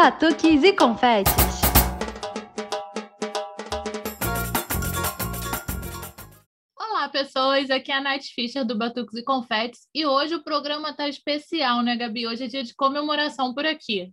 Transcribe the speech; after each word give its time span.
batuques 0.00 0.62
e 0.62 0.72
confetes. 0.72 1.34
Olá, 6.78 7.08
pessoas. 7.08 7.68
Aqui 7.68 7.90
é 7.90 7.96
a 7.96 8.00
Nath 8.00 8.22
Fischer 8.32 8.64
do 8.64 8.78
Batuques 8.78 9.16
e 9.16 9.24
Confetes 9.24 9.88
e 9.92 10.06
hoje 10.06 10.36
o 10.36 10.44
programa 10.44 10.94
tá 10.94 11.08
especial, 11.08 11.82
né, 11.82 11.96
Gabi? 11.96 12.28
Hoje 12.28 12.44
é 12.44 12.46
dia 12.46 12.62
de 12.62 12.76
comemoração 12.76 13.52
por 13.52 13.66
aqui. 13.66 14.12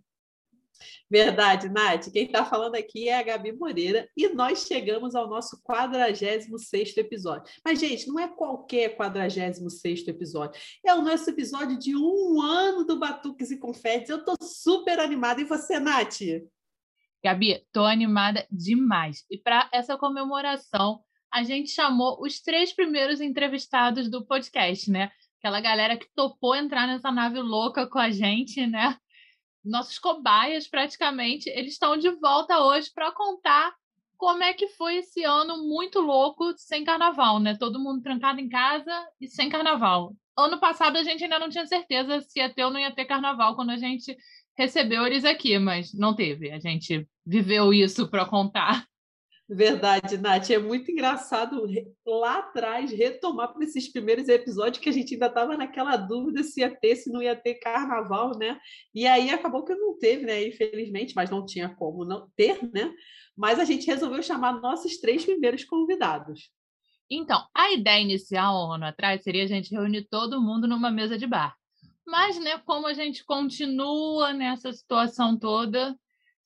Verdade, 1.10 1.68
Nath. 1.68 2.10
Quem 2.12 2.24
está 2.24 2.44
falando 2.44 2.74
aqui 2.74 3.08
é 3.08 3.18
a 3.18 3.22
Gabi 3.22 3.52
Moreira 3.52 4.08
e 4.16 4.28
nós 4.28 4.66
chegamos 4.66 5.14
ao 5.14 5.28
nosso 5.28 5.62
46 5.62 6.96
episódio. 6.96 7.52
Mas, 7.64 7.78
gente, 7.78 8.08
não 8.08 8.18
é 8.18 8.28
qualquer 8.28 8.96
46 8.96 10.08
episódio. 10.08 10.60
É 10.84 10.94
o 10.94 11.02
nosso 11.02 11.30
episódio 11.30 11.78
de 11.78 11.96
um 11.96 12.40
ano 12.40 12.84
do 12.84 12.98
Batuques 12.98 13.50
e 13.50 13.58
Confetes. 13.58 14.10
Eu 14.10 14.18
estou 14.18 14.36
super 14.42 14.98
animada. 14.98 15.40
E 15.40 15.44
você, 15.44 15.78
Nath? 15.78 16.20
Gabi, 17.24 17.52
estou 17.52 17.86
animada 17.86 18.46
demais. 18.50 19.24
E 19.30 19.38
para 19.38 19.68
essa 19.72 19.96
comemoração, 19.96 21.00
a 21.32 21.42
gente 21.42 21.70
chamou 21.70 22.22
os 22.22 22.40
três 22.40 22.72
primeiros 22.72 23.20
entrevistados 23.20 24.10
do 24.10 24.24
podcast, 24.24 24.90
né? 24.90 25.10
Aquela 25.38 25.60
galera 25.60 25.96
que 25.96 26.08
topou 26.14 26.54
entrar 26.54 26.86
nessa 26.86 27.10
nave 27.12 27.40
louca 27.40 27.86
com 27.86 27.98
a 27.98 28.10
gente, 28.10 28.66
né? 28.66 28.96
Nossos 29.66 29.98
cobaias 29.98 30.68
praticamente, 30.68 31.48
eles 31.50 31.72
estão 31.72 31.96
de 31.96 32.10
volta 32.10 32.60
hoje 32.60 32.90
para 32.94 33.12
contar 33.12 33.74
como 34.16 34.42
é 34.42 34.54
que 34.54 34.68
foi 34.68 34.96
esse 34.96 35.24
ano 35.24 35.68
muito 35.68 36.00
louco 36.00 36.54
sem 36.56 36.84
carnaval, 36.84 37.38
né? 37.38 37.56
Todo 37.56 37.78
mundo 37.78 38.02
trancado 38.02 38.40
em 38.40 38.48
casa 38.48 38.92
e 39.20 39.28
sem 39.28 39.48
carnaval. 39.48 40.14
Ano 40.36 40.58
passado 40.58 40.96
a 40.96 41.02
gente 41.02 41.24
ainda 41.24 41.38
não 41.38 41.48
tinha 41.48 41.66
certeza 41.66 42.20
se 42.20 42.38
ia 42.38 42.52
ter 42.52 42.64
ou 42.64 42.70
não 42.70 42.80
ia 42.80 42.94
ter 42.94 43.04
carnaval 43.04 43.54
quando 43.54 43.70
a 43.70 43.76
gente 43.76 44.16
recebeu 44.56 45.06
eles 45.06 45.24
aqui, 45.24 45.58
mas 45.58 45.92
não 45.92 46.14
teve. 46.14 46.50
A 46.50 46.58
gente 46.58 47.06
viveu 47.24 47.72
isso 47.74 48.08
para 48.08 48.24
contar. 48.24 48.86
Verdade, 49.48 50.18
Nath. 50.18 50.50
É 50.50 50.58
muito 50.58 50.90
engraçado 50.90 51.68
lá 52.04 52.38
atrás 52.38 52.90
retomar 52.90 53.52
para 53.52 53.62
esses 53.62 53.92
primeiros 53.92 54.28
episódios 54.28 54.82
que 54.82 54.88
a 54.88 54.92
gente 54.92 55.14
ainda 55.14 55.26
estava 55.26 55.56
naquela 55.56 55.96
dúvida 55.96 56.42
se 56.42 56.60
ia 56.60 56.74
ter, 56.74 56.96
se 56.96 57.12
não 57.12 57.22
ia 57.22 57.36
ter 57.36 57.54
carnaval, 57.54 58.36
né? 58.36 58.58
E 58.92 59.06
aí 59.06 59.30
acabou 59.30 59.64
que 59.64 59.72
não 59.74 59.96
teve, 59.96 60.26
né? 60.26 60.48
Infelizmente, 60.48 61.14
mas 61.14 61.30
não 61.30 61.46
tinha 61.46 61.68
como 61.68 62.04
não 62.04 62.28
ter, 62.34 62.58
né? 62.72 62.92
Mas 63.36 63.60
a 63.60 63.64
gente 63.64 63.86
resolveu 63.86 64.20
chamar 64.20 64.60
nossos 64.60 64.98
três 64.98 65.24
primeiros 65.24 65.62
convidados. 65.64 66.50
Então, 67.08 67.46
a 67.54 67.72
ideia 67.72 68.02
inicial, 68.02 68.68
um 68.68 68.72
ano 68.72 68.86
atrás, 68.86 69.22
seria 69.22 69.44
a 69.44 69.46
gente 69.46 69.70
reunir 69.70 70.08
todo 70.10 70.42
mundo 70.42 70.66
numa 70.66 70.90
mesa 70.90 71.16
de 71.16 71.26
bar. 71.26 71.54
Mas, 72.04 72.36
né, 72.38 72.58
como 72.58 72.88
a 72.88 72.94
gente 72.94 73.24
continua 73.24 74.32
nessa 74.32 74.72
situação 74.72 75.38
toda, 75.38 75.96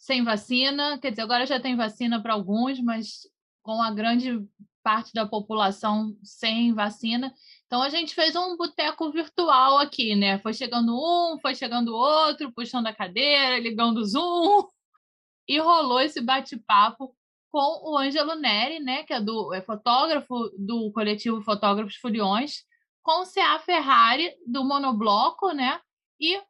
sem 0.00 0.24
vacina, 0.24 0.98
quer 0.98 1.10
dizer, 1.10 1.22
agora 1.22 1.44
já 1.44 1.60
tem 1.60 1.76
vacina 1.76 2.22
para 2.22 2.32
alguns, 2.32 2.80
mas 2.80 3.28
com 3.62 3.82
a 3.82 3.90
grande 3.90 4.42
parte 4.82 5.12
da 5.12 5.26
população 5.26 6.16
sem 6.24 6.72
vacina. 6.72 7.34
Então 7.66 7.82
a 7.82 7.90
gente 7.90 8.14
fez 8.14 8.34
um 8.34 8.56
boteco 8.56 9.12
virtual 9.12 9.78
aqui, 9.78 10.16
né? 10.16 10.38
Foi 10.38 10.54
chegando 10.54 10.96
um, 10.96 11.38
foi 11.38 11.54
chegando 11.54 11.94
outro, 11.94 12.50
puxando 12.50 12.86
a 12.86 12.94
cadeira, 12.94 13.60
ligando 13.60 13.98
o 13.98 14.04
Zoom, 14.06 14.66
e 15.46 15.58
rolou 15.58 16.00
esse 16.00 16.22
bate-papo 16.22 17.14
com 17.50 17.90
o 17.90 17.98
Ângelo 17.98 18.36
Neri, 18.36 18.80
né, 18.80 19.02
que 19.02 19.12
é 19.12 19.20
do 19.20 19.52
é 19.52 19.60
fotógrafo 19.60 20.50
do 20.56 20.90
coletivo 20.92 21.42
Fotógrafos 21.42 21.96
Furiões, 21.96 22.64
com 23.02 23.22
o 23.22 23.26
CA 23.26 23.58
Ferrari 23.58 24.32
do 24.46 24.64
Monobloco, 24.64 25.50
né? 25.52 25.78
E 26.18 26.40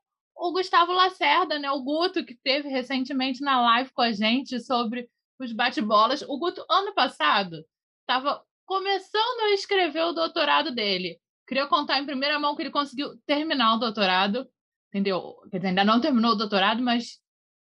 o 0.41 0.52
Gustavo 0.52 0.92
Lacerda, 0.92 1.58
né? 1.58 1.70
O 1.70 1.83
Guto, 1.83 2.24
que 2.24 2.34
teve 2.34 2.69
recentemente 2.69 3.42
na 3.42 3.60
live 3.60 3.92
com 3.92 4.00
a 4.00 4.10
gente 4.10 4.58
sobre 4.58 5.08
os 5.38 5.52
bate-bolas. 5.52 6.22
O 6.22 6.38
Guto, 6.38 6.64
ano 6.69 6.94
passado, 6.94 7.62
estava 8.00 8.42
começando 8.64 9.41
a 9.42 9.50
escrever 9.52 10.02
o 10.05 10.12
doutorado 10.12 10.75
dele. 10.75 11.20
Queria 11.47 11.66
contar 11.66 11.98
em 11.98 12.06
primeira 12.06 12.38
mão 12.38 12.56
que 12.56 12.62
ele 12.62 12.70
conseguiu 12.70 13.19
terminar 13.26 13.75
o 13.75 13.78
doutorado, 13.78 14.48
entendeu? 14.88 15.37
Quer 15.50 15.59
dizer, 15.59 15.69
ainda 15.69 15.84
não 15.84 16.00
terminou 16.00 16.32
o 16.32 16.37
doutorado, 16.37 16.82
mas 16.82 17.20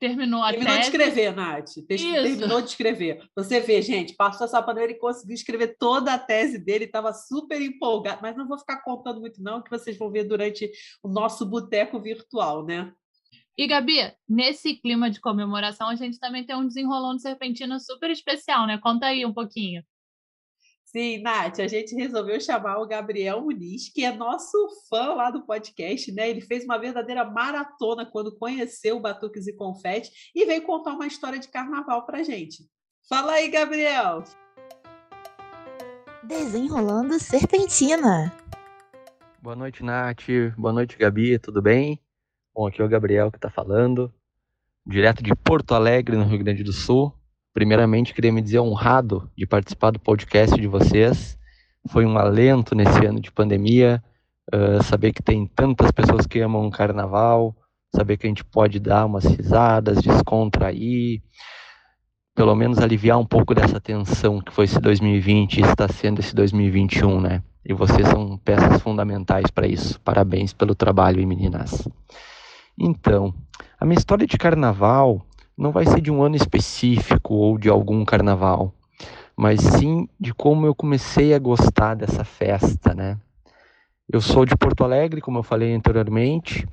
terminou 0.07 0.43
a 0.43 0.51
terminou 0.51 0.75
tese. 0.75 0.91
de 0.91 0.97
escrever, 0.97 1.35
Nath. 1.35 1.71
Terminou 1.89 2.61
de 2.61 2.69
escrever. 2.69 3.23
Você 3.35 3.61
vê, 3.61 3.81
gente, 3.81 4.15
passou 4.15 4.45
essa 4.45 4.63
panela 4.63 4.91
e 4.91 4.99
conseguiu 4.99 5.35
escrever 5.35 5.77
toda 5.79 6.13
a 6.13 6.19
tese 6.19 6.59
dele, 6.59 6.85
estava 6.85 7.13
super 7.15 7.61
empolgado, 7.61 8.21
mas 8.21 8.37
não 8.37 8.47
vou 8.47 8.59
ficar 8.59 8.83
contando 8.83 9.21
muito 9.21 9.43
não, 9.43 9.63
que 9.63 9.71
vocês 9.71 9.97
vão 9.97 10.11
ver 10.11 10.25
durante 10.25 10.71
o 11.03 11.09
nosso 11.09 11.47
boteco 11.47 11.99
virtual, 11.99 12.65
né? 12.65 12.93
E, 13.57 13.67
Gabi, 13.67 14.13
nesse 14.29 14.75
clima 14.75 15.11
de 15.11 15.21
comemoração, 15.21 15.89
a 15.89 15.95
gente 15.95 16.19
também 16.19 16.45
tem 16.45 16.57
um 16.57 16.67
desenrolão 16.67 17.17
de 17.17 17.23
serpentina 17.23 17.79
super 17.79 18.11
especial, 18.11 18.67
né? 18.67 18.79
Conta 18.79 19.07
aí 19.07 19.25
um 19.25 19.33
pouquinho. 19.33 19.83
Sim, 20.97 21.23
Nath, 21.23 21.59
a 21.59 21.67
gente 21.67 21.93
resolveu 21.97 22.41
chamar 22.41 22.79
o 22.79 22.87
Gabriel 22.87 23.41
Muniz, 23.41 23.89
que 23.93 24.05
é 24.05 24.15
nosso 24.15 24.57
fã 24.89 25.15
lá 25.15 25.29
do 25.29 25.45
podcast, 25.45 26.13
né? 26.13 26.31
Ele 26.31 26.41
fez 26.41 26.63
uma 26.63 26.79
verdadeira 26.79 27.25
maratona 27.25 28.07
quando 28.07 28.39
conheceu 28.39 28.99
o 28.99 29.01
Batuques 29.01 29.49
e 29.49 29.57
Confete 29.57 30.31
e 30.33 30.47
veio 30.47 30.63
contar 30.63 30.93
uma 30.93 31.09
história 31.09 31.41
de 31.41 31.49
carnaval 31.49 32.07
pra 32.07 32.23
gente. 32.23 32.63
Fala 33.09 33.33
aí, 33.33 33.49
Gabriel! 33.49 34.23
Desenrolando 36.23 37.19
Serpentina. 37.19 38.33
Boa 39.43 39.57
noite, 39.57 39.83
Nath. 39.83 40.23
Boa 40.57 40.73
noite, 40.73 40.97
Gabi. 40.97 41.41
Tudo 41.41 41.61
bem? 41.61 42.01
Bom, 42.55 42.69
aqui 42.69 42.81
é 42.81 42.85
o 42.85 42.89
Gabriel 42.89 43.33
que 43.33 43.39
está 43.39 43.51
falando, 43.51 44.15
direto 44.87 45.25
de 45.25 45.35
Porto 45.35 45.75
Alegre, 45.75 46.17
no 46.17 46.23
Rio 46.23 46.39
Grande 46.39 46.63
do 46.63 46.73
Sul. 46.73 47.13
Primeiramente, 47.55 48.13
queria 48.13 48.33
me 48.33 48.43
dizer 48.43 48.59
honrado 48.59 49.31
de 49.39 49.47
participar 49.47 49.93
do 49.93 50.01
podcast 50.01 50.61
de 50.61 50.67
vocês. 50.67 51.39
Foi 51.89 52.05
um 52.05 52.19
alento 52.19 52.75
nesse 52.75 53.07
ano 53.07 53.21
de 53.21 53.31
pandemia, 53.31 54.03
uh, 54.53 54.83
saber 54.83 55.13
que 55.13 55.23
tem 55.23 55.47
tantas 55.47 55.93
pessoas 55.93 56.27
que 56.27 56.41
amam 56.41 56.67
o 56.67 56.71
carnaval, 56.71 57.55
saber 57.95 58.17
que 58.17 58.27
a 58.27 58.29
gente 58.29 58.45
pode 58.45 58.81
dar 58.81 59.07
umas 59.07 59.25
risadas, 59.25 60.03
descontrair, 60.03 61.23
pelo 62.35 62.57
menos 62.57 62.81
aliviar 62.81 63.21
um 63.21 63.27
pouco 63.27 63.55
dessa 63.55 63.81
tensão 63.81 64.41
que 64.41 64.53
foi 64.53 64.65
esse 64.65 64.81
2020 64.81 65.59
e 65.59 65.61
está 65.61 65.87
sendo 65.87 66.19
esse 66.19 66.35
2021, 66.35 67.21
né? 67.21 67.41
E 67.65 67.73
vocês 67.73 68.09
são 68.09 68.37
peças 68.37 68.83
fundamentais 68.83 69.49
para 69.53 69.69
isso. 69.69 70.01
Parabéns 70.01 70.53
pelo 70.53 70.75
trabalho, 70.75 71.25
meninas. 71.25 71.89
Então, 72.77 73.33
a 73.79 73.85
minha 73.85 73.97
história 73.97 74.27
de 74.27 74.37
carnaval 74.37 75.25
não 75.57 75.71
vai 75.71 75.87
ser 75.87 76.01
de 76.01 76.11
um 76.11 76.23
ano 76.23 76.37
específico 76.37 77.35
ou 77.35 77.59
de 77.59 77.69
algum 77.69 78.05
carnaval, 78.05 78.73
mas 79.37 79.61
sim 79.61 80.09
de 80.19 80.35
como 80.35 80.67
eu 80.67 80.75
comecei 80.75 81.35
a 81.35 81.39
gostar 81.39 81.95
dessa 81.95 82.25
festa, 82.25 82.95
né? 82.95 83.19
Eu 84.13 84.21
sou 84.21 84.45
de 84.45 84.57
Porto 84.57 84.85
Alegre, 84.85 85.21
como 85.21 85.39
eu 85.39 85.43
falei 85.43 85.75
anteriormente. 85.75 86.67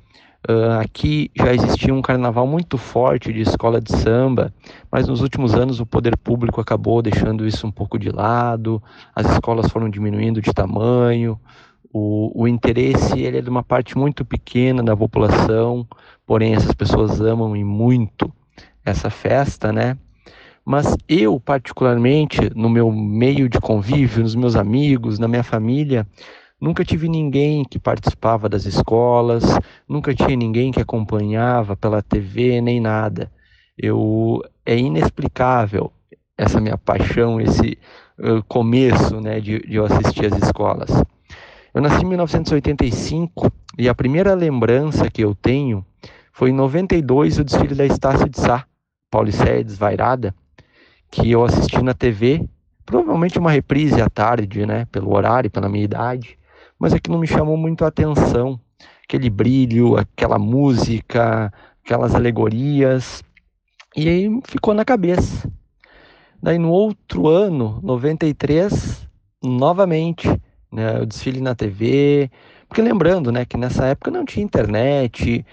Uh, 0.48 0.80
aqui 0.80 1.30
já 1.36 1.54
existia 1.54 1.94
um 1.94 2.02
carnaval 2.02 2.46
muito 2.48 2.76
forte 2.76 3.32
de 3.32 3.40
escola 3.42 3.80
de 3.80 3.96
samba, 3.96 4.52
mas 4.90 5.06
nos 5.06 5.20
últimos 5.20 5.54
anos 5.54 5.78
o 5.78 5.86
poder 5.86 6.16
público 6.16 6.60
acabou 6.60 7.00
deixando 7.00 7.46
isso 7.46 7.64
um 7.64 7.70
pouco 7.70 7.96
de 7.96 8.10
lado, 8.10 8.82
as 9.14 9.30
escolas 9.30 9.70
foram 9.70 9.88
diminuindo 9.88 10.42
de 10.42 10.52
tamanho, 10.52 11.38
o, 11.92 12.42
o 12.42 12.48
interesse 12.48 13.20
ele 13.20 13.38
é 13.38 13.40
de 13.40 13.48
uma 13.48 13.62
parte 13.62 13.96
muito 13.96 14.24
pequena 14.24 14.82
da 14.82 14.96
população, 14.96 15.86
porém 16.26 16.54
essas 16.54 16.74
pessoas 16.74 17.20
amam 17.20 17.56
e 17.56 17.62
muito 17.62 18.32
essa 18.84 19.10
festa, 19.10 19.72
né? 19.72 19.96
Mas 20.64 20.96
eu, 21.08 21.40
particularmente, 21.40 22.38
no 22.54 22.68
meu 22.68 22.90
meio 22.92 23.48
de 23.48 23.60
convívio, 23.60 24.22
nos 24.22 24.34
meus 24.34 24.54
amigos, 24.54 25.18
na 25.18 25.26
minha 25.26 25.42
família, 25.42 26.06
nunca 26.60 26.84
tive 26.84 27.08
ninguém 27.08 27.64
que 27.64 27.78
participava 27.78 28.48
das 28.48 28.64
escolas, 28.64 29.42
nunca 29.88 30.14
tinha 30.14 30.36
ninguém 30.36 30.70
que 30.70 30.80
acompanhava 30.80 31.76
pela 31.76 32.00
TV, 32.00 32.60
nem 32.60 32.80
nada. 32.80 33.30
Eu 33.76 34.40
é 34.64 34.78
inexplicável 34.78 35.92
essa 36.38 36.60
minha 36.60 36.78
paixão, 36.78 37.40
esse 37.40 37.76
começo, 38.48 39.20
né, 39.20 39.40
de, 39.40 39.58
de 39.60 39.76
eu 39.76 39.84
assistir 39.84 40.32
às 40.32 40.42
escolas. 40.42 40.90
Eu 41.74 41.80
nasci 41.80 42.04
em 42.04 42.08
1985 42.08 43.50
e 43.78 43.88
a 43.88 43.94
primeira 43.94 44.34
lembrança 44.34 45.10
que 45.10 45.24
eu 45.24 45.34
tenho 45.34 45.84
foi 46.32 46.50
em 46.50 46.54
92 46.54 47.38
o 47.38 47.44
desfile 47.44 47.74
da 47.74 47.86
Estácio 47.86 48.28
de 48.28 48.38
Sá, 48.38 48.66
Paulicéia 49.12 49.62
Desvairada, 49.62 50.34
que 51.10 51.30
eu 51.30 51.44
assisti 51.44 51.82
na 51.82 51.92
TV, 51.92 52.48
provavelmente 52.86 53.38
uma 53.38 53.50
reprise 53.50 54.00
à 54.00 54.08
tarde, 54.08 54.64
né, 54.64 54.86
pelo 54.86 55.14
horário, 55.14 55.50
pela 55.50 55.68
minha 55.68 55.84
idade, 55.84 56.38
mas 56.78 56.94
é 56.94 56.98
que 56.98 57.10
não 57.10 57.18
me 57.18 57.26
chamou 57.26 57.58
muito 57.58 57.84
a 57.84 57.88
atenção, 57.88 58.58
aquele 59.04 59.28
brilho, 59.28 59.98
aquela 59.98 60.38
música, 60.38 61.52
aquelas 61.84 62.14
alegorias, 62.14 63.22
e 63.94 64.08
aí 64.08 64.40
ficou 64.44 64.72
na 64.72 64.82
cabeça. 64.82 65.46
Daí 66.42 66.56
no 66.56 66.70
outro 66.70 67.28
ano, 67.28 67.80
93, 67.82 69.06
novamente, 69.44 70.26
né, 70.72 71.00
o 71.00 71.04
desfile 71.04 71.42
na 71.42 71.54
TV, 71.54 72.30
porque 72.66 72.80
lembrando, 72.80 73.30
né, 73.30 73.44
que 73.44 73.58
nessa 73.58 73.84
época 73.88 74.10
não 74.10 74.24
tinha 74.24 74.42
internet, 74.42 75.44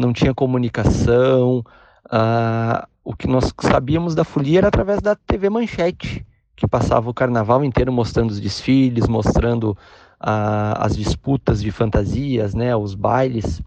não 0.00 0.12
tinha 0.12 0.34
comunicação, 0.34 1.64
uh, 2.06 2.93
o 3.04 3.14
que 3.14 3.28
nós 3.28 3.52
sabíamos 3.60 4.14
da 4.14 4.24
folia 4.24 4.60
era 4.60 4.68
através 4.68 5.02
da 5.02 5.14
TV 5.14 5.50
Manchete, 5.50 6.26
que 6.56 6.66
passava 6.66 7.10
o 7.10 7.14
carnaval 7.14 7.62
inteiro 7.62 7.92
mostrando 7.92 8.30
os 8.30 8.40
desfiles, 8.40 9.06
mostrando 9.06 9.72
uh, 10.20 10.74
as 10.78 10.96
disputas 10.96 11.60
de 11.60 11.70
fantasias, 11.70 12.54
né, 12.54 12.74
os 12.74 12.94
bailes. 12.94 13.60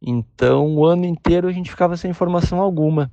Então, 0.00 0.76
o 0.76 0.86
ano 0.86 1.04
inteiro 1.04 1.46
a 1.46 1.52
gente 1.52 1.70
ficava 1.70 1.96
sem 1.96 2.10
informação 2.10 2.58
alguma. 2.58 3.10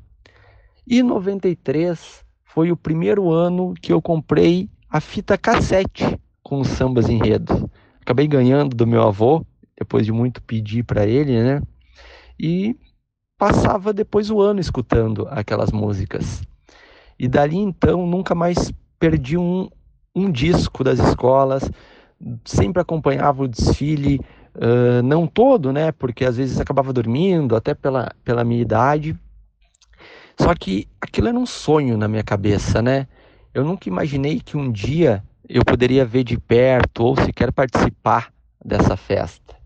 E 0.87 1.03
93 1.03 2.23
foi 2.43 2.71
o 2.71 2.77
primeiro 2.77 3.31
ano 3.31 3.73
que 3.81 3.91
eu 3.91 4.01
comprei 4.01 4.69
a 4.89 4.99
fita 4.99 5.37
cassete 5.37 6.19
com 6.41 6.61
os 6.61 6.67
sambas 6.67 7.09
enredos. 7.09 7.65
Acabei 8.01 8.27
ganhando 8.27 8.75
do 8.75 8.87
meu 8.87 9.03
avô, 9.03 9.45
depois 9.77 10.05
de 10.05 10.11
muito 10.11 10.41
pedir 10.41 10.83
para 10.83 11.05
ele, 11.05 11.41
né? 11.41 11.61
E 12.39 12.75
passava 13.41 13.91
depois 13.91 14.29
o 14.29 14.39
ano 14.39 14.59
escutando 14.59 15.27
aquelas 15.31 15.71
músicas. 15.71 16.43
E 17.17 17.27
dali 17.27 17.57
então 17.57 18.05
nunca 18.05 18.35
mais 18.35 18.71
perdi 18.99 19.35
um, 19.35 19.67
um 20.15 20.31
disco 20.31 20.83
das 20.83 20.99
escolas, 20.99 21.67
sempre 22.45 22.79
acompanhava 22.79 23.41
o 23.41 23.47
desfile, 23.47 24.21
uh, 24.53 25.01
não 25.01 25.25
todo, 25.25 25.73
né? 25.73 25.91
Porque 25.91 26.23
às 26.23 26.37
vezes 26.37 26.59
acabava 26.59 26.93
dormindo, 26.93 27.55
até 27.55 27.73
pela, 27.73 28.11
pela 28.23 28.43
minha 28.43 28.61
idade. 28.61 29.17
Só 30.39 30.53
que 30.53 30.87
aquilo 31.01 31.29
era 31.29 31.37
um 31.39 31.47
sonho 31.47 31.97
na 31.97 32.07
minha 32.07 32.23
cabeça, 32.23 32.79
né? 32.79 33.07
Eu 33.55 33.65
nunca 33.65 33.89
imaginei 33.89 34.39
que 34.39 34.55
um 34.55 34.71
dia 34.71 35.23
eu 35.49 35.65
poderia 35.65 36.05
ver 36.05 36.23
de 36.23 36.37
perto 36.37 37.03
ou 37.03 37.15
sequer 37.15 37.51
participar 37.51 38.31
dessa 38.63 38.95
festa. 38.95 39.60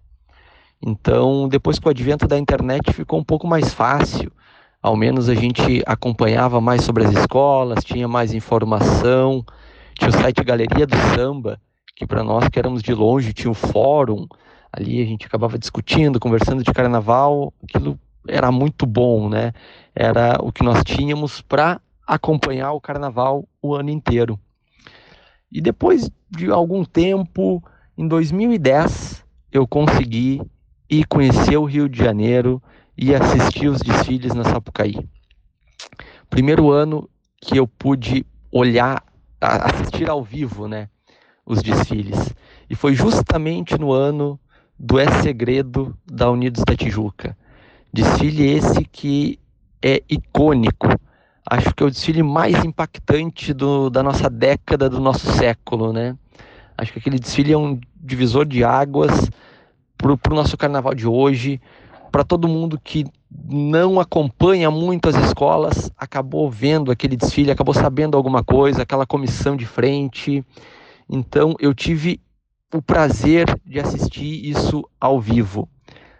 Então, 0.86 1.50
depois 1.50 1.80
com 1.80 1.88
o 1.88 1.92
advento 1.92 2.28
da 2.28 2.38
internet 2.38 2.94
ficou 2.94 3.20
um 3.20 3.24
pouco 3.24 3.48
mais 3.48 3.74
fácil. 3.74 4.32
Ao 4.80 4.96
menos 4.96 5.28
a 5.30 5.34
gente 5.34 5.82
acompanhava 5.84 6.62
mais 6.62 6.84
sobre 6.84 7.04
as 7.04 7.12
escolas, 7.12 7.84
tinha 7.84 8.08
mais 8.08 8.36
informação. 8.36 9.44
Tinha 9.98 10.12
o 10.12 10.14
site 10.14 10.44
Galeria 10.44 10.86
do 10.86 10.96
Samba, 11.16 11.60
que 11.96 12.06
para 12.06 12.24
nós 12.24 12.48
que 12.50 12.60
éramos 12.60 12.84
de 12.84 12.94
longe 12.94 13.34
tinha 13.34 13.50
o 13.50 13.56
fórum. 13.56 14.28
Ali 14.72 15.02
a 15.02 15.06
gente 15.06 15.26
acabava 15.26 15.58
discutindo, 15.58 16.20
conversando 16.20 16.64
de 16.64 16.72
carnaval. 16.72 17.52
Aquilo 17.64 17.98
era 18.28 18.52
muito 18.52 18.86
bom, 18.86 19.28
né? 19.28 19.54
Era 19.96 20.38
o 20.40 20.52
que 20.52 20.64
nós 20.64 20.84
tínhamos 20.84 21.42
para 21.42 21.82
acompanhar 22.06 22.74
o 22.74 22.82
carnaval 22.82 23.48
o 23.60 23.74
ano 23.74 23.90
inteiro. 23.90 24.40
E 25.52 25.60
depois 25.62 26.12
de 26.30 26.52
algum 26.52 26.86
tempo, 26.86 27.64
em 27.98 28.08
2010, 28.08 29.26
eu 29.52 29.66
consegui 29.66 30.42
ir 30.90 31.06
conhecer 31.08 31.58
o 31.58 31.66
Rio 31.66 31.90
de 31.90 31.98
Janeiro 31.98 32.62
e 32.98 33.14
assistir 33.14 33.68
os 33.68 33.80
desfiles 33.80 34.34
na 34.34 34.44
Sapucaí. 34.44 34.96
Primeiro 36.30 36.72
ano 36.72 37.10
que 37.42 37.58
eu 37.58 37.68
pude 37.68 38.26
olhar, 38.52 39.04
assistir 39.40 40.10
ao 40.10 40.24
vivo, 40.24 40.68
né, 40.68 40.90
os 41.46 41.62
desfiles. 41.62 42.34
E 42.70 42.76
foi 42.76 42.96
justamente 42.96 43.78
no 43.78 43.92
ano 43.92 44.40
do 44.78 45.00
É 45.00 45.10
Segredo 45.22 45.98
da 46.06 46.30
Unidos 46.30 46.64
da 46.66 46.76
Tijuca. 46.76 47.38
Desfile 47.94 48.50
esse 48.50 48.84
que 48.86 49.40
é 49.82 50.02
icônico. 50.10 50.88
Acho 51.50 51.74
que 51.74 51.84
é 51.84 51.86
o 51.86 51.92
desfile 51.92 52.24
mais 52.24 52.66
impactante 52.66 53.54
do, 53.54 53.90
da 53.90 54.02
nossa 54.02 54.30
década, 54.30 54.90
do 54.90 55.00
nosso 55.00 55.32
século, 55.34 55.94
né? 55.94 56.18
Acho 56.78 56.92
que 56.92 57.00
aquele 57.00 57.20
desfile 57.20 57.54
é 57.54 57.58
um 57.58 57.80
divisor 57.96 58.46
de 58.46 58.64
águas 58.64 59.30
para 60.18 60.34
o 60.34 60.36
nosso 60.36 60.56
carnaval 60.56 60.94
de 60.94 61.08
hoje, 61.08 61.60
para 62.12 62.24
todo 62.24 62.48
mundo 62.48 62.80
que 62.82 63.06
não 63.50 64.00
acompanha 64.00 64.72
muito 64.72 65.10
as 65.10 65.16
escolas, 65.16 65.92
acabou 65.98 66.50
vendo 66.50 66.92
aquele 66.92 67.18
desfile, 67.18 67.52
acabou 67.52 67.74
sabendo 67.74 68.16
alguma 68.16 68.44
coisa, 68.44 68.84
aquela 68.84 69.06
comissão 69.06 69.56
de 69.56 69.66
frente. 69.66 70.46
Então 71.10 71.56
eu 71.60 71.74
tive 71.74 72.22
o 72.74 72.82
prazer 72.82 73.46
de 73.66 73.80
assistir 73.80 74.50
isso 74.50 74.88
ao 75.00 75.20
vivo. 75.20 75.68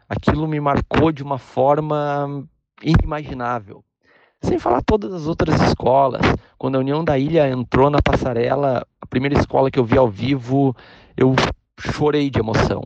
Aquilo 0.10 0.48
me 0.48 0.60
marcou 0.60 1.12
de 1.12 1.24
uma 1.24 1.38
forma 1.38 2.46
inimaginável. 2.84 3.84
Sem 4.42 4.60
falar 4.60 4.82
todas 4.82 5.14
as 5.14 5.28
outras 5.28 5.60
escolas. 5.62 6.22
Quando 6.58 6.76
a 6.76 6.80
União 6.80 7.04
da 7.04 7.18
Ilha 7.18 7.50
entrou 7.50 7.90
na 7.90 8.02
passarela, 8.02 8.86
a 9.02 9.06
primeira 9.06 9.40
escola 9.40 9.72
que 9.72 9.80
eu 9.80 9.86
vi 9.86 9.98
ao 9.98 10.10
vivo, 10.10 10.76
eu 11.18 11.36
chorei 11.80 12.30
de 12.30 12.40
emoção. 12.40 12.84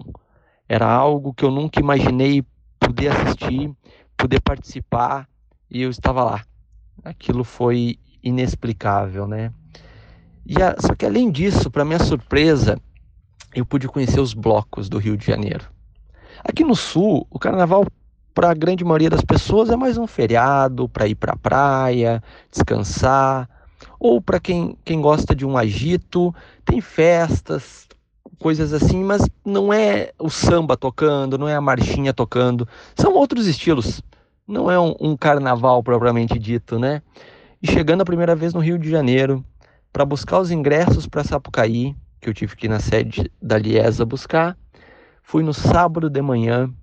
Era 0.69 0.85
algo 0.85 1.33
que 1.33 1.43
eu 1.43 1.49
nunca 1.49 1.79
imaginei 1.79 2.45
poder 2.79 3.07
assistir, 3.07 3.73
poder 4.15 4.39
participar, 4.39 5.27
e 5.67 5.81
eu 5.81 5.89
estava 5.89 6.23
lá. 6.23 6.45
Aquilo 7.03 7.43
foi 7.43 7.97
inexplicável, 8.21 9.27
né? 9.27 9.51
E 10.45 10.61
a, 10.61 10.75
só 10.79 10.93
que 10.93 11.07
além 11.07 11.31
disso, 11.31 11.71
para 11.71 11.83
minha 11.83 11.97
surpresa, 11.97 12.79
eu 13.55 13.65
pude 13.65 13.87
conhecer 13.87 14.19
os 14.19 14.35
blocos 14.35 14.87
do 14.87 14.99
Rio 14.99 15.17
de 15.17 15.25
Janeiro. 15.25 15.65
Aqui 16.43 16.63
no 16.63 16.75
sul, 16.75 17.25
o 17.31 17.39
carnaval 17.39 17.87
para 18.33 18.51
a 18.51 18.53
grande 18.53 18.83
maioria 18.83 19.09
das 19.09 19.23
pessoas 19.23 19.71
é 19.71 19.75
mais 19.75 19.97
um 19.97 20.05
feriado 20.05 20.87
para 20.87 21.07
ir 21.07 21.15
para 21.15 21.33
a 21.33 21.37
praia, 21.37 22.23
descansar, 22.51 23.49
ou 23.99 24.21
para 24.21 24.39
quem, 24.39 24.77
quem 24.85 25.01
gosta 25.01 25.35
de 25.35 25.45
um 25.45 25.57
agito, 25.57 26.33
tem 26.63 26.79
festas, 26.79 27.87
coisas 28.39 28.73
assim, 28.73 29.03
mas 29.03 29.21
não 29.45 29.71
é 29.71 30.11
o 30.17 30.29
samba 30.29 30.77
tocando, 30.77 31.37
não 31.37 31.47
é 31.47 31.55
a 31.55 31.61
marchinha 31.61 32.13
tocando, 32.13 32.67
são 32.95 33.13
outros 33.13 33.45
estilos. 33.45 34.01
Não 34.47 34.71
é 34.71 34.79
um, 34.79 34.95
um 34.99 35.15
carnaval 35.15 35.83
propriamente 35.83 36.39
dito, 36.39 36.79
né? 36.79 37.03
E 37.61 37.69
chegando 37.69 38.01
a 38.01 38.05
primeira 38.05 38.35
vez 38.35 38.53
no 38.53 38.59
Rio 38.59 38.79
de 38.79 38.89
Janeiro, 38.89 39.45
para 39.93 40.05
buscar 40.05 40.39
os 40.39 40.49
ingressos 40.49 41.05
para 41.05 41.23
Sapucaí, 41.23 41.95
que 42.19 42.29
eu 42.29 42.33
tive 42.33 42.55
que 42.55 42.65
ir 42.65 42.69
na 42.69 42.79
sede 42.79 43.31
da 43.41 43.57
Liesa 43.57 44.05
buscar, 44.05 44.57
fui 45.21 45.43
no 45.43 45.53
sábado 45.53 46.09
de 46.09 46.21
manhã 46.21 46.73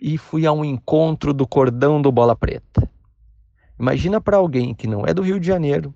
e 0.00 0.16
fui 0.16 0.46
a 0.46 0.52
um 0.52 0.64
encontro 0.64 1.34
do 1.34 1.46
Cordão 1.46 2.00
do 2.00 2.10
Bola 2.10 2.34
Preta. 2.34 2.88
Imagina 3.78 4.20
para 4.20 4.36
alguém 4.36 4.74
que 4.74 4.86
não 4.86 5.04
é 5.06 5.12
do 5.12 5.22
Rio 5.22 5.38
de 5.38 5.46
Janeiro, 5.46 5.94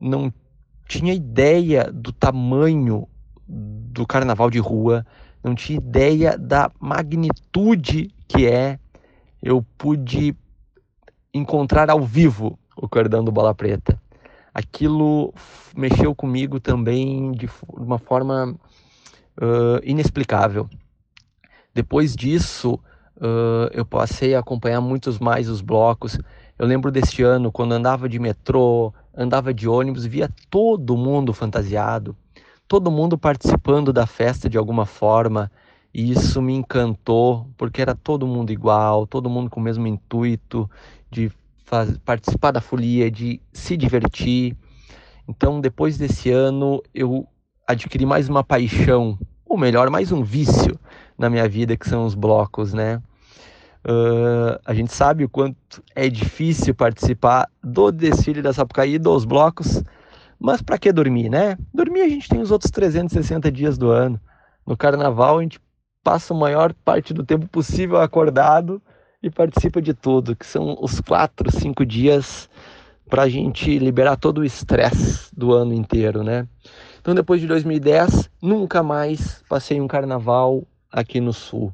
não 0.00 0.32
tinha 0.86 1.12
ideia 1.12 1.90
do 1.92 2.12
tamanho 2.12 3.08
do 3.46 4.06
carnaval 4.06 4.50
de 4.50 4.58
rua, 4.58 5.06
não 5.42 5.54
tinha 5.54 5.78
ideia 5.78 6.38
da 6.38 6.70
magnitude 6.80 8.10
que 8.26 8.46
é. 8.46 8.78
Eu 9.42 9.64
pude 9.76 10.34
encontrar 11.32 11.90
ao 11.90 12.00
vivo 12.00 12.58
o 12.76 12.88
Cordão 12.88 13.22
do 13.22 13.30
Bola 13.30 13.54
Preta. 13.54 14.00
Aquilo 14.54 15.34
mexeu 15.76 16.14
comigo 16.14 16.60
também 16.60 17.32
de 17.32 17.48
uma 17.68 17.98
forma 17.98 18.54
uh, 19.40 19.80
inexplicável. 19.82 20.68
Depois 21.74 22.14
disso, 22.14 22.74
uh, 23.16 23.68
eu 23.72 23.84
passei 23.84 24.34
a 24.34 24.38
acompanhar 24.38 24.80
muitos 24.80 25.18
mais 25.18 25.48
os 25.48 25.60
blocos. 25.60 26.18
Eu 26.56 26.66
lembro 26.66 26.90
deste 26.90 27.22
ano, 27.22 27.50
quando 27.50 27.72
andava 27.72 28.08
de 28.08 28.18
metrô, 28.18 28.94
andava 29.14 29.52
de 29.52 29.68
ônibus, 29.68 30.06
via 30.06 30.30
todo 30.48 30.96
mundo 30.96 31.32
fantasiado, 31.32 32.16
todo 32.74 32.90
mundo 32.90 33.16
participando 33.16 33.92
da 33.92 34.04
festa 34.04 34.50
de 34.50 34.58
alguma 34.58 34.84
forma. 34.84 35.48
E 35.94 36.10
isso 36.10 36.42
me 36.42 36.52
encantou, 36.54 37.46
porque 37.56 37.80
era 37.80 37.94
todo 37.94 38.26
mundo 38.26 38.50
igual, 38.50 39.06
todo 39.06 39.30
mundo 39.30 39.48
com 39.48 39.60
o 39.60 39.62
mesmo 39.62 39.86
intuito 39.86 40.68
de 41.08 41.30
participar 42.04 42.50
da 42.50 42.60
folia, 42.60 43.08
de 43.08 43.40
se 43.52 43.76
divertir. 43.76 44.56
Então, 45.28 45.60
depois 45.60 45.96
desse 45.96 46.32
ano, 46.32 46.82
eu 46.92 47.28
adquiri 47.64 48.04
mais 48.04 48.28
uma 48.28 48.42
paixão, 48.42 49.16
ou 49.46 49.56
melhor, 49.56 49.88
mais 49.88 50.10
um 50.10 50.24
vício 50.24 50.76
na 51.16 51.30
minha 51.30 51.48
vida, 51.48 51.76
que 51.76 51.88
são 51.88 52.04
os 52.04 52.16
blocos, 52.16 52.74
né? 52.74 53.00
Uh, 53.86 54.58
a 54.64 54.74
gente 54.74 54.92
sabe 54.92 55.22
o 55.22 55.28
quanto 55.28 55.80
é 55.94 56.08
difícil 56.08 56.74
participar 56.74 57.48
do 57.62 57.92
desfile 57.92 58.42
da 58.42 58.52
Sapucaí, 58.52 58.98
dos 58.98 59.24
blocos, 59.24 59.80
mas 60.44 60.60
para 60.60 60.76
que 60.76 60.92
dormir, 60.92 61.30
né? 61.30 61.56
Dormir 61.72 62.02
a 62.02 62.08
gente 62.08 62.28
tem 62.28 62.38
os 62.38 62.50
outros 62.50 62.70
360 62.70 63.50
dias 63.50 63.78
do 63.78 63.90
ano. 63.90 64.20
No 64.66 64.76
carnaval 64.76 65.38
a 65.38 65.42
gente 65.42 65.58
passa 66.02 66.34
a 66.34 66.36
maior 66.36 66.74
parte 66.84 67.14
do 67.14 67.24
tempo 67.24 67.48
possível 67.48 67.98
acordado 67.98 68.80
e 69.22 69.30
participa 69.30 69.80
de 69.80 69.94
tudo, 69.94 70.36
que 70.36 70.44
são 70.46 70.76
os 70.82 71.00
quatro, 71.00 71.50
cinco 71.50 71.86
dias 71.86 72.50
para 73.08 73.22
a 73.22 73.28
gente 73.28 73.78
liberar 73.78 74.18
todo 74.18 74.42
o 74.42 74.44
estresse 74.44 75.34
do 75.34 75.50
ano 75.54 75.72
inteiro, 75.72 76.22
né? 76.22 76.46
Então, 77.00 77.14
depois 77.14 77.40
de 77.40 77.46
2010, 77.46 78.28
nunca 78.42 78.82
mais 78.82 79.42
passei 79.48 79.80
um 79.80 79.88
carnaval 79.88 80.62
aqui 80.92 81.22
no 81.22 81.32
Sul. 81.32 81.72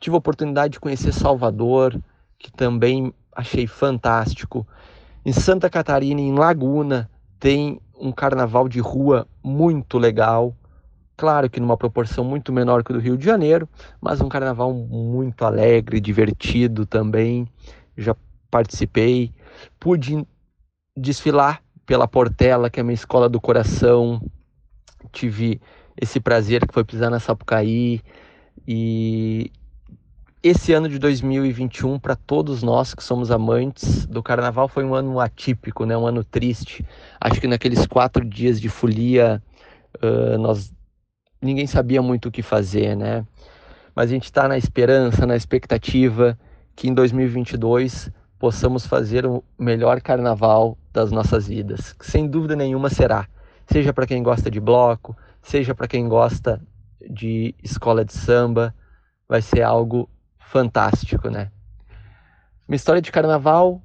Tive 0.00 0.16
a 0.16 0.18
oportunidade 0.18 0.72
de 0.72 0.80
conhecer 0.80 1.12
Salvador, 1.12 1.96
que 2.36 2.50
também 2.50 3.14
achei 3.36 3.68
fantástico. 3.68 4.66
Em 5.24 5.32
Santa 5.32 5.70
Catarina, 5.70 6.20
em 6.20 6.34
Laguna, 6.34 7.08
tem 7.38 7.80
um 8.00 8.10
carnaval 8.10 8.68
de 8.68 8.80
rua 8.80 9.26
muito 9.42 9.98
legal. 9.98 10.56
Claro 11.16 11.50
que 11.50 11.60
numa 11.60 11.76
proporção 11.76 12.24
muito 12.24 12.52
menor 12.52 12.82
que 12.82 12.92
o 12.92 12.94
do 12.94 13.00
Rio 13.00 13.16
de 13.16 13.24
Janeiro, 13.24 13.68
mas 14.00 14.20
um 14.20 14.28
carnaval 14.28 14.72
muito 14.72 15.44
alegre, 15.44 16.00
divertido 16.00 16.86
também. 16.86 17.46
Já 17.96 18.16
participei, 18.50 19.32
pude 19.78 20.26
desfilar 20.96 21.62
pela 21.84 22.08
Portela, 22.08 22.70
que 22.70 22.80
é 22.80 22.82
a 22.82 22.84
minha 22.84 22.94
escola 22.94 23.28
do 23.28 23.40
coração. 23.40 24.22
Tive 25.12 25.60
esse 26.00 26.18
prazer 26.18 26.66
que 26.66 26.72
foi 26.72 26.84
pisar 26.84 27.10
na 27.10 27.20
Sapucaí 27.20 28.00
e 28.66 29.52
esse 30.42 30.72
ano 30.72 30.88
de 30.88 30.98
2021 30.98 31.98
para 31.98 32.16
todos 32.16 32.62
nós 32.62 32.94
que 32.94 33.04
somos 33.04 33.30
amantes 33.30 34.06
do 34.06 34.22
Carnaval 34.22 34.68
foi 34.68 34.84
um 34.84 34.94
ano 34.94 35.20
atípico, 35.20 35.84
né? 35.84 35.96
Um 35.96 36.06
ano 36.06 36.24
triste. 36.24 36.84
Acho 37.20 37.40
que 37.40 37.46
naqueles 37.46 37.86
quatro 37.86 38.24
dias 38.24 38.58
de 38.58 38.68
folia 38.68 39.42
uh, 40.02 40.38
nós 40.38 40.72
ninguém 41.42 41.66
sabia 41.66 42.00
muito 42.00 42.28
o 42.28 42.30
que 42.30 42.42
fazer, 42.42 42.96
né? 42.96 43.26
Mas 43.94 44.10
a 44.10 44.14
gente 44.14 44.24
está 44.24 44.48
na 44.48 44.56
esperança, 44.56 45.26
na 45.26 45.36
expectativa 45.36 46.38
que 46.74 46.88
em 46.88 46.94
2022 46.94 48.10
possamos 48.38 48.86
fazer 48.86 49.26
o 49.26 49.44
melhor 49.58 50.00
carnaval 50.00 50.78
das 50.90 51.12
nossas 51.12 51.48
vidas, 51.48 51.92
que 51.92 52.10
sem 52.10 52.26
dúvida 52.26 52.56
nenhuma 52.56 52.88
será, 52.88 53.28
seja 53.66 53.92
para 53.92 54.06
quem 54.06 54.22
gosta 54.22 54.50
de 54.50 54.58
bloco, 54.58 55.14
seja 55.42 55.74
para 55.74 55.86
quem 55.86 56.08
gosta 56.08 56.58
de 57.10 57.54
escola 57.62 58.02
de 58.06 58.14
samba, 58.14 58.74
vai 59.28 59.42
ser 59.42 59.62
algo 59.62 60.08
fantástico, 60.50 61.30
né? 61.30 61.50
Minha 62.68 62.76
história 62.76 63.00
de 63.00 63.10
carnaval, 63.10 63.80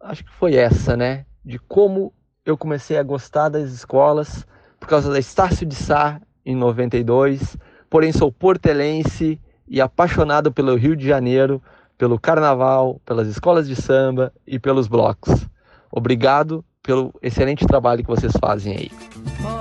acho 0.00 0.24
que 0.24 0.32
foi 0.32 0.54
essa, 0.54 0.96
né? 0.96 1.26
De 1.44 1.58
como 1.58 2.12
eu 2.44 2.56
comecei 2.56 2.96
a 2.96 3.02
gostar 3.02 3.48
das 3.48 3.70
escolas 3.70 4.46
por 4.78 4.88
causa 4.88 5.12
da 5.12 5.18
Estácio 5.18 5.66
de 5.66 5.74
Sá 5.74 6.20
em 6.44 6.54
92, 6.54 7.56
porém 7.90 8.12
sou 8.12 8.30
portelense 8.30 9.40
e 9.66 9.80
apaixonado 9.80 10.52
pelo 10.52 10.76
Rio 10.76 10.96
de 10.96 11.06
Janeiro 11.06 11.60
pelo 11.98 12.20
carnaval, 12.20 13.00
pelas 13.04 13.26
escolas 13.26 13.66
de 13.66 13.74
samba 13.74 14.32
e 14.46 14.58
pelos 14.58 14.86
blocos. 14.86 15.48
Obrigado 15.90 16.64
pelo 16.82 17.12
excelente 17.20 17.66
trabalho 17.66 18.02
que 18.02 18.08
vocês 18.10 18.32
fazem 18.38 18.76
aí. 18.76 19.55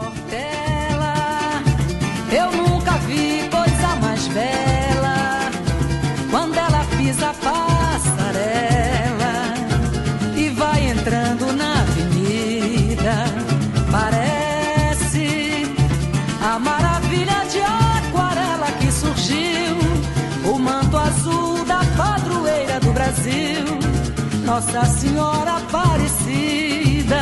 Nossa 24.55 24.85
Senhora 24.85 25.57
Aparecida, 25.57 27.19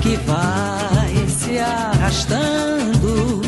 que 0.00 0.14
vai 0.18 1.26
se 1.26 1.58
arrastando. 1.58 3.42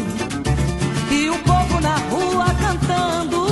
E 1.12 1.30
o 1.30 1.38
povo 1.44 1.80
na 1.80 1.96
rua 2.08 2.46
cantando. 2.58 3.46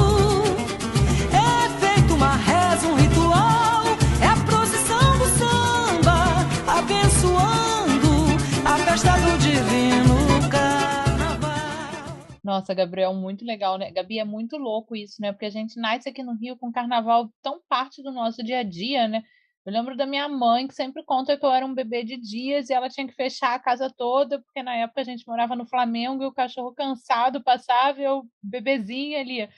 É 1.30 1.68
feito 1.78 2.12
uma 2.12 2.34
reza, 2.34 2.88
um 2.88 2.96
ritual. 2.96 3.84
É 4.20 4.26
a 4.26 4.44
procissão 4.44 5.16
do 5.16 5.26
samba, 5.26 6.42
abençoando 6.66 8.34
a 8.64 8.78
festa 8.78 9.12
do 9.12 9.38
divino 9.38 10.50
carnaval. 10.50 12.18
Nossa, 12.42 12.74
Gabriel, 12.74 13.14
muito 13.14 13.44
legal, 13.44 13.78
né? 13.78 13.92
Gabi, 13.92 14.18
é 14.18 14.24
muito 14.24 14.56
louco 14.56 14.96
isso, 14.96 15.22
né? 15.22 15.30
Porque 15.30 15.46
a 15.46 15.50
gente 15.50 15.78
nasce 15.78 16.08
aqui 16.08 16.24
no 16.24 16.34
Rio 16.34 16.56
com 16.56 16.72
carnaval 16.72 17.30
tão 17.40 17.60
parte 17.68 18.02
do 18.02 18.10
nosso 18.10 18.42
dia 18.42 18.58
a 18.58 18.64
dia, 18.64 19.06
né? 19.06 19.22
Eu 19.64 19.72
lembro 19.72 19.96
da 19.96 20.06
minha 20.06 20.28
mãe 20.28 20.66
que 20.66 20.74
sempre 20.74 21.04
conta 21.04 21.36
que 21.38 21.44
eu 21.44 21.50
era 21.52 21.64
um 21.64 21.74
bebê 21.74 22.02
de 22.02 22.16
dias 22.16 22.68
e 22.68 22.74
ela 22.74 22.88
tinha 22.88 23.06
que 23.06 23.14
fechar 23.14 23.54
a 23.54 23.60
casa 23.60 23.88
toda, 23.88 24.42
porque 24.42 24.62
na 24.62 24.74
época 24.74 25.00
a 25.00 25.04
gente 25.04 25.26
morava 25.26 25.54
no 25.54 25.66
Flamengo 25.66 26.22
e 26.22 26.26
o 26.26 26.32
cachorro 26.32 26.74
cansado 26.74 27.42
passava 27.42 28.00
e 28.00 28.04
eu 28.04 28.24
bebezinha 28.42 29.20
ali. 29.20 29.48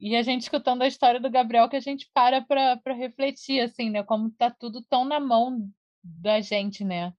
E 0.00 0.14
a 0.16 0.22
gente 0.22 0.42
escutando 0.42 0.82
a 0.82 0.86
história 0.86 1.18
do 1.18 1.30
Gabriel 1.30 1.68
que 1.68 1.76
a 1.76 1.80
gente 1.80 2.08
para 2.14 2.40
para 2.42 2.94
refletir, 2.94 3.60
assim, 3.60 3.90
né? 3.90 4.04
Como 4.04 4.30
tá 4.30 4.50
tudo 4.50 4.82
tão 4.82 5.04
na 5.04 5.18
mão 5.18 5.68
da 6.02 6.40
gente, 6.40 6.84
né? 6.84 7.12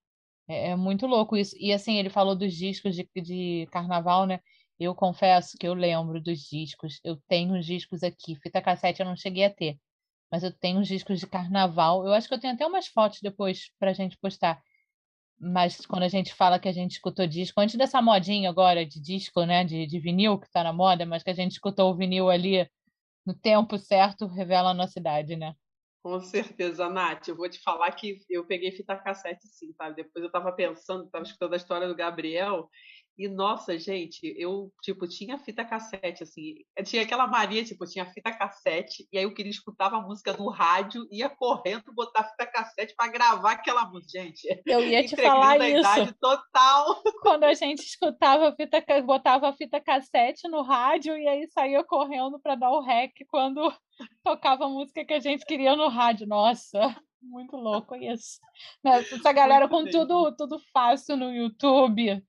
É, 0.48 0.70
é 0.72 0.76
muito 0.76 1.06
louco 1.06 1.36
isso. 1.38 1.56
E 1.60 1.74
assim, 1.74 1.98
ele 1.98 2.10
falou 2.10 2.36
dos 2.36 2.54
discos 2.54 2.96
de, 2.96 3.08
de 3.16 3.68
carnaval, 3.72 4.26
né? 4.26 4.40
Eu 4.80 4.96
confesso 4.96 5.58
que 5.58 5.68
eu 5.68 5.74
lembro 5.74 6.22
dos 6.22 6.40
discos. 6.40 7.00
Eu 7.04 7.18
tenho 7.28 7.58
os 7.60 7.66
discos 7.66 8.04
aqui. 8.04 8.36
Fita 8.38 8.62
cassete 8.62 9.02
eu 9.02 9.06
não 9.06 9.16
cheguei 9.18 9.46
a 9.46 9.54
ter. 9.54 9.78
Mas 10.32 10.44
eu 10.44 10.52
tenho 10.52 10.80
os 10.80 10.88
discos 10.88 11.20
de 11.20 11.28
carnaval. 11.28 12.06
Eu 12.06 12.14
acho 12.14 12.28
que 12.28 12.34
eu 12.34 12.40
tenho 12.40 12.54
até 12.54 12.66
umas 12.66 12.88
fotos 12.88 13.20
depois 13.22 13.72
pra 13.80 13.94
gente 13.94 14.18
postar. 14.18 14.62
Mas 15.40 15.86
quando 15.86 16.04
a 16.04 16.08
gente 16.08 16.34
fala 16.34 16.60
que 16.60 16.68
a 16.68 16.72
gente 16.72 16.92
escutou 16.92 17.26
disco, 17.26 17.62
antes 17.62 17.76
dessa 17.76 18.02
modinha 18.02 18.50
agora 18.50 18.86
de 18.86 19.00
disco, 19.00 19.44
né? 19.46 19.64
De, 19.64 19.86
de 19.88 20.00
vinil 20.00 20.38
que 20.38 20.52
tá 20.52 20.64
na 20.64 20.74
moda, 20.74 21.06
mas 21.06 21.24
que 21.24 21.30
a 21.30 21.34
gente 21.34 21.54
escutou 21.54 21.92
o 21.92 21.96
vinil 21.96 22.30
ali 22.30 22.70
no 23.26 23.34
tempo 23.34 23.78
certo, 23.78 24.28
revela 24.28 24.72
a 24.72 24.74
nossa 24.74 25.00
idade, 25.00 25.36
né? 25.36 25.56
Com 26.02 26.20
certeza, 26.22 26.90
Nath. 26.90 27.28
Eu 27.28 27.36
vou 27.36 27.50
te 27.50 27.60
falar 27.60 27.92
que 27.92 28.20
eu 28.30 28.46
peguei 28.46 28.72
fita 28.72 28.96
cassete, 28.96 29.48
sim, 29.48 29.74
sabe? 29.74 29.98
Depois 29.98 30.24
eu 30.24 30.28
estava 30.28 30.52
pensando, 30.52 31.06
estava 31.06 31.24
escutando 31.24 31.54
a 31.54 31.58
história 31.58 31.88
do 31.88 31.96
Gabriel, 31.96 32.70
e 33.20 33.28
nossa, 33.28 33.78
gente, 33.78 34.34
eu, 34.38 34.72
tipo, 34.82 35.06
tinha 35.06 35.38
fita 35.38 35.66
cassete, 35.66 36.24
assim, 36.24 36.56
eu 36.78 36.86
tinha 36.86 37.02
aquela 37.02 37.28
mania, 37.28 37.66
tipo, 37.66 37.86
tinha 37.86 38.06
fita 38.06 38.32
cassete, 38.32 39.06
e 39.12 39.18
aí 39.18 39.26
eu 39.26 39.34
queria 39.34 39.52
escutar 39.52 39.90
uma 39.90 40.02
música 40.02 40.32
no 40.32 40.48
rádio, 40.50 41.06
ia 41.12 41.30
correndo 41.30 41.94
botar 41.94 42.24
fita 42.24 42.46
cassete 42.46 42.96
para 42.96 43.12
gravar 43.12 43.52
aquela 43.52 43.84
música, 43.90 44.22
gente. 44.22 44.48
Eu 44.66 44.80
ia 44.88 45.06
te 45.06 45.18
falar 45.18 45.60
a 45.60 45.70
isso. 45.70 45.80
idade 45.80 46.16
total. 46.18 47.04
Quando 47.22 47.44
a 47.44 47.54
gente 47.54 47.80
escutava 47.80 48.48
a 48.48 48.56
fita, 48.56 48.82
botava 49.02 49.50
a 49.50 49.54
fita 49.54 49.82
cassete 49.82 50.48
no 50.48 50.62
rádio 50.62 51.18
e 51.18 51.28
aí 51.28 51.46
saía 51.50 51.84
correndo 51.84 52.40
para 52.40 52.56
dar 52.56 52.72
o 52.72 52.80
rec 52.80 53.12
quando 53.28 53.70
tocava 54.24 54.64
a 54.64 54.70
música 54.70 55.04
que 55.04 55.14
a 55.14 55.20
gente 55.20 55.46
queria 55.46 55.76
no 55.76 55.90
rádio. 55.90 56.26
Nossa, 56.26 56.96
muito 57.22 57.58
louco 57.58 57.98
isso. 57.98 58.40
Né, 58.82 59.00
Essa 59.00 59.34
galera 59.34 59.68
com 59.68 59.84
tudo, 59.84 60.34
tudo 60.38 60.58
fácil 60.72 61.18
no 61.18 61.34
YouTube. 61.34 62.24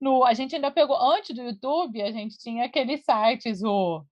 No, 0.00 0.24
a 0.24 0.34
gente 0.34 0.54
ainda 0.54 0.70
pegou, 0.70 0.96
antes 0.96 1.34
do 1.34 1.42
YouTube, 1.42 2.02
a 2.02 2.12
gente 2.12 2.36
tinha 2.38 2.64
aqueles 2.66 3.02
sites, 3.04 3.62
o. 3.62 4.04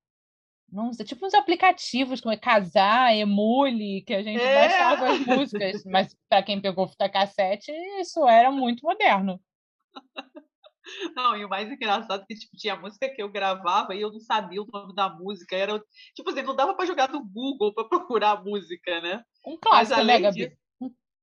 Não 0.71 0.93
sei, 0.93 1.05
tipo 1.07 1.27
uns 1.27 1.35
aplicativos 1.35 2.21
como 2.21 2.33
é 2.35 2.37
Casar, 2.39 3.15
Emule, 3.15 4.03
que 4.07 4.15
a 4.15 4.23
gente 4.23 4.41
É. 4.41 4.55
baixava 4.55 5.11
as 5.11 5.21
músicas. 5.21 5.85
Mas 5.85 6.17
para 6.29 6.43
quem 6.43 6.61
pegou 6.63 6.89
fita 6.89 7.09
cassete, 7.11 7.71
isso 8.01 8.27
era 8.29 8.51
muito 8.51 8.83
moderno. 8.83 9.41
Não, 11.15 11.37
e 11.37 11.45
o 11.45 11.49
mais 11.49 11.71
engraçado 11.71 12.23
é 12.23 12.27
que 12.27 12.35
tipo, 12.35 12.57
tinha 12.57 12.77
música 12.77 13.09
que 13.09 13.23
eu 13.23 13.29
gravava 13.31 13.95
e 13.95 14.01
eu 14.01 14.11
não 14.13 14.21
sabia 14.21 14.63
o 14.63 14.67
nome 14.67 14.95
da 14.95 15.09
música. 15.09 15.57
Era, 15.57 15.81
tipo 16.15 16.29
assim, 16.31 16.43
não 16.43 16.57
dava 16.57 16.75
para 16.75 16.87
jogar 16.87 17.09
no 17.11 17.25
Google 17.25 17.73
para 17.75 17.85
procurar 17.89 18.33
a 18.33 18.43
música, 18.43 19.01
né? 19.01 19.25
Um 19.47 19.57
Mas 19.71 19.91
clássico, 19.91 20.03
né, 20.05 20.19
além 20.19 20.23
Gabi? 20.23 20.39
disso, 20.47 20.57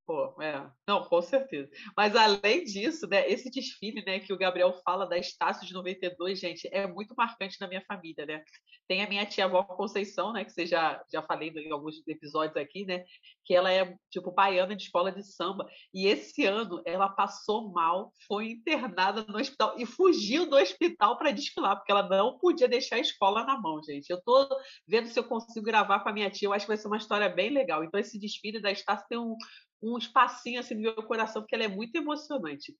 Pô, 0.09 0.33
é. 0.41 0.67
Não, 0.87 1.03
com 1.03 1.21
certeza. 1.21 1.69
Mas 1.95 2.15
além 2.15 2.63
disso, 2.63 3.07
né, 3.07 3.29
esse 3.29 3.47
desfile, 3.51 4.03
né, 4.03 4.19
que 4.19 4.33
o 4.33 4.37
Gabriel 4.39 4.73
fala 4.83 5.05
da 5.05 5.19
Estácio 5.19 5.67
de 5.67 5.71
92, 5.71 6.39
gente, 6.39 6.67
é 6.71 6.87
muito 6.87 7.13
marcante 7.15 7.57
na 7.61 7.67
minha 7.67 7.83
família, 7.87 8.25
né? 8.25 8.43
Tem 8.87 9.03
a 9.03 9.07
minha 9.07 9.23
tia 9.23 9.45
avó 9.45 9.61
Conceição, 9.61 10.33
né, 10.33 10.43
que 10.43 10.51
você 10.51 10.65
já, 10.65 10.99
já 11.13 11.21
falei 11.21 11.49
em 11.49 11.71
alguns 11.71 12.01
episódios 12.07 12.57
aqui, 12.57 12.85
né, 12.85 13.05
que 13.45 13.53
ela 13.53 13.71
é, 13.71 13.95
tipo, 14.09 14.31
baiana 14.31 14.75
de 14.75 14.81
escola 14.81 15.11
de 15.11 15.21
samba. 15.21 15.67
E 15.93 16.07
esse 16.07 16.43
ano 16.43 16.81
ela 16.87 17.09
passou 17.09 17.71
mal, 17.71 18.11
foi 18.27 18.53
internada 18.53 19.23
no 19.27 19.37
hospital 19.37 19.75
e 19.77 19.85
fugiu 19.85 20.49
do 20.49 20.55
hospital 20.55 21.19
para 21.19 21.29
desfilar, 21.29 21.75
porque 21.75 21.91
ela 21.91 22.09
não 22.09 22.39
podia 22.39 22.67
deixar 22.67 22.95
a 22.95 22.99
escola 22.99 23.43
na 23.43 23.61
mão, 23.61 23.79
gente. 23.83 24.09
Eu 24.09 24.19
tô 24.23 24.49
vendo 24.87 25.07
se 25.07 25.19
eu 25.19 25.23
consigo 25.23 25.63
gravar 25.63 25.99
com 25.99 26.09
a 26.09 26.13
minha 26.13 26.31
tia, 26.31 26.47
eu 26.47 26.53
acho 26.53 26.65
que 26.65 26.69
vai 26.69 26.77
ser 26.77 26.87
uma 26.87 26.97
história 26.97 27.29
bem 27.29 27.51
legal. 27.51 27.83
Então, 27.83 27.99
esse 27.99 28.17
desfile 28.17 28.59
da 28.59 28.71
Estácio 28.71 29.05
tem 29.07 29.19
um 29.19 29.35
um 29.81 29.97
espacinho 29.97 30.59
assim 30.59 30.75
no 30.75 30.81
meu 30.81 30.95
coração, 30.95 31.41
porque 31.41 31.55
ela 31.55 31.63
é 31.63 31.67
muito 31.67 31.95
emocionante. 31.95 32.75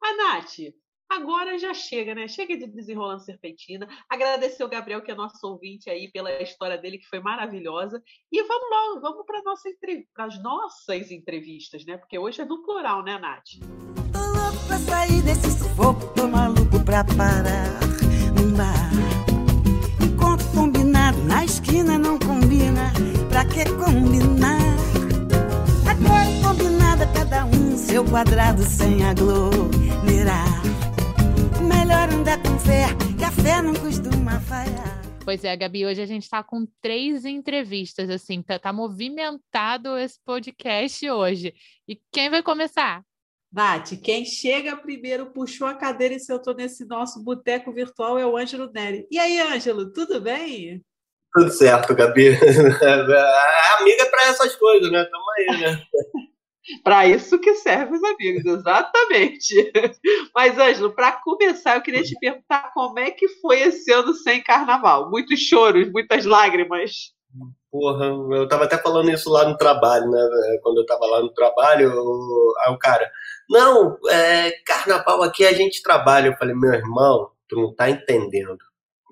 Mas, 0.00 0.16
Nath, 0.16 0.74
agora 1.10 1.58
já 1.58 1.72
chega, 1.72 2.14
né? 2.14 2.28
Chega 2.28 2.56
de 2.56 2.66
desenrolando 2.66 3.24
serpentina. 3.24 3.88
Agradecer 4.08 4.62
o 4.64 4.68
Gabriel, 4.68 5.02
que 5.02 5.10
é 5.10 5.14
nosso 5.14 5.46
ouvinte 5.46 5.88
aí, 5.88 6.10
pela 6.10 6.42
história 6.42 6.76
dele, 6.76 6.98
que 6.98 7.08
foi 7.08 7.20
maravilhosa. 7.20 8.02
E 8.30 8.42
vamos 8.42 8.70
logo, 8.70 9.00
vamos 9.00 9.26
para 9.26 9.42
nossa 9.42 9.68
as 10.18 10.42
nossas 10.42 11.10
entrevistas, 11.10 11.84
né? 11.84 11.96
Porque 11.96 12.18
hoje 12.18 12.42
é 12.42 12.44
no 12.44 12.62
plural, 12.62 13.02
né, 13.02 13.18
Nath? 13.18 13.44
Tô 14.12 14.18
louco 14.18 14.66
pra 14.66 14.78
sair 14.78 15.22
desse 15.22 15.50
sufoco, 15.50 16.14
tô 16.14 16.28
maluco 16.28 16.84
pra 16.84 17.04
parar 17.04 17.80
num 18.36 18.54
bar. 18.56 18.90
Encontro 20.02 20.46
combinado 20.52 21.18
na 21.24 21.44
esquina 21.44 21.98
não 21.98 22.18
combina, 22.18 22.92
pra 23.30 23.44
que 23.44 23.64
combinar? 23.76 24.65
Combinada, 26.46 27.08
cada 27.12 27.44
um 27.44 27.76
seu 27.76 28.04
quadrado 28.04 28.62
sem 28.62 29.04
aglomerar. 29.04 30.62
Melhor 31.60 32.08
andar 32.08 32.40
com 32.40 32.56
fé, 32.60 32.86
que 33.18 33.24
a 33.24 33.32
fé 33.32 33.60
não 33.60 33.74
costuma 33.74 34.38
falhar. 34.42 35.02
Pois 35.24 35.42
é, 35.42 35.56
Gabi, 35.56 35.84
hoje 35.84 36.00
a 36.00 36.06
gente 36.06 36.22
está 36.22 36.44
com 36.44 36.64
três 36.80 37.24
entrevistas, 37.24 38.08
assim, 38.08 38.42
tá, 38.42 38.60
tá, 38.60 38.72
movimentado 38.72 39.98
esse 39.98 40.20
podcast 40.24 41.10
hoje. 41.10 41.52
E 41.88 42.00
quem 42.12 42.30
vai 42.30 42.44
começar? 42.44 43.02
Nath, 43.52 44.00
quem 44.00 44.24
chega 44.24 44.76
primeiro, 44.76 45.32
puxou 45.32 45.66
a 45.66 45.74
cadeira 45.74 46.14
e 46.14 46.20
sentou 46.20 46.54
nesse 46.54 46.84
nosso 46.84 47.24
boteco 47.24 47.72
virtual 47.72 48.20
é 48.20 48.24
o 48.24 48.36
Ângelo 48.36 48.70
Neri. 48.72 49.04
E 49.10 49.18
aí, 49.18 49.40
Ângelo, 49.40 49.92
tudo 49.92 50.20
bem? 50.20 50.80
Tudo 51.34 51.50
certo, 51.50 51.92
Gabi. 51.92 52.28
A 52.28 52.36
amiga 53.82 54.02
é 54.04 54.10
para 54.10 54.28
essas 54.28 54.54
coisas, 54.54 54.92
né? 54.92 55.04
Tamo 55.04 55.24
aí, 55.38 55.60
né? 55.60 55.82
Para 56.82 57.06
isso 57.06 57.38
que 57.38 57.54
servem 57.54 57.94
os 57.94 58.04
amigos, 58.04 58.44
exatamente. 58.44 59.72
Mas, 60.34 60.58
Ângelo, 60.58 60.94
para 60.94 61.12
começar, 61.12 61.76
eu 61.76 61.82
queria 61.82 62.02
te 62.02 62.18
perguntar 62.18 62.72
como 62.74 62.98
é 62.98 63.10
que 63.10 63.28
foi 63.40 63.60
esse 63.60 63.92
ano 63.92 64.12
sem 64.14 64.42
carnaval? 64.42 65.10
Muitos 65.10 65.40
choros, 65.40 65.90
muitas 65.90 66.24
lágrimas. 66.24 67.14
Porra, 67.70 68.06
eu 68.06 68.48
tava 68.48 68.64
até 68.64 68.78
falando 68.78 69.10
isso 69.10 69.30
lá 69.30 69.48
no 69.48 69.56
trabalho, 69.56 70.10
né? 70.10 70.18
Quando 70.62 70.78
eu 70.78 70.86
tava 70.86 71.04
lá 71.06 71.20
no 71.20 71.32
trabalho, 71.32 71.92
aí 72.64 72.72
o 72.72 72.78
cara, 72.78 73.10
não, 73.50 73.96
é, 74.08 74.50
carnaval 74.64 75.22
aqui 75.22 75.44
a 75.44 75.52
gente 75.52 75.82
trabalha. 75.82 76.28
Eu 76.28 76.36
falei, 76.36 76.54
meu 76.54 76.72
irmão, 76.72 77.30
tu 77.48 77.56
não 77.56 77.74
tá 77.74 77.90
entendendo. 77.90 78.58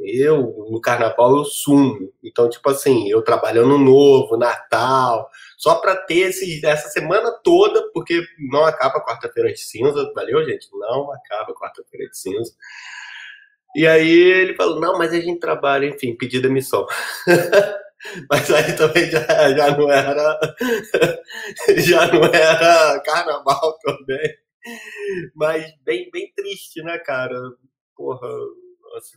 Eu, 0.00 0.66
no 0.70 0.80
carnaval, 0.80 1.36
eu 1.36 1.44
sumo. 1.44 2.10
Então, 2.22 2.48
tipo 2.48 2.68
assim, 2.68 3.08
eu 3.08 3.22
trabalho 3.22 3.62
ano 3.62 3.78
novo, 3.78 4.36
Natal, 4.36 5.28
só 5.64 5.76
para 5.76 5.96
ter 5.96 6.28
essa 6.62 6.90
semana 6.90 7.32
toda, 7.42 7.90
porque 7.90 8.22
não 8.50 8.66
acaba 8.66 9.02
quarta-feira 9.02 9.50
de 9.50 9.60
cinza, 9.60 10.12
valeu, 10.14 10.44
gente? 10.44 10.68
Não 10.74 11.10
acaba 11.10 11.54
quarta-feira 11.54 12.06
de 12.10 12.18
cinza. 12.18 12.52
E 13.74 13.86
aí 13.86 14.10
ele 14.10 14.54
falou, 14.56 14.78
não, 14.78 14.98
mas 14.98 15.10
a 15.14 15.18
gente 15.18 15.40
trabalha, 15.40 15.86
enfim, 15.86 16.14
pedir 16.14 16.42
demissão. 16.42 16.86
mas 18.28 18.50
aí 18.50 18.76
também 18.76 19.10
já, 19.10 19.24
já 19.56 19.74
não 19.74 19.90
era 19.90 20.38
já 21.78 22.12
não 22.12 22.24
era 22.24 23.00
carnaval 23.00 23.78
também. 23.78 24.36
Mas 25.34 25.74
bem, 25.82 26.10
bem 26.10 26.30
triste, 26.36 26.82
né, 26.82 26.98
cara? 26.98 27.40
Porra, 27.96 28.28
assim, 28.98 29.16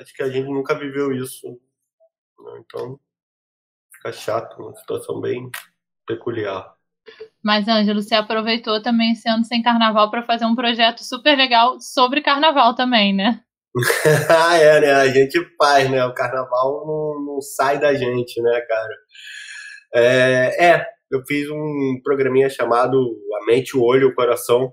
acho 0.00 0.14
que 0.14 0.22
a 0.22 0.30
gente 0.30 0.48
nunca 0.48 0.74
viveu 0.74 1.12
isso. 1.12 1.46
Né? 1.46 2.64
Então, 2.64 2.98
fica 3.92 4.12
chato, 4.12 4.62
uma 4.62 4.74
situação 4.76 5.20
bem 5.20 5.50
peculiar. 6.06 6.74
Mas, 7.42 7.68
Ângelo, 7.68 8.02
você 8.02 8.14
aproveitou 8.14 8.80
também 8.82 9.12
esse 9.12 9.28
ano 9.28 9.44
sem 9.44 9.62
carnaval 9.62 10.10
para 10.10 10.22
fazer 10.22 10.46
um 10.46 10.54
projeto 10.54 11.04
super 11.04 11.36
legal 11.36 11.78
sobre 11.80 12.22
carnaval 12.22 12.74
também, 12.74 13.14
né? 13.14 13.40
ah, 14.30 14.56
é, 14.56 14.80
né? 14.80 14.92
A 14.92 15.08
gente 15.08 15.38
faz, 15.58 15.90
né? 15.90 16.04
O 16.06 16.14
carnaval 16.14 16.84
não, 16.86 17.34
não 17.34 17.40
sai 17.40 17.78
da 17.78 17.92
gente, 17.94 18.40
né, 18.40 18.60
cara? 18.62 18.94
É, 19.94 20.66
é, 20.66 20.86
eu 21.10 21.22
fiz 21.26 21.48
um 21.50 22.00
programinha 22.02 22.48
chamado 22.48 22.96
A 23.42 23.46
Mente, 23.46 23.76
o 23.76 23.82
Olho, 23.82 24.08
o 24.08 24.14
Coração, 24.14 24.72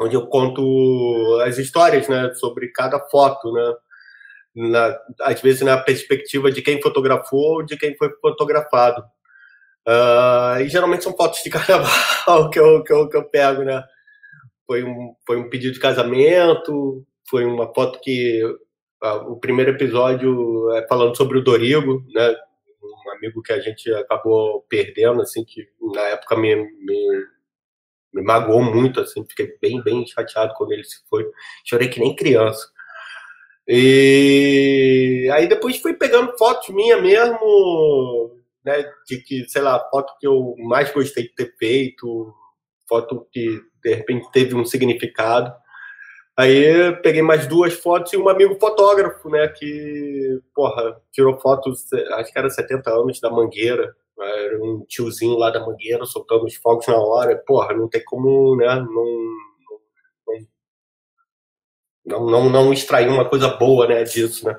onde 0.00 0.14
eu 0.14 0.26
conto 0.28 1.40
as 1.44 1.58
histórias, 1.58 2.08
né, 2.08 2.32
sobre 2.34 2.70
cada 2.70 3.00
foto, 3.08 3.52
né? 3.52 3.74
na, 4.56 4.98
às 5.20 5.40
vezes 5.42 5.60
na 5.60 5.76
perspectiva 5.76 6.50
de 6.50 6.62
quem 6.62 6.80
fotografou 6.80 7.56
ou 7.56 7.62
de 7.64 7.76
quem 7.76 7.94
foi 7.96 8.10
fotografado. 8.20 9.04
Uh, 9.86 10.60
e 10.62 10.68
geralmente 10.68 11.04
são 11.04 11.16
fotos 11.16 11.42
de 11.42 11.50
carnaval 11.50 12.50
que 12.50 12.58
eu, 12.58 12.82
que 12.82 12.92
eu, 12.92 13.08
que 13.08 13.16
eu 13.16 13.24
pego, 13.24 13.62
né? 13.62 13.84
Foi 14.66 14.82
um, 14.82 15.14
foi 15.24 15.36
um 15.36 15.48
pedido 15.48 15.74
de 15.74 15.80
casamento, 15.80 17.06
foi 17.30 17.44
uma 17.44 17.72
foto 17.72 18.00
que 18.00 18.42
uh, 18.44 19.32
o 19.32 19.38
primeiro 19.38 19.70
episódio 19.70 20.72
é 20.72 20.86
falando 20.88 21.16
sobre 21.16 21.38
o 21.38 21.42
Dorigo, 21.42 22.04
né? 22.12 22.34
Um 22.82 23.10
amigo 23.12 23.40
que 23.42 23.52
a 23.52 23.60
gente 23.60 23.92
acabou 23.94 24.66
perdendo, 24.68 25.22
assim, 25.22 25.44
que 25.44 25.68
na 25.94 26.02
época 26.02 26.36
me, 26.36 26.56
me, 26.56 27.26
me 28.12 28.22
magoou 28.22 28.62
muito, 28.62 29.00
assim, 29.00 29.24
fiquei 29.28 29.56
bem, 29.62 29.80
bem 29.82 30.04
chateado 30.06 30.52
quando 30.56 30.72
ele 30.72 30.84
se 30.84 30.98
foi. 31.08 31.24
Chorei 31.64 31.88
que 31.88 32.00
nem 32.00 32.14
criança. 32.14 32.68
E 33.68 35.28
aí 35.32 35.48
depois 35.48 35.78
fui 35.78 35.94
pegando 35.94 36.36
fotos 36.38 36.68
minha 36.68 37.00
mesmo, 37.00 38.35
né, 38.66 38.84
de 39.06 39.18
que, 39.18 39.48
sei 39.48 39.62
lá, 39.62 39.78
foto 39.90 40.12
que 40.18 40.26
eu 40.26 40.56
mais 40.58 40.92
gostei 40.92 41.22
de 41.22 41.34
ter 41.34 41.54
feito, 41.56 42.34
foto 42.88 43.24
que 43.32 43.60
de 43.82 43.94
repente 43.94 44.28
teve 44.32 44.56
um 44.56 44.64
significado. 44.64 45.54
Aí 46.36 46.92
peguei 47.02 47.22
mais 47.22 47.46
duas 47.46 47.72
fotos 47.74 48.12
e 48.12 48.16
um 48.16 48.28
amigo 48.28 48.56
fotógrafo, 48.56 49.30
né, 49.30 49.46
que, 49.48 50.40
porra, 50.52 51.00
tirou 51.12 51.38
fotos, 51.38 51.90
acho 51.92 52.32
que 52.32 52.38
era 52.38 52.50
70 52.50 52.90
anos 52.90 53.20
da 53.20 53.30
Mangueira, 53.30 53.94
era 54.18 54.62
um 54.62 54.84
tiozinho 54.86 55.38
lá 55.38 55.50
da 55.50 55.64
Mangueira 55.64 56.04
soltando 56.04 56.44
os 56.44 56.56
fogos 56.56 56.86
na 56.88 56.96
hora. 56.96 57.36
Porra, 57.46 57.74
não 57.74 57.88
tem 57.88 58.02
como, 58.04 58.56
né, 58.56 58.66
não 58.66 59.36
não, 62.04 62.24
não, 62.24 62.48
não 62.48 62.72
extrair 62.72 63.08
uma 63.08 63.28
coisa 63.28 63.48
boa 63.48 63.88
né, 63.88 64.04
disso, 64.04 64.46
né? 64.46 64.56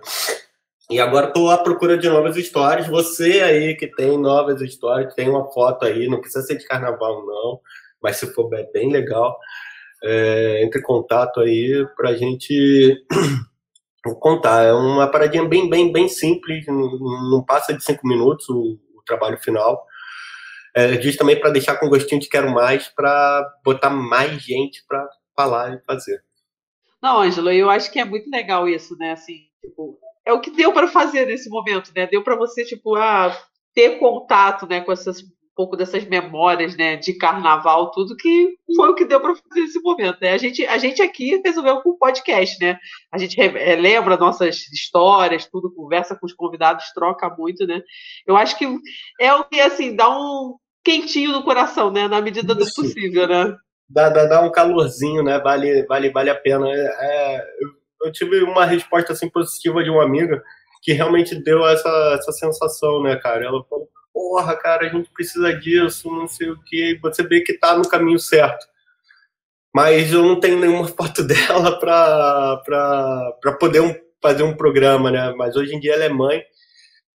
E 0.90 1.02
agora 1.02 1.28
estou 1.28 1.52
à 1.52 1.58
procura 1.58 1.98
de 1.98 2.08
novas 2.08 2.38
histórias. 2.38 2.88
Você 2.88 3.42
aí 3.42 3.76
que 3.76 3.88
tem 3.88 4.18
novas 4.18 4.62
histórias, 4.62 5.14
tem 5.14 5.30
uma 5.30 5.52
foto 5.52 5.86
aí, 5.86 6.08
não 6.08 6.22
precisa 6.22 6.46
ser 6.46 6.58
de 6.58 6.66
carnaval, 6.66 7.26
não, 7.26 7.60
mas 8.02 8.18
se 8.18 8.34
for 8.34 8.48
bem, 8.48 8.70
bem 8.72 8.92
legal, 8.92 9.38
é, 10.04 10.64
entre 10.64 10.80
em 10.80 10.84
contato 10.84 11.42
aí 11.42 11.86
para 11.96 12.12
a 12.12 12.16
gente 12.16 13.06
contar. 14.22 14.64
É 14.64 14.72
uma 14.72 15.12
paradinha 15.12 15.46
bem, 15.46 15.70
bem, 15.70 15.92
bem 15.92 16.08
simples, 16.08 16.66
não, 16.68 16.98
não 17.32 17.44
passa 17.44 17.74
de 17.74 17.84
cinco 17.84 18.08
minutos 18.08 18.48
o, 18.48 18.80
o 18.96 19.04
trabalho 19.06 19.38
final. 19.38 19.86
É, 20.74 20.96
diz 20.96 21.18
também 21.18 21.38
para 21.38 21.50
deixar 21.50 21.76
com 21.78 21.90
gostinho 21.90 22.22
de 22.22 22.30
quero 22.30 22.50
mais, 22.50 22.88
para 22.88 23.46
botar 23.64 23.90
mais 23.90 24.42
gente 24.42 24.86
para 24.88 25.06
falar 25.36 25.74
e 25.74 25.82
fazer. 25.84 26.24
Não, 27.02 27.22
Ângelo, 27.22 27.52
eu 27.52 27.70
acho 27.70 27.92
que 27.92 28.00
é 28.00 28.06
muito 28.06 28.30
legal 28.30 28.70
isso, 28.70 28.96
né? 28.98 29.12
Assim, 29.12 29.48
tipo, 29.62 30.00
é 30.28 30.34
o 30.34 30.42
que 30.42 30.52
deu 30.52 30.74
para 30.74 30.88
fazer 30.88 31.26
nesse 31.26 31.50
momento, 31.50 31.92
né? 31.96 32.06
Deu 32.06 32.24
para 32.24 32.36
você, 32.36 32.66
tipo, 32.66 32.96
ah, 32.96 33.36
ter 33.74 33.98
contato, 33.98 34.68
né, 34.68 34.82
com 34.82 34.92
essas 34.92 35.22
um 35.22 35.58
pouco 35.58 35.76
dessas 35.76 36.06
memórias, 36.06 36.78
né, 36.78 36.98
de 36.98 37.14
carnaval, 37.16 37.90
tudo 37.90 38.16
que 38.16 38.54
foi 38.76 38.90
o 38.90 38.94
que 38.94 39.06
deu 39.06 39.20
para 39.20 39.34
fazer 39.34 39.62
nesse 39.62 39.82
momento, 39.82 40.20
né? 40.22 40.34
A 40.34 40.38
gente, 40.38 40.64
a 40.68 40.78
gente 40.78 41.02
aqui 41.02 41.42
resolveu 41.44 41.82
com 41.82 41.90
o 41.90 41.98
podcast, 41.98 42.64
né? 42.64 42.78
A 43.12 43.18
gente 43.18 43.42
é, 43.42 43.76
lembra 43.76 44.18
nossas 44.18 44.68
histórias, 44.72 45.48
tudo, 45.48 45.74
conversa 45.74 46.16
com 46.16 46.28
os 46.28 46.34
convidados, 46.34 46.92
troca 46.94 47.28
muito, 47.36 47.66
né? 47.66 47.82
Eu 48.28 48.38
acho 48.38 48.56
que 48.56 48.68
é 49.20 49.34
o 49.34 49.46
que, 49.46 49.60
assim, 49.60 49.96
dá 49.96 50.08
um 50.10 50.58
quentinho 50.86 51.32
no 51.32 51.44
coração, 51.44 51.92
né, 51.92 52.08
na 52.08 52.22
medida 52.22 52.54
do 52.54 52.66
possível, 52.76 53.28
né? 53.28 53.58
dá, 53.90 54.10
dá, 54.10 54.26
dá 54.26 54.42
um 54.42 54.52
calorzinho, 54.52 55.24
né? 55.24 55.40
Vale, 55.40 55.86
vale, 55.86 56.10
vale 56.12 56.30
a 56.30 56.36
pena. 56.36 56.68
É, 56.70 56.86
é, 57.02 57.46
eu, 58.04 58.12
tive 58.12 58.44
uma 58.44 58.66
resposta 58.66 59.14
assim 59.14 59.30
positiva 59.30 59.84
de 59.84 59.90
uma 59.90 60.04
amiga 60.04 60.44
que 60.82 60.94
realmente 60.94 61.36
deu 61.36 61.66
essa, 61.68 61.90
essa 62.20 62.32
sensação, 62.32 63.02
né, 63.02 63.16
cara? 63.16 63.46
Ela 63.46 63.64
falou, 63.66 63.90
porra, 64.14 64.56
cara, 64.56 64.88
a 64.88 64.90
gente 64.90 65.10
precisa 65.12 65.54
disso, 65.54 66.10
não 66.10 66.28
sei 66.28 66.50
o 66.50 66.62
que. 66.64 66.98
Você 67.02 67.24
vê 67.24 67.42
que 67.42 67.58
tá 67.58 67.78
no 67.78 67.88
caminho 67.88 68.20
certo. 68.20 68.66
Mas 69.76 70.12
eu 70.12 70.24
não 70.24 70.40
tenho 70.40 70.60
nenhuma 70.60 70.88
foto 70.90 71.24
dela 71.24 71.80
para 71.80 72.62
poder 73.60 73.82
um, 73.82 73.96
fazer 74.22 74.44
um 74.44 74.56
programa, 74.56 75.12
né? 75.12 75.34
Mas 75.38 75.56
hoje 75.56 75.76
em 75.76 75.80
dia 75.80 75.94
ela 75.94 76.06
é 76.06 76.10
mãe 76.10 76.44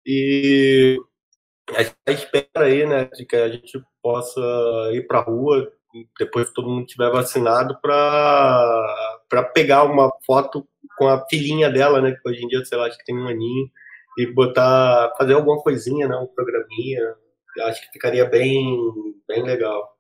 e 0.07 0.99
a 1.77 1.83
gente 1.83 2.25
espera 2.25 2.65
aí, 2.65 2.87
né, 2.87 3.05
de 3.15 3.27
que 3.27 3.37
a 3.37 3.49
gente 3.49 3.79
possa 4.03 4.41
ir 4.93 5.07
para 5.07 5.21
rua, 5.21 5.71
depois 6.19 6.49
que 6.49 6.55
todo 6.55 6.69
mundo 6.69 6.87
tiver 6.87 7.11
vacinado, 7.11 7.79
para 7.81 9.18
pegar 9.53 9.85
uma 9.85 10.11
foto 10.27 10.67
com 10.97 11.07
a 11.09 11.25
filhinha 11.29 11.71
dela, 11.71 12.01
né? 12.01 12.13
Que 12.13 12.29
hoje 12.29 12.45
em 12.45 12.49
dia, 12.49 12.65
sei 12.65 12.79
lá, 12.79 12.87
acho 12.87 12.99
que 12.99 13.05
tem 13.05 13.17
um 13.17 13.29
aninho, 13.29 13.71
e 14.19 14.27
botar, 14.27 15.13
fazer 15.17 15.35
alguma 15.35 15.63
coisinha, 15.63 16.09
né? 16.09 16.17
Um 16.17 16.27
programinha. 16.27 17.01
Acho 17.63 17.81
que 17.83 17.93
ficaria 17.93 18.25
bem, 18.25 18.77
bem 19.29 19.43
legal. 19.45 19.97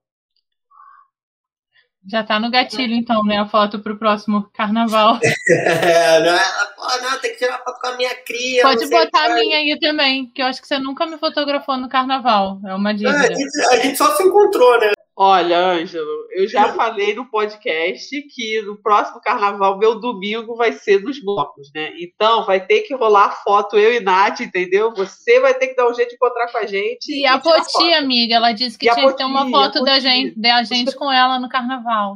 Já 2.10 2.24
tá 2.24 2.40
no 2.40 2.50
gatilho, 2.50 2.94
então, 2.94 3.22
né? 3.24 3.38
A 3.38 3.46
foto 3.46 3.80
pro 3.80 3.98
próximo 3.98 4.48
carnaval. 4.54 5.18
é, 5.50 6.20
não, 6.20 6.34
é, 6.34 7.00
não, 7.02 7.18
tem 7.20 7.32
que 7.32 7.38
tirar 7.38 7.58
foto 7.58 7.78
com 7.80 7.88
a 7.88 7.96
minha 7.96 8.14
cria. 8.24 8.62
Pode 8.62 8.88
botar 8.88 9.26
a 9.26 9.34
minha 9.34 9.58
aí 9.58 9.78
também, 9.78 10.26
que 10.30 10.40
eu 10.40 10.46
acho 10.46 10.60
que 10.60 10.66
você 10.66 10.78
nunca 10.78 11.06
me 11.06 11.18
fotografou 11.18 11.76
no 11.76 11.88
carnaval. 11.88 12.60
É 12.66 12.74
uma 12.74 12.94
dívida. 12.94 13.24
É, 13.24 13.32
a, 13.32 13.34
gente, 13.34 13.60
a 13.70 13.76
gente 13.76 13.98
só 13.98 14.16
se 14.16 14.22
encontrou, 14.22 14.80
né? 14.80 14.92
Olha, 15.20 15.58
Ângelo, 15.58 16.28
eu 16.30 16.46
já 16.46 16.68
falei 16.74 17.12
no 17.12 17.28
podcast 17.28 18.22
que 18.32 18.62
no 18.62 18.80
próximo 18.80 19.20
carnaval, 19.20 19.76
meu 19.76 19.98
domingo 19.98 20.54
vai 20.54 20.72
ser 20.72 21.02
nos 21.02 21.20
blocos, 21.20 21.72
né? 21.74 21.92
Então 21.98 22.46
vai 22.46 22.64
ter 22.64 22.82
que 22.82 22.94
rolar 22.94 23.42
foto 23.42 23.76
eu 23.76 23.92
e 23.94 23.98
Nath, 23.98 24.38
entendeu? 24.38 24.94
Você 24.94 25.40
vai 25.40 25.54
ter 25.54 25.68
que 25.68 25.74
dar 25.74 25.90
um 25.90 25.94
jeito 25.94 26.10
de 26.10 26.14
encontrar 26.14 26.52
com 26.52 26.58
a 26.58 26.66
gente. 26.66 27.08
E, 27.08 27.22
e 27.22 27.26
a 27.26 27.36
Poti, 27.36 27.92
amiga, 27.94 28.36
ela 28.36 28.52
disse 28.52 28.78
que 28.78 28.88
e 28.88 28.94
tinha 28.94 29.08
que 29.08 29.16
ter 29.16 29.24
uma 29.24 29.50
foto 29.50 29.82
da 29.82 29.98
gente, 29.98 30.40
da 30.40 30.62
gente 30.62 30.94
com 30.94 31.10
ela 31.10 31.40
no 31.40 31.48
carnaval. 31.48 32.14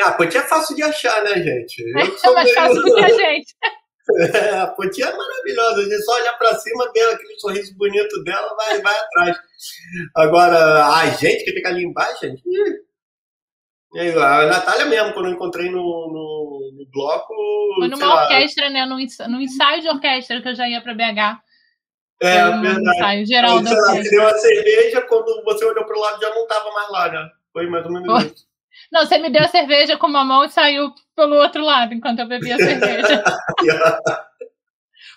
Ah, 0.00 0.08
a 0.08 0.12
Poti 0.12 0.38
é 0.38 0.42
fácil 0.42 0.74
de 0.74 0.82
achar, 0.82 1.22
né, 1.24 1.34
gente? 1.34 1.84
é 2.24 2.30
mais 2.30 2.54
fácil 2.54 2.80
do 2.80 2.94
que 2.94 3.04
a 3.04 3.08
gente. 3.12 3.54
É, 4.16 4.60
a 4.60 4.66
Poti 4.66 5.02
é 5.02 5.16
maravilhosa. 5.16 5.80
A 5.80 5.84
gente 5.84 6.02
só 6.02 6.14
olhar 6.14 6.32
pra 6.38 6.54
cima, 6.54 6.90
ver 6.94 7.12
aquele 7.12 7.38
sorriso 7.38 7.76
bonito 7.76 8.22
dela, 8.24 8.54
vai, 8.56 8.80
vai 8.80 8.98
atrás. 8.98 9.36
Agora, 10.16 10.86
a 10.86 11.10
gente 11.10 11.44
que 11.44 11.52
fica 11.52 11.68
ali 11.68 11.84
embaixo, 11.84 12.20
gente. 12.22 12.42
A 13.94 14.46
Natália 14.46 14.86
mesmo, 14.86 15.12
quando 15.12 15.26
eu 15.26 15.32
encontrei 15.32 15.70
no, 15.70 15.78
no, 15.78 16.72
no 16.76 16.90
bloco. 16.90 17.34
Foi 17.78 17.88
numa 17.88 18.22
orquestra, 18.22 18.70
né? 18.70 18.84
No 18.86 19.00
ensaio 19.40 19.82
de 19.82 19.88
orquestra 19.88 20.42
que 20.42 20.48
eu 20.48 20.54
já 20.54 20.68
ia 20.68 20.80
pra 20.80 20.94
BH. 20.94 21.40
É, 22.20 22.46
um 22.46 22.60
verdade. 22.60 22.96
Ensaio 22.96 23.26
geral 23.26 23.62
da 23.62 23.70
orquestra. 23.70 24.02
Você 24.02 24.10
deu 24.10 24.20
uma 24.22 24.38
cerveja, 24.38 25.00
quando 25.02 25.44
você 25.44 25.64
olhou 25.64 25.84
pro 25.84 26.00
lado 26.00 26.20
já 26.20 26.30
não 26.30 26.46
tava 26.46 26.70
mais 26.72 26.90
lá, 26.90 27.12
né? 27.12 27.30
Foi 27.52 27.66
mais 27.68 27.86
ou 27.86 27.92
menos 27.92 28.24
isso. 28.24 28.47
Não, 28.90 29.04
você 29.04 29.18
me 29.18 29.30
deu 29.30 29.42
a 29.42 29.48
cerveja 29.48 29.96
com 29.96 30.06
uma 30.06 30.24
mão 30.24 30.44
e 30.44 30.48
saiu 30.48 30.92
pelo 31.14 31.36
outro 31.36 31.62
lado 31.62 31.92
enquanto 31.92 32.20
eu 32.20 32.28
bebia 32.28 32.56
a 32.56 32.58
cerveja. 32.58 33.22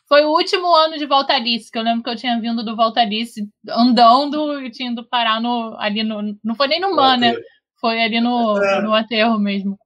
Foi 0.07 0.25
o 0.25 0.31
último 0.31 0.75
ano 0.75 0.97
de 0.97 1.05
Voltarice, 1.05 1.71
que 1.71 1.77
eu 1.77 1.83
lembro 1.83 2.03
que 2.03 2.09
eu 2.09 2.17
tinha 2.17 2.39
vindo 2.41 2.65
do 2.65 2.75
Voltarice 2.75 3.47
andando 3.69 4.61
e 4.61 4.69
tinha 4.69 4.91
ido 4.91 5.07
parar 5.07 5.39
no, 5.39 5.73
ali 5.79 6.03
no. 6.03 6.37
Não 6.43 6.53
foi 6.53 6.67
nem 6.67 6.81
no 6.81 6.93
Man, 6.93 7.15
né? 7.15 7.33
Foi 7.79 8.01
ali 8.01 8.19
no, 8.19 8.61
é. 8.61 8.81
no 8.81 8.93
aterro 8.93 9.39
mesmo. 9.39 9.79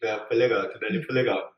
É, 0.00 0.16
foi 0.28 0.36
legal, 0.36 0.60
aquilo 0.60 0.86
ali 0.86 1.02
foi 1.02 1.14
legal. 1.14 1.50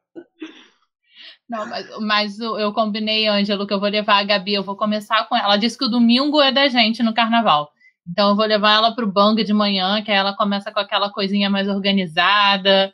Não, 1.46 1.66
mas, 1.66 1.98
mas 2.00 2.40
eu 2.40 2.72
combinei, 2.72 3.28
Ângelo, 3.28 3.66
que 3.66 3.74
eu 3.74 3.80
vou 3.80 3.90
levar 3.90 4.16
a 4.16 4.24
Gabi, 4.24 4.54
eu 4.54 4.62
vou 4.62 4.74
começar 4.74 5.28
com 5.28 5.36
ela. 5.36 5.44
Ela 5.44 5.56
disse 5.58 5.76
que 5.76 5.84
o 5.84 5.90
domingo 5.90 6.40
é 6.40 6.50
da 6.50 6.66
gente 6.68 7.02
no 7.02 7.12
carnaval. 7.12 7.70
Então 8.08 8.30
eu 8.30 8.36
vou 8.36 8.46
levar 8.46 8.74
ela 8.74 8.94
para 8.94 9.04
o 9.04 9.12
bang 9.12 9.42
de 9.44 9.52
manhã, 9.52 10.02
que 10.02 10.10
aí 10.10 10.16
ela 10.16 10.36
começa 10.36 10.72
com 10.72 10.80
aquela 10.80 11.10
coisinha 11.10 11.48
mais 11.48 11.68
organizada. 11.68 12.92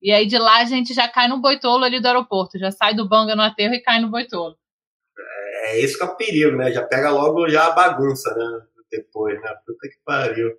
E 0.00 0.12
aí 0.12 0.26
de 0.26 0.38
lá 0.38 0.58
a 0.60 0.64
gente 0.64 0.92
já 0.92 1.08
cai 1.08 1.28
no 1.28 1.40
boitolo 1.40 1.84
ali 1.84 2.00
do 2.00 2.06
aeroporto, 2.06 2.58
já 2.58 2.70
sai 2.70 2.94
do 2.94 3.08
banga 3.08 3.34
no 3.36 3.42
aterro 3.42 3.74
e 3.74 3.80
cai 3.80 4.00
no 4.00 4.10
boitolo. 4.10 4.56
É 5.64 5.80
isso 5.80 5.96
que 5.96 6.04
é 6.04 6.06
o 6.06 6.16
perigo, 6.16 6.56
né? 6.56 6.72
Já 6.72 6.82
pega 6.84 7.10
logo 7.10 7.48
já 7.48 7.66
a 7.66 7.72
bagunça, 7.72 8.34
né? 8.34 8.66
Depois, 8.90 9.40
né? 9.40 9.54
Puta 9.66 9.88
que 9.88 9.96
pariu. 10.04 10.50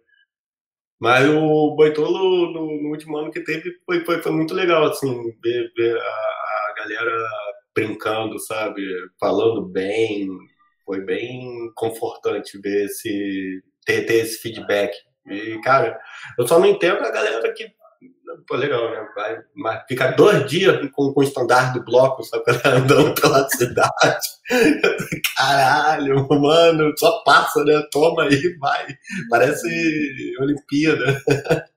Mas 0.99 1.27
o 1.27 1.75
Boitolo, 1.75 2.51
no, 2.53 2.81
no, 2.81 2.89
último 2.89 3.17
ano 3.17 3.29
que 3.29 3.41
teve, 3.41 3.77
foi, 3.85 4.05
foi, 4.05 4.21
foi 4.21 4.31
muito 4.31 4.53
legal, 4.53 4.85
assim, 4.85 5.37
ver, 5.43 5.71
ver 5.75 5.97
a, 5.97 6.01
a, 6.01 6.73
galera 6.77 7.29
brincando, 7.75 8.39
sabe? 8.39 8.81
Falando 9.19 9.65
bem. 9.67 10.29
Foi 10.85 11.01
bem 11.01 11.71
confortante 11.75 12.57
ver 12.59 12.85
esse, 12.85 13.61
ter, 13.85 14.05
ter 14.05 14.15
esse 14.15 14.39
feedback. 14.39 14.93
E, 15.27 15.59
cara, 15.61 15.99
eu 16.37 16.47
só 16.47 16.59
não 16.59 16.67
entendo 16.67 16.99
a 17.03 17.11
galera 17.11 17.53
que. 17.53 17.71
Pô, 18.47 18.55
legal, 18.55 18.89
né? 18.89 19.05
Vai, 19.15 19.37
mas 19.55 19.83
fica 19.87 20.11
dois 20.11 20.49
dias 20.49 20.77
com, 20.91 21.13
com 21.13 21.19
o 21.19 21.23
estandarte 21.23 21.77
do 21.77 21.85
bloco, 21.85 22.23
só 22.23 22.41
andando 22.65 23.13
pela 23.19 23.47
cidade. 23.49 24.27
Caralho, 25.37 26.27
mano, 26.29 26.93
só 26.97 27.23
passa, 27.23 27.63
né? 27.63 27.81
Toma 27.91 28.23
aí, 28.23 28.57
vai. 28.57 28.87
Parece 29.29 29.67
Olimpíada. 30.39 31.21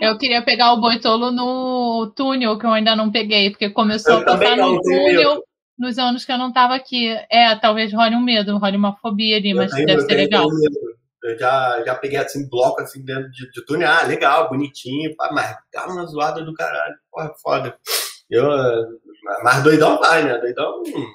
Eu 0.00 0.16
queria 0.16 0.42
pegar 0.42 0.72
o 0.72 0.80
Boitolo 0.80 1.30
no 1.30 2.10
túnel, 2.16 2.58
que 2.58 2.64
eu 2.64 2.70
ainda 2.70 2.96
não 2.96 3.12
peguei, 3.12 3.50
porque 3.50 3.68
começou 3.68 4.14
eu 4.14 4.20
a 4.20 4.24
passar 4.24 4.56
no 4.56 4.80
túnel 4.80 5.44
nos 5.80 5.98
anos 5.98 6.24
que 6.26 6.30
eu 6.30 6.38
não 6.38 6.48
estava 6.48 6.74
aqui. 6.74 7.08
É, 7.30 7.56
talvez 7.56 7.92
role 7.92 8.14
um 8.14 8.20
medo, 8.22 8.58
role 8.58 8.76
uma 8.76 8.94
fobia 8.96 9.38
ali, 9.38 9.54
mas 9.54 9.72
tenho, 9.72 9.86
deve 9.86 10.02
ser 10.02 10.14
legal. 10.14 10.46
Eu 11.22 11.38
já, 11.38 11.82
já 11.84 11.94
peguei 11.94 12.18
assim, 12.18 12.48
bloco 12.48 12.80
assim 12.80 13.04
dentro 13.04 13.30
de, 13.30 13.50
de 13.50 13.64
túnel, 13.64 13.90
ah, 13.90 14.02
legal, 14.02 14.48
bonitinho, 14.48 15.14
pá, 15.16 15.30
mas 15.32 15.56
dá 15.72 15.86
uma 15.86 16.06
zoada 16.06 16.42
do 16.42 16.54
caralho, 16.54 16.94
porra, 17.10 17.32
foda. 17.42 17.76
Eu, 18.30 18.46
mas 19.42 19.62
doidão 19.62 19.98
vai, 19.98 20.22
né? 20.22 20.38
Doidão. 20.38 20.82
Hum. 20.86 21.06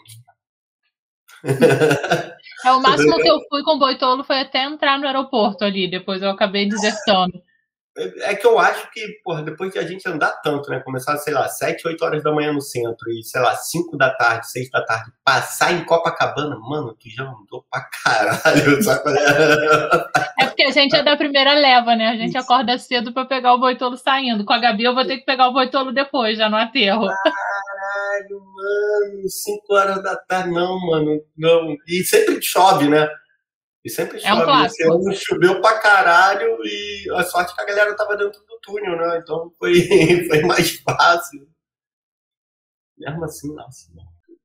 É, 2.65 2.71
o 2.71 2.81
máximo 2.81 3.15
que 3.17 3.29
eu 3.29 3.39
fui 3.49 3.63
com 3.63 3.75
o 3.75 3.79
Boitolo 3.79 4.23
foi 4.23 4.39
até 4.39 4.63
entrar 4.63 4.99
no 4.99 5.07
aeroporto 5.07 5.63
ali, 5.63 5.89
depois 5.89 6.21
eu 6.21 6.29
acabei 6.29 6.67
desertando. 6.67 7.41
É 7.97 8.35
que 8.35 8.45
eu 8.45 8.59
acho 8.59 8.91
que, 8.91 9.19
porra, 9.23 9.41
depois 9.41 9.71
de 9.71 9.79
a 9.79 9.87
gente 9.87 10.07
andar 10.07 10.31
tanto, 10.43 10.69
né? 10.69 10.81
Começar, 10.81 11.15
sei 11.17 11.33
lá, 11.33 11.47
7, 11.47 11.87
8 11.87 12.03
horas 12.03 12.23
da 12.23 12.31
manhã 12.33 12.51
no 12.51 12.61
centro 12.61 13.09
e, 13.09 13.23
sei 13.23 13.39
lá, 13.39 13.55
5 13.55 13.95
da 13.97 14.09
tarde, 14.09 14.51
6 14.51 14.69
da 14.69 14.83
tarde, 14.83 15.11
passar 15.23 15.71
em 15.71 15.85
Copacabana, 15.85 16.57
mano, 16.59 16.93
tu 16.99 17.09
já 17.09 17.23
andou 17.23 17.65
pra 17.71 17.87
caralho, 18.03 18.79
sabe? 18.83 19.11
É 20.37 20.45
porque 20.45 20.63
a 20.63 20.71
gente 20.71 20.93
é 20.93 21.03
da 21.03 21.15
primeira 21.15 21.53
leva, 21.53 21.95
né? 21.95 22.09
A 22.09 22.17
gente 22.17 22.37
acorda 22.37 22.77
cedo 22.77 23.13
pra 23.13 23.23
pegar 23.23 23.53
o 23.53 23.59
boitolo 23.59 23.95
saindo. 23.95 24.43
Com 24.43 24.51
a 24.51 24.59
Gabi 24.59 24.83
eu 24.83 24.93
vou 24.93 25.05
ter 25.05 25.19
que 25.19 25.25
pegar 25.25 25.47
o 25.47 25.53
boitolo 25.53 25.93
depois, 25.93 26.37
já 26.37 26.49
no 26.49 26.57
aterro. 26.57 27.07
Caralho, 27.07 28.41
mano, 28.41 29.29
5 29.29 29.73
horas 29.73 30.03
da 30.03 30.17
tarde, 30.17 30.51
não, 30.51 30.79
mano, 30.85 31.21
não. 31.37 31.73
E 31.87 32.03
sempre 32.03 32.39
chove, 32.41 32.89
né? 32.89 33.07
E 33.85 33.89
sempre 33.89 34.19
chove. 34.19 34.41
É 34.41 34.45
um. 34.51 34.65
Esse 34.65 34.83
ano 34.83 35.13
choveu 35.13 35.61
pra 35.61 35.79
caralho 35.79 36.57
e 36.63 37.05
a 37.11 37.23
sorte 37.23 37.51
é 37.51 37.55
que 37.55 37.61
a 37.61 37.65
galera 37.65 37.95
tava 37.95 38.17
dentro 38.17 38.43
do 38.43 38.59
túnel, 38.59 38.97
né? 38.97 39.19
Então 39.21 39.51
foi, 39.59 39.75
foi 40.27 40.41
mais 40.41 40.71
fácil. 40.79 41.47
Mesmo 42.97 43.23
assim, 43.23 43.53
nossa. 43.53 43.91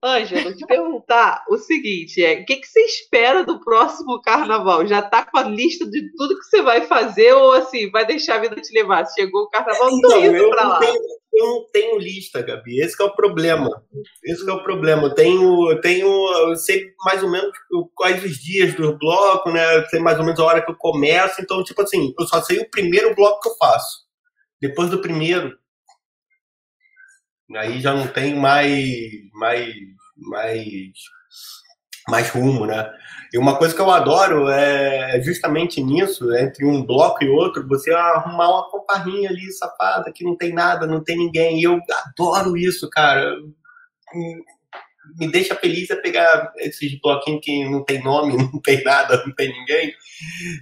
Ângelo, 0.03 0.55
te 0.55 0.67
perguntar 0.67 1.43
o 1.49 1.57
seguinte: 1.57 2.23
é, 2.23 2.41
o 2.41 2.45
que, 2.45 2.57
que 2.57 2.67
você 2.67 2.81
espera 2.81 3.43
do 3.43 3.61
próximo 3.61 4.21
carnaval? 4.21 4.87
Já 4.87 5.01
tá 5.01 5.25
com 5.25 5.39
a 5.39 5.43
lista 5.43 5.89
de 5.89 6.13
tudo 6.17 6.39
que 6.39 6.45
você 6.45 6.61
vai 6.61 6.87
fazer 6.87 7.33
ou 7.33 7.53
assim, 7.53 7.91
vai 7.91 8.07
deixar 8.07 8.37
a 8.37 8.41
vida 8.41 8.57
te 8.57 8.75
levar? 8.75 9.07
Chegou 9.07 9.45
o 9.45 9.49
carnaval, 9.49 9.91
então, 9.91 10.11
tô 10.11 10.21
indo 10.21 10.51
pra 10.51 10.69
lá. 10.69 10.79
Tenho, 10.81 11.01
eu 11.33 11.47
não 11.47 11.67
tenho 11.73 11.99
lista, 11.99 12.43
Gabi. 12.43 12.81
Esse 12.81 13.01
é 13.01 13.05
o 13.05 13.15
problema. 13.15 13.83
Esse 14.25 14.49
é 14.49 14.53
o 14.53 14.63
problema. 14.63 15.05
Eu 15.05 15.15
tenho, 15.15 15.81
tenho, 15.81 16.09
eu 16.49 16.57
sei 16.57 16.93
mais 17.05 17.23
ou 17.23 17.31
menos 17.31 17.51
quais 17.95 18.25
os 18.25 18.37
dias 18.37 18.75
do 18.75 18.99
bloco, 18.99 19.51
né? 19.51 19.79
Eu 19.79 19.87
sei 19.87 20.01
mais 20.01 20.19
ou 20.19 20.25
menos 20.25 20.41
a 20.41 20.45
hora 20.45 20.63
que 20.65 20.71
eu 20.71 20.77
começo. 20.77 21.41
Então, 21.41 21.63
tipo 21.63 21.83
assim, 21.83 22.13
eu 22.19 22.27
só 22.27 22.43
sei 22.43 22.59
o 22.59 22.71
primeiro 22.71 23.15
bloco 23.15 23.41
que 23.41 23.49
eu 23.49 23.57
faço. 23.57 24.07
Depois 24.61 24.91
do 24.91 25.01
primeiro, 25.01 25.57
aí 27.57 27.81
já 27.81 27.95
não 27.95 28.09
tem 28.09 28.35
mais, 28.35 29.11
mais, 29.33 29.75
mais 30.17 30.93
mais 32.11 32.29
rumo, 32.29 32.67
né? 32.67 32.91
E 33.33 33.39
uma 33.39 33.57
coisa 33.57 33.73
que 33.73 33.81
eu 33.81 33.91
adoro 33.91 34.49
é 34.49 35.21
justamente 35.23 35.81
nisso, 35.81 36.35
entre 36.35 36.67
um 36.67 36.85
bloco 36.85 37.23
e 37.23 37.29
outro, 37.29 37.67
você 37.67 37.93
arrumar 37.93 38.51
uma 38.51 38.69
comparrinha 38.69 39.31
ali 39.31 39.53
safada 39.53 40.11
que 40.13 40.25
não 40.25 40.37
tem 40.37 40.53
nada, 40.53 40.87
não 40.87 41.03
tem 41.03 41.17
ninguém. 41.17 41.61
E 41.61 41.63
eu 41.63 41.79
adoro 42.07 42.57
isso, 42.57 42.91
cara. 42.91 43.37
Me 45.19 45.31
deixa 45.31 45.55
feliz 45.55 45.91
é 45.91 45.97
pegar 45.97 46.53
esses 46.59 47.01
bloquinhos 47.01 47.41
que 47.43 47.69
não 47.69 47.85
tem 47.85 48.03
nome, 48.03 48.37
não 48.53 48.61
tem 48.61 48.83
nada, 48.83 49.23
não 49.25 49.33
tem 49.35 49.49
ninguém, 49.49 49.95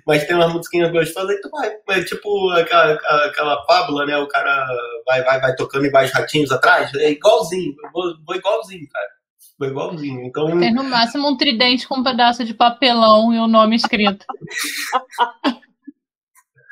mas 0.06 0.26
tem 0.26 0.36
umas 0.36 0.52
musiquinhas 0.52 0.90
gostosas, 0.90 1.30
aí 1.30 1.40
tu 1.40 1.50
vai, 1.50 1.98
é 1.98 2.04
tipo 2.04 2.50
aquela, 2.50 2.92
aquela 3.26 3.64
fábula, 3.66 4.06
né? 4.06 4.16
O 4.16 4.28
cara 4.28 4.66
vai, 5.06 5.22
vai, 5.22 5.40
vai 5.40 5.54
tocando 5.54 5.86
e 5.86 5.90
vai 5.90 6.06
os 6.06 6.12
ratinhos 6.12 6.50
atrás, 6.50 6.94
é 6.94 7.10
igualzinho, 7.10 7.74
eu 7.84 7.90
vou, 7.92 8.14
vou 8.26 8.36
igualzinho, 8.36 8.88
cara. 8.88 9.17
Foi 9.58 9.68
igualzinho. 9.68 10.22
Então... 10.24 10.58
Tem 10.58 10.72
no 10.72 10.84
máximo 10.84 11.28
um 11.28 11.36
tridente 11.36 11.86
com 11.86 11.98
um 11.98 12.02
pedaço 12.02 12.44
de 12.44 12.54
papelão 12.54 13.34
e 13.34 13.38
o 13.38 13.44
um 13.44 13.48
nome 13.48 13.74
escrito. 13.76 14.24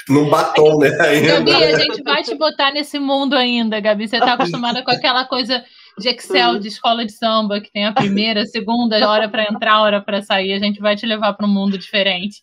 Num 0.09 0.31
batom, 0.31 0.79
né? 0.79 0.91
Gabi, 1.21 1.53
a 1.53 1.79
gente 1.81 2.01
vai 2.05 2.23
te 2.23 2.33
botar 2.37 2.71
nesse 2.71 2.97
mundo 2.97 3.35
ainda, 3.35 3.81
Gabi. 3.81 4.07
Você 4.07 4.19
está 4.19 4.35
acostumada 4.35 4.85
com 4.85 4.91
aquela 4.93 5.25
coisa 5.25 5.65
de 5.99 6.09
Excel, 6.09 6.61
de 6.61 6.69
escola 6.69 7.05
de 7.05 7.11
samba, 7.11 7.61
que 7.61 7.73
tem 7.73 7.87
a 7.87 7.93
primeira, 7.93 8.43
a 8.43 8.47
segunda, 8.47 8.97
hora 9.09 9.29
para 9.29 9.51
entrar, 9.51 9.81
hora 9.83 10.01
para 10.01 10.23
sair. 10.23 10.53
A 10.53 10.61
gente 10.61 10.79
vai 10.81 10.95
te 10.95 11.05
levar 11.05 11.33
para 11.33 11.45
um 11.45 11.53
mundo 11.53 11.77
diferente. 11.77 12.41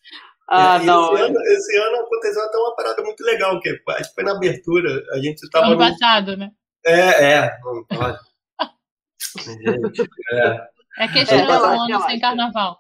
Ah, 0.50 0.78
não. 0.80 1.14
Esse 1.14 1.24
ano, 1.24 1.40
esse 1.40 1.78
ano, 1.78 1.96
aconteceu 2.02 2.44
até 2.44 2.58
uma 2.58 2.76
parada 2.76 3.02
muito 3.02 3.24
legal, 3.24 3.58
que 3.62 3.70
acho 3.70 4.10
que 4.10 4.16
foi 4.16 4.24
na 4.26 4.34
abertura. 4.34 5.02
A 5.14 5.20
gente 5.20 5.42
estava. 5.42 5.68
Ano 5.68 5.76
no... 5.76 5.80
passado, 5.80 6.36
né? 6.36 6.50
É, 6.86 7.34
é. 7.34 7.52
Olha. 7.98 8.20
Gente, 9.38 10.10
é. 10.32 10.74
É 11.00 11.08
que 11.08 11.20
ano 11.20 12.02
sem 12.06 12.20
carnaval. 12.20 12.78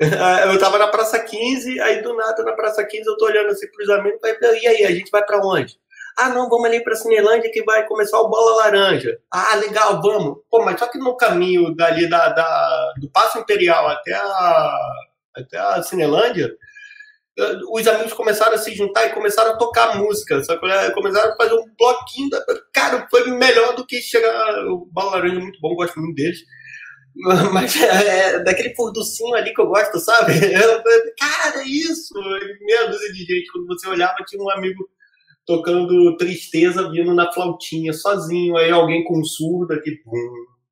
É, 0.00 0.52
eu 0.52 0.58
tava 0.58 0.78
na 0.78 0.88
Praça 0.88 1.18
15, 1.20 1.80
aí 1.80 2.02
do 2.02 2.16
nada 2.16 2.42
na 2.42 2.52
Praça 2.52 2.84
15 2.84 3.06
eu 3.06 3.16
tô 3.16 3.26
olhando 3.26 3.50
assim 3.50 3.70
pros 3.70 3.88
amigos, 3.90 4.18
e 4.60 4.66
aí, 4.66 4.84
a 4.84 4.90
gente 4.90 5.10
vai 5.10 5.24
pra 5.24 5.38
onde? 5.38 5.76
Ah, 6.18 6.28
não, 6.28 6.48
vamos 6.48 6.66
ali 6.66 6.82
pra 6.82 6.96
Cinelândia 6.96 7.50
que 7.50 7.62
vai 7.62 7.86
começar 7.86 8.20
o 8.20 8.28
Bola 8.28 8.64
Laranja. 8.64 9.16
Ah, 9.30 9.54
legal, 9.56 10.00
vamos. 10.02 10.38
Pô, 10.50 10.62
mas 10.62 10.78
só 10.78 10.86
que 10.86 10.98
no 10.98 11.16
caminho 11.16 11.74
dali 11.74 12.08
da, 12.08 12.28
da 12.28 12.92
do 12.98 13.08
Passo 13.10 13.38
Imperial 13.38 13.88
até 13.88 14.14
a, 14.14 14.92
até 15.36 15.58
a 15.58 15.82
Cinelândia, 15.82 16.54
os 17.70 17.86
amigos 17.86 18.12
começaram 18.12 18.54
a 18.54 18.58
se 18.58 18.74
juntar 18.74 19.06
e 19.06 19.14
começaram 19.14 19.52
a 19.52 19.56
tocar 19.56 19.98
música, 19.98 20.42
sabe? 20.44 20.70
É? 20.70 20.90
Começaram 20.90 21.32
a 21.32 21.36
fazer 21.36 21.54
um 21.54 21.66
bloquinho. 21.78 22.28
Da... 22.28 22.44
Cara, 22.72 23.06
foi 23.10 23.30
melhor 23.30 23.74
do 23.74 23.86
que 23.86 24.00
chegar. 24.02 24.66
O 24.66 24.86
Bala 24.92 25.12
Laranja 25.12 25.36
é 25.36 25.40
muito 25.40 25.60
bom, 25.60 25.74
gosto 25.74 25.98
muito 25.98 26.14
deles. 26.14 26.40
Mas 27.52 27.74
é, 27.80 28.42
daquele 28.42 28.74
furducinho 28.74 29.34
ali 29.34 29.52
que 29.52 29.60
eu 29.60 29.66
gosto, 29.66 29.98
sabe? 29.98 30.32
Eu, 30.52 30.82
cara, 31.18 31.62
é 31.62 31.66
isso! 31.66 32.14
Meia 32.60 32.88
dúzia 32.88 33.12
de 33.12 33.18
gente. 33.20 33.52
Quando 33.52 33.66
você 33.66 33.88
olhava, 33.88 34.16
tinha 34.26 34.42
um 34.42 34.50
amigo 34.50 34.86
tocando 35.46 36.16
tristeza 36.16 36.90
vindo 36.90 37.14
na 37.14 37.32
flautinha, 37.32 37.92
sozinho. 37.92 38.56
Aí 38.56 38.70
alguém 38.70 39.04
com 39.04 39.24
surdo 39.24 39.72
aqui, 39.74 40.00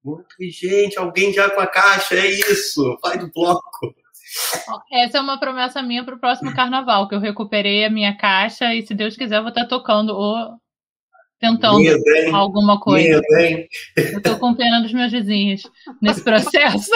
bum, 0.05 0.23
gente, 0.41 0.99
alguém 0.99 1.33
já 1.33 1.51
com 1.51 1.61
a 1.61 1.67
caixa, 1.67 2.15
é 2.15 2.27
isso, 2.27 2.99
vai 3.03 3.19
do 3.19 3.31
bloco. 3.33 3.95
Essa 4.93 5.19
é 5.19 5.21
uma 5.21 5.39
promessa 5.39 5.83
minha 5.83 6.05
para 6.05 6.15
o 6.15 6.21
próximo 6.21 6.55
carnaval, 6.55 7.09
que 7.09 7.15
eu 7.15 7.21
recuperei 7.21 7.85
a 7.85 7.91
minha 7.91 8.17
caixa 8.17 8.75
e, 8.75 8.87
se 8.87 8.95
Deus 8.95 9.17
quiser, 9.17 9.39
eu 9.39 9.43
vou 9.43 9.49
estar 9.49 9.67
tocando 9.67 10.11
ou 10.11 10.57
tentando 11.39 11.81
alguma 12.33 12.79
coisa. 12.79 13.21
Eu 13.97 14.19
estou 14.19 14.39
com 14.39 14.55
pena 14.55 14.81
dos 14.83 14.93
meus 14.93 15.11
vizinhos 15.11 15.63
nesse 16.01 16.23
processo. 16.23 16.91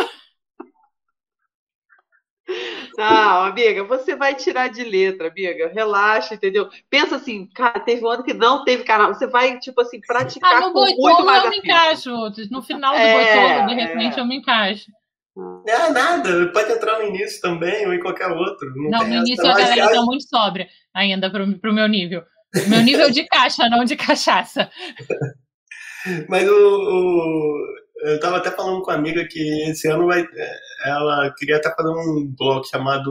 Não, 2.96 3.44
amiga, 3.44 3.84
você 3.84 4.14
vai 4.14 4.34
tirar 4.34 4.68
de 4.68 4.84
letra, 4.84 5.28
amiga. 5.28 5.72
Relaxa, 5.74 6.34
entendeu? 6.34 6.68
Pensa 6.90 7.16
assim, 7.16 7.46
cara, 7.46 7.80
teve 7.80 8.04
um 8.04 8.08
ano 8.08 8.22
que 8.22 8.34
não 8.34 8.64
teve 8.64 8.84
carnaval. 8.84 9.14
Você 9.14 9.26
vai, 9.26 9.58
tipo 9.58 9.80
assim, 9.80 10.00
praticar 10.00 10.54
Ah, 10.54 10.60
no 10.60 10.72
com 10.72 10.80
muito 10.80 11.24
mais 11.24 11.44
eu 11.44 11.50
me 11.50 11.56
encaixo. 11.56 12.10
No 12.50 12.62
final 12.62 12.92
do 12.92 13.00
É, 13.00 13.14
boitolo, 13.14 13.66
de 13.68 13.74
repente, 13.82 14.18
é. 14.18 14.20
eu 14.20 14.26
me 14.26 14.36
encaixo. 14.36 14.92
É 15.66 15.90
nada, 15.90 16.52
pode 16.52 16.70
entrar 16.70 16.98
no 17.00 17.06
início 17.08 17.40
também 17.40 17.86
ou 17.86 17.92
em 17.94 18.00
qualquer 18.00 18.28
outro. 18.28 18.72
Não, 18.76 18.90
Não, 18.90 18.98
no 19.00 19.04
essa. 19.06 19.14
início 19.26 19.44
a 19.44 19.48
Mas 19.48 19.58
galera 19.64 19.84
acho- 19.86 19.94
tá 19.94 20.02
muito 20.02 20.28
sóbria 20.28 20.68
ainda 20.94 21.30
pro, 21.30 21.58
pro 21.58 21.72
meu 21.74 21.88
nível. 21.88 22.22
Meu 22.68 22.80
nível 22.82 23.10
de 23.10 23.24
caixa, 23.26 23.68
não 23.68 23.84
de 23.84 23.96
cachaça. 23.96 24.70
Mas 26.28 26.48
o, 26.48 26.54
o- 26.54 27.66
eu 28.04 28.20
tava 28.20 28.36
até 28.36 28.50
falando 28.50 28.82
com 28.82 28.90
uma 28.90 28.96
amiga 28.96 29.26
que 29.28 29.40
esse 29.70 29.88
ano 29.88 30.06
vai. 30.06 30.24
Ela 30.84 31.32
queria 31.36 31.56
até 31.56 31.74
fazer 31.74 31.88
um 31.88 32.32
blog 32.38 32.64
chamado. 32.68 33.10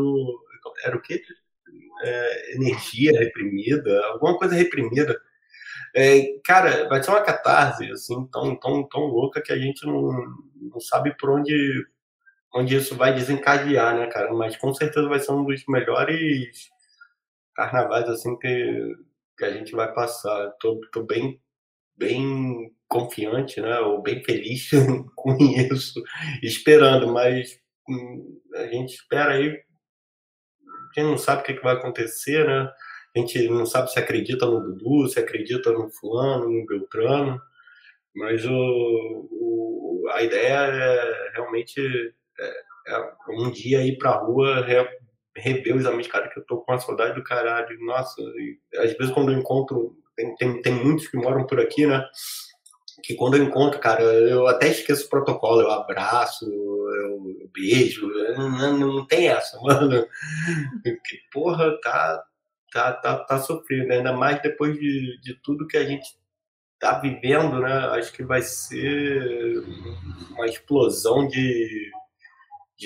Era 0.85 0.95
o 0.95 1.01
quê? 1.01 1.21
É, 2.03 2.55
energia 2.55 3.11
reprimida, 3.17 4.01
alguma 4.07 4.37
coisa 4.37 4.55
reprimida. 4.55 5.17
É, 5.95 6.21
cara, 6.43 6.87
vai 6.87 7.01
ser 7.03 7.11
uma 7.11 7.21
catarse, 7.21 7.89
assim, 7.91 8.27
tão, 8.31 8.57
tão, 8.59 8.87
tão 8.87 9.01
louca 9.01 9.41
que 9.41 9.51
a 9.53 9.57
gente 9.57 9.85
não, 9.85 10.09
não 10.71 10.79
sabe 10.79 11.15
por 11.17 11.29
onde, 11.29 11.53
onde 12.55 12.75
isso 12.75 12.95
vai 12.95 13.13
desencadear, 13.13 13.97
né, 13.97 14.07
cara? 14.07 14.33
Mas 14.33 14.57
com 14.57 14.73
certeza 14.73 15.07
vai 15.09 15.19
ser 15.19 15.31
um 15.33 15.45
dos 15.45 15.63
melhores 15.67 16.69
carnavais, 17.55 18.07
assim, 18.09 18.37
que, 18.39 18.95
que 19.37 19.45
a 19.45 19.51
gente 19.53 19.73
vai 19.73 19.93
passar. 19.93 20.51
Tô, 20.59 20.79
tô 20.91 21.03
bem, 21.03 21.41
bem 21.97 22.71
confiante, 22.89 23.61
né? 23.61 23.79
Ou 23.81 24.01
bem 24.03 24.23
feliz 24.23 24.69
com 25.15 25.37
isso, 25.39 26.01
esperando, 26.43 27.07
mas 27.13 27.59
hum, 27.89 28.39
a 28.55 28.67
gente 28.67 28.95
espera 28.95 29.33
aí. 29.35 29.49
A 30.95 30.99
gente 30.99 31.09
não 31.09 31.17
sabe 31.17 31.41
o 31.41 31.45
que, 31.45 31.53
vai 31.61 31.75
acontecer, 31.75 32.45
né? 32.45 32.69
A 33.15 33.19
gente 33.19 33.47
não 33.49 33.65
sabe 33.65 33.91
se 33.91 33.99
acredita 33.99 34.45
no 34.45 34.59
Dudu, 34.59 35.07
se 35.07 35.19
acredita 35.19 35.71
no 35.71 35.89
fulano, 35.91 36.49
no 36.49 36.65
Beltrano, 36.65 37.39
mas 38.15 38.45
o, 38.45 38.51
o- 39.31 40.09
a 40.13 40.23
ideia 40.23 40.53
é 40.67 41.31
realmente 41.33 41.81
um 43.29 43.51
dia 43.51 43.85
ir 43.85 43.97
pra 43.97 44.11
rua, 44.11 44.61
re- 44.65 44.89
rever 45.35 45.75
os 45.75 45.85
amigos, 45.85 46.07
cara, 46.07 46.29
que 46.29 46.39
eu 46.39 46.45
tô 46.45 46.57
com 46.57 46.71
uma 46.71 46.79
saudade 46.79 47.15
do 47.15 47.23
caralho. 47.23 47.77
Nossa, 47.85 48.21
e 48.21 48.57
às 48.77 48.93
vezes 48.93 49.13
quando 49.13 49.31
eu 49.31 49.39
encontro, 49.39 49.95
tem, 50.15 50.35
tem, 50.35 50.61
tem 50.61 50.73
muitos 50.73 51.07
que 51.07 51.17
moram 51.17 51.45
por 51.45 51.59
aqui, 51.59 51.85
né? 51.87 52.05
Que 53.03 53.15
quando 53.15 53.35
eu 53.37 53.43
encontro, 53.43 53.79
cara, 53.79 54.03
eu 54.03 54.47
até 54.47 54.67
esqueço 54.69 55.07
o 55.07 55.09
protocolo, 55.09 55.61
eu 55.61 55.71
abraço, 55.71 56.45
eu, 56.45 56.89
eu 57.41 57.49
beijo, 57.53 58.07
eu 58.11 58.37
não, 58.37 58.77
não 58.77 59.07
tem 59.07 59.27
essa, 59.27 59.59
mano. 59.63 60.07
Que 60.83 61.17
porra, 61.31 61.77
tá, 61.81 62.23
tá, 62.71 62.93
tá, 62.93 63.17
tá 63.19 63.39
sofrendo, 63.39 63.91
ainda 63.93 64.13
mais 64.13 64.41
depois 64.41 64.77
de, 64.79 65.19
de 65.21 65.33
tudo 65.43 65.67
que 65.67 65.77
a 65.77 65.83
gente 65.85 66.05
tá 66.79 66.99
vivendo, 66.99 67.59
né? 67.59 67.73
Acho 67.97 68.13
que 68.13 68.23
vai 68.23 68.41
ser 68.41 69.63
uma 70.31 70.45
explosão 70.45 71.27
de, 71.27 71.89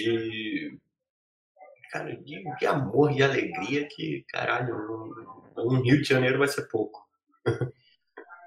de 0.04 0.78
cara, 1.92 2.16
de, 2.18 2.44
de 2.60 2.66
amor, 2.66 3.14
de 3.14 3.24
alegria 3.24 3.88
que, 3.88 4.24
caralho, 4.30 4.76
no, 5.56 5.72
no 5.72 5.82
Rio 5.82 6.02
de 6.02 6.08
Janeiro 6.08 6.40
vai 6.40 6.48
ser 6.48 6.64
pouco. 6.64 7.06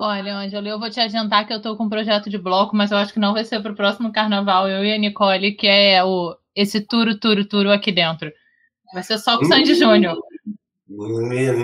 Olha, 0.00 0.34
Ângelo, 0.34 0.66
eu 0.66 0.78
vou 0.78 0.88
te 0.88 0.98
adiantar 0.98 1.46
que 1.46 1.52
eu 1.52 1.60
tô 1.60 1.76
com 1.76 1.84
um 1.84 1.88
projeto 1.90 2.30
de 2.30 2.38
bloco, 2.38 2.74
mas 2.74 2.90
eu 2.90 2.96
acho 2.96 3.12
que 3.12 3.20
não 3.20 3.34
vai 3.34 3.44
ser 3.44 3.60
pro 3.60 3.74
próximo 3.74 4.10
carnaval. 4.10 4.66
Eu 4.66 4.82
e 4.82 4.92
a 4.92 4.98
Nicole, 4.98 5.52
que 5.52 5.66
é 5.66 6.02
o 6.02 6.36
esse 6.54 6.80
turo, 6.80 7.18
turo, 7.18 7.44
turo 7.44 7.70
aqui 7.70 7.92
dentro. 7.92 8.32
Vai 8.94 9.02
ser 9.02 9.18
só 9.18 9.36
com 9.36 9.44
o 9.44 9.46
Sandy 9.46 9.74
Júnior. 9.74 10.16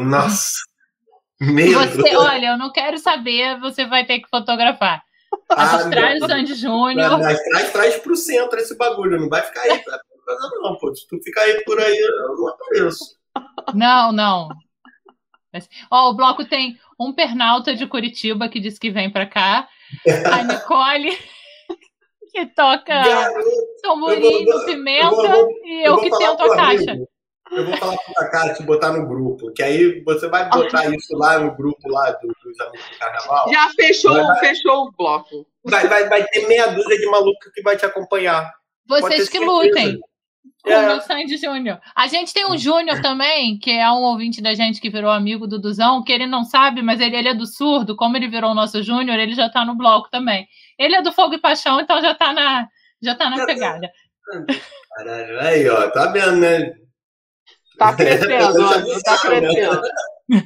Nossa! 0.05 0.59
Medo! 1.41 1.79
Você, 1.79 2.17
olha, 2.17 2.49
eu 2.49 2.59
não 2.59 2.71
quero 2.71 2.99
saber, 2.99 3.59
você 3.59 3.87
vai 3.87 4.05
ter 4.05 4.21
que 4.21 4.29
fotografar. 4.29 5.03
Ah, 5.51 5.89
traz 5.91 6.23
o. 6.23 6.27
Sandy 6.27 6.55
Júnior. 6.55 7.19
traz, 7.21 7.73
traz 7.73 7.97
pro 7.99 8.17
centro 8.17 8.59
esse 8.59 8.77
bagulho, 8.77 9.21
não 9.21 9.29
vai 9.29 9.43
ficar 9.43 9.63
aí 9.63 9.83
não, 10.61 10.77
pô. 10.77 10.93
Se 10.95 11.07
tu 11.07 11.21
ficar 11.23 11.43
aí 11.43 11.63
por 11.65 11.79
aí, 11.79 11.97
eu 11.97 12.37
não 12.37 12.49
apareço. 12.49 13.17
Não, 13.75 14.11
não. 14.13 14.49
Ó, 15.91 16.11
o 16.11 16.15
bloco 16.15 16.45
tem 16.45 16.77
um 16.99 17.13
pernalta 17.13 17.75
de 17.75 17.87
Curitiba 17.87 18.49
que 18.49 18.59
diz 18.61 18.79
que 18.79 18.91
vem 18.91 19.11
pra 19.11 19.25
cá. 19.27 19.69
A 20.33 20.43
Nicole, 20.43 21.17
que 22.33 22.47
toca 22.47 22.85
Garoto, 23.03 23.49
tamborim, 23.83 24.43
eu 24.49 24.53
vou- 24.59 24.65
pimenta, 24.67 25.05
eu 25.07 25.17
vou- 25.17 25.49
e 25.65 25.87
eu 25.87 25.93
eu 25.93 25.99
que 26.01 26.11
tento 26.11 26.43
a 26.43 26.57
caixa. 26.57 26.91
amigo, 26.91 27.09
Eu 27.53 27.65
vou 27.65 27.77
falar 27.77 27.97
pro 27.97 28.15
Kaká 28.15 28.55
te 28.55 28.63
botar 28.65 28.93
no 28.93 29.07
grupo, 29.07 29.53
que 29.53 29.63
aí 29.63 30.03
você 30.05 30.29
vai 30.29 30.49
botar 30.51 30.85
isso 30.95 31.17
lá 31.17 31.39
no 31.39 31.55
grupo 31.57 31.89
lá 31.89 32.11
do- 32.13 32.27
dos 32.45 32.61
amigos 32.61 32.89
do 32.91 32.99
carnaval. 32.99 33.49
Já 33.53 33.71
fechou, 33.71 34.13
Vai, 34.15 34.39
fechou 34.41 34.87
o 34.87 34.93
bloco. 34.93 35.47
Vai, 35.65 35.87
vai, 35.89 36.09
vai 36.09 36.25
ter 36.25 36.47
meia 36.49 36.67
dúzia 36.69 36.99
de 36.99 37.07
maluco 37.07 37.39
que 37.55 37.63
vai 37.63 37.77
te 37.77 37.87
acompanhar. 37.87 38.53
Vocês 38.89 39.29
que 39.29 39.39
lutem 39.39 39.99
com 40.63 40.71
É. 40.71 40.79
o 40.79 40.87
meu 40.87 41.01
Sandy 41.01 41.37
Júnior. 41.37 41.79
A 41.95 42.09
gente 42.09 42.33
tem 42.35 42.45
um 42.47 42.57
Júnior 42.59 43.01
também, 43.01 43.57
que 43.59 43.71
é 43.71 43.89
um 43.91 44.03
ouvinte 44.03 44.43
da 44.43 44.53
gente 44.55 44.81
que 44.81 44.91
virou 44.91 45.11
amigo 45.11 45.47
do 45.47 45.61
Duzão, 45.61 46.03
que 46.03 46.13
ele 46.13 46.27
não 46.27 46.43
sabe, 46.45 46.83
mas 46.83 47.01
ele, 47.01 47.17
ele 47.17 47.29
é 47.29 47.35
do 47.35 47.47
surdo. 47.47 47.95
Como 47.97 48.17
ele 48.17 48.29
virou 48.29 48.51
o 48.51 48.55
nosso 48.55 48.83
Júnior, 48.83 49.19
ele 49.19 49.35
já 49.35 49.49
tá 49.49 49.65
no 49.65 49.77
bloco 49.77 50.09
também. 50.11 50.47
Ele 50.79 50.97
é 50.97 51.03
do 51.03 51.13
Fogo 51.13 51.35
e 51.35 51.39
Paixão, 51.41 51.81
então 51.81 52.01
já 52.03 52.15
tá 52.15 52.33
na, 52.33 52.67
já 53.03 53.15
tá 53.15 53.31
na 53.31 53.45
pegada. 53.47 53.89
Caralho, 54.97 55.41
aí, 55.41 55.69
ó, 55.69 55.89
tá 55.91 56.07
vendo, 56.11 56.37
né? 56.37 56.73
Tá 57.79 57.95
crescendo, 57.95 58.29
já 58.69 59.01
tá 59.03 59.31
né? 59.31 59.41
crescendo. 59.41 59.83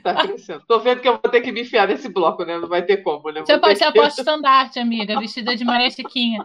Tá 0.02 0.14
crescendo. 0.26 0.62
Tô 0.66 0.78
vendo 0.80 1.00
que 1.00 1.08
eu 1.08 1.12
vou 1.12 1.30
ter 1.30 1.40
que 1.40 1.50
me 1.52 1.62
enfiar 1.62 1.88
nesse 1.88 2.08
bloco, 2.08 2.44
né? 2.44 2.58
Não 2.58 2.68
vai 2.68 2.82
ter 2.84 2.98
como, 2.98 3.30
né? 3.30 3.40
Você 3.40 3.56
pode 3.58 3.78
ser 3.78 3.84
a 3.84 3.92
que- 3.92 3.98
porta-estandarte, 4.00 4.78
amiga, 4.78 5.18
vestida 5.18 5.56
de 5.56 5.64
Maria 5.64 5.90
Chiquinha. 5.90 6.44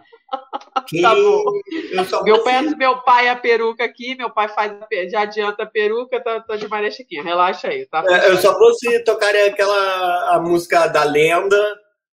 Que 0.88 1.02
Tá 1.02 1.14
bom. 1.14 1.44
eu 1.92 2.06
só 2.06 2.24
Meu 2.24 2.44
pai, 2.44 2.62
meu 2.62 2.98
pai 3.02 3.28
é 3.28 3.32
a 3.32 3.36
peruca 3.36 3.84
aqui, 3.84 4.16
meu 4.16 4.30
pai 4.30 4.48
faz, 4.50 4.74
já 5.12 5.22
adianta 5.22 5.64
a 5.64 5.66
peruca, 5.66 6.22
tá, 6.24 6.40
tá 6.42 6.56
de 6.56 6.68
Maria 6.68 6.92
Chiquinha. 6.92 7.24
Relaxa 7.24 7.68
aí, 7.68 7.86
tá? 7.88 8.04
É, 8.08 8.30
eu 8.32 8.38
só 8.38 8.58
vou 8.58 8.74
se 8.74 9.04
tocarem 9.04 9.44
aquela 9.50 10.36
a 10.36 10.40
música 10.40 10.88
da 10.88 11.04
lenda 11.04 11.58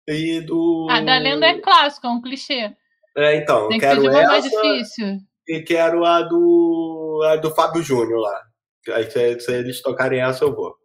e 0.07 0.41
do. 0.41 0.87
A 0.89 1.01
da 1.01 1.17
lenda 1.19 1.45
é 1.45 1.59
clássico, 1.59 2.07
é 2.07 2.09
um 2.09 2.21
clichê. 2.21 2.71
É, 3.15 3.35
então, 3.35 3.67
Tem 3.67 3.77
eu 3.77 3.79
que 3.81 3.87
quero 3.87 4.01
pedir 4.01 4.09
uma 4.15 4.23
mais 4.27 4.45
essa 4.45 4.61
difícil. 4.61 5.17
e 5.47 5.61
quero 5.61 6.03
a 6.05 6.21
do 6.23 7.21
a 7.31 7.35
do 7.35 7.51
Fábio 7.53 7.81
Júnior 7.83 8.19
lá. 8.21 8.41
Aí 8.89 9.09
se, 9.11 9.39
se 9.39 9.53
eles 9.53 9.81
tocarem 9.81 10.21
essa, 10.21 10.43
eu 10.43 10.55
vou. 10.55 10.75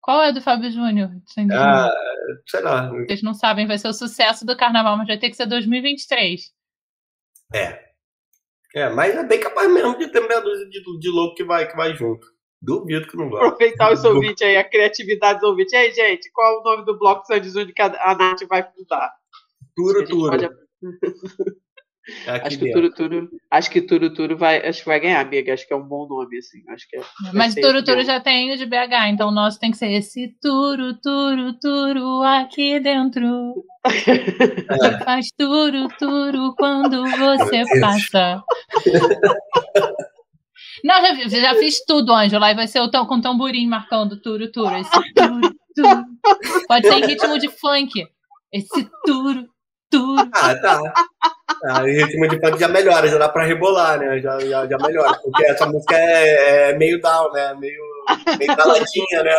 Qual 0.00 0.22
é 0.22 0.32
do 0.32 0.40
Fábio 0.40 0.70
Júnior? 0.70 1.10
Ah, 1.52 1.92
sei 2.48 2.60
lá. 2.62 2.90
Vocês 2.90 3.22
não 3.22 3.34
sabem, 3.34 3.66
vai 3.66 3.76
ser 3.78 3.88
o 3.88 3.92
sucesso 3.92 4.46
do 4.46 4.56
carnaval, 4.56 4.96
mas 4.96 5.06
vai 5.06 5.18
ter 5.18 5.28
que 5.30 5.36
ser 5.36 5.46
2023. 5.46 6.40
É. 7.54 7.90
É, 8.74 8.88
mas 8.88 9.14
é 9.16 9.24
bem 9.24 9.40
capaz 9.40 9.70
mesmo 9.72 9.98
de 9.98 10.08
ter 10.08 10.20
meia 10.26 10.40
dúzia 10.40 10.68
de, 10.68 10.80
de 10.98 11.08
louco 11.10 11.34
que 11.34 11.44
vai, 11.44 11.68
que 11.68 11.76
vai 11.76 11.94
junto. 11.94 12.26
Duvido 12.62 13.08
que 13.08 13.16
não 13.16 13.28
vai. 13.28 13.44
Aproveitar 13.44 13.92
os 13.92 14.02
ouvintes 14.04 14.42
aí, 14.46 14.56
a 14.56 14.64
criatividade 14.68 15.40
dos 15.40 15.48
ouvintes. 15.50 15.72
Ei, 15.72 15.92
gente, 15.92 16.30
qual 16.32 16.56
é 16.56 16.60
o 16.60 16.62
nome 16.62 16.84
do 16.84 16.98
bloco 16.98 17.26
Sandy 17.26 17.48
Júnior 17.50 17.72
que 17.74 17.82
a, 17.82 17.86
a 18.10 18.14
Nath 18.14 18.42
vai 18.48 18.62
fundar? 18.72 19.12
Turo, 19.74 20.04
turo. 20.06 20.30
pode- 20.30 20.44
É 20.44 20.48
aqui 22.26 22.46
Acho 22.48 22.58
que 22.58 22.72
Turo, 22.90 23.30
acho 23.50 23.70
que 23.70 23.80
Turo 23.82 24.12
Turo 24.14 24.36
vai, 24.36 24.66
acho 24.66 24.80
que 24.80 24.86
vai 24.88 25.00
ganhar, 25.00 25.20
amiga. 25.20 25.52
Acho 25.54 25.66
que 25.66 25.72
é 25.72 25.76
um 25.76 25.82
bom 25.86 26.06
nome, 26.08 26.38
assim. 26.38 26.62
Acho 26.68 26.88
que 26.88 26.96
é, 26.96 27.00
Mas 27.32 27.54
mesmo. 27.54 28.04
já 28.04 28.20
tem 28.20 28.52
o 28.52 28.56
de 28.56 28.66
BH, 28.66 29.08
então 29.10 29.28
o 29.28 29.32
nosso 29.32 29.58
tem 29.58 29.70
que 29.70 29.76
ser 29.76 29.90
esse 29.92 30.28
Turo 30.40 30.94
Turo 31.00 31.52
Turo 31.60 32.22
aqui 32.22 32.80
dentro. 32.80 33.54
Que 33.84 33.84
faz 35.04 35.30
Turo 35.36 35.88
Turo 35.98 36.54
quando 36.56 37.02
você 37.02 37.62
passa. 37.80 38.42
Não, 40.84 41.00
já, 41.02 41.12
vi- 41.14 41.28
já 41.28 41.54
fiz 41.56 41.84
tudo, 41.84 42.12
Ângela. 42.12 42.46
Aí 42.46 42.54
vai 42.54 42.66
ser 42.66 42.80
o 42.80 42.90
tam, 42.90 43.06
com 43.06 43.20
tamborim 43.20 43.66
marcando 43.66 44.20
Turo 44.20 44.50
Turo. 44.50 44.74
Esse 44.76 44.90
Turo 45.14 45.54
Turo. 45.74 46.04
Pode 46.66 46.86
ser 46.86 46.94
em 46.94 47.06
ritmo 47.06 47.38
de 47.38 47.48
funk. 47.48 48.06
Esse 48.52 48.88
Turo 49.04 49.46
Ah, 50.34 50.54
tá. 50.54 50.80
Ah, 51.64 51.86
e 51.86 51.92
ritmo 51.92 52.28
de 52.28 52.40
funk 52.40 52.58
já 52.58 52.68
melhora, 52.68 53.08
já 53.08 53.18
dá 53.18 53.28
pra 53.28 53.44
rebolar, 53.44 53.98
né? 53.98 54.18
Já, 54.20 54.38
já, 54.40 54.66
já 54.66 54.78
melhora. 54.78 55.18
Porque 55.22 55.44
essa 55.44 55.66
música 55.66 55.96
é, 55.96 56.70
é 56.70 56.78
meio 56.78 57.00
down, 57.00 57.32
né? 57.32 57.54
Meio, 57.54 57.82
meio 58.38 58.56
baladinha, 58.56 59.22
né? 59.22 59.36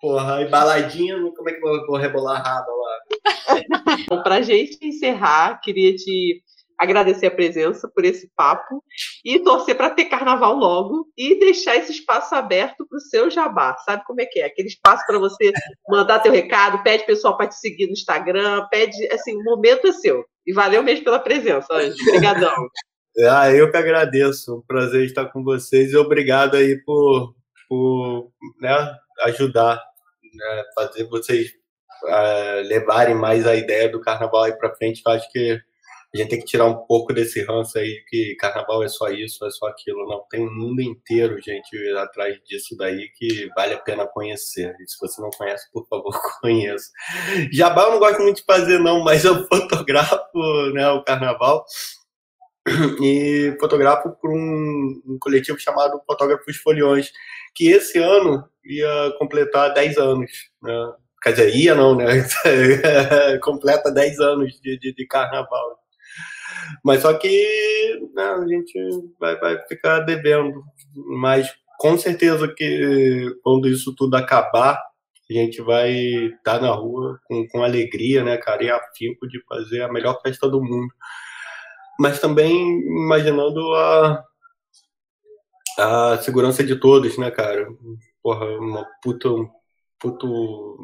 Porra, 0.00 0.42
e 0.42 0.48
baladinha, 0.48 1.16
como 1.36 1.48
é 1.48 1.52
que 1.52 1.64
eu 1.64 1.86
vou 1.86 1.96
rebolar 1.96 2.40
a 2.40 2.42
raba 2.42 2.72
lá? 2.72 2.98
Bom, 4.08 4.22
pra 4.22 4.42
gente 4.42 4.76
encerrar, 4.82 5.60
queria 5.60 5.94
te 5.94 6.42
agradecer 6.82 7.26
a 7.26 7.30
presença 7.30 7.88
por 7.88 8.04
esse 8.04 8.28
papo 8.36 8.82
e 9.24 9.38
torcer 9.38 9.76
para 9.76 9.90
ter 9.90 10.06
carnaval 10.06 10.54
logo 10.54 11.06
e 11.16 11.38
deixar 11.38 11.76
esse 11.76 11.92
espaço 11.92 12.34
aberto 12.34 12.86
para 12.86 12.96
o 12.96 13.00
seu 13.00 13.30
jabá. 13.30 13.76
Sabe 13.84 14.04
como 14.04 14.20
é 14.20 14.26
que 14.26 14.40
é? 14.40 14.46
Aquele 14.46 14.68
espaço 14.68 15.04
para 15.06 15.18
você 15.18 15.52
mandar 15.88 16.18
teu 16.18 16.32
recado, 16.32 16.82
pede 16.82 17.06
pessoal 17.06 17.36
para 17.36 17.48
te 17.48 17.54
seguir 17.54 17.86
no 17.86 17.92
Instagram, 17.92 18.66
pede, 18.70 19.06
assim, 19.12 19.36
o 19.36 19.44
momento 19.44 19.86
é 19.86 19.92
seu. 19.92 20.24
E 20.44 20.52
valeu 20.52 20.82
mesmo 20.82 21.04
pela 21.04 21.20
presença, 21.20 21.72
Anjo. 21.72 21.96
Obrigadão. 22.08 22.54
ah, 23.30 23.50
eu 23.52 23.70
que 23.70 23.76
agradeço. 23.76 24.56
Um 24.56 24.62
prazer 24.62 25.04
estar 25.04 25.26
com 25.26 25.44
vocês 25.44 25.92
e 25.92 25.96
obrigado 25.96 26.56
aí 26.56 26.76
por, 26.84 27.34
por 27.68 28.32
né, 28.60 28.96
ajudar, 29.24 29.76
né, 30.34 30.62
fazer 30.74 31.04
vocês 31.04 31.50
uh, 32.04 32.66
levarem 32.66 33.14
mais 33.14 33.46
a 33.46 33.54
ideia 33.54 33.88
do 33.88 34.00
carnaval 34.00 34.42
aí 34.42 34.52
para 34.52 34.74
frente. 34.74 35.00
Eu 35.06 35.12
acho 35.12 35.30
que 35.30 35.60
a 36.14 36.16
gente 36.18 36.30
tem 36.30 36.38
que 36.40 36.44
tirar 36.44 36.66
um 36.66 36.84
pouco 36.86 37.12
desse 37.14 37.42
ranço 37.42 37.78
aí 37.78 38.04
que 38.06 38.34
carnaval 38.38 38.82
é 38.82 38.88
só 38.88 39.08
isso, 39.08 39.46
é 39.46 39.50
só 39.50 39.66
aquilo. 39.66 40.06
Não, 40.06 40.24
tem 40.28 40.46
um 40.46 40.52
mundo 40.52 40.82
inteiro, 40.82 41.40
gente, 41.40 41.76
atrás 41.96 42.38
disso 42.44 42.76
daí 42.76 43.08
que 43.16 43.48
vale 43.56 43.74
a 43.74 43.78
pena 43.78 44.06
conhecer. 44.06 44.74
E 44.78 44.88
se 44.88 44.98
você 45.00 45.22
não 45.22 45.30
conhece, 45.30 45.70
por 45.72 45.86
favor, 45.88 46.12
conheça. 46.42 46.90
Jabá 47.50 47.84
eu 47.84 47.92
não 47.92 47.98
gosto 47.98 48.22
muito 48.22 48.36
de 48.36 48.44
fazer, 48.44 48.78
não, 48.78 49.02
mas 49.02 49.24
eu 49.24 49.46
fotografo 49.48 50.18
né, 50.74 50.88
o 50.90 51.02
carnaval 51.02 51.64
e 53.00 53.56
fotografo 53.58 54.10
por 54.20 54.30
um, 54.30 55.02
um 55.06 55.18
coletivo 55.18 55.58
chamado 55.58 56.00
Fotógrafos 56.06 56.56
Foliões, 56.58 57.10
que 57.54 57.68
esse 57.68 57.98
ano 57.98 58.48
ia 58.64 59.14
completar 59.18 59.72
10 59.74 59.98
anos. 59.98 60.30
Né? 60.62 60.92
Quer 61.22 61.30
dizer, 61.30 61.56
ia 61.56 61.74
não, 61.74 61.96
né? 61.96 62.06
Completa 63.42 63.90
10 63.90 64.20
anos 64.20 64.60
de, 64.60 64.78
de, 64.78 64.94
de 64.94 65.06
carnaval. 65.06 65.81
Mas 66.84 67.02
só 67.02 67.14
que 67.14 68.08
né, 68.14 68.22
a 68.22 68.46
gente 68.46 68.72
vai, 69.18 69.38
vai 69.38 69.66
ficar 69.66 70.00
devendo. 70.00 70.62
Mas 70.94 71.52
com 71.78 71.98
certeza 71.98 72.46
que 72.46 73.34
quando 73.42 73.68
isso 73.68 73.94
tudo 73.94 74.16
acabar, 74.16 74.82
a 75.30 75.32
gente 75.32 75.62
vai 75.62 75.92
estar 75.92 76.60
na 76.60 76.70
rua 76.70 77.18
com, 77.24 77.46
com 77.48 77.62
alegria, 77.62 78.22
né, 78.22 78.36
cara, 78.36 78.62
e 78.62 78.70
afinco 78.70 79.26
de 79.26 79.42
fazer 79.46 79.82
a 79.82 79.92
melhor 79.92 80.20
festa 80.22 80.48
do 80.48 80.62
mundo. 80.62 80.92
Mas 81.98 82.20
também 82.20 82.80
imaginando 82.80 83.74
a, 83.74 84.24
a 85.78 86.18
segurança 86.18 86.64
de 86.64 86.76
todos, 86.76 87.16
né, 87.18 87.30
cara? 87.30 87.68
Porra, 88.22 88.46
uma 88.58 88.86
puta. 89.02 89.28
Um 89.30 89.48
puto. 89.98 90.78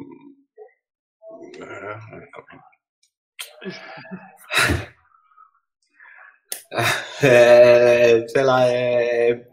É, 7.21 8.25
sei 8.29 8.43
lá, 8.43 8.65
é, 8.67 9.45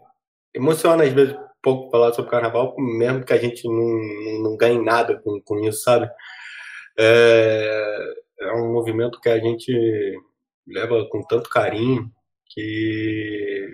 emociona 0.53 1.03
às 1.03 1.11
vezes 1.11 1.33
um 1.35 1.47
pouco 1.61 1.91
falar 1.91 2.13
sobre 2.13 2.31
carnaval, 2.31 2.75
mesmo 2.77 3.25
que 3.25 3.33
a 3.33 3.37
gente 3.37 3.67
não, 3.67 4.43
não 4.43 4.57
ganhe 4.57 4.81
nada 4.81 5.19
com, 5.19 5.41
com 5.41 5.59
isso, 5.59 5.81
sabe? 5.83 6.09
É, 6.97 8.15
é 8.41 8.51
um 8.53 8.71
movimento 8.71 9.19
que 9.19 9.29
a 9.29 9.39
gente 9.39 9.71
leva 10.67 11.05
com 11.09 11.21
tanto 11.23 11.49
carinho 11.49 12.11
que 12.49 13.67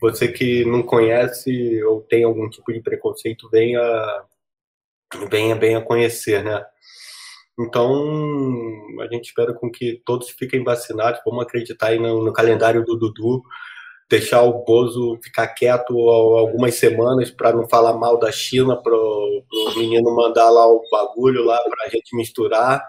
você 0.00 0.28
que 0.28 0.64
não 0.64 0.82
conhece 0.82 1.82
ou 1.84 2.02
tem 2.02 2.24
algum 2.24 2.48
tipo 2.48 2.72
de 2.72 2.80
preconceito 2.80 3.48
venha 3.50 3.80
venha 5.30 5.56
bem 5.56 5.74
a 5.76 5.80
conhecer, 5.82 6.44
né? 6.44 6.64
Então, 7.58 7.90
a 9.00 9.12
gente 9.12 9.26
espera 9.26 9.52
com 9.52 9.68
que 9.70 10.00
todos 10.04 10.30
fiquem 10.30 10.62
vacinados. 10.62 11.20
Vamos 11.24 11.42
acreditar 11.42 11.88
aí 11.88 11.98
no, 11.98 12.24
no 12.24 12.32
calendário 12.32 12.84
do 12.84 12.96
Dudu, 12.96 13.42
deixar 14.08 14.42
o 14.42 14.64
Bozo 14.64 15.18
ficar 15.22 15.48
quieto 15.48 15.98
algumas 16.08 16.76
semanas 16.76 17.30
para 17.30 17.52
não 17.52 17.68
falar 17.68 17.94
mal 17.94 18.16
da 18.16 18.30
China, 18.30 18.80
para 18.80 18.94
o 18.94 19.42
menino 19.76 20.14
mandar 20.14 20.48
lá 20.50 20.66
o 20.68 20.82
bagulho 20.90 21.44
lá 21.44 21.58
para 21.58 21.86
a 21.86 21.88
gente 21.88 22.16
misturar. 22.16 22.80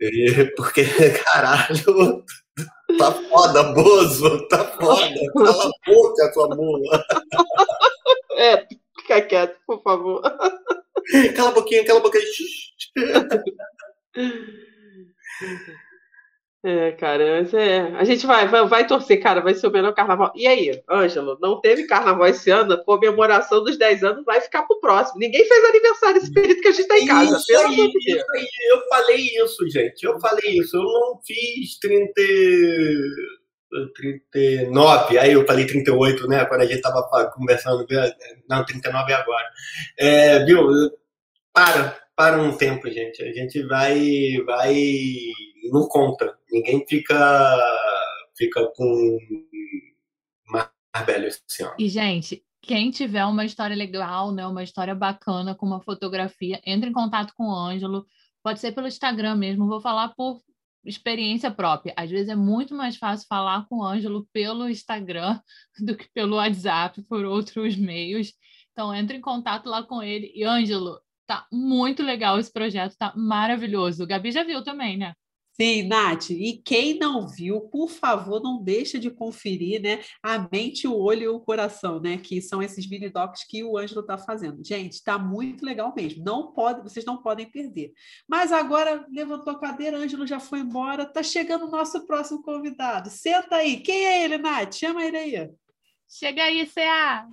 E, 0.00 0.52
porque, 0.56 0.84
caralho, 1.32 2.24
tá 2.98 3.10
foda, 3.12 3.64
Bozo, 3.74 4.46
tá 4.48 4.64
foda. 4.64 5.14
Cala 5.34 5.64
a 5.64 5.90
boca, 5.90 6.32
tua 6.32 6.54
mula. 6.54 7.04
É, 8.36 8.64
fica 9.00 9.20
quieto, 9.22 9.56
por 9.66 9.82
favor. 9.82 10.22
Cala 11.34 11.50
a 11.50 11.52
boquinha, 11.52 11.84
cala 11.84 11.98
a 11.98 12.02
boquinha. 12.02 12.24
É, 16.64 16.90
cara, 16.92 17.22
é, 17.22 17.80
a 17.96 18.02
gente 18.02 18.26
vai, 18.26 18.48
vai, 18.48 18.66
vai 18.66 18.84
torcer, 18.84 19.22
cara, 19.22 19.40
vai 19.40 19.54
ser 19.54 19.68
o 19.68 19.70
melhor 19.70 19.94
carnaval. 19.94 20.32
E 20.34 20.48
aí, 20.48 20.82
Ângelo, 20.90 21.38
não 21.40 21.60
teve 21.60 21.86
carnaval 21.86 22.26
esse 22.26 22.50
ano, 22.50 22.72
a 22.72 22.84
comemoração 22.84 23.62
dos 23.62 23.78
10 23.78 24.02
anos 24.02 24.24
vai 24.24 24.40
ficar 24.40 24.64
pro 24.64 24.80
próximo. 24.80 25.20
Ninguém 25.20 25.46
fez 25.46 25.64
aniversário 25.64 26.18
esse 26.18 26.32
período 26.32 26.60
que 26.60 26.66
a 26.66 26.72
gente 26.72 26.88
tá 26.88 26.98
em 26.98 27.06
casa. 27.06 27.36
Isso, 27.36 27.56
aí, 27.58 27.92
isso 28.06 28.24
aí, 28.34 28.48
eu 28.72 28.88
falei 28.88 29.20
isso, 29.44 29.70
gente, 29.70 30.02
eu 30.02 30.18
falei 30.18 30.58
isso, 30.58 30.76
eu 30.76 30.82
não 30.82 31.20
fiz 31.24 31.78
30... 31.78 32.12
39, 33.94 35.18
aí 35.18 35.32
eu 35.32 35.46
falei 35.46 35.66
38, 35.66 36.26
né, 36.28 36.44
quando 36.46 36.62
a 36.62 36.66
gente 36.66 36.80
tava 36.80 37.02
conversando, 37.34 37.86
não, 38.48 38.64
39 38.64 39.12
é 39.12 39.14
agora. 39.14 39.46
É, 39.98 40.44
viu, 40.44 40.66
para, 41.52 41.96
para 42.16 42.42
um 42.42 42.56
tempo, 42.56 42.90
gente. 42.90 43.22
A 43.22 43.32
gente 43.32 43.62
vai, 43.66 44.38
vai, 44.46 44.74
não 45.70 45.86
conta. 45.86 46.36
Ninguém 46.50 46.84
fica, 46.88 47.14
fica 48.36 48.66
com 48.74 49.18
mais 50.48 50.70
velho 51.04 51.26
esse 51.26 51.62
ano. 51.62 51.74
E 51.78 51.88
gente, 51.88 52.42
quem 52.62 52.90
tiver 52.90 53.24
uma 53.26 53.44
história 53.44 53.76
legal, 53.76 54.32
né, 54.32 54.46
uma 54.46 54.62
história 54.62 54.94
bacana 54.94 55.54
com 55.54 55.66
uma 55.66 55.82
fotografia, 55.82 56.60
entre 56.64 56.88
em 56.88 56.92
contato 56.92 57.34
com 57.36 57.44
o 57.44 57.54
Ângelo. 57.54 58.06
Pode 58.42 58.60
ser 58.60 58.72
pelo 58.72 58.86
Instagram 58.86 59.36
mesmo. 59.36 59.68
Vou 59.68 59.80
falar 59.80 60.14
por 60.16 60.40
experiência 60.84 61.50
própria. 61.50 61.92
Às 61.96 62.10
vezes 62.10 62.28
é 62.28 62.36
muito 62.36 62.74
mais 62.74 62.96
fácil 62.96 63.26
falar 63.28 63.66
com 63.68 63.78
o 63.78 63.84
Ângelo 63.84 64.26
pelo 64.32 64.68
Instagram 64.68 65.38
do 65.78 65.96
que 65.96 66.08
pelo 66.14 66.36
WhatsApp, 66.36 67.02
por 67.02 67.24
outros 67.24 67.76
meios. 67.76 68.32
Então, 68.72 68.94
entre 68.94 69.18
em 69.18 69.20
contato 69.20 69.68
lá 69.68 69.82
com 69.82 70.02
ele. 70.02 70.30
E, 70.34 70.44
Ângelo, 70.44 71.00
Tá 71.26 71.46
muito 71.50 72.02
legal 72.02 72.38
esse 72.38 72.52
projeto, 72.52 72.96
tá 72.96 73.12
maravilhoso. 73.16 74.04
O 74.04 74.06
Gabi 74.06 74.30
já 74.30 74.44
viu 74.44 74.62
também, 74.62 74.96
né? 74.96 75.12
Sim, 75.58 75.84
Nath. 75.88 76.30
E 76.30 76.60
quem 76.62 76.98
não 76.98 77.26
viu, 77.26 77.62
por 77.62 77.88
favor, 77.88 78.42
não 78.42 78.62
deixa 78.62 78.98
de 78.98 79.10
conferir, 79.10 79.80
né? 79.80 80.00
A 80.22 80.46
mente, 80.52 80.86
o 80.86 80.94
olho 80.94 81.22
e 81.22 81.28
o 81.28 81.40
coração, 81.40 81.98
né? 81.98 82.18
Que 82.18 82.42
são 82.42 82.62
esses 82.62 82.86
mini 82.86 83.08
docs 83.08 83.42
que 83.48 83.64
o 83.64 83.78
Ângelo 83.78 84.02
está 84.02 84.18
fazendo. 84.18 84.62
Gente, 84.62 84.92
está 84.92 85.18
muito 85.18 85.64
legal 85.64 85.94
mesmo. 85.96 86.22
Não 86.22 86.52
pode, 86.52 86.82
vocês 86.82 87.06
não 87.06 87.22
podem 87.22 87.50
perder. 87.50 87.92
Mas 88.28 88.52
agora 88.52 89.06
levantou 89.10 89.54
a 89.54 89.58
cadeira, 89.58 89.96
Ângelo 89.96 90.26
já 90.26 90.38
foi 90.38 90.60
embora. 90.60 91.06
Tá 91.06 91.22
chegando 91.22 91.64
o 91.64 91.70
nosso 91.70 92.06
próximo 92.06 92.42
convidado. 92.42 93.08
Senta 93.08 93.56
aí. 93.56 93.78
Quem 93.78 94.04
é 94.04 94.24
ele, 94.24 94.36
Nath? 94.36 94.74
Chama 94.74 95.02
ele 95.02 95.16
aí. 95.16 95.50
Chega 96.06 96.44
aí, 96.44 96.66
CA. 96.66 97.26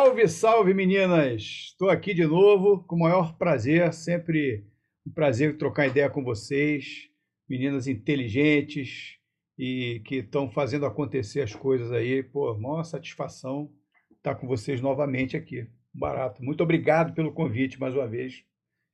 Salve, 0.00 0.28
salve, 0.28 0.72
meninas! 0.72 1.42
Estou 1.42 1.90
aqui 1.90 2.14
de 2.14 2.24
novo, 2.24 2.82
com 2.84 2.96
o 2.96 3.00
maior 3.00 3.36
prazer, 3.36 3.92
sempre 3.92 4.64
um 5.06 5.12
prazer 5.12 5.58
trocar 5.58 5.88
ideia 5.88 6.08
com 6.08 6.24
vocês, 6.24 7.10
meninas 7.46 7.86
inteligentes 7.86 9.18
e 9.58 10.00
que 10.06 10.16
estão 10.16 10.50
fazendo 10.50 10.86
acontecer 10.86 11.42
as 11.42 11.54
coisas 11.54 11.92
aí. 11.92 12.22
Pô, 12.22 12.56
maior 12.56 12.82
satisfação 12.82 13.70
estar 14.10 14.36
com 14.36 14.46
vocês 14.46 14.80
novamente 14.80 15.36
aqui. 15.36 15.68
Barato. 15.92 16.42
Muito 16.42 16.62
obrigado 16.62 17.12
pelo 17.12 17.34
convite 17.34 17.78
mais 17.78 17.94
uma 17.94 18.08
vez. 18.08 18.42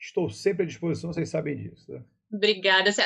Estou 0.01 0.29
sempre 0.29 0.65
à 0.65 0.67
disposição, 0.67 1.13
vocês 1.13 1.29
sabem 1.29 1.57
disso. 1.57 1.89
Né? 1.89 2.03
Obrigada. 2.33 2.91
Você 2.91 3.03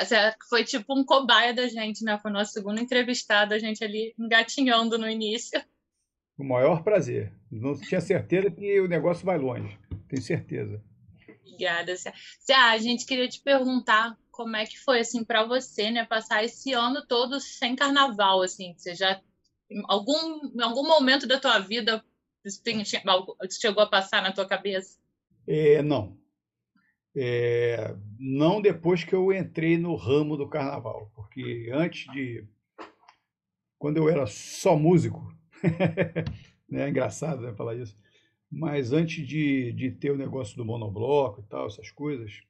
foi 0.49 0.65
tipo 0.65 0.99
um 0.99 1.05
cobaia 1.05 1.53
da 1.53 1.69
gente, 1.69 2.03
né? 2.03 2.19
Foi 2.23 2.31
nosso 2.31 2.53
segundo 2.53 2.81
entrevistado, 2.81 3.53
a 3.53 3.59
gente 3.59 3.85
ali 3.85 4.15
engatinhando 4.19 4.97
no 4.97 5.07
início. 5.07 5.61
O 6.41 6.45
maior 6.45 6.83
prazer. 6.83 7.31
Não 7.51 7.79
tinha 7.79 8.01
certeza 8.01 8.51
que 8.51 8.81
o 8.81 8.89
negócio 8.89 9.27
vai 9.27 9.37
longe. 9.37 9.79
Tenho 10.09 10.23
certeza. 10.23 10.83
Obrigada. 11.45 11.95
Cia, 11.97 12.71
a 12.71 12.79
gente 12.79 13.05
queria 13.05 13.29
te 13.29 13.43
perguntar 13.43 14.17
como 14.31 14.57
é 14.57 14.65
que 14.65 14.79
foi 14.79 15.01
assim 15.01 15.23
para 15.23 15.45
você, 15.45 15.91
né, 15.91 16.07
passar 16.07 16.43
esse 16.43 16.73
ano 16.73 17.05
todo 17.07 17.39
sem 17.41 17.77
carnaval, 17.77 18.41
assim. 18.41 18.73
Você 18.75 18.95
já 18.95 19.21
em 19.71 19.83
algum 19.87 20.51
em 20.55 20.63
algum 20.63 20.87
momento 20.89 21.27
da 21.27 21.39
tua 21.39 21.59
vida 21.59 22.03
isso 22.43 22.63
chegou 23.61 23.83
a 23.83 23.87
passar 23.87 24.23
na 24.23 24.33
tua 24.33 24.47
cabeça? 24.47 24.99
É, 25.47 25.83
não. 25.83 26.19
É, 27.15 27.95
não 28.19 28.63
depois 28.63 29.05
que 29.05 29.15
eu 29.15 29.31
entrei 29.31 29.77
no 29.77 29.95
ramo 29.95 30.37
do 30.39 30.49
carnaval, 30.49 31.13
porque 31.15 31.71
antes 31.73 32.11
de. 32.13 32.47
Quando 33.79 33.97
eu 33.97 34.09
era 34.09 34.27
só 34.27 34.77
músico, 34.77 35.35
é 36.73 36.89
engraçado 36.89 37.43
né, 37.43 37.55
falar 37.55 37.77
isso, 37.77 37.97
mas 38.51 38.93
antes 38.93 39.27
de, 39.27 39.73
de 39.73 39.91
ter 39.93 40.11
o 40.11 40.17
negócio 40.17 40.57
do 40.57 40.65
monobloco 40.65 41.41
e 41.41 41.45
tal, 41.45 41.67
essas 41.67 41.91
coisas, 41.91 42.43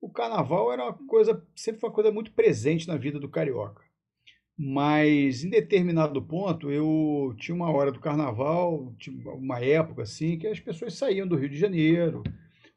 o 0.00 0.08
carnaval 0.10 0.72
era 0.72 0.84
uma 0.84 1.06
coisa, 1.06 1.46
sempre 1.54 1.80
foi 1.80 1.88
uma 1.88 1.94
coisa 1.94 2.12
muito 2.12 2.32
presente 2.32 2.88
na 2.88 2.96
vida 2.96 3.18
do 3.18 3.28
carioca. 3.28 3.82
Mas 4.56 5.42
em 5.42 5.50
determinado 5.50 6.22
ponto, 6.22 6.70
eu 6.70 7.34
tinha 7.38 7.54
uma 7.54 7.70
hora 7.70 7.90
do 7.90 7.98
carnaval, 7.98 8.94
uma 9.36 9.60
época 9.60 10.02
assim, 10.02 10.38
que 10.38 10.46
as 10.46 10.60
pessoas 10.60 10.94
saíam 10.94 11.26
do 11.26 11.36
Rio 11.36 11.48
de 11.48 11.58
Janeiro. 11.58 12.22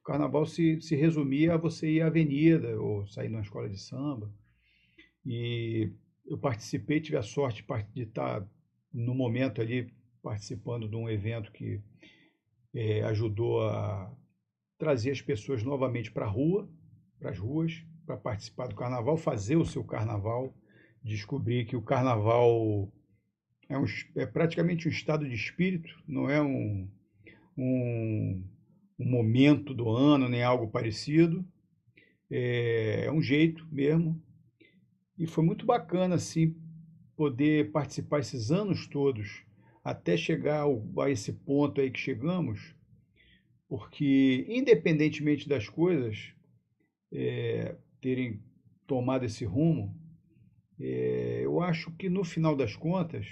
O 0.01 0.03
carnaval 0.03 0.45
se, 0.45 0.81
se 0.81 0.95
resumia 0.95 1.53
a 1.53 1.57
você 1.57 1.87
ir 1.87 2.01
à 2.01 2.07
avenida 2.07 2.81
ou 2.81 3.05
sair 3.07 3.29
numa 3.29 3.43
escola 3.43 3.69
de 3.69 3.77
samba. 3.77 4.31
E 5.23 5.91
eu 6.25 6.37
participei, 6.37 6.99
tive 6.99 7.17
a 7.17 7.21
sorte 7.21 7.63
de 7.93 8.03
estar 8.03 8.47
no 8.93 9.13
momento 9.13 9.61
ali 9.61 9.93
participando 10.21 10.89
de 10.89 10.95
um 10.95 11.09
evento 11.09 11.51
que 11.51 11.81
é, 12.73 13.01
ajudou 13.03 13.67
a 13.67 14.11
trazer 14.77 15.11
as 15.11 15.21
pessoas 15.21 15.63
novamente 15.63 16.11
para 16.11 16.25
a 16.25 16.29
rua, 16.29 16.69
para 17.19 17.31
as 17.31 17.39
ruas, 17.39 17.83
para 18.05 18.17
participar 18.17 18.67
do 18.67 18.75
carnaval, 18.75 19.17
fazer 19.17 19.55
o 19.55 19.65
seu 19.65 19.83
carnaval 19.83 20.53
descobri 21.03 21.65
que 21.65 21.75
o 21.75 21.81
carnaval 21.81 22.91
é, 23.69 23.77
um, 23.77 23.85
é 24.15 24.25
praticamente 24.25 24.87
um 24.87 24.91
estado 24.91 25.27
de 25.27 25.33
espírito, 25.33 25.89
não 26.07 26.29
é 26.29 26.41
um, 26.41 26.89
um, 27.57 28.43
um 28.99 29.09
momento 29.09 29.73
do 29.73 29.89
ano, 29.89 30.27
nem 30.27 30.43
algo 30.43 30.69
parecido. 30.69 31.45
É, 32.29 33.05
é 33.05 33.11
um 33.11 33.21
jeito 33.21 33.65
mesmo. 33.71 34.21
E 35.17 35.25
foi 35.25 35.43
muito 35.43 35.65
bacana, 35.65 36.15
assim, 36.15 36.55
poder 37.17 37.71
participar 37.71 38.19
esses 38.19 38.51
anos 38.51 38.85
todos, 38.87 39.43
até 39.83 40.15
chegar 40.15 40.65
a 40.65 41.09
esse 41.09 41.33
ponto 41.33 41.81
aí 41.81 41.89
que 41.89 41.99
chegamos, 41.99 42.75
porque, 43.67 44.45
independentemente 44.47 45.49
das 45.49 45.67
coisas 45.67 46.31
é, 47.11 47.75
terem 47.99 48.39
tomado 48.85 49.25
esse 49.25 49.43
rumo, 49.43 49.93
é, 50.79 51.41
eu 51.43 51.59
acho 51.59 51.91
que 51.93 52.07
no 52.07 52.23
final 52.23 52.55
das 52.55 52.75
contas 52.75 53.25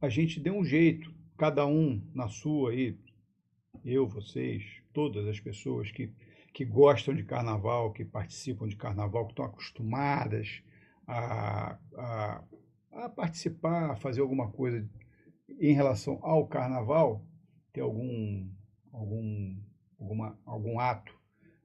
a 0.00 0.08
gente 0.08 0.40
deu 0.40 0.54
um 0.56 0.64
jeito, 0.64 1.14
cada 1.36 1.66
um 1.66 2.02
na 2.14 2.28
sua 2.28 2.70
aí, 2.70 2.98
eu, 3.84 4.08
vocês, 4.08 4.64
todas 4.92 5.26
as 5.26 5.38
pessoas 5.38 5.90
que, 5.92 6.10
que 6.54 6.64
gostam 6.64 7.14
de 7.14 7.24
carnaval, 7.24 7.92
que 7.92 8.04
participam 8.04 8.66
de 8.66 8.76
carnaval, 8.76 9.26
que 9.26 9.32
estão 9.32 9.44
acostumadas 9.44 10.62
a, 11.08 11.78
a, 11.96 12.44
a 12.92 13.08
participar, 13.08 13.90
a 13.90 13.96
fazer 13.96 14.20
alguma 14.20 14.50
coisa 14.50 14.86
em 15.58 15.72
relação 15.72 16.18
ao 16.22 16.46
carnaval, 16.46 17.24
ter 17.72 17.80
algum, 17.80 18.46
algum, 18.92 19.56
alguma, 19.98 20.38
algum 20.44 20.78
ato 20.78 21.18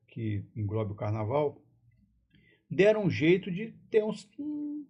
que 0.08 0.46
englobe 0.56 0.94
o 0.94 0.96
carnaval, 0.96 1.62
deram 2.70 3.04
um 3.04 3.10
jeito 3.10 3.52
de 3.52 3.74
ter 3.92 4.04
um, 4.04 4.86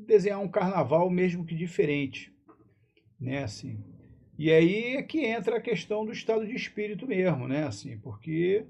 desenhar 0.00 0.40
um 0.40 0.48
carnaval 0.48 1.08
mesmo 1.08 1.44
que 1.44 1.54
diferente, 1.54 2.34
né, 3.20 3.44
assim. 3.44 3.78
E 4.38 4.50
aí 4.50 4.96
é 4.96 5.02
que 5.02 5.24
entra 5.24 5.56
a 5.56 5.60
questão 5.60 6.04
do 6.04 6.12
estado 6.12 6.46
de 6.46 6.54
espírito 6.54 7.06
mesmo, 7.06 7.46
né, 7.46 7.64
assim, 7.64 7.98
porque 7.98 8.66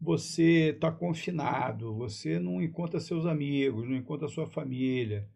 você 0.00 0.70
está 0.70 0.92
confinado, 0.92 1.94
você 1.94 2.38
não 2.38 2.62
encontra 2.62 3.00
seus 3.00 3.26
amigos, 3.26 3.88
não 3.88 3.96
encontra 3.96 4.28
sua 4.28 4.46
família, 4.46 5.28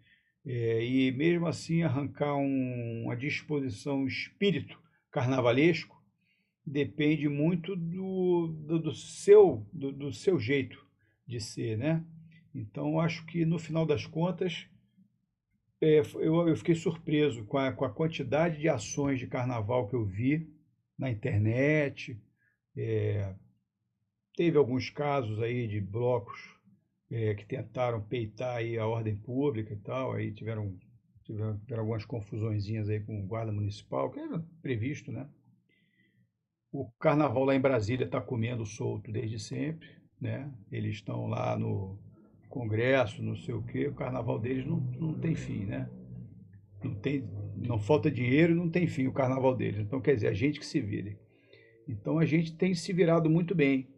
é, 0.44 0.84
e 0.84 1.12
mesmo 1.12 1.46
assim 1.46 1.82
arrancar 1.82 2.34
um, 2.36 3.02
uma 3.04 3.16
disposição 3.16 4.06
espírito 4.06 4.80
carnavalesco 5.10 6.02
depende 6.64 7.28
muito 7.28 7.76
do, 7.76 8.48
do, 8.48 8.78
do 8.78 8.94
seu 8.94 9.66
do, 9.72 9.92
do 9.92 10.12
seu 10.12 10.38
jeito 10.38 10.84
de 11.26 11.40
ser, 11.40 11.76
né? 11.76 12.04
Então, 12.54 13.00
acho 13.00 13.24
que 13.26 13.44
no 13.44 13.58
final 13.58 13.86
das 13.86 14.06
contas, 14.06 14.66
é, 15.80 16.00
eu, 16.14 16.48
eu, 16.48 16.56
fiquei 16.56 16.74
surpreso 16.74 17.44
com 17.44 17.58
a, 17.58 17.72
com 17.72 17.84
a, 17.84 17.90
quantidade 17.90 18.60
de 18.60 18.68
ações 18.68 19.18
de 19.18 19.26
carnaval 19.26 19.88
que 19.88 19.94
eu 19.94 20.04
vi 20.04 20.48
na 20.98 21.10
internet. 21.10 22.20
É, 22.76 23.34
teve 24.36 24.56
alguns 24.56 24.90
casos 24.90 25.40
aí 25.40 25.66
de 25.66 25.80
blocos 25.80 26.40
é, 27.10 27.34
que 27.34 27.46
tentaram 27.46 28.02
peitar 28.02 28.56
aí 28.56 28.78
a 28.78 28.86
ordem 28.86 29.16
pública 29.16 29.72
e 29.74 29.78
tal, 29.78 30.12
aí 30.12 30.32
tiveram, 30.32 30.78
tiveram, 31.24 31.58
tiveram 31.58 31.82
algumas 31.82 32.04
confusõezinhas 32.04 32.88
aí 32.88 33.00
com 33.00 33.20
o 33.20 33.26
guarda 33.26 33.52
municipal, 33.52 34.10
que 34.10 34.18
era 34.18 34.44
previsto, 34.60 35.12
né? 35.12 35.28
O 36.72 36.90
carnaval 36.98 37.44
lá 37.44 37.54
em 37.54 37.60
Brasília 37.60 38.06
está 38.06 38.20
comendo 38.20 38.64
solto 38.64 39.12
desde 39.12 39.38
sempre, 39.38 39.88
né? 40.20 40.50
Eles 40.70 40.94
estão 40.94 41.26
lá 41.26 41.58
no, 41.58 41.98
congresso, 42.52 43.22
não 43.22 43.34
sei 43.34 43.54
o 43.54 43.62
quê, 43.62 43.88
o 43.88 43.94
carnaval 43.94 44.38
deles 44.38 44.66
não, 44.66 44.76
não 45.00 45.14
tem 45.14 45.34
fim, 45.34 45.64
né? 45.64 45.88
Não, 46.84 46.94
tem, 46.94 47.24
não 47.56 47.78
falta 47.78 48.10
dinheiro, 48.10 48.54
não 48.54 48.68
tem 48.68 48.86
fim 48.86 49.06
o 49.06 49.12
carnaval 49.12 49.56
deles. 49.56 49.80
Então, 49.80 50.02
quer 50.02 50.14
dizer, 50.14 50.28
a 50.28 50.34
gente 50.34 50.60
que 50.60 50.66
se 50.66 50.78
vire. 50.78 51.16
Então, 51.88 52.18
a 52.18 52.26
gente 52.26 52.54
tem 52.54 52.74
se 52.74 52.92
virado 52.92 53.30
muito 53.30 53.54
bem, 53.54 53.88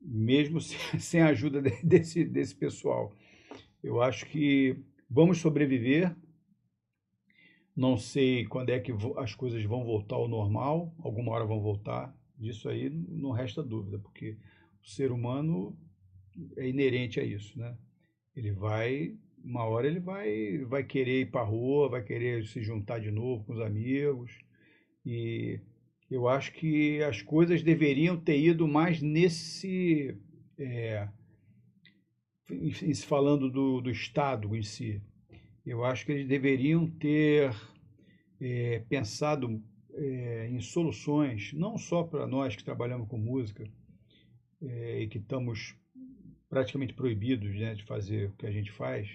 mesmo 0.00 0.60
sem 0.98 1.20
a 1.20 1.28
ajuda 1.28 1.60
desse, 1.82 2.24
desse 2.24 2.54
pessoal. 2.54 3.14
Eu 3.82 4.00
acho 4.00 4.26
que 4.26 4.76
vamos 5.08 5.38
sobreviver. 5.38 6.14
Não 7.76 7.96
sei 7.96 8.44
quando 8.44 8.70
é 8.70 8.80
que 8.80 8.92
as 9.16 9.34
coisas 9.34 9.62
vão 9.64 9.84
voltar 9.84 10.16
ao 10.16 10.28
normal, 10.28 10.94
alguma 10.98 11.32
hora 11.32 11.44
vão 11.44 11.60
voltar. 11.60 12.14
Disso 12.36 12.68
aí 12.68 12.90
não 12.90 13.30
resta 13.30 13.62
dúvida, 13.62 13.98
porque 13.98 14.36
o 14.82 14.88
ser 14.88 15.12
humano 15.12 15.78
é 16.56 16.68
inerente 16.68 17.20
a 17.20 17.24
isso, 17.24 17.58
né? 17.58 17.76
Ele 18.34 18.52
vai, 18.52 19.16
uma 19.42 19.64
hora 19.64 19.86
ele 19.86 20.00
vai, 20.00 20.58
vai 20.64 20.84
querer 20.84 21.20
ir 21.20 21.30
para 21.30 21.42
a 21.42 21.44
rua, 21.44 21.88
vai 21.88 22.02
querer 22.02 22.46
se 22.46 22.62
juntar 22.62 22.98
de 22.98 23.10
novo 23.10 23.44
com 23.44 23.52
os 23.52 23.60
amigos 23.60 24.38
e 25.04 25.60
eu 26.10 26.28
acho 26.28 26.52
que 26.52 27.02
as 27.04 27.22
coisas 27.22 27.62
deveriam 27.62 28.18
ter 28.18 28.38
ido 28.38 28.66
mais 28.66 29.00
nesse, 29.00 30.16
é, 30.58 31.08
falando 33.06 33.48
do, 33.48 33.80
do 33.80 33.90
Estado 33.90 34.56
em 34.56 34.62
si, 34.62 35.00
eu 35.64 35.84
acho 35.84 36.04
que 36.04 36.12
eles 36.12 36.26
deveriam 36.26 36.90
ter 36.90 37.54
é, 38.40 38.80
pensado 38.88 39.62
é, 39.94 40.48
em 40.50 40.60
soluções, 40.60 41.52
não 41.52 41.78
só 41.78 42.02
para 42.02 42.26
nós 42.26 42.56
que 42.56 42.64
trabalhamos 42.64 43.06
com 43.08 43.16
música 43.16 43.70
é, 44.62 45.02
e 45.02 45.06
que 45.06 45.18
estamos 45.18 45.76
praticamente 46.48 46.92
proibidos 46.92 47.54
né, 47.54 47.74
de 47.74 47.84
fazer 47.84 48.30
o 48.30 48.32
que 48.32 48.46
a 48.46 48.50
gente 48.50 48.72
faz, 48.72 49.08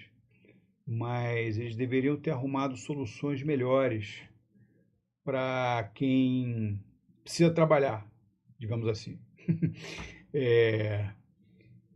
mas 0.86 1.58
eles 1.58 1.76
deveriam 1.76 2.16
ter 2.16 2.30
arrumado 2.30 2.76
soluções 2.76 3.42
melhores 3.42 4.22
para 5.26 5.90
quem 5.92 6.80
precisa 7.24 7.52
trabalhar, 7.52 8.08
digamos 8.56 8.86
assim. 8.86 9.18
é, 10.32 11.10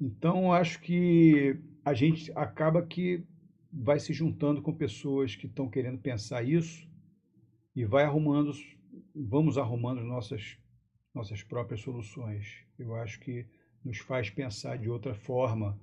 então, 0.00 0.52
acho 0.52 0.80
que 0.80 1.56
a 1.84 1.94
gente 1.94 2.32
acaba 2.34 2.84
que 2.84 3.24
vai 3.72 4.00
se 4.00 4.12
juntando 4.12 4.60
com 4.60 4.74
pessoas 4.74 5.36
que 5.36 5.46
estão 5.46 5.70
querendo 5.70 5.98
pensar 5.98 6.42
isso 6.42 6.84
e 7.76 7.84
vai 7.84 8.02
arrumando, 8.02 8.50
vamos 9.14 9.56
arrumando 9.56 10.02
nossas, 10.02 10.58
nossas 11.14 11.40
próprias 11.40 11.82
soluções. 11.82 12.64
Eu 12.76 12.96
acho 12.96 13.20
que 13.20 13.46
nos 13.84 13.98
faz 13.98 14.28
pensar 14.28 14.76
de 14.76 14.90
outra 14.90 15.14
forma, 15.14 15.78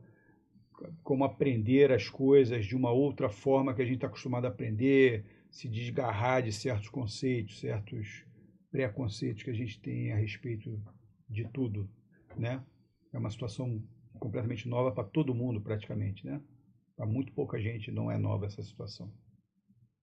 como 1.02 1.24
aprender 1.24 1.94
as 1.94 2.10
coisas 2.10 2.66
de 2.66 2.76
uma 2.76 2.92
outra 2.92 3.30
forma 3.30 3.74
que 3.74 3.82
a 3.82 3.86
gente 3.86 3.96
está 3.96 4.08
acostumado 4.08 4.44
a 4.44 4.50
aprender, 4.50 5.24
se 5.58 5.68
desgarrar 5.68 6.44
de 6.44 6.52
certos 6.52 6.88
conceitos, 6.88 7.60
certos 7.60 8.24
preconceitos 8.70 9.42
que 9.42 9.50
a 9.50 9.54
gente 9.56 9.82
tem 9.82 10.12
a 10.12 10.16
respeito 10.16 10.80
de 11.28 11.50
tudo, 11.50 11.90
né? 12.36 12.64
É 13.12 13.18
uma 13.18 13.32
situação 13.32 13.82
completamente 14.20 14.68
nova 14.70 14.92
para 14.92 15.04
todo 15.04 15.34
mundo, 15.34 15.60
praticamente, 15.60 16.24
né? 16.24 16.40
Para 16.96 17.08
muito 17.08 17.34
pouca 17.34 17.60
gente 17.60 17.92
não 17.92 18.12
é 18.12 18.20
nova 18.20 18.46
essa 18.46 18.62
situação 18.62 19.12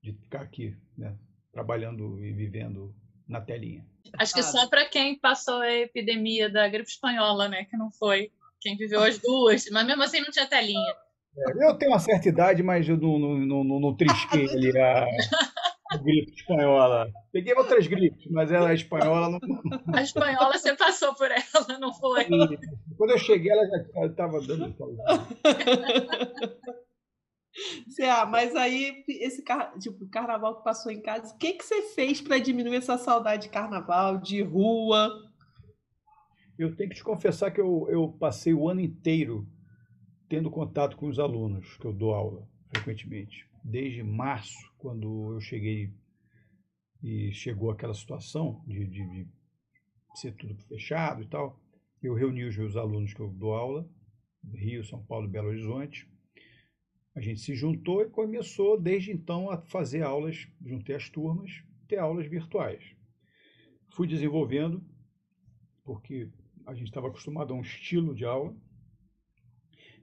de 0.02 0.12
ficar 0.12 0.40
aqui, 0.40 0.76
né? 0.98 1.16
Trabalhando 1.52 2.18
e 2.18 2.32
vivendo 2.32 2.92
na 3.28 3.40
telinha. 3.40 3.86
Acho 4.18 4.34
que 4.34 4.42
só 4.42 4.68
para 4.68 4.88
quem 4.88 5.16
passou 5.16 5.61
a 5.61 5.72
epidemia 5.72 6.50
da 6.50 6.66
gripe 6.66 6.90
espanhola, 6.90 7.48
né? 7.48 7.64
Que 7.66 7.76
não 7.76 7.92
foi. 7.92 8.32
Quem 8.61 8.76
viveu 8.76 9.05
as 9.05 9.20
duas, 9.20 9.70
mas 9.70 9.86
mesmo 9.86 10.02
assim 10.02 10.18
não 10.18 10.32
tinha 10.32 10.48
telinha. 10.48 10.94
É, 11.36 11.68
eu 11.68 11.74
tenho 11.74 11.90
uma 11.90 11.98
certa 11.98 12.28
idade, 12.28 12.62
mas 12.62 12.88
eu 12.88 12.96
não, 12.96 13.18
não, 13.18 13.64
não, 13.64 13.80
não 13.80 13.96
trisquei 13.96 14.48
ali 14.50 14.78
a, 14.78 15.07
gripe 15.99 16.32
espanhola. 16.34 17.11
Peguei 17.32 17.55
outras 17.55 17.86
gripes, 17.86 18.30
mas 18.30 18.51
ela 18.51 18.70
é 18.70 18.74
espanhola. 18.74 19.30
Não... 19.30 19.40
A 19.95 20.03
espanhola 20.03 20.53
você 20.53 20.74
passou 20.76 21.14
por 21.14 21.30
ela, 21.30 21.78
não 21.78 21.92
foi? 21.92 22.24
Quando 22.97 23.11
eu 23.11 23.18
cheguei, 23.18 23.51
ela 23.53 23.66
já 23.66 24.07
estava 24.07 24.40
dando. 24.40 24.74
Ah, 28.03 28.26
mas 28.26 28.55
aí, 28.57 29.05
esse 29.09 29.42
car... 29.45 29.78
tipo, 29.78 30.09
carnaval 30.09 30.57
que 30.57 30.64
passou 30.64 30.90
em 30.90 31.01
casa, 31.01 31.32
o 31.32 31.38
que, 31.38 31.53
que 31.53 31.64
você 31.64 31.82
fez 31.82 32.20
para 32.20 32.38
diminuir 32.38 32.76
essa 32.76 32.99
saudade 32.99 33.45
de 33.45 33.49
carnaval, 33.49 34.18
de 34.18 34.42
rua? 34.42 35.11
Eu 36.59 36.74
tenho 36.74 36.90
que 36.90 36.97
te 36.97 37.05
confessar 37.05 37.53
que 37.53 37.61
eu, 37.61 37.86
eu 37.88 38.09
passei 38.18 38.53
o 38.53 38.68
ano 38.68 38.80
inteiro 38.80 39.47
tendo 40.28 40.51
contato 40.51 40.97
com 40.97 41.07
os 41.07 41.20
alunos, 41.20 41.76
que 41.76 41.86
eu 41.86 41.92
dou 41.92 42.12
aula 42.12 42.53
frequentemente. 42.75 43.49
Desde 43.62 44.03
março, 44.03 44.59
quando 44.77 45.35
eu 45.35 45.41
cheguei 45.41 45.93
e 47.03 47.33
chegou 47.33 47.70
aquela 47.70 47.95
situação 47.95 48.62
de, 48.66 48.87
de, 48.87 49.07
de 49.07 49.29
ser 50.14 50.33
tudo 50.35 50.57
fechado 50.64 51.22
e 51.22 51.27
tal, 51.27 51.61
eu 52.03 52.14
reuni 52.14 52.45
os 52.45 52.57
meus 52.57 52.77
alunos 52.77 53.14
que 53.14 53.20
eu 53.20 53.31
dou 53.31 53.55
aula, 53.55 53.89
Rio, 54.53 54.85
São 54.85 55.03
Paulo 55.05 55.29
Belo 55.29 55.49
Horizonte. 55.49 56.09
A 57.14 57.20
gente 57.20 57.41
se 57.41 57.55
juntou 57.55 58.03
e 58.03 58.11
começou 58.11 58.79
desde 58.81 59.12
então 59.12 59.51
a 59.51 59.59
fazer 59.59 60.03
aulas, 60.03 60.49
juntei 60.64 60.97
as 60.97 61.09
turmas, 61.09 61.62
ter 61.87 61.99
aulas 61.99 62.27
virtuais. 62.27 62.85
Fui 63.91 64.07
desenvolvendo, 64.07 64.85
porque 65.85 66.29
a 66.66 66.75
gente 66.75 66.89
estava 66.89 67.09
acostumado 67.09 67.55
a 67.55 67.57
um 67.57 67.61
estilo 67.61 68.14
de 68.14 68.25
aula, 68.25 68.55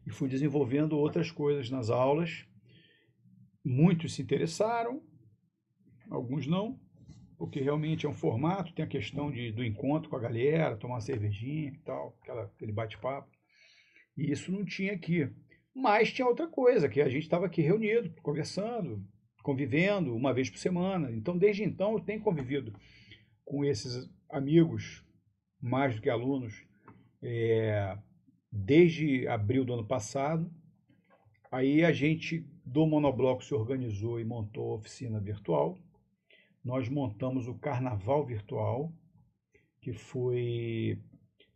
e 0.05 0.09
fui 0.09 0.27
desenvolvendo 0.27 0.97
outras 0.97 1.29
coisas 1.29 1.69
nas 1.69 1.89
aulas. 1.89 2.45
Muitos 3.63 4.13
se 4.15 4.21
interessaram, 4.21 5.01
alguns 6.09 6.47
não, 6.47 6.79
porque 7.37 7.59
realmente 7.59 8.05
é 8.05 8.09
um 8.09 8.13
formato, 8.13 8.73
tem 8.73 8.85
a 8.85 8.87
questão 8.87 9.31
de, 9.31 9.51
do 9.51 9.63
encontro 9.63 10.09
com 10.09 10.15
a 10.15 10.19
galera, 10.19 10.77
tomar 10.77 10.95
uma 10.95 11.01
cervejinha 11.01 11.69
e 11.69 11.77
tal, 11.79 12.17
aquela, 12.21 12.43
aquele 12.43 12.71
bate-papo. 12.71 13.29
E 14.15 14.31
isso 14.31 14.51
não 14.51 14.63
tinha 14.63 14.93
aqui. 14.93 15.29
Mas 15.73 16.11
tinha 16.11 16.27
outra 16.27 16.47
coisa, 16.47 16.89
que 16.89 17.01
a 17.01 17.09
gente 17.09 17.23
estava 17.23 17.45
aqui 17.45 17.61
reunido, 17.61 18.13
conversando, 18.21 19.03
convivendo 19.41 20.15
uma 20.15 20.33
vez 20.33 20.49
por 20.49 20.59
semana. 20.59 21.11
Então, 21.11 21.37
desde 21.37 21.63
então, 21.63 21.93
eu 21.93 21.99
tenho 21.99 22.21
convivido 22.21 22.73
com 23.43 23.65
esses 23.65 24.09
amigos, 24.29 25.03
mais 25.59 25.95
do 25.95 26.01
que 26.01 26.09
alunos, 26.09 26.65
é, 27.23 27.97
desde 28.51 29.27
abril 29.27 29.63
do 29.63 29.73
ano 29.73 29.87
passado. 29.87 30.51
Aí 31.51 31.83
a 31.83 31.91
gente 31.91 32.45
do 32.65 32.85
Monobloco 32.85 33.43
se 33.43 33.53
organizou 33.53 34.19
e 34.19 34.25
montou 34.25 34.71
a 34.71 34.75
oficina 34.75 35.19
virtual. 35.19 35.77
Nós 36.63 36.87
montamos 36.87 37.47
o 37.47 37.55
Carnaval 37.55 38.25
Virtual, 38.25 38.93
que 39.81 39.93
foi. 39.93 41.01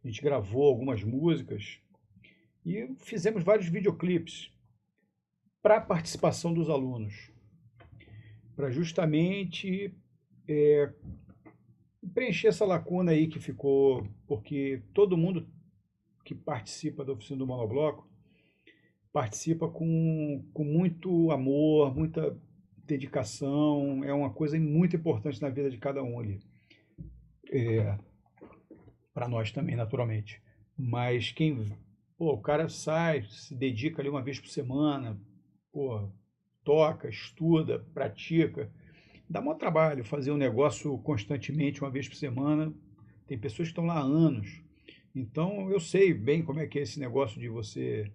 A 0.04 0.08
gente 0.08 0.22
gravou 0.22 0.68
algumas 0.68 1.04
músicas 1.04 1.80
e 2.66 2.96
fizemos 2.98 3.44
vários 3.44 3.68
videoclipes 3.68 4.52
para 5.62 5.78
a 5.78 5.82
participação 5.82 6.54
dos 6.54 6.70
alunos, 6.70 7.32
para 8.56 8.70
justamente 8.70 9.96
é, 10.48 10.94
preencher 12.14 12.48
essa 12.48 12.66
lacuna 12.66 13.12
aí 13.12 13.28
que 13.28 13.40
ficou, 13.40 14.08
porque 14.28 14.84
todo 14.94 15.18
mundo 15.18 15.48
que 16.24 16.36
participa 16.36 17.04
da 17.04 17.14
oficina 17.14 17.40
do 17.40 17.48
Monobloco 17.48 18.08
participa 19.16 19.70
com, 19.70 20.44
com 20.54 20.66
muito 20.66 21.32
amor, 21.32 21.96
muita 21.96 22.38
dedicação, 22.86 24.04
é 24.04 24.14
uma 24.14 24.30
coisa 24.30 24.60
muito 24.60 24.98
importante 24.98 25.42
na 25.42 25.48
vida 25.48 25.70
de 25.70 25.78
cada 25.78 26.04
um 26.04 26.20
ali. 26.20 26.42
É, 27.50 27.98
para 29.14 29.30
nós 29.30 29.54
também, 29.54 29.74
naturalmente. 29.74 30.42
Mas 30.78 31.32
quem. 31.32 31.72
Pô, 32.18 32.34
o 32.34 32.42
cara 32.42 32.68
sai, 32.68 33.24
se 33.30 33.56
dedica 33.56 34.02
ali 34.02 34.10
uma 34.10 34.22
vez 34.22 34.38
por 34.38 34.50
semana, 34.50 35.18
pô, 35.72 36.10
toca, 36.66 37.08
estuda, 37.08 37.88
pratica. 37.94 38.70
Dá 39.30 39.40
maior 39.40 39.56
trabalho 39.56 40.04
fazer 40.04 40.32
um 40.32 40.38
negócio 40.38 40.98
constantemente, 40.98 41.82
uma 41.82 41.90
vez 41.90 42.06
por 42.10 42.18
semana. 42.18 42.74
Tem 43.26 43.40
pessoas 43.40 43.70
que 43.70 43.72
estão 43.72 43.86
lá 43.86 43.94
há 43.94 44.04
anos. 44.04 44.62
Então, 45.16 45.72
eu 45.72 45.80
sei 45.80 46.14
bem 46.14 46.44
como 46.44 46.60
é 46.60 46.68
que 46.68 46.80
é 46.80 46.82
esse 46.82 47.00
negócio 47.00 47.40
de 47.40 47.48
você 47.48 48.12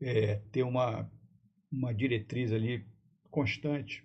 é, 0.00 0.36
ter 0.52 0.62
uma, 0.62 1.10
uma 1.70 1.94
diretriz 1.94 2.52
ali 2.52 2.84
constante. 3.30 4.04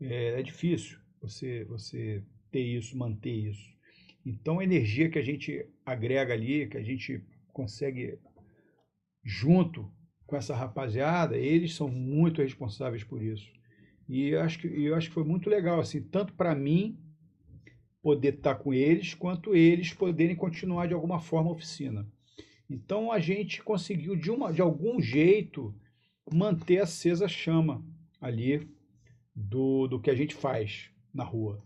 É, 0.00 0.40
é, 0.40 0.42
difícil 0.42 0.98
você, 1.20 1.64
você 1.64 2.22
ter 2.50 2.62
isso, 2.62 2.96
manter 2.96 3.32
isso. 3.32 3.74
Então, 4.24 4.58
a 4.58 4.64
energia 4.64 5.10
que 5.10 5.18
a 5.18 5.22
gente 5.22 5.66
agrega 5.84 6.32
ali, 6.32 6.68
que 6.68 6.76
a 6.76 6.82
gente 6.82 7.22
consegue 7.52 8.18
junto 9.22 9.90
com 10.26 10.36
essa 10.36 10.54
rapaziada, 10.54 11.36
eles 11.36 11.74
são 11.74 11.88
muito 11.88 12.42
responsáveis 12.42 13.04
por 13.04 13.22
isso. 13.22 13.46
E 14.08 14.28
eu 14.28 14.40
acho 14.40 14.58
que, 14.58 14.66
eu 14.66 14.94
acho 14.94 15.08
que 15.08 15.14
foi 15.14 15.24
muito 15.24 15.48
legal, 15.48 15.80
assim, 15.80 16.02
tanto 16.02 16.34
para 16.34 16.54
mim 16.54 16.98
poder 18.02 18.34
estar 18.34 18.56
com 18.56 18.74
eles, 18.74 19.14
quanto 19.14 19.54
eles 19.54 19.92
poderem 19.94 20.36
continuar 20.36 20.86
de 20.86 20.94
alguma 20.94 21.20
forma 21.20 21.50
a 21.50 21.54
oficina. 21.54 22.06
Então 22.68 23.12
a 23.12 23.18
gente 23.18 23.62
conseguiu 23.62 24.16
de, 24.16 24.30
uma, 24.30 24.52
de 24.52 24.62
algum 24.62 25.00
jeito 25.00 25.74
manter 26.32 26.80
acesa 26.80 27.26
a 27.26 27.28
chama 27.28 27.84
ali 28.20 28.68
do, 29.34 29.86
do 29.86 30.00
que 30.00 30.10
a 30.10 30.14
gente 30.14 30.34
faz 30.34 30.90
na 31.12 31.24
rua. 31.24 31.62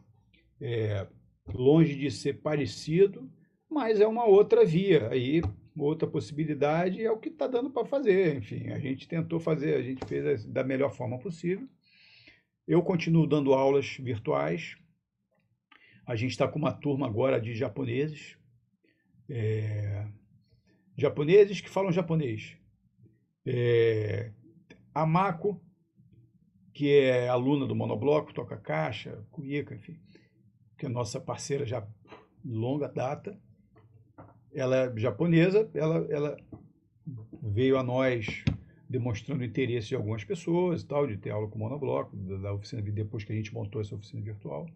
É, 0.60 1.06
longe 1.46 1.94
de 1.94 2.10
ser 2.10 2.34
parecido, 2.40 3.30
mas 3.70 4.00
é 4.00 4.06
uma 4.06 4.24
outra 4.24 4.64
via 4.64 5.08
aí, 5.08 5.42
outra 5.76 6.08
possibilidade 6.08 7.02
é 7.02 7.10
o 7.10 7.18
que 7.18 7.28
está 7.28 7.46
dando 7.46 7.70
para 7.70 7.86
fazer. 7.86 8.36
Enfim, 8.36 8.70
a 8.70 8.78
gente 8.78 9.06
tentou 9.06 9.38
fazer, 9.38 9.74
a 9.74 9.82
gente 9.82 10.04
fez 10.06 10.44
da 10.46 10.64
melhor 10.64 10.92
forma 10.92 11.18
possível. 11.18 11.68
Eu 12.66 12.82
continuo 12.82 13.26
dando 13.26 13.54
aulas 13.54 13.96
virtuais, 13.96 14.76
a 16.06 16.16
gente 16.16 16.32
está 16.32 16.48
com 16.48 16.58
uma 16.58 16.72
turma 16.72 17.06
agora 17.06 17.40
de 17.40 17.54
japoneses, 17.54 18.36
é, 19.28 20.06
japoneses 20.98 21.60
que 21.60 21.70
falam 21.70 21.92
japonês. 21.92 22.56
É, 23.46 24.32
a 24.92 25.06
Mako, 25.06 25.62
que 26.74 26.92
é 26.92 27.28
aluna 27.28 27.66
do 27.66 27.74
Monobloco, 27.74 28.34
toca 28.34 28.56
caixa, 28.56 29.24
cuíca, 29.30 29.76
enfim, 29.76 29.96
que 30.76 30.86
é 30.86 30.88
nossa 30.88 31.20
parceira 31.20 31.64
já 31.64 31.86
longa 32.44 32.88
data. 32.88 33.40
Ela 34.52 34.76
é 34.76 34.98
japonesa, 34.98 35.70
ela, 35.72 36.06
ela 36.10 36.36
veio 37.42 37.78
a 37.78 37.82
nós 37.82 38.44
demonstrando 38.88 39.44
interesse 39.44 39.88
de 39.88 39.94
algumas 39.94 40.24
pessoas 40.24 40.82
e 40.82 40.86
tal, 40.86 41.06
de 41.06 41.16
ter 41.16 41.30
aula 41.30 41.46
com 41.46 41.56
o 41.56 41.58
Monobloco, 41.58 42.16
da, 42.16 42.54
oficina, 42.54 42.82
depois 42.82 43.22
que 43.22 43.32
a 43.32 43.36
gente 43.36 43.52
montou 43.52 43.80
essa 43.80 43.94
oficina 43.94 44.22
virtual. 44.22 44.66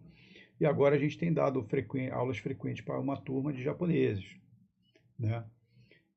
E 0.59 0.65
agora 0.65 0.95
a 0.95 0.99
gente 0.99 1.17
tem 1.17 1.33
dado 1.33 1.63
frequ... 1.63 1.97
aulas 2.11 2.37
frequentes 2.37 2.85
para 2.85 2.99
uma 2.99 3.17
turma 3.17 3.51
de 3.51 3.63
japoneses. 3.63 4.37
Né? 5.17 5.43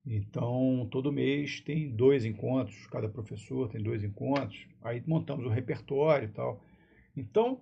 Então, 0.09 0.87
todo 0.89 1.11
mês 1.11 1.59
tem 1.59 1.89
dois 1.89 2.23
encontros, 2.23 2.87
cada 2.87 3.09
professor 3.09 3.67
tem 3.67 3.83
dois 3.83 4.05
encontros, 4.05 4.65
aí 4.81 5.03
montamos 5.05 5.45
o 5.45 5.49
repertório 5.49 6.29
e 6.29 6.31
tal. 6.31 6.63
Então, 7.15 7.59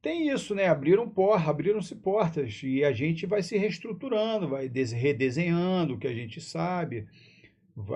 tem 0.00 0.30
isso, 0.30 0.54
né? 0.54 0.66
Abriram 0.66 1.06
porta, 1.06 1.50
abriram-se 1.50 1.94
portas 1.96 2.62
e 2.62 2.82
a 2.82 2.92
gente 2.92 3.26
vai 3.26 3.42
se 3.42 3.58
reestruturando, 3.58 4.48
vai 4.48 4.66
redesenhando 4.68 5.94
o 5.94 5.98
que 5.98 6.06
a 6.06 6.14
gente 6.14 6.40
sabe. 6.40 7.06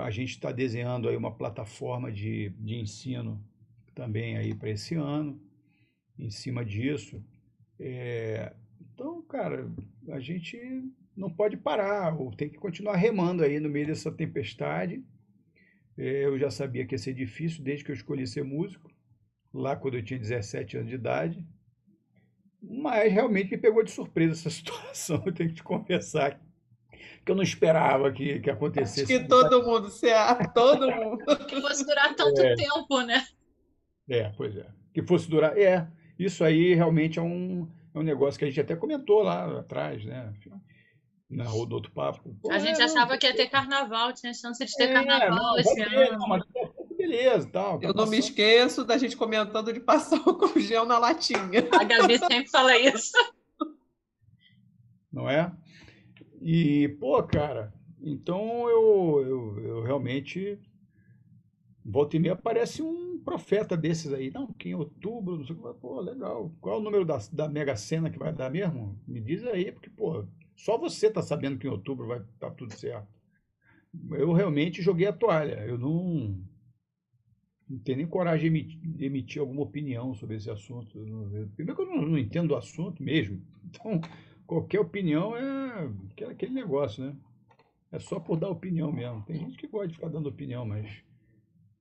A 0.00 0.10
gente 0.10 0.30
está 0.30 0.52
desenhando 0.52 1.08
aí 1.08 1.16
uma 1.16 1.34
plataforma 1.34 2.12
de, 2.12 2.50
de 2.50 2.74
ensino 2.74 3.42
também 3.94 4.36
aí 4.36 4.54
para 4.54 4.68
esse 4.68 4.94
ano, 4.96 5.40
em 6.18 6.28
cima 6.28 6.62
disso. 6.62 7.24
É, 7.80 8.52
então, 8.80 9.22
cara, 9.22 9.66
a 10.10 10.20
gente 10.20 10.58
não 11.16 11.30
pode 11.30 11.56
parar, 11.56 12.18
ou 12.18 12.30
tem 12.34 12.48
que 12.48 12.58
continuar 12.58 12.96
remando 12.96 13.42
aí 13.42 13.60
no 13.60 13.68
meio 13.68 13.86
dessa 13.86 14.10
tempestade. 14.10 15.04
É, 15.96 16.24
eu 16.24 16.38
já 16.38 16.50
sabia 16.50 16.86
que 16.86 16.94
ia 16.94 16.98
ser 16.98 17.14
difícil 17.14 17.62
desde 17.62 17.84
que 17.84 17.90
eu 17.90 17.94
escolhi 17.94 18.26
ser 18.26 18.44
músico, 18.44 18.90
lá 19.52 19.76
quando 19.76 19.96
eu 19.96 20.04
tinha 20.04 20.18
17 20.18 20.78
anos 20.78 20.88
de 20.88 20.94
idade. 20.94 21.46
Mas 22.62 23.12
realmente 23.12 23.50
me 23.50 23.58
pegou 23.58 23.82
de 23.82 23.90
surpresa 23.90 24.32
essa 24.32 24.50
situação, 24.50 25.22
eu 25.26 25.32
tenho 25.32 25.50
que 25.50 25.56
te 25.56 25.62
confessar 25.62 26.40
que 27.24 27.30
eu 27.30 27.36
não 27.36 27.42
esperava 27.42 28.10
que, 28.10 28.40
que 28.40 28.50
acontecesse. 28.50 29.12
Acho 29.12 29.22
que 29.22 29.28
todo 29.28 29.62
mundo, 29.62 29.88
se 29.88 30.08
todo 30.52 30.90
mundo. 30.90 31.24
Que 31.46 31.60
fosse 31.60 31.86
durar 31.86 32.14
tanto 32.14 32.40
é. 32.40 32.54
tempo, 32.56 33.00
né? 33.02 33.24
É, 34.08 34.32
pois 34.36 34.56
é. 34.56 34.66
Que 34.92 35.02
fosse 35.02 35.30
durar. 35.30 35.56
É, 35.56 35.86
isso 36.18 36.42
aí 36.44 36.74
realmente 36.74 37.18
é 37.18 37.22
um, 37.22 37.68
é 37.94 37.98
um 37.98 38.02
negócio 38.02 38.38
que 38.38 38.44
a 38.44 38.48
gente 38.48 38.60
até 38.60 38.74
comentou 38.74 39.22
lá 39.22 39.60
atrás, 39.60 40.04
né? 40.04 40.32
Na 41.32 41.44
rua 41.44 41.66
do 41.66 41.74
outro 41.76 41.90
papo. 41.92 42.36
Pô, 42.42 42.50
a 42.50 42.58
gente 42.58 42.80
é, 42.80 42.84
achava 42.84 43.12
não, 43.12 43.18
que 43.18 43.26
ia 43.26 43.34
ter 43.34 43.48
carnaval, 43.48 44.12
tinha 44.12 44.34
chance 44.34 44.62
de 44.64 44.74
ter 44.74 44.90
é, 44.90 44.92
carnaval 44.92 45.54
não, 45.54 45.58
esse 45.58 45.80
ano. 45.80 46.18
Não, 46.18 46.28
mas, 46.28 46.42
beleza, 46.96 47.48
tal. 47.50 47.80
tá 47.80 47.86
Eu 47.86 47.94
não 47.94 48.06
me 48.06 48.18
esqueço 48.18 48.84
da 48.84 48.98
gente 48.98 49.16
comentando 49.16 49.72
de 49.72 49.80
passar 49.80 50.20
o 50.28 50.60
gel 50.60 50.84
na 50.84 50.98
latinha. 50.98 51.40
A 51.72 51.84
Gabi 51.84 52.18
sempre 52.18 52.50
fala 52.50 52.76
isso. 52.76 53.12
não 55.10 55.28
é? 55.28 55.50
E, 56.40 56.88
pô, 57.00 57.22
cara, 57.22 57.72
então 58.02 58.68
eu, 58.68 59.24
eu, 59.26 59.64
eu 59.64 59.82
realmente. 59.82 60.58
Volta 61.84 62.16
e 62.16 62.20
meia 62.20 62.34
aparece 62.34 62.80
um 62.80 63.18
profeta 63.24 63.76
desses 63.76 64.12
aí. 64.12 64.30
Não, 64.30 64.46
que 64.52 64.68
em 64.68 64.74
outubro, 64.74 65.38
não 65.38 65.44
sei 65.44 65.56
o 65.56 65.58
que. 65.58 65.80
Pô, 65.80 66.00
legal. 66.00 66.52
Qual 66.60 66.76
é 66.76 66.78
o 66.78 66.82
número 66.82 67.04
da, 67.04 67.18
da 67.32 67.48
Mega 67.48 67.74
Sena 67.74 68.10
que 68.10 68.18
vai 68.18 68.32
dar 68.32 68.50
mesmo? 68.50 69.00
Me 69.06 69.20
diz 69.20 69.44
aí, 69.46 69.72
porque, 69.72 69.90
pô, 69.90 70.24
só 70.56 70.78
você 70.78 71.10
tá 71.10 71.22
sabendo 71.22 71.58
que 71.58 71.66
em 71.66 71.70
outubro 71.70 72.06
vai 72.06 72.20
estar 72.20 72.50
tudo 72.52 72.72
certo. 72.74 73.08
Eu 74.10 74.32
realmente 74.32 74.82
joguei 74.82 75.06
a 75.06 75.12
toalha. 75.12 75.64
Eu 75.66 75.78
não, 75.78 76.38
não 77.68 77.78
tenho 77.78 77.98
nem 77.98 78.06
coragem 78.06 78.50
de 78.50 78.58
emitir, 78.58 79.02
emitir 79.02 79.40
alguma 79.40 79.62
opinião 79.62 80.14
sobre 80.14 80.36
esse 80.36 80.50
assunto. 80.50 80.98
Eu 80.98 81.48
Primeiro 81.54 81.76
que 81.76 81.82
eu 81.82 81.94
não, 81.94 82.02
não 82.02 82.18
entendo 82.18 82.52
o 82.52 82.56
assunto 82.56 83.02
mesmo. 83.02 83.42
Então, 83.72 84.00
qualquer 84.46 84.80
opinião 84.80 85.34
é 85.34 85.88
aquele 86.28 86.52
negócio, 86.52 87.02
né? 87.02 87.16
É 87.90 87.98
só 87.98 88.20
por 88.20 88.38
dar 88.38 88.50
opinião 88.50 88.92
mesmo. 88.92 89.22
Tem 89.22 89.38
gente 89.38 89.56
que 89.56 89.66
gosta 89.66 89.88
de 89.88 89.94
ficar 89.94 90.08
dando 90.08 90.28
opinião, 90.28 90.66
mas 90.66 91.02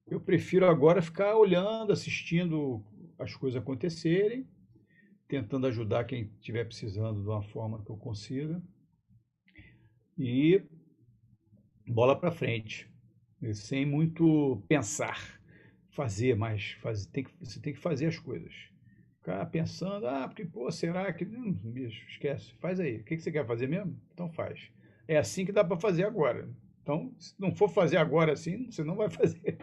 eu 0.08 0.22
prefiro 0.22 0.66
agora 0.66 1.02
ficar 1.02 1.36
olhando, 1.38 1.92
assistindo 1.92 2.82
as 3.20 3.36
coisas 3.36 3.62
acontecerem, 3.62 4.48
tentando 5.32 5.66
ajudar 5.68 6.04
quem 6.04 6.24
estiver 6.42 6.66
precisando 6.66 7.22
de 7.22 7.30
uma 7.30 7.42
forma 7.42 7.82
que 7.86 7.90
eu 7.90 7.96
consiga. 7.96 8.62
E 10.18 10.62
bola 11.88 12.16
para 12.20 12.32
frente, 12.32 12.90
E 13.42 13.54
sem 13.56 13.86
muito 13.86 14.64
pensar, 14.68 15.20
fazer, 15.92 16.36
mas 16.36 16.72
faz, 16.82 17.06
tem 17.08 17.24
que, 17.24 17.32
você 17.40 17.60
tem 17.60 17.74
que 17.74 17.80
fazer 17.80 18.08
as 18.08 18.20
coisas. 18.20 18.54
Ficar 19.20 19.46
pensando, 19.48 20.08
ah, 20.08 20.28
porque, 20.28 20.46
pô, 20.46 20.72
será 20.72 21.12
que. 21.14 21.26
Hum, 21.26 21.54
bicho, 21.54 22.06
esquece, 22.10 22.54
faz 22.62 22.80
aí. 22.80 22.98
O 22.98 23.04
que 23.04 23.18
que 23.18 23.24
você 23.24 23.32
quer 23.32 23.46
fazer 23.48 23.68
mesmo? 23.68 24.00
Então 24.14 24.30
faz. 24.32 24.70
É 25.08 25.18
assim 25.18 25.46
que 25.46 25.52
dá 25.52 25.64
para 25.64 25.78
fazer 25.78 26.06
agora. 26.06 26.50
Então, 26.84 27.14
se 27.20 27.36
não 27.40 27.56
for 27.56 27.70
fazer 27.70 27.98
agora 27.98 28.34
assim, 28.34 28.72
você 28.72 28.84
não 28.84 28.96
vai 28.96 29.10
fazer. 29.12 29.58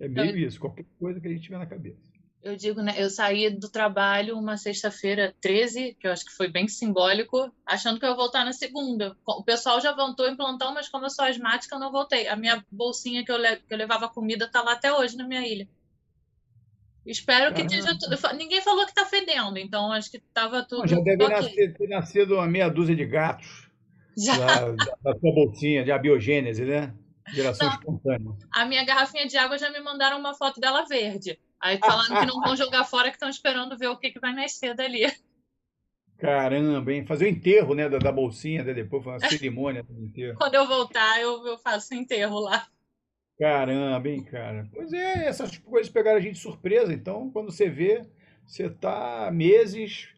É 0.00 0.08
meio 0.08 0.36
isso, 0.38 0.60
qualquer 0.60 0.86
coisa 0.98 1.20
que 1.20 1.28
a 1.28 1.30
gente 1.32 1.42
tiver 1.42 1.58
na 1.58 1.66
cabeça. 1.66 2.07
Eu 2.42 2.54
digo, 2.56 2.80
né? 2.80 2.94
Eu 2.96 3.10
saí 3.10 3.50
do 3.50 3.68
trabalho 3.68 4.38
uma 4.38 4.56
sexta-feira 4.56 5.34
13, 5.40 5.96
que 6.00 6.06
eu 6.06 6.12
acho 6.12 6.24
que 6.24 6.32
foi 6.36 6.48
bem 6.48 6.68
simbólico, 6.68 7.52
achando 7.66 7.98
que 7.98 8.06
eu 8.06 8.10
ia 8.10 8.14
voltar 8.16 8.44
na 8.44 8.52
segunda. 8.52 9.16
O 9.26 9.42
pessoal 9.42 9.80
já 9.80 9.92
voltou 9.94 10.28
em 10.28 10.36
plantão, 10.36 10.72
mas 10.72 10.88
como 10.88 11.04
eu 11.06 11.10
sou 11.10 11.24
asmática, 11.24 11.74
eu 11.74 11.80
não 11.80 11.90
voltei. 11.90 12.28
A 12.28 12.36
minha 12.36 12.64
bolsinha 12.70 13.24
que 13.24 13.32
eu, 13.32 13.36
le- 13.36 13.56
que 13.56 13.74
eu 13.74 13.76
levava 13.76 14.08
comida 14.08 14.48
tá 14.48 14.62
lá 14.62 14.72
até 14.72 14.92
hoje 14.92 15.16
na 15.16 15.26
minha 15.26 15.46
ilha. 15.46 15.68
Espero 17.04 17.54
que 17.54 17.62
esteja 17.62 17.96
Caramba. 17.98 18.16
tudo. 18.18 18.36
Ninguém 18.36 18.60
falou 18.60 18.84
que 18.86 18.94
tá 18.94 19.04
fedendo, 19.06 19.56
então 19.58 19.90
acho 19.92 20.10
que 20.10 20.20
tava 20.32 20.62
tudo 20.62 20.86
já 20.86 21.00
deve 21.00 21.24
ok. 21.24 21.36
nascer- 21.36 21.74
ter 21.76 21.88
nascido 21.88 22.34
uma 22.34 22.46
meia 22.46 22.68
dúzia 22.68 22.94
de 22.94 23.04
gatos 23.06 23.66
Já. 24.16 24.36
da, 24.36 24.70
da 25.02 25.18
sua 25.18 25.32
bolsinha 25.34 25.82
de 25.84 25.90
abiogênese, 25.90 26.64
né? 26.64 26.94
Geração 27.34 27.66
Não. 27.66 27.74
espontânea. 27.74 28.30
A 28.52 28.64
minha 28.66 28.84
garrafinha 28.84 29.26
de 29.26 29.36
água 29.36 29.56
já 29.58 29.70
me 29.70 29.80
mandaram 29.80 30.18
uma 30.18 30.34
foto 30.34 30.60
dela 30.60 30.84
verde. 30.84 31.38
Aí 31.60 31.78
falando 31.78 32.20
que 32.20 32.26
não 32.26 32.40
vão 32.40 32.56
jogar 32.56 32.84
fora, 32.84 33.08
que 33.08 33.16
estão 33.16 33.28
esperando 33.28 33.76
ver 33.76 33.88
o 33.88 33.96
que, 33.96 34.10
que 34.10 34.20
vai 34.20 34.32
nascer 34.32 34.74
dali. 34.74 35.06
Caramba, 36.18 36.92
hein? 36.92 37.06
Fazer 37.06 37.26
o 37.26 37.28
enterro, 37.28 37.74
né, 37.74 37.88
da, 37.88 37.98
da 37.98 38.10
bolsinha, 38.10 38.64
né? 38.64 38.74
depois 38.74 39.04
fazer 39.04 39.24
uma 39.24 39.30
cerimônia 39.30 39.82
do 39.84 40.04
enterro. 40.04 40.36
Quando 40.36 40.54
eu 40.54 40.66
voltar, 40.66 41.20
eu, 41.20 41.46
eu 41.46 41.56
faço 41.58 41.94
o 41.94 41.96
enterro 41.96 42.40
lá. 42.40 42.66
Caramba, 43.38 44.08
hein, 44.08 44.24
cara? 44.24 44.68
Pois 44.74 44.92
é, 44.92 45.26
essas 45.26 45.56
coisas 45.58 45.90
pegaram 45.90 46.18
a 46.18 46.20
gente 46.20 46.34
de 46.34 46.40
surpresa. 46.40 46.92
Então, 46.92 47.30
quando 47.30 47.52
você 47.52 47.70
vê, 47.70 48.04
você 48.44 48.68
tá 48.68 49.30
meses, 49.32 50.08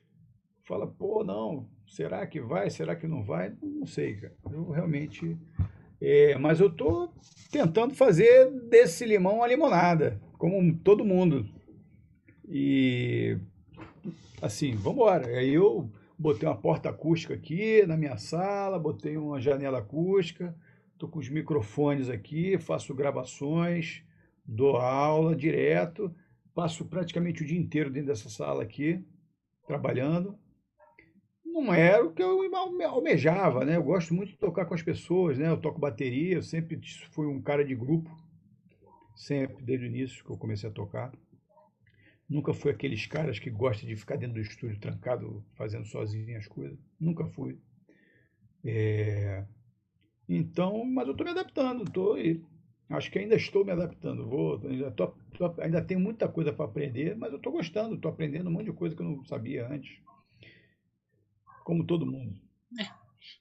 fala, 0.66 0.86
pô, 0.86 1.22
não, 1.22 1.68
será 1.86 2.26
que 2.26 2.40
vai? 2.40 2.70
Será 2.70 2.96
que 2.96 3.06
não 3.06 3.22
vai? 3.22 3.52
Não 3.62 3.86
sei, 3.86 4.16
cara. 4.16 4.34
Eu 4.50 4.70
realmente. 4.70 5.36
é, 6.00 6.38
mas 6.38 6.60
eu 6.60 6.70
tô 6.70 7.12
tentando 7.52 7.94
fazer 7.94 8.50
desse 8.70 9.04
limão 9.04 9.36
uma 9.36 9.46
limonada, 9.46 10.18
como 10.40 10.74
todo 10.78 11.04
mundo. 11.04 11.46
E 12.48 13.36
assim, 14.40 14.72
vamos 14.72 14.94
embora. 14.94 15.26
Aí 15.26 15.52
eu 15.52 15.92
botei 16.18 16.48
uma 16.48 16.56
porta 16.56 16.88
acústica 16.88 17.34
aqui 17.34 17.84
na 17.86 17.94
minha 17.94 18.16
sala, 18.16 18.78
botei 18.78 19.18
uma 19.18 19.38
janela 19.38 19.80
acústica. 19.80 20.56
Estou 20.94 21.10
com 21.10 21.18
os 21.18 21.28
microfones 21.28 22.08
aqui, 22.08 22.58
faço 22.58 22.94
gravações, 22.94 24.02
dou 24.44 24.76
aula 24.76 25.36
direto, 25.36 26.14
passo 26.54 26.86
praticamente 26.86 27.42
o 27.42 27.46
dia 27.46 27.58
inteiro 27.58 27.90
dentro 27.90 28.08
dessa 28.08 28.30
sala 28.30 28.62
aqui, 28.62 29.04
trabalhando. 29.66 30.38
Não 31.44 31.72
era 31.74 32.04
o 32.04 32.12
que 32.12 32.22
eu 32.22 32.54
alme- 32.54 32.84
almejava, 32.84 33.64
né? 33.64 33.76
Eu 33.76 33.82
gosto 33.82 34.14
muito 34.14 34.30
de 34.30 34.38
tocar 34.38 34.64
com 34.64 34.74
as 34.74 34.82
pessoas, 34.82 35.38
né? 35.38 35.50
Eu 35.50 35.60
toco 35.60 35.78
bateria, 35.78 36.36
eu 36.36 36.42
sempre 36.42 36.80
fui 37.10 37.26
um 37.26 37.42
cara 37.42 37.64
de 37.64 37.74
grupo, 37.74 38.10
sempre, 39.20 39.62
desde 39.64 39.86
o 39.86 39.88
início 39.88 40.24
que 40.24 40.30
eu 40.30 40.38
comecei 40.38 40.68
a 40.68 40.72
tocar. 40.72 41.12
Nunca 42.26 42.54
fui 42.54 42.70
aqueles 42.70 43.04
caras 43.04 43.38
que 43.38 43.50
gostam 43.50 43.86
de 43.86 43.94
ficar 43.94 44.16
dentro 44.16 44.36
do 44.36 44.40
estúdio 44.40 44.78
trancado, 44.80 45.44
fazendo 45.54 45.84
sozinho 45.86 46.38
as 46.38 46.46
coisas. 46.48 46.78
Nunca 46.98 47.26
fui. 47.26 47.58
É, 48.64 49.44
Então, 50.28 50.84
mas 50.84 51.06
eu 51.06 51.12
estou 51.12 51.24
me 51.26 51.32
adaptando, 51.32 51.84
tô, 51.90 52.16
e 52.18 52.42
acho 52.90 53.10
que 53.10 53.18
ainda 53.18 53.36
estou 53.36 53.64
me 53.64 53.72
adaptando. 53.72 54.26
Vou, 54.28 54.60
ainda, 54.66 54.90
tô, 54.92 55.08
tô- 55.38 55.54
ainda 55.62 55.82
tenho 55.84 56.00
muita 56.00 56.28
coisa 56.28 56.52
para 56.52 56.66
aprender, 56.66 57.16
mas 57.16 57.32
eu 57.32 57.38
estou 57.38 57.52
gostando, 57.52 57.96
estou 57.96 58.10
aprendendo 58.12 58.48
um 58.48 58.52
monte 58.52 58.66
de 58.66 58.72
coisa 58.72 58.96
que 58.96 59.02
eu 59.02 59.06
não 59.08 59.24
sabia 59.26 59.68
antes. 59.68 60.00
Como 61.64 61.86
todo 61.86 62.04
mundo. 62.04 62.36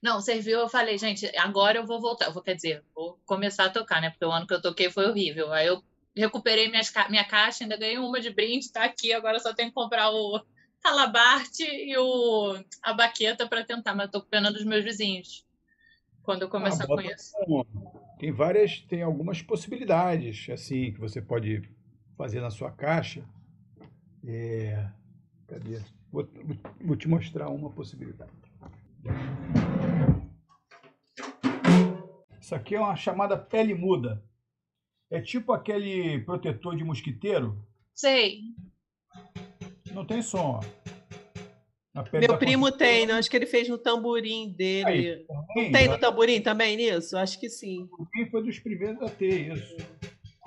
Não, 0.02 0.22
serviu, 0.22 0.60
eu 0.60 0.70
falei, 0.70 0.98
gente, 0.98 1.26
agora 1.38 1.78
eu 1.80 1.86
vou 1.86 2.00
voltar. 2.00 2.30
Vou, 2.32 2.42
quer 2.42 2.56
dizer, 2.56 2.84
vou 2.96 3.20
começar 3.26 3.66
a 3.66 3.70
tocar, 3.70 4.02
né? 4.02 4.10
Porque 4.10 4.26
o 4.26 4.32
ano 4.32 4.48
que 4.48 4.54
eu 4.54 4.62
toquei 4.62 4.90
foi 4.90 5.08
horrível. 5.08 5.52
Aí 5.52 5.68
eu 5.68 5.84
recuperei 6.16 6.70
minhas, 6.70 6.92
minha 7.10 7.26
caixa, 7.26 7.64
ainda 7.64 7.78
ganhei 7.78 7.98
uma 7.98 8.20
de 8.20 8.30
brinde, 8.32 8.72
tá 8.72 8.84
aqui. 8.84 9.14
Agora 9.14 9.40
só 9.40 9.54
tenho 9.54 9.70
que 9.70 9.76
comprar 9.76 10.12
o 10.12 10.42
calabarte 10.82 11.64
e 11.64 11.98
o, 11.98 12.58
a 12.82 12.94
baqueta 12.94 13.48
para 13.48 13.64
tentar, 13.64 13.94
mas 13.96 14.06
eu 14.06 14.12
tô 14.12 14.22
com 14.22 14.30
pena 14.30 14.52
dos 14.52 14.64
meus 14.64 14.84
vizinhos. 14.84 15.46
Quando 16.24 16.44
eu 16.44 16.50
começar 16.50 16.86
Ah, 16.86 16.88
com 16.88 17.02
isso. 17.02 17.34
Tem 18.20 18.32
várias, 18.32 18.82
tem 18.82 19.02
algumas 19.02 19.42
possibilidades 19.42 20.50
assim 20.50 20.92
que 20.92 21.00
você 21.00 21.22
pode 21.22 21.70
fazer 22.18 22.42
na 22.42 22.50
sua 22.50 22.72
caixa. 22.72 23.24
É, 24.28 24.88
cadê? 25.48 25.80
Vou, 26.12 26.28
vou 26.82 26.96
te 26.96 27.08
mostrar 27.08 27.50
uma 27.50 27.70
possibilidade. 27.70 28.32
Isso 32.40 32.56
aqui 32.56 32.76
é 32.76 32.80
uma 32.80 32.96
chamada 32.96 33.38
pele 33.38 33.74
muda. 33.74 34.24
É 35.12 35.22
tipo 35.22 35.52
aquele 35.52 36.20
protetor 36.22 36.76
de 36.76 36.84
mosquiteiro. 36.84 37.64
Sei. 37.94 38.42
Não 39.92 40.06
tem 40.06 40.22
som. 40.22 40.60
ó. 40.60 40.90
Meu 42.14 42.28
tá 42.30 42.38
primo 42.38 42.72
tem, 42.72 43.06
né? 43.06 43.14
acho 43.14 43.30
que 43.30 43.36
ele 43.36 43.46
fez 43.46 43.68
no 43.68 43.78
tamborim 43.78 44.54
dele. 44.54 44.88
Aí, 44.88 45.26
Não 45.28 45.72
tem 45.72 45.88
no 45.88 45.98
tamborim 46.00 46.42
também 46.42 46.78
nisso? 46.78 47.18
Acho 47.18 47.40
que 47.40 47.50
sim. 47.50 47.90
Quem 48.14 48.30
foi 48.30 48.44
dos 48.44 48.60
primeiros 48.60 49.02
a 49.02 49.10
ter 49.10 49.54
isso? 49.54 49.76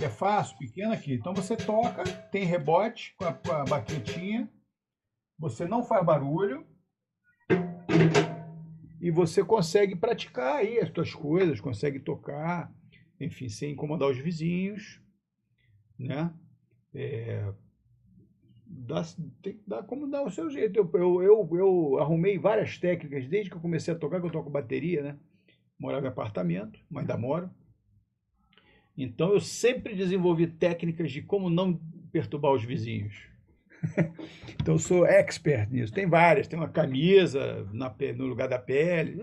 É 0.00 0.08
fácil, 0.08 0.56
pequeno 0.58 0.92
aqui. 0.92 1.14
Então 1.14 1.34
você 1.34 1.56
toca, 1.56 2.04
tem 2.32 2.44
rebote 2.44 3.14
com 3.16 3.24
a, 3.24 3.32
com 3.32 3.52
a 3.52 3.64
baquetinha, 3.64 4.50
você 5.38 5.66
não 5.66 5.84
faz 5.84 6.04
barulho 6.04 6.66
e 9.02 9.10
você 9.10 9.44
consegue 9.44 9.96
praticar 9.96 10.58
aí 10.58 10.78
as 10.78 10.88
suas 10.90 11.12
coisas, 11.12 11.60
consegue 11.60 11.98
tocar, 11.98 12.72
enfim, 13.18 13.48
sem 13.48 13.72
incomodar 13.72 14.08
os 14.08 14.16
vizinhos, 14.16 15.00
né? 15.98 16.32
É, 16.94 17.52
dá, 18.64 19.02
tem 19.42 19.54
que 19.54 19.62
dar 19.68 19.82
como 19.82 20.08
dar 20.08 20.22
o 20.22 20.30
seu 20.30 20.48
jeito. 20.48 20.76
Eu, 20.76 20.88
eu, 20.94 21.22
eu, 21.24 21.48
eu 21.52 21.98
arrumei 21.98 22.38
várias 22.38 22.78
técnicas 22.78 23.26
desde 23.28 23.50
que 23.50 23.56
eu 23.56 23.60
comecei 23.60 23.92
a 23.92 23.98
tocar, 23.98 24.20
que 24.20 24.26
eu 24.26 24.30
toco 24.30 24.48
bateria, 24.48 25.02
né? 25.02 25.18
Morava 25.76 26.06
em 26.06 26.08
apartamento, 26.08 26.78
mas 26.88 27.02
ainda 27.02 27.18
moro. 27.18 27.50
Então 28.96 29.32
eu 29.32 29.40
sempre 29.40 29.96
desenvolvi 29.96 30.46
técnicas 30.46 31.10
de 31.10 31.22
como 31.22 31.50
não 31.50 31.74
perturbar 32.12 32.52
os 32.52 32.62
vizinhos. 32.62 33.31
então 34.60 34.74
eu 34.74 34.78
sou 34.78 35.06
expert 35.06 35.70
nisso. 35.70 35.92
Tem 35.92 36.06
várias, 36.06 36.48
tem 36.48 36.58
uma 36.58 36.68
camisa 36.68 37.68
na 37.72 37.94
no 38.16 38.26
lugar 38.26 38.48
da 38.48 38.58
pele, 38.58 39.22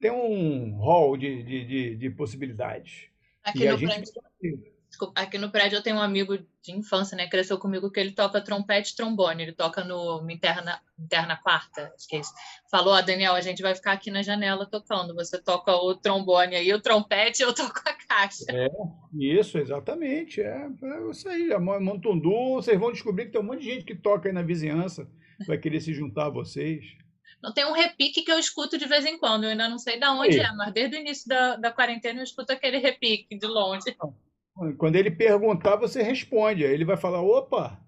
tem 0.00 0.10
um 0.10 0.76
hall 0.76 1.16
de, 1.16 1.42
de, 1.42 1.64
de, 1.64 1.96
de 1.96 2.10
possibilidades. 2.10 3.08
Aqui 3.42 3.64
E 3.64 3.68
a 3.68 3.72
no 3.72 3.78
gente 3.78 4.12
prédio. 4.12 4.75
Desculpa, 4.96 5.20
aqui 5.20 5.36
no 5.36 5.50
prédio 5.50 5.76
eu 5.76 5.82
tenho 5.82 5.96
um 5.96 6.00
amigo 6.00 6.38
de 6.38 6.72
infância, 6.72 7.14
né? 7.14 7.28
Cresceu 7.28 7.58
comigo 7.58 7.90
que 7.90 8.00
ele 8.00 8.12
toca 8.12 8.40
trompete 8.40 8.94
e 8.94 8.96
trombone. 8.96 9.42
Ele 9.42 9.52
toca 9.52 9.84
no 9.84 10.26
interna, 10.30 10.80
interna 10.98 11.36
quarta, 11.36 11.92
acho 11.94 12.08
que 12.08 12.16
é 12.16 12.20
isso. 12.20 12.32
Falou, 12.70 12.94
ó, 12.94 13.02
Daniel, 13.02 13.34
a 13.34 13.42
gente 13.42 13.60
vai 13.60 13.74
ficar 13.74 13.92
aqui 13.92 14.10
na 14.10 14.22
janela 14.22 14.64
tocando. 14.64 15.14
Você 15.14 15.38
toca 15.38 15.70
o 15.70 15.94
trombone 15.94 16.56
aí, 16.56 16.72
o 16.72 16.80
trompete, 16.80 17.42
eu 17.42 17.52
toco 17.54 17.78
a 17.84 17.92
caixa. 17.92 18.46
É, 18.48 18.68
isso, 19.12 19.58
exatamente. 19.58 20.40
É, 20.40 20.66
é 20.66 21.10
isso 21.10 21.28
aí. 21.28 21.52
A 21.52 21.60
Montundu, 21.60 22.54
vocês 22.54 22.80
vão 22.80 22.90
descobrir 22.90 23.26
que 23.26 23.32
tem 23.32 23.40
um 23.42 23.44
monte 23.44 23.60
de 23.60 23.74
gente 23.74 23.84
que 23.84 23.94
toca 23.94 24.30
aí 24.30 24.32
na 24.32 24.40
vizinhança. 24.40 25.06
Vai 25.46 25.58
querer 25.58 25.80
se 25.82 25.92
juntar 25.92 26.28
a 26.28 26.30
vocês. 26.30 26.96
Não 27.42 27.52
tem 27.52 27.66
um 27.66 27.72
repique 27.72 28.22
que 28.22 28.32
eu 28.32 28.38
escuto 28.38 28.78
de 28.78 28.86
vez 28.86 29.04
em 29.04 29.18
quando. 29.18 29.44
Eu 29.44 29.50
ainda 29.50 29.68
não 29.68 29.78
sei 29.78 30.00
de 30.00 30.06
onde 30.06 30.40
é, 30.40 30.50
mas 30.52 30.72
desde 30.72 30.96
o 30.96 31.00
início 31.00 31.28
da, 31.28 31.56
da 31.56 31.70
quarentena 31.70 32.20
eu 32.20 32.24
escuto 32.24 32.50
aquele 32.50 32.78
repique 32.78 33.38
de 33.38 33.46
longe. 33.46 33.94
Quando 34.78 34.96
ele 34.96 35.10
perguntar, 35.10 35.76
você 35.76 36.02
responde. 36.02 36.64
Aí 36.64 36.72
ele 36.72 36.84
vai 36.84 36.96
falar: 36.96 37.20
opa! 37.20 37.78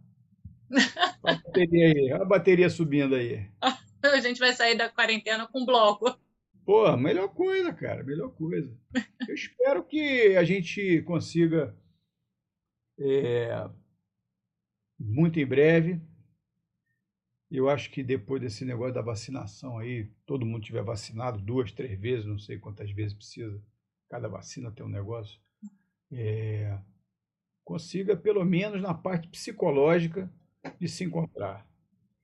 a 1.24 1.34
bateria 1.34 1.86
aí, 1.86 2.12
a 2.12 2.24
bateria 2.24 2.68
subindo 2.68 3.14
aí. 3.14 3.48
A 4.02 4.20
gente 4.20 4.38
vai 4.38 4.52
sair 4.52 4.76
da 4.76 4.88
quarentena 4.88 5.46
com 5.48 5.64
bloco. 5.64 6.18
Pô, 6.64 6.94
melhor 6.96 7.28
coisa, 7.30 7.72
cara, 7.72 8.04
melhor 8.04 8.28
coisa. 8.30 8.70
Eu 9.26 9.34
espero 9.34 9.82
que 9.82 10.36
a 10.36 10.44
gente 10.44 11.02
consiga, 11.02 11.74
é, 12.98 13.68
muito 14.98 15.40
em 15.40 15.46
breve, 15.46 15.98
eu 17.50 17.70
acho 17.70 17.90
que 17.90 18.02
depois 18.02 18.42
desse 18.42 18.64
negócio 18.66 18.92
da 18.92 19.00
vacinação 19.00 19.78
aí, 19.78 20.10
todo 20.26 20.44
mundo 20.44 20.62
tiver 20.62 20.82
vacinado 20.82 21.40
duas, 21.40 21.72
três 21.72 21.98
vezes, 21.98 22.26
não 22.26 22.38
sei 22.38 22.58
quantas 22.58 22.90
vezes 22.90 23.14
precisa, 23.14 23.58
cada 24.10 24.28
vacina 24.28 24.70
tem 24.70 24.84
um 24.84 24.90
negócio, 24.90 25.40
é, 26.12 26.78
consiga, 27.64 28.16
pelo 28.16 28.44
menos 28.44 28.80
na 28.80 28.94
parte 28.94 29.28
psicológica, 29.28 30.30
de 30.78 30.88
se 30.88 31.04
encontrar. 31.04 31.66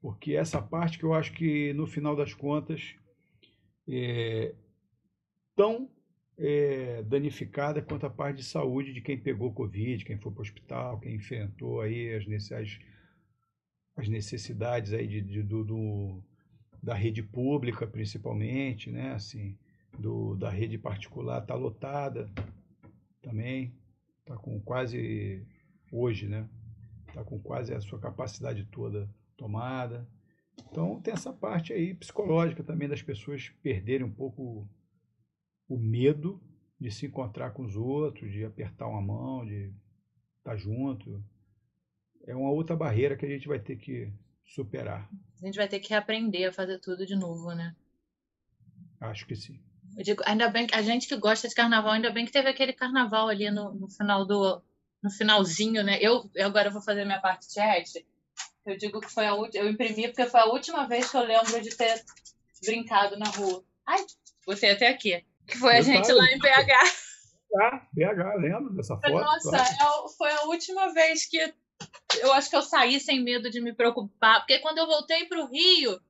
Porque 0.00 0.34
essa 0.34 0.60
parte 0.60 0.98
que 0.98 1.04
eu 1.04 1.14
acho 1.14 1.32
que, 1.32 1.72
no 1.72 1.86
final 1.86 2.14
das 2.14 2.34
contas, 2.34 2.94
é 3.88 4.54
tão 5.56 5.90
é, 6.36 7.02
danificada 7.04 7.80
quanto 7.80 8.06
a 8.06 8.10
parte 8.10 8.38
de 8.38 8.44
saúde 8.44 8.92
de 8.92 9.00
quem 9.00 9.18
pegou 9.18 9.52
Covid, 9.52 10.04
quem 10.04 10.18
foi 10.18 10.32
para 10.32 10.40
o 10.40 10.42
hospital, 10.42 11.00
quem 11.00 11.14
enfrentou 11.14 11.80
aí 11.80 12.14
as 12.14 12.26
as 13.96 14.08
necessidades 14.08 14.92
aí 14.92 15.06
de, 15.06 15.20
de 15.20 15.42
do, 15.42 15.64
do, 15.64 16.22
da 16.82 16.94
rede 16.94 17.22
pública, 17.22 17.86
principalmente, 17.86 18.90
né? 18.90 19.12
Assim, 19.12 19.56
do, 19.98 20.34
da 20.34 20.50
rede 20.50 20.76
particular 20.76 21.40
está 21.40 21.54
lotada, 21.54 22.30
também, 23.24 23.74
está 24.20 24.36
com 24.36 24.60
quase, 24.60 25.46
hoje, 25.90 26.28
né? 26.28 26.48
Está 27.08 27.24
com 27.24 27.40
quase 27.40 27.72
a 27.72 27.80
sua 27.80 27.98
capacidade 27.98 28.64
toda 28.66 29.08
tomada. 29.36 30.06
Então 30.70 31.00
tem 31.00 31.14
essa 31.14 31.32
parte 31.32 31.72
aí 31.72 31.94
psicológica 31.94 32.62
também 32.62 32.88
das 32.88 33.02
pessoas 33.02 33.48
perderem 33.62 34.06
um 34.06 34.12
pouco 34.12 34.68
o 35.68 35.78
medo 35.78 36.40
de 36.78 36.90
se 36.90 37.06
encontrar 37.06 37.52
com 37.52 37.64
os 37.64 37.76
outros, 37.76 38.30
de 38.30 38.44
apertar 38.44 38.86
uma 38.86 39.00
mão, 39.00 39.44
de 39.44 39.72
estar 40.38 40.56
junto. 40.56 41.24
É 42.26 42.34
uma 42.34 42.50
outra 42.50 42.76
barreira 42.76 43.16
que 43.16 43.26
a 43.26 43.28
gente 43.28 43.48
vai 43.48 43.58
ter 43.58 43.76
que 43.76 44.12
superar. 44.44 45.08
A 45.42 45.46
gente 45.46 45.56
vai 45.56 45.68
ter 45.68 45.80
que 45.80 45.90
reaprender 45.90 46.48
a 46.48 46.52
fazer 46.52 46.78
tudo 46.78 47.06
de 47.06 47.16
novo, 47.16 47.54
né? 47.54 47.74
Acho 49.00 49.26
que 49.26 49.34
sim. 49.34 49.60
Eu 49.96 50.02
digo, 50.02 50.22
ainda 50.26 50.48
bem 50.48 50.66
que 50.66 50.74
a 50.74 50.82
gente 50.82 51.06
que 51.06 51.16
gosta 51.16 51.48
de 51.48 51.54
carnaval, 51.54 51.92
ainda 51.92 52.10
bem 52.10 52.24
que 52.26 52.32
teve 52.32 52.48
aquele 52.48 52.72
carnaval 52.72 53.28
ali 53.28 53.50
no, 53.50 53.72
no 53.74 53.88
final 53.88 54.26
do 54.26 54.62
no 55.02 55.10
finalzinho, 55.10 55.84
né? 55.84 55.98
Eu, 56.00 56.30
eu 56.34 56.46
agora 56.46 56.70
vou 56.70 56.80
fazer 56.80 57.04
minha 57.04 57.20
parte 57.20 57.52
chat. 57.52 58.06
Eu 58.64 58.78
digo 58.78 59.00
que 59.00 59.12
foi 59.12 59.26
a 59.26 59.34
última, 59.34 59.62
eu 59.62 59.70
imprimi 59.70 60.08
porque 60.08 60.24
foi 60.24 60.40
a 60.40 60.46
última 60.46 60.88
vez 60.88 61.10
que 61.10 61.16
eu 61.16 61.22
lembro 61.22 61.60
de 61.60 61.76
ter 61.76 62.02
brincado 62.64 63.18
na 63.18 63.26
rua. 63.26 63.62
Ai, 63.86 64.02
botei 64.46 64.70
até 64.70 64.88
aqui. 64.88 65.22
Que 65.46 65.58
foi 65.58 65.74
eu 65.74 65.78
a 65.78 65.80
gente 65.82 66.06
tava... 66.06 66.18
lá 66.18 66.30
em 66.30 66.38
BH. 66.38 66.72
Ah, 67.60 67.86
BH, 67.92 68.40
lembro 68.40 68.74
dessa 68.74 68.96
foto. 68.96 69.10
Nossa, 69.10 69.50
claro. 69.50 70.06
É 70.06 70.16
foi 70.16 70.32
a 70.32 70.42
última 70.44 70.92
vez 70.94 71.26
que 71.26 71.38
eu 72.20 72.32
acho 72.32 72.48
que 72.48 72.56
eu 72.56 72.62
saí 72.62 72.98
sem 72.98 73.22
medo 73.22 73.50
de 73.50 73.60
me 73.60 73.74
preocupar, 73.74 74.40
porque 74.40 74.58
quando 74.60 74.78
eu 74.78 74.86
voltei 74.86 75.26
para 75.26 75.40
o 75.40 75.46
Rio, 75.46 76.00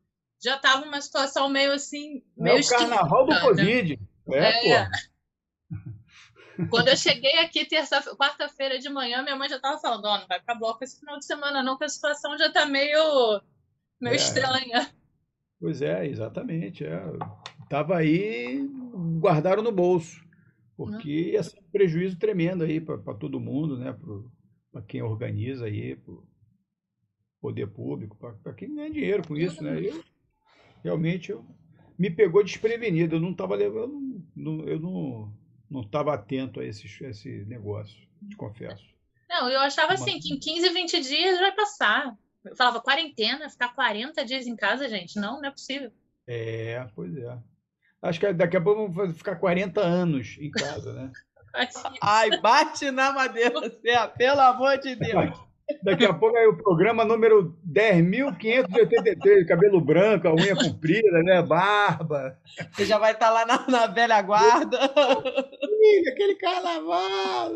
já 0.44 0.56
estava 0.56 0.84
uma 0.84 1.00
situação 1.00 1.48
meio 1.48 1.72
assim. 1.72 2.22
Meio 2.36 2.58
é 2.58 2.60
o 2.60 2.68
carnaval 2.68 3.24
do 3.24 3.32
né? 3.32 3.40
Covid. 3.40 4.00
É, 4.30 4.72
é. 4.72 4.90
Quando 6.70 6.88
eu 6.88 6.96
cheguei 6.96 7.38
aqui 7.40 7.64
terça, 7.64 8.00
quarta-feira 8.16 8.78
de 8.78 8.88
manhã, 8.88 9.22
minha 9.22 9.36
mãe 9.36 9.48
já 9.48 9.56
estava 9.56 9.80
falando: 9.80 10.04
oh, 10.04 10.18
não 10.18 10.26
vai 10.28 10.40
para 10.40 10.54
bloco 10.54 10.84
esse 10.84 11.00
final 11.00 11.18
de 11.18 11.24
semana, 11.24 11.62
não, 11.62 11.78
que 11.78 11.84
a 11.84 11.88
situação 11.88 12.36
já 12.38 12.46
está 12.46 12.66
meio, 12.66 13.40
meio 14.00 14.12
é. 14.12 14.16
estranha. 14.16 14.94
Pois 15.58 15.80
é, 15.80 16.06
exatamente. 16.06 16.84
É. 16.84 17.02
Tava 17.68 17.96
aí, 17.96 18.68
guardaram 19.18 19.62
no 19.62 19.72
bolso, 19.72 20.22
porque 20.76 21.32
ia 21.32 21.42
ser 21.42 21.58
um 21.58 21.70
prejuízo 21.72 22.18
tremendo 22.18 22.64
aí 22.64 22.80
para 22.80 23.14
todo 23.14 23.40
mundo, 23.40 23.78
né? 23.78 23.96
Para 24.70 24.82
quem 24.82 25.02
organiza 25.02 25.64
aí, 25.64 25.96
para 25.96 26.14
poder 27.40 27.66
público, 27.68 28.16
para 28.16 28.52
quem 28.52 28.74
ganha 28.74 28.90
dinheiro 28.90 29.26
com 29.26 29.36
isso, 29.36 29.62
né? 29.62 29.80
Eu, 29.80 30.04
realmente 30.84 31.32
eu, 31.32 31.44
me 31.98 32.10
pegou 32.10 32.44
desprevenido. 32.44 33.16
Eu 33.16 33.20
não 33.20 33.32
estava 33.32 33.56
eu 33.56 33.88
não, 34.36 34.64
eu 34.68 34.78
não 34.78 35.32
não 35.70 35.80
estava 35.80 36.14
atento 36.14 36.60
a 36.60 36.64
esse, 36.64 36.86
esse 37.04 37.44
negócio, 37.46 37.96
te 38.28 38.36
confesso. 38.36 38.84
Não, 39.28 39.50
eu 39.50 39.58
achava 39.60 39.94
assim 39.94 40.20
que 40.20 40.32
em 40.32 40.38
15, 40.38 40.68
20 40.68 41.00
dias 41.00 41.40
vai 41.40 41.52
passar. 41.52 42.16
Eu 42.44 42.54
falava 42.54 42.80
quarentena, 42.80 43.48
ficar 43.48 43.74
40 43.74 44.24
dias 44.24 44.46
em 44.46 44.54
casa, 44.54 44.88
gente, 44.88 45.16
não, 45.16 45.40
não 45.40 45.48
é 45.48 45.50
possível. 45.50 45.90
É, 46.26 46.86
pois 46.94 47.16
é. 47.16 47.38
Acho 48.02 48.20
que 48.20 48.32
daqui 48.34 48.56
a 48.56 48.60
pouco 48.60 48.92
vamos 48.92 49.16
ficar 49.16 49.36
40 49.36 49.80
anos 49.80 50.36
em 50.38 50.50
casa, 50.50 50.92
né? 50.92 51.12
Ai, 52.02 52.38
bate 52.40 52.90
na 52.90 53.12
madeira, 53.12 53.70
pelo 54.16 54.40
amor 54.40 54.78
de 54.78 54.94
Deus. 54.94 55.34
Daqui 55.82 56.04
a 56.04 56.12
pouco 56.12 56.36
é 56.36 56.46
o 56.46 56.56
programa 56.56 57.04
número 57.04 57.56
10.583, 57.66 59.46
cabelo 59.46 59.80
branco, 59.80 60.28
a 60.28 60.34
unha 60.34 60.54
comprida, 60.54 61.22
né? 61.22 61.42
Barba. 61.42 62.38
Você 62.72 62.84
já 62.84 62.98
vai 62.98 63.12
estar 63.12 63.28
tá 63.28 63.32
lá 63.32 63.46
na, 63.46 63.66
na 63.68 63.86
velha 63.86 64.20
guarda. 64.20 64.78
Aquele 66.12 66.34
carnaval. 66.36 67.52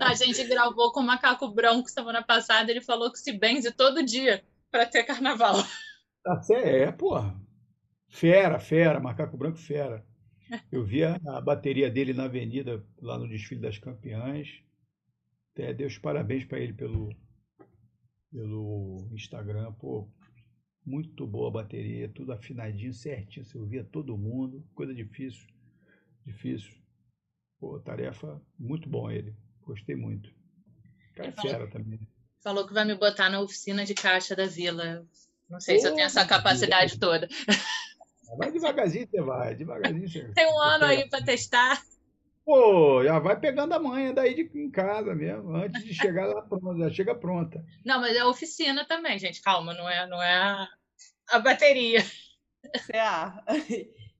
A 0.00 0.14
gente 0.14 0.44
gravou 0.44 0.92
com 0.92 1.00
o 1.00 1.06
Macaco 1.06 1.48
Branco 1.48 1.88
semana 1.88 2.22
passada, 2.22 2.70
ele 2.70 2.82
falou 2.82 3.10
que 3.10 3.18
se 3.18 3.32
benze 3.32 3.72
todo 3.72 4.04
dia 4.04 4.42
para 4.70 4.84
ter 4.84 5.04
carnaval. 5.04 5.56
Tá 6.22 6.40
é, 6.50 6.92
porra. 6.92 7.34
Fera, 8.08 8.58
fera, 8.58 9.00
Macaco 9.00 9.36
Branco 9.36 9.56
fera. 9.56 10.04
Eu 10.70 10.84
vi 10.84 11.02
a, 11.02 11.18
a 11.26 11.40
bateria 11.40 11.90
dele 11.90 12.12
na 12.12 12.24
avenida, 12.24 12.84
lá 13.00 13.18
no 13.18 13.26
desfile 13.26 13.62
das 13.62 13.78
campeãs. 13.78 14.62
É, 15.56 15.72
Deus 15.72 15.98
parabéns 15.98 16.44
para 16.44 16.58
ele 16.58 16.72
pelo, 16.72 17.14
pelo 18.30 19.08
Instagram. 19.12 19.72
Pô, 19.74 20.08
muito 20.84 21.26
boa 21.26 21.48
a 21.48 21.62
bateria, 21.62 22.08
tudo 22.08 22.32
afinadinho, 22.32 22.92
certinho. 22.92 23.44
Você 23.44 23.58
ouvia 23.58 23.84
todo 23.84 24.16
mundo, 24.16 24.64
coisa 24.74 24.94
difícil. 24.94 25.46
Difícil. 26.24 26.72
Pô, 27.60 27.78
tarefa 27.80 28.40
muito 28.58 28.88
bom 28.88 29.10
ele. 29.10 29.36
Gostei 29.60 29.94
muito. 29.94 30.32
Cara 31.14 31.28
é 31.28 31.32
fera 31.32 31.70
também. 31.70 32.08
Falou 32.42 32.66
que 32.66 32.74
vai 32.74 32.84
me 32.84 32.96
botar 32.96 33.30
na 33.30 33.40
oficina 33.40 33.84
de 33.84 33.94
caixa 33.94 34.34
da 34.34 34.46
vila. 34.46 35.06
Não 35.48 35.60
sei 35.60 35.76
Pô, 35.76 35.82
se 35.82 35.88
eu 35.88 35.94
tenho 35.94 36.06
essa 36.06 36.26
capacidade 36.26 36.98
toda. 36.98 37.28
Vai 38.36 38.50
devagarzinho, 38.50 39.06
você 39.06 39.20
vai. 39.20 39.54
Devagarzinho 39.54 40.08
você. 40.08 40.32
Tem 40.32 40.46
um 40.46 40.58
ano 40.58 40.86
aí 40.86 41.08
para 41.08 41.22
testar. 41.22 41.84
Pô, 42.44 43.04
já 43.04 43.18
vai 43.18 43.38
pegando 43.38 43.72
a 43.72 43.78
manha 43.78 44.12
daí 44.12 44.34
de, 44.34 44.58
em 44.58 44.70
casa 44.70 45.14
mesmo, 45.14 45.54
antes 45.54 45.84
de 45.84 45.94
chegar 45.94 46.26
lá 46.26 46.42
pronta, 46.42 46.78
já 46.78 46.90
chega 46.90 47.14
pronta. 47.14 47.64
Não, 47.84 48.00
mas 48.00 48.16
é 48.16 48.20
a 48.20 48.28
oficina 48.28 48.84
também, 48.84 49.18
gente, 49.18 49.40
calma, 49.40 49.72
não 49.74 49.88
é, 49.88 50.06
não 50.08 50.20
é 50.20 50.34
a, 50.34 50.68
a 51.30 51.38
bateria. 51.38 52.00
É, 52.92 53.02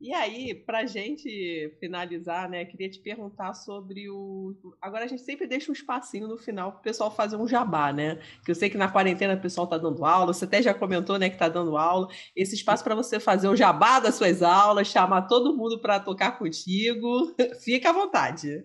e 0.03 0.13
aí, 0.13 0.53
para 0.53 0.85
gente 0.85 1.73
finalizar, 1.79 2.51
né, 2.51 2.65
queria 2.65 2.91
te 2.91 2.99
perguntar 2.99 3.55
sobre 3.55 4.11
o. 4.11 4.53
Agora 4.81 5.05
a 5.05 5.07
gente 5.07 5.23
sempre 5.23 5.47
deixa 5.47 5.71
um 5.71 5.73
espacinho 5.73 6.27
no 6.27 6.37
final 6.37 6.73
para 6.73 6.81
o 6.81 6.83
pessoal 6.83 7.09
fazer 7.09 7.37
um 7.37 7.47
jabá, 7.47 7.93
né? 7.93 8.21
Que 8.45 8.51
eu 8.51 8.55
sei 8.57 8.69
que 8.69 8.77
na 8.77 8.91
quarentena 8.91 9.35
o 9.35 9.41
pessoal 9.41 9.65
está 9.65 9.79
dando 9.79 10.05
aula, 10.05 10.35
você 10.35 10.45
até 10.45 10.61
já 10.61 10.75
comentou, 10.75 11.21
né, 11.21 11.29
que 11.29 11.37
está 11.37 11.49
dando 11.49 11.77
aula. 11.77 12.09
Esse 12.35 12.57
espaço 12.57 12.83
para 12.83 12.97
você 12.97 13.21
fazer 13.21 13.47
o 13.47 13.55
jabá 13.55 14.01
das 14.01 14.17
suas 14.17 14.43
aulas, 14.43 14.89
chamar 14.89 15.23
todo 15.29 15.57
mundo 15.57 15.81
para 15.81 16.01
tocar 16.01 16.37
contigo, 16.37 17.33
fica 17.63 17.91
à 17.91 17.93
vontade. 17.93 18.61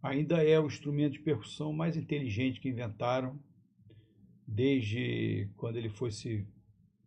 ainda 0.04 0.44
é 0.44 0.60
o 0.60 0.68
instrumento 0.68 1.14
de 1.14 1.20
percussão 1.20 1.74
mais 1.74 1.98
inteligente 1.98 2.60
que 2.60 2.70
inventaram, 2.70 3.40
desde 4.48 5.50
quando 5.58 5.78
ele 5.78 5.90
foi 5.90 6.12
se 6.12 6.46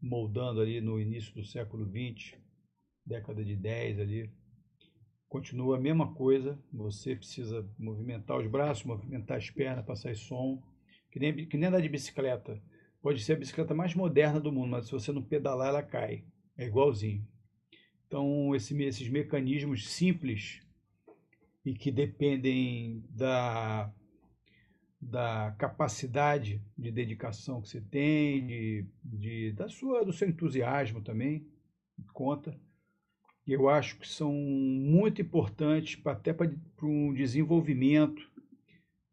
moldando 0.01 0.61
ali 0.61 0.81
no 0.81 1.01
início 1.01 1.33
do 1.35 1.45
século 1.45 1.87
XX, 1.87 2.37
década 3.07 3.45
de 3.45 3.55
10 3.55 4.01
ali 4.01 4.33
continua 5.35 5.77
a 5.77 5.81
mesma 5.81 6.15
coisa, 6.15 6.57
você 6.73 7.17
precisa 7.17 7.69
movimentar 7.77 8.39
os 8.39 8.47
braços, 8.47 8.85
movimentar 8.85 9.37
as 9.37 9.51
pernas 9.51 9.85
para 9.85 9.97
sair 9.97 10.15
som, 10.15 10.63
que 11.11 11.19
nem, 11.19 11.49
que 11.49 11.57
nem 11.57 11.69
andar 11.69 11.81
de 11.81 11.89
bicicleta. 11.89 12.63
Pode 13.03 13.21
ser 13.21 13.33
a 13.33 13.37
bicicleta 13.37 13.75
mais 13.75 13.97
moderna 13.97 14.39
do 14.39 14.53
mundo, 14.53 14.69
mas 14.69 14.87
se 14.87 14.93
você 14.93 15.11
não 15.11 15.21
pedalar, 15.21 15.71
ela 15.71 15.83
cai. 15.83 16.23
É 16.57 16.65
igualzinho. 16.65 17.27
Então, 18.07 18.55
esse, 18.55 18.81
esses 18.81 19.09
mecanismos 19.09 19.89
simples 19.89 20.61
e 21.65 21.75
que 21.75 21.91
dependem 21.91 23.05
da, 23.11 23.93
da 25.01 25.53
capacidade 25.59 26.63
de 26.79 26.93
dedicação 26.93 27.61
que 27.61 27.71
você 27.71 27.81
tem, 27.81 28.47
de, 28.47 28.87
de, 29.03 29.51
da 29.51 29.69
sua, 29.69 30.05
do 30.05 30.13
seu 30.13 30.29
entusiasmo 30.29 31.03
também, 31.03 31.45
conta 32.13 32.57
eu 33.53 33.69
acho 33.69 33.99
que 33.99 34.09
são 34.09 34.33
muito 34.33 35.21
importantes 35.21 36.01
até 36.07 36.33
para 36.33 36.51
um 36.83 37.13
desenvolvimento 37.13 38.27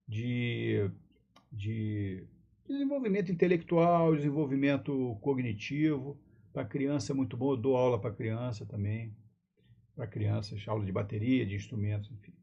de, 0.08 0.90
de 1.52 2.24
desenvolvimento 2.68 3.32
intelectual, 3.32 4.16
desenvolvimento 4.16 5.18
cognitivo. 5.22 6.18
Para 6.54 6.66
criança 6.66 7.12
é 7.12 7.16
muito 7.16 7.36
bom, 7.36 7.52
eu 7.52 7.58
dou 7.58 7.76
aula 7.76 8.00
para 8.00 8.14
criança 8.14 8.66
também, 8.66 9.16
para 9.96 10.08
crianças, 10.08 10.64
aula 10.68 10.86
de 10.86 10.92
bateria, 10.92 11.46
de 11.46 11.56
instrumentos, 11.56 12.12
enfim. 12.12 12.34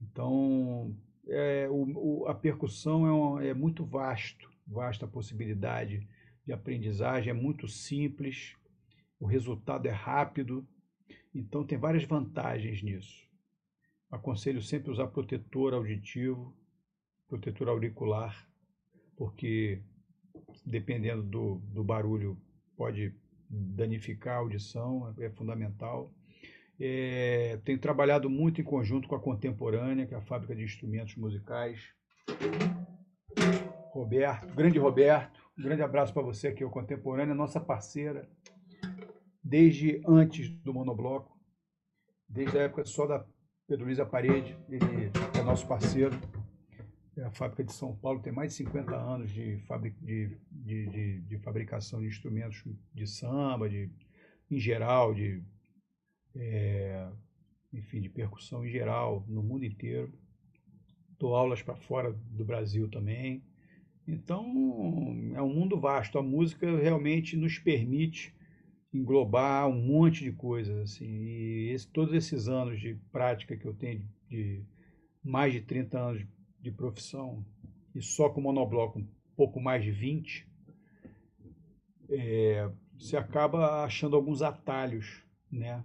Então, 0.00 0.94
é, 1.26 1.68
o, 1.70 2.22
o, 2.22 2.26
a 2.26 2.34
percussão 2.34 3.06
é, 3.06 3.12
um, 3.12 3.40
é 3.40 3.54
muito 3.54 3.84
vasto, 3.84 4.50
vasta 4.66 5.06
possibilidade 5.06 6.06
de 6.46 6.52
aprendizagem, 6.52 7.30
é 7.30 7.34
muito 7.34 7.66
simples, 7.66 8.54
o 9.18 9.26
resultado 9.26 9.86
é 9.86 9.90
rápido, 9.90 10.66
então, 11.34 11.66
tem 11.66 11.76
várias 11.76 12.04
vantagens 12.04 12.80
nisso. 12.82 13.24
Aconselho 14.10 14.62
sempre 14.62 14.92
usar 14.92 15.08
protetor 15.08 15.74
auditivo, 15.74 16.56
protetor 17.28 17.68
auricular, 17.68 18.48
porque 19.16 19.82
dependendo 20.64 21.22
do, 21.24 21.56
do 21.72 21.82
barulho 21.82 22.38
pode 22.76 23.12
danificar 23.50 24.36
a 24.36 24.38
audição, 24.38 25.12
é 25.18 25.28
fundamental. 25.30 26.12
É, 26.78 27.58
tenho 27.64 27.78
trabalhado 27.78 28.30
muito 28.30 28.60
em 28.60 28.64
conjunto 28.64 29.08
com 29.08 29.16
a 29.16 29.20
Contemporânea, 29.20 30.06
que 30.06 30.14
é 30.14 30.16
a 30.16 30.22
fábrica 30.22 30.54
de 30.54 30.62
instrumentos 30.62 31.16
musicais. 31.16 31.80
Roberto, 33.90 34.54
grande 34.54 34.78
Roberto, 34.78 35.40
um 35.58 35.62
grande 35.62 35.82
abraço 35.82 36.12
para 36.12 36.22
você 36.22 36.48
aqui, 36.48 36.64
o 36.64 36.70
Contemporânea, 36.70 37.34
nossa 37.34 37.60
parceira 37.60 38.28
desde 39.54 40.02
antes 40.04 40.50
do 40.64 40.74
monobloco, 40.74 41.38
desde 42.28 42.58
a 42.58 42.62
época 42.62 42.84
só 42.84 43.06
da 43.06 43.24
Pedro 43.68 43.84
Luiz 43.84 44.00
Parede, 44.10 44.58
ele 44.68 45.12
é 45.38 45.42
nosso 45.44 45.64
parceiro. 45.68 46.18
É 47.16 47.22
a 47.22 47.30
fábrica 47.30 47.62
de 47.62 47.72
São 47.72 47.94
Paulo 47.94 48.18
tem 48.18 48.32
mais 48.32 48.50
de 48.50 48.56
50 48.56 48.96
anos 48.96 49.30
de, 49.30 49.58
fabric, 49.68 49.96
de, 50.04 50.36
de, 50.50 50.86
de, 50.88 51.20
de 51.20 51.38
fabricação 51.38 52.00
de 52.00 52.08
instrumentos 52.08 52.64
de 52.92 53.06
samba, 53.06 53.68
de, 53.68 53.88
em 54.50 54.58
geral, 54.58 55.14
de, 55.14 55.40
é, 56.34 57.08
enfim, 57.72 58.00
de 58.00 58.08
percussão 58.08 58.66
em 58.66 58.70
geral, 58.70 59.24
no 59.28 59.40
mundo 59.40 59.64
inteiro. 59.64 60.12
Dou 61.16 61.36
aulas 61.36 61.62
para 61.62 61.76
fora 61.76 62.12
do 62.12 62.44
Brasil 62.44 62.90
também. 62.90 63.44
Então, 64.04 64.44
é 65.36 65.40
um 65.40 65.54
mundo 65.54 65.78
vasto. 65.78 66.18
A 66.18 66.24
música 66.24 66.66
realmente 66.76 67.36
nos 67.36 67.56
permite 67.56 68.34
englobar 68.94 69.68
um 69.68 69.80
monte 69.80 70.22
de 70.22 70.32
coisas 70.32 70.76
assim. 70.78 71.06
E 71.06 71.70
esse, 71.70 71.86
todos 71.88 72.14
esses 72.14 72.48
anos 72.48 72.80
de 72.80 72.94
prática 73.10 73.56
que 73.56 73.66
eu 73.66 73.74
tenho 73.74 74.08
de 74.28 74.64
mais 75.22 75.52
de 75.52 75.60
30 75.60 75.98
anos 75.98 76.26
de 76.60 76.70
profissão 76.70 77.44
e 77.94 78.00
só 78.02 78.28
com 78.28 78.40
monobloco 78.40 78.98
um 78.98 79.08
pouco 79.36 79.60
mais 79.60 79.82
de 79.82 79.90
20, 79.90 80.48
é, 82.10 82.70
você 82.98 83.16
acaba 83.16 83.84
achando 83.84 84.16
alguns 84.16 84.42
atalhos, 84.42 85.22
né, 85.50 85.84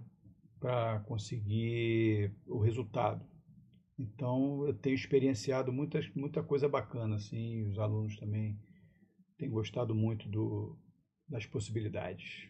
para 0.58 1.00
conseguir 1.00 2.32
o 2.46 2.58
resultado. 2.58 3.24
Então, 3.98 4.66
eu 4.66 4.74
tenho 4.74 4.94
experienciado 4.94 5.72
muitas, 5.72 6.08
muita 6.14 6.42
coisa 6.42 6.68
bacana, 6.68 7.16
assim, 7.16 7.68
os 7.68 7.78
alunos 7.78 8.16
também 8.18 8.58
têm 9.38 9.50
gostado 9.50 9.94
muito 9.94 10.28
do, 10.28 10.78
das 11.28 11.46
possibilidades. 11.46 12.49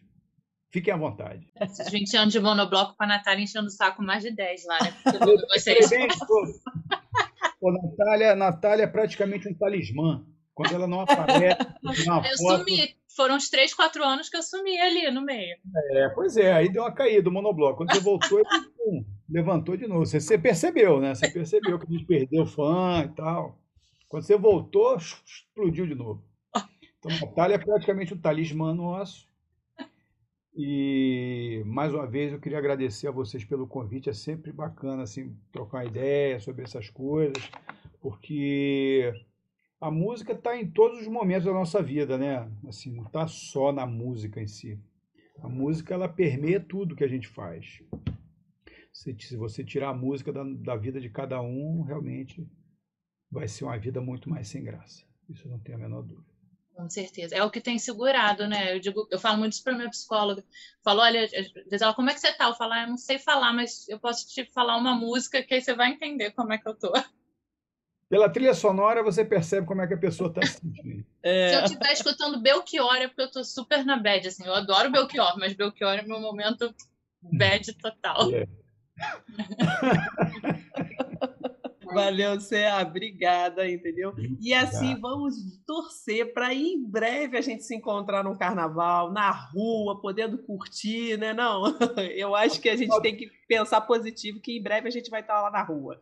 Fiquem 0.71 0.93
à 0.93 0.97
vontade. 0.97 1.51
20 1.91 2.17
anos 2.17 2.33
de 2.33 2.39
monobloco 2.39 2.95
para 2.95 3.05
a 3.05 3.17
Natália 3.17 3.43
enchendo 3.43 3.67
o 3.67 3.71
saco 3.71 4.01
mais 4.01 4.23
de 4.23 4.31
10 4.31 4.65
lá, 4.65 4.77
né? 4.81 4.93
Vocês. 5.53 5.89
Pô, 7.59 7.71
Natália, 7.71 8.35
Natália 8.35 8.83
é 8.83 8.87
praticamente 8.87 9.49
um 9.49 9.53
talismã. 9.53 10.25
Quando 10.53 10.73
ela 10.73 10.87
não 10.87 11.01
aparece. 11.01 11.57
eu 11.83 11.93
foto... 12.37 12.69
sumi. 12.69 12.95
Foram 13.15 13.35
uns 13.35 13.49
3, 13.49 13.73
4 13.73 14.03
anos 14.03 14.29
que 14.29 14.37
eu 14.37 14.41
sumi 14.41 14.79
ali 14.79 15.11
no 15.11 15.21
meio. 15.21 15.57
É, 15.91 16.09
pois 16.09 16.37
é, 16.37 16.53
aí 16.53 16.71
deu 16.71 16.83
uma 16.83 16.93
caída 16.93 17.29
o 17.29 17.33
monobloco. 17.33 17.77
Quando 17.77 17.91
você 17.91 17.99
voltou, 17.99 18.39
ele 18.39 18.47
pum, 18.77 19.05
levantou 19.29 19.75
de 19.75 19.85
novo. 19.85 20.05
Você, 20.05 20.21
você 20.21 20.37
percebeu, 20.37 21.01
né? 21.01 21.13
Você 21.13 21.29
percebeu 21.29 21.77
que 21.77 21.85
a 21.85 21.91
gente 21.91 22.05
perdeu 22.05 22.45
fã 22.45 23.03
e 23.05 23.09
tal. 23.13 23.59
Quando 24.07 24.23
você 24.23 24.37
voltou, 24.37 24.95
explodiu 24.95 25.85
de 25.85 25.95
novo. 25.95 26.23
Então, 26.99 27.11
Natália 27.19 27.55
é 27.55 27.57
praticamente 27.57 28.13
um 28.13 28.17
talismã 28.17 28.73
nosso. 28.73 29.27
E 30.53 31.63
mais 31.65 31.93
uma 31.93 32.05
vez 32.05 32.33
eu 32.33 32.39
queria 32.39 32.57
agradecer 32.57 33.07
a 33.07 33.11
vocês 33.11 33.45
pelo 33.45 33.67
convite. 33.67 34.09
É 34.09 34.13
sempre 34.13 34.51
bacana 34.51 35.03
assim 35.03 35.35
trocar 35.51 35.85
ideia 35.85 36.39
sobre 36.39 36.63
essas 36.63 36.89
coisas, 36.89 37.49
porque 38.01 39.13
a 39.79 39.89
música 39.89 40.33
está 40.33 40.57
em 40.57 40.69
todos 40.69 41.01
os 41.01 41.07
momentos 41.07 41.45
da 41.45 41.53
nossa 41.53 41.81
vida, 41.81 42.17
né? 42.17 42.51
Assim, 42.67 42.91
não 42.93 43.05
está 43.05 43.27
só 43.27 43.71
na 43.71 43.85
música 43.85 44.41
em 44.41 44.47
si. 44.47 44.77
A 45.41 45.47
música 45.47 45.93
ela 45.93 46.09
permeia 46.09 46.59
tudo 46.59 46.95
que 46.95 47.03
a 47.03 47.07
gente 47.07 47.27
faz. 47.27 47.81
Se, 48.93 49.15
se 49.19 49.37
você 49.37 49.63
tirar 49.63 49.89
a 49.89 49.93
música 49.93 50.31
da, 50.33 50.43
da 50.43 50.75
vida 50.75 50.99
de 50.99 51.09
cada 51.09 51.41
um, 51.41 51.81
realmente 51.81 52.45
vai 53.31 53.47
ser 53.47 53.63
uma 53.63 53.77
vida 53.77 54.01
muito 54.01 54.29
mais 54.29 54.49
sem 54.49 54.63
graça. 54.63 55.03
Isso 55.29 55.47
eu 55.47 55.51
não 55.51 55.59
tenho 55.59 55.77
a 55.77 55.81
menor 55.81 56.03
dúvida. 56.03 56.30
Com 56.75 56.89
certeza. 56.89 57.35
É 57.35 57.43
o 57.43 57.49
que 57.49 57.61
tem 57.61 57.77
segurado, 57.77 58.47
né? 58.47 58.73
Eu 58.73 58.79
digo, 58.79 59.07
eu 59.11 59.19
falo 59.19 59.37
muito 59.37 59.53
isso 59.53 59.63
para 59.63 59.75
minha 59.75 59.89
psicóloga. 59.89 60.43
Falo, 60.83 61.01
olha, 61.01 61.27
diz 61.27 61.81
ela, 61.81 61.93
como 61.93 62.09
é 62.09 62.13
que 62.13 62.19
você 62.19 62.31
tá? 62.33 62.45
Eu 62.45 62.55
falo, 62.55 62.73
ah, 62.73 62.83
eu 62.83 62.87
não 62.87 62.97
sei 62.97 63.19
falar, 63.19 63.53
mas 63.53 63.87
eu 63.89 63.99
posso 63.99 64.27
te 64.27 64.45
falar 64.45 64.77
uma 64.77 64.95
música 64.95 65.43
que 65.43 65.53
aí 65.53 65.61
você 65.61 65.73
vai 65.73 65.91
entender 65.91 66.31
como 66.31 66.53
é 66.53 66.57
que 66.57 66.67
eu 66.67 66.73
tô. 66.73 66.91
Pela 68.09 68.29
trilha 68.29 68.53
sonora 68.53 69.01
você 69.01 69.23
percebe 69.23 69.65
como 69.65 69.81
é 69.81 69.87
que 69.87 69.93
a 69.93 69.97
pessoa 69.97 70.29
está 70.29 70.45
se 70.45 70.59
sentindo. 70.59 71.05
É... 71.23 71.49
Se 71.49 71.55
eu 71.55 71.63
estiver 71.65 71.93
escutando 71.93 72.41
Belchior 72.41 72.95
é 72.95 73.07
porque 73.07 73.21
eu 73.21 73.27
estou 73.27 73.43
super 73.43 73.85
na 73.85 73.95
bad, 73.95 74.27
assim. 74.27 74.43
Eu 74.43 74.55
adoro 74.55 74.89
Belchior, 74.89 75.37
mas 75.37 75.53
Belchior 75.53 75.93
é 75.93 76.01
meu 76.01 76.19
momento 76.19 76.73
bad 77.21 77.71
total. 77.73 78.31
É. 78.33 78.47
Valeu, 81.93 82.39
Céa. 82.39 82.81
Obrigada, 82.81 83.69
entendeu? 83.69 84.13
E 84.39 84.53
assim, 84.53 84.99
vamos 84.99 85.35
torcer 85.65 86.33
para 86.33 86.53
em 86.53 86.83
breve 86.89 87.37
a 87.37 87.41
gente 87.41 87.63
se 87.63 87.75
encontrar 87.75 88.23
no 88.23 88.37
carnaval, 88.37 89.11
na 89.11 89.31
rua, 89.31 90.01
podendo 90.01 90.37
curtir, 90.39 91.17
né? 91.17 91.33
Não, 91.33 91.63
eu 92.15 92.35
acho 92.35 92.61
que 92.61 92.69
a 92.69 92.75
gente 92.75 92.99
tem 93.01 93.15
que 93.15 93.29
pensar 93.47 93.81
positivo, 93.81 94.39
que 94.39 94.57
em 94.57 94.63
breve 94.63 94.87
a 94.87 94.91
gente 94.91 95.09
vai 95.09 95.21
estar 95.21 95.41
lá 95.41 95.51
na 95.51 95.63
rua. 95.63 96.01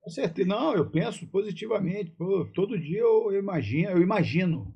Com 0.00 0.10
certeza. 0.10 0.48
Não, 0.48 0.74
eu 0.74 0.90
penso 0.90 1.26
positivamente. 1.28 2.10
Pô, 2.10 2.44
todo 2.54 2.78
dia 2.78 3.00
eu 3.00 3.32
imagino, 3.38 3.90
eu 3.90 4.02
imagino 4.02 4.74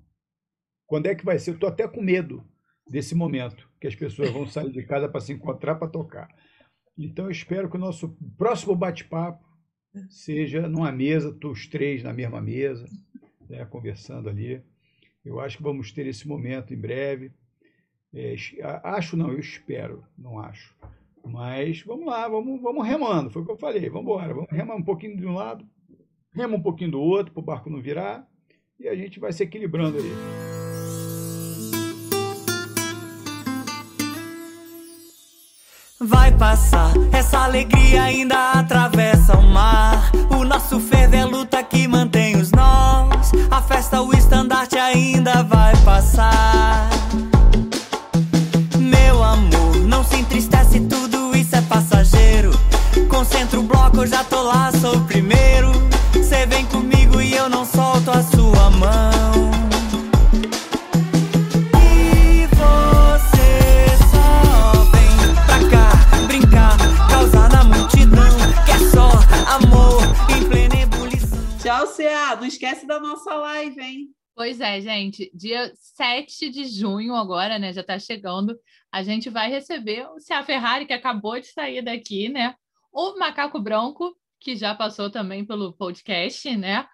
quando 0.87 1.07
é 1.07 1.15
que 1.15 1.25
vai 1.25 1.39
ser. 1.39 1.51
Eu 1.51 1.55
estou 1.55 1.69
até 1.69 1.87
com 1.89 2.01
medo 2.01 2.45
desse 2.89 3.15
momento, 3.15 3.69
que 3.81 3.87
as 3.87 3.95
pessoas 3.95 4.31
vão 4.31 4.47
sair 4.47 4.71
de 4.71 4.85
casa 4.85 5.09
para 5.09 5.21
se 5.21 5.33
encontrar 5.33 5.75
para 5.75 5.89
tocar. 5.89 6.29
Então 6.97 7.27
eu 7.27 7.31
espero 7.31 7.69
que 7.69 7.77
o 7.77 7.81
nosso 7.81 8.17
próximo 8.39 8.75
bate-papo 8.75 9.45
seja 10.09 10.69
numa 10.69 10.93
mesa, 10.93 11.37
os 11.45 11.67
três 11.67 12.03
na 12.03 12.13
mesma 12.13 12.41
mesa, 12.41 12.87
né, 13.49 13.65
conversando 13.65 14.29
ali. 14.29 14.63
Eu 15.25 15.41
acho 15.41 15.57
que 15.57 15.63
vamos 15.63 15.93
ter 15.93 16.07
esse 16.07 16.27
momento 16.27 16.73
em 16.73 16.77
breve. 16.77 17.33
É, 18.15 18.35
acho 18.85 19.17
não, 19.17 19.31
eu 19.31 19.39
espero, 19.39 20.05
não 20.17 20.39
acho. 20.39 20.75
Mas 21.25 21.83
vamos 21.83 22.07
lá, 22.07 22.29
vamos, 22.29 22.63
vamos 22.63 22.87
remando, 22.87 23.31
foi 23.31 23.43
o 23.43 23.45
que 23.45 23.51
eu 23.51 23.57
falei, 23.57 23.91
vamos 23.91 24.03
embora, 24.03 24.33
vamos 24.33 24.51
remar 24.51 24.77
um 24.77 24.83
pouquinho 24.83 25.17
de 25.17 25.27
um 25.27 25.35
lado, 25.35 25.69
rema 26.33 26.57
um 26.57 26.63
pouquinho 26.63 26.93
do 26.93 27.01
outro, 27.01 27.33
para 27.33 27.41
o 27.41 27.45
barco 27.45 27.69
não 27.69 27.81
virar, 27.81 28.29
e 28.79 28.87
a 28.87 28.95
gente 28.95 29.19
vai 29.19 29.33
se 29.33 29.43
equilibrando 29.43 29.99
aí. 29.99 30.46
Vai 36.07 36.31
passar, 36.31 36.93
essa 37.11 37.39
alegria 37.41 38.05
ainda 38.05 38.53
atravessa 38.53 39.37
o 39.37 39.43
mar. 39.43 40.13
O 40.31 40.45
nosso 40.45 40.79
fervo 40.79 41.17
é 41.17 41.25
luta 41.25 41.61
que 41.65 41.89
mantém 41.89 42.37
os 42.37 42.53
nós. 42.53 43.33
A 43.51 43.61
festa, 43.61 44.01
o 44.01 44.15
estandarte 44.17 44.79
ainda 44.79 45.43
vai 45.43 45.75
passar. 45.79 46.89
Meu 48.79 49.25
amor, 49.25 49.77
não 49.89 50.05
se 50.05 50.17
entristece, 50.21 50.79
tudo 50.79 51.37
isso 51.37 51.57
é 51.57 51.63
passageiro. 51.63 52.53
Concentra 53.09 53.59
o 53.59 53.65
bloco, 53.65 54.03
eu 54.03 54.07
já 54.07 54.23
tô 54.23 54.43
lá, 54.43 54.71
sou 54.81 54.99
o 54.99 55.05
primeiro. 55.07 55.73
Cê 56.23 56.47
vem 56.47 56.65
comigo 56.67 57.21
e 57.21 57.35
eu 57.35 57.49
não 57.49 57.65
solto 57.65 58.13
a 58.13 58.23
sua 58.23 58.71
mão. 58.71 59.36
Não 72.37 72.47
esquece 72.47 72.87
da 72.87 73.01
nossa 73.01 73.35
live, 73.35 73.81
hein? 73.81 74.09
Pois 74.35 74.61
é, 74.61 74.81
gente. 74.81 75.31
Dia 75.35 75.73
7 75.75 76.51
de 76.51 76.67
junho, 76.67 77.15
agora, 77.15 77.59
né? 77.59 77.73
Já 77.73 77.81
está 77.81 77.99
chegando. 77.99 78.59
A 78.93 79.03
gente 79.03 79.31
vai 79.31 79.51
receber 79.51 80.07
o 80.09 80.17
CA 80.17 80.43
Ferrari, 80.43 80.87
que 80.87 80.93
acabou 80.93 81.41
de 81.41 81.47
sair 81.47 81.83
daqui, 81.83 82.29
né? 82.29 82.55
O 82.93 83.19
Macaco 83.19 83.59
Branco, 83.59 84.15
que 84.39 84.55
já 84.55 84.75
passou 84.75 85.11
também 85.11 85.45
pelo 85.45 85.73
podcast, 85.73 86.55
né? 86.55 86.87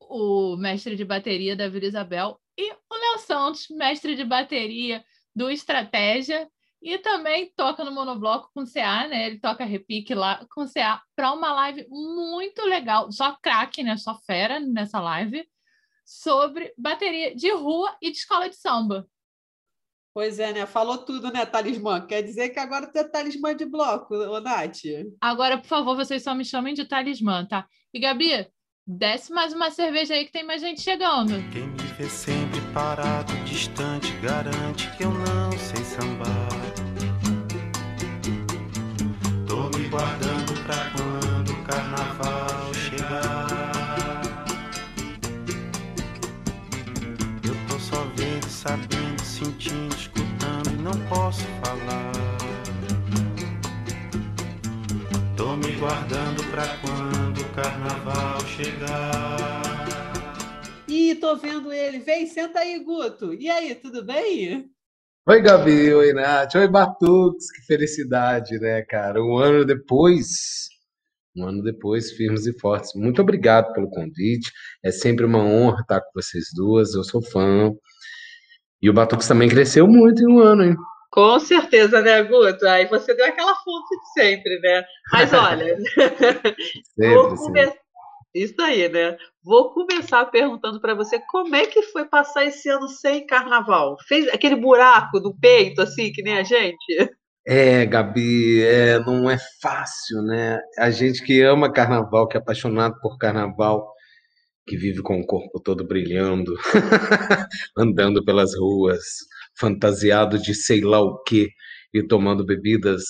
O 0.00 0.56
mestre 0.56 0.96
de 0.96 1.04
bateria 1.04 1.54
da 1.54 1.68
Vila 1.68 1.86
Isabel. 1.86 2.40
E 2.58 2.72
o 2.72 2.94
Léo 2.94 3.18
Santos, 3.20 3.66
mestre 3.70 4.16
de 4.16 4.24
bateria 4.24 5.04
do 5.34 5.48
Estratégia. 5.48 6.48
E 6.82 6.96
também 6.98 7.52
toca 7.54 7.84
no 7.84 7.92
monobloco 7.92 8.50
com 8.54 8.64
CA, 8.64 9.06
né? 9.06 9.26
Ele 9.26 9.38
toca 9.38 9.64
repique 9.64 10.14
lá 10.14 10.46
com 10.50 10.66
CA 10.66 11.02
para 11.14 11.32
uma 11.32 11.52
live 11.52 11.86
muito 11.90 12.62
legal, 12.62 13.12
só 13.12 13.36
craque, 13.42 13.82
né? 13.82 13.96
Só 13.96 14.14
fera 14.14 14.58
nessa 14.58 14.98
live, 14.98 15.46
sobre 16.04 16.72
bateria 16.76 17.34
de 17.34 17.52
rua 17.52 17.94
e 18.00 18.10
de 18.10 18.16
escola 18.16 18.48
de 18.48 18.56
samba. 18.56 19.06
Pois 20.12 20.40
é, 20.40 20.52
né? 20.52 20.66
Falou 20.66 20.98
tudo, 20.98 21.32
né, 21.32 21.46
talismã? 21.46 22.04
Quer 22.04 22.22
dizer 22.22 22.48
que 22.48 22.58
agora 22.58 22.86
tem 22.86 23.08
talismã 23.08 23.54
de 23.54 23.64
bloco, 23.64 24.14
ô 24.14 24.40
Nath? 24.40 24.80
Agora, 25.20 25.56
por 25.56 25.68
favor, 25.68 25.94
vocês 25.94 26.22
só 26.22 26.34
me 26.34 26.44
chamem 26.44 26.74
de 26.74 26.84
talismã, 26.84 27.46
tá? 27.46 27.66
E 27.94 28.00
Gabi, 28.00 28.48
desce 28.84 29.32
mais 29.32 29.52
uma 29.52 29.70
cerveja 29.70 30.14
aí 30.14 30.24
que 30.24 30.32
tem 30.32 30.42
mais 30.42 30.60
gente 30.60 30.80
chegando. 30.80 31.34
Quem 31.52 31.68
me 31.68 31.92
vê 31.96 32.08
sempre 32.08 32.60
parado, 32.74 33.32
distante, 33.44 34.12
garante 34.20 34.90
que 34.96 35.04
eu 35.04 35.12
não 35.12 35.52
sei 35.52 35.84
sambar. 35.84 36.19
Guardando 39.90 40.54
pra 40.64 40.90
quando 40.92 41.50
o 41.50 41.64
carnaval 41.64 42.72
chegar. 42.74 44.46
Eu 47.44 47.54
tô 47.68 47.78
só 47.78 48.04
vendo, 48.16 48.48
sabendo, 48.48 49.20
sentindo, 49.20 49.94
escutando 49.96 50.70
e 50.72 50.82
não 50.82 50.92
posso 51.08 51.44
falar. 51.62 52.12
Tô 55.36 55.56
me 55.56 55.72
guardando 55.72 56.44
pra 56.52 56.68
quando 56.78 57.40
o 57.40 57.48
carnaval 57.52 58.40
chegar. 58.46 59.62
Ih, 60.86 61.16
tô 61.16 61.36
vendo 61.36 61.72
ele. 61.72 61.98
Vem, 61.98 62.26
senta 62.26 62.60
aí, 62.60 62.78
Guto. 62.78 63.34
E 63.34 63.50
aí, 63.50 63.74
tudo 63.74 64.04
bem? 64.04 64.70
Oi, 65.28 65.42
Gabi, 65.42 65.92
oi, 65.92 66.14
Nath, 66.14 66.54
oi, 66.54 66.66
Bartux, 66.66 67.50
que 67.52 67.62
felicidade, 67.66 68.58
né, 68.58 68.80
cara? 68.82 69.22
Um 69.22 69.36
ano 69.36 69.66
depois, 69.66 70.68
um 71.36 71.46
ano 71.46 71.62
depois, 71.62 72.10
firmes 72.12 72.46
e 72.46 72.58
fortes. 72.58 72.92
Muito 72.94 73.20
obrigado 73.20 73.70
pelo 73.74 73.90
convite, 73.90 74.50
é 74.82 74.90
sempre 74.90 75.26
uma 75.26 75.38
honra 75.38 75.82
estar 75.82 76.00
com 76.00 76.10
vocês 76.14 76.46
duas, 76.56 76.94
eu 76.94 77.04
sou 77.04 77.22
fã. 77.22 77.70
E 78.80 78.88
o 78.88 78.94
Batux 78.94 79.28
também 79.28 79.48
cresceu 79.50 79.86
muito 79.86 80.22
em 80.22 80.26
um 80.26 80.40
ano, 80.40 80.64
hein? 80.64 80.76
Com 81.10 81.38
certeza, 81.38 82.00
né, 82.00 82.22
Guto? 82.22 82.66
Aí 82.66 82.86
você 82.86 83.14
deu 83.14 83.26
aquela 83.26 83.54
fonte 83.56 83.96
de 84.00 84.12
sempre, 84.14 84.58
né? 84.60 84.84
Mas 85.12 85.32
olha, 85.34 85.76
sempre, 86.96 87.14
vou, 87.14 87.36
come... 87.36 87.72
Isso 88.34 88.60
aí, 88.60 88.88
né? 88.88 89.16
Vou 89.42 89.72
começar 89.74 90.24
perguntando 90.26 90.80
para 90.80 90.94
você 90.94 91.18
como 91.28 91.54
é 91.56 91.66
que 91.66 91.82
foi 91.82 92.06
passar 92.06 92.44
esse 92.44 92.68
ano 92.68 92.88
sem 92.88 93.26
carnaval? 93.26 93.96
Fez 94.06 94.28
aquele 94.28 94.54
buraco 94.54 95.18
do 95.18 95.36
peito, 95.36 95.82
assim, 95.82 96.12
que 96.12 96.22
nem 96.22 96.38
a 96.38 96.44
gente? 96.44 97.10
É, 97.46 97.84
Gabi, 97.86 98.62
é, 98.62 99.00
não 99.00 99.28
é 99.28 99.36
fácil, 99.60 100.22
né? 100.22 100.60
A 100.78 100.90
gente 100.90 101.24
que 101.24 101.42
ama 101.42 101.72
carnaval, 101.72 102.28
que 102.28 102.36
é 102.36 102.40
apaixonado 102.40 102.94
por 103.00 103.18
carnaval, 103.18 103.92
que 104.66 104.76
vive 104.76 105.02
com 105.02 105.18
o 105.18 105.26
corpo 105.26 105.60
todo 105.60 105.84
brilhando, 105.86 106.54
andando 107.76 108.24
pelas 108.24 108.56
ruas, 108.56 109.00
fantasiado 109.58 110.38
de 110.38 110.54
sei 110.54 110.80
lá 110.82 111.00
o 111.00 111.20
quê 111.24 111.48
e 111.92 112.06
tomando 112.06 112.46
bebidas 112.46 113.02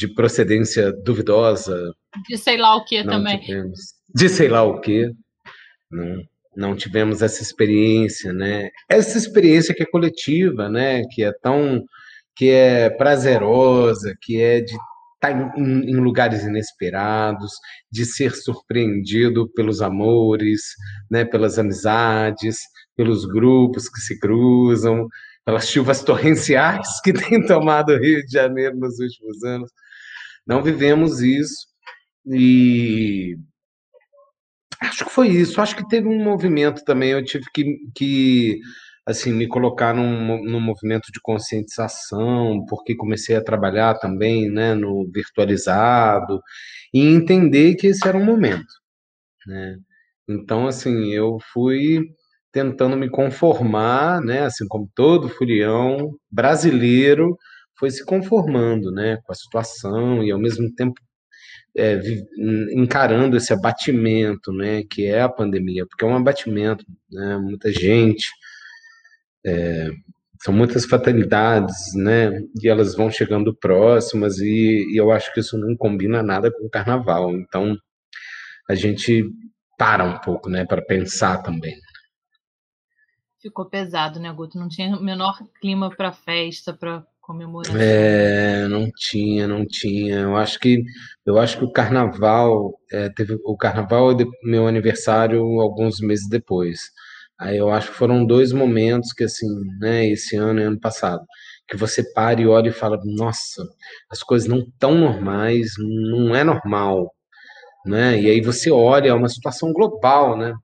de 0.00 0.08
procedência 0.14 0.90
duvidosa. 1.04 1.92
De 2.26 2.38
sei 2.38 2.56
lá 2.56 2.74
o 2.74 2.84
que 2.84 3.04
também. 3.04 3.38
Tivemos 3.38 4.00
de 4.14 4.28
sei 4.28 4.48
lá 4.48 4.62
o 4.62 4.80
quê. 4.80 5.12
Não, 5.90 6.22
não 6.56 6.76
tivemos 6.76 7.20
essa 7.20 7.42
experiência, 7.42 8.32
né? 8.32 8.70
Essa 8.88 9.18
experiência 9.18 9.74
que 9.74 9.82
é 9.82 9.86
coletiva, 9.86 10.68
né? 10.70 11.02
Que 11.12 11.24
é 11.24 11.32
tão 11.42 11.84
que 12.34 12.48
é 12.48 12.88
prazerosa, 12.88 14.16
que 14.22 14.40
é 14.40 14.60
de 14.60 14.74
estar 15.14 15.58
em, 15.58 15.90
em 15.90 15.96
lugares 15.96 16.44
inesperados, 16.44 17.52
de 17.92 18.06
ser 18.06 18.34
surpreendido 18.34 19.50
pelos 19.50 19.82
amores, 19.82 20.62
né? 21.10 21.26
Pelas 21.26 21.58
amizades, 21.58 22.58
pelos 22.96 23.26
grupos 23.26 23.88
que 23.88 24.00
se 24.00 24.18
cruzam, 24.18 25.06
pelas 25.44 25.68
chuvas 25.68 26.02
torrenciais 26.02 27.00
que 27.04 27.12
têm 27.12 27.44
tomado 27.44 27.92
o 27.92 27.98
Rio 27.98 28.24
de 28.24 28.32
Janeiro 28.32 28.76
nos 28.76 28.98
últimos 28.98 29.44
anos. 29.44 29.70
Não 30.50 30.62
vivemos 30.62 31.20
isso 31.20 31.68
e 32.26 33.36
Acho 34.82 35.04
que 35.04 35.10
foi 35.10 35.28
isso. 35.28 35.60
Acho 35.60 35.76
que 35.76 35.88
teve 35.88 36.08
um 36.08 36.24
movimento 36.24 36.82
também. 36.84 37.10
Eu 37.10 37.24
tive 37.24 37.44
que, 37.52 37.78
que 37.94 38.58
assim, 39.06 39.32
me 39.32 39.46
colocar 39.46 39.94
num, 39.94 40.42
num 40.42 40.60
movimento 40.60 41.12
de 41.12 41.20
conscientização, 41.22 42.64
porque 42.68 42.96
comecei 42.96 43.36
a 43.36 43.44
trabalhar 43.44 43.94
também 43.98 44.50
né, 44.50 44.74
no 44.74 45.08
virtualizado 45.12 46.40
e 46.94 47.06
entender 47.06 47.76
que 47.76 47.88
esse 47.88 48.06
era 48.08 48.16
um 48.16 48.24
momento. 48.24 48.72
Né? 49.46 49.76
Então, 50.28 50.66
assim, 50.66 51.10
eu 51.12 51.38
fui 51.52 52.00
tentando 52.52 52.96
me 52.96 53.08
conformar, 53.08 54.20
né, 54.22 54.42
assim 54.44 54.66
como 54.66 54.90
todo 54.94 55.28
furião 55.28 56.10
brasileiro 56.30 57.36
foi 57.80 57.90
se 57.90 58.04
conformando, 58.04 58.92
né, 58.92 59.16
com 59.24 59.32
a 59.32 59.34
situação 59.34 60.22
e 60.22 60.30
ao 60.30 60.38
mesmo 60.38 60.70
tempo 60.74 61.00
é, 61.74 61.98
encarando 62.72 63.38
esse 63.38 63.54
abatimento, 63.54 64.52
né, 64.52 64.82
que 64.82 65.06
é 65.06 65.22
a 65.22 65.28
pandemia, 65.28 65.86
porque 65.86 66.04
é 66.04 66.06
um 66.06 66.16
abatimento, 66.16 66.84
né, 67.10 67.38
muita 67.38 67.72
gente, 67.72 68.28
é, 69.46 69.88
são 70.42 70.52
muitas 70.52 70.84
fatalidades, 70.84 71.94
né, 71.94 72.42
e 72.62 72.68
elas 72.68 72.94
vão 72.94 73.10
chegando 73.10 73.56
próximas 73.56 74.38
e, 74.38 74.86
e 74.92 75.00
eu 75.00 75.10
acho 75.10 75.32
que 75.32 75.40
isso 75.40 75.56
não 75.56 75.74
combina 75.74 76.22
nada 76.22 76.52
com 76.52 76.66
o 76.66 76.70
carnaval, 76.70 77.34
então 77.34 77.74
a 78.68 78.74
gente 78.74 79.24
para 79.78 80.04
um 80.04 80.18
pouco, 80.18 80.50
né, 80.50 80.66
para 80.66 80.82
pensar 80.82 81.38
também. 81.38 81.74
Ficou 83.40 83.64
pesado, 83.64 84.20
né, 84.20 84.30
Guto? 84.30 84.58
Não 84.58 84.68
tinha 84.68 84.94
o 84.94 85.02
menor 85.02 85.38
clima 85.62 85.88
para 85.88 86.12
festa, 86.12 86.74
para 86.74 87.06
comemoração. 87.32 87.76
É, 87.80 88.66
não 88.68 88.90
tinha, 88.96 89.46
não 89.46 89.66
tinha. 89.66 90.20
Eu 90.20 90.36
acho 90.36 90.58
que 90.58 90.82
eu 91.26 91.38
acho 91.38 91.58
que 91.58 91.64
o 91.64 91.72
carnaval 91.72 92.72
é, 92.92 93.08
teve 93.10 93.36
o 93.44 93.56
carnaval 93.56 94.12
é 94.12 94.14
de- 94.14 94.26
meu 94.44 94.66
aniversário 94.66 95.40
alguns 95.60 96.00
meses 96.00 96.28
depois. 96.28 96.80
Aí 97.38 97.56
eu 97.56 97.70
acho 97.70 97.88
que 97.90 97.94
foram 97.96 98.24
dois 98.26 98.52
momentos 98.52 99.12
que 99.12 99.24
assim, 99.24 99.46
né, 99.80 100.06
esse 100.08 100.36
ano 100.36 100.60
e 100.60 100.64
ano 100.64 100.78
passado, 100.80 101.22
que 101.68 101.76
você 101.76 102.02
para 102.12 102.40
e 102.40 102.46
olha 102.46 102.68
e 102.68 102.72
fala, 102.72 102.98
nossa, 103.04 103.62
as 104.10 104.22
coisas 104.22 104.48
não 104.48 104.64
tão 104.78 104.94
normais, 104.94 105.70
não 105.78 106.34
é 106.34 106.44
normal, 106.44 107.10
né? 107.86 108.20
E 108.20 108.30
aí 108.30 108.40
você 108.42 108.70
olha, 108.70 109.10
é 109.10 109.14
uma 109.14 109.28
situação 109.28 109.72
global, 109.72 110.36
né? 110.38 110.54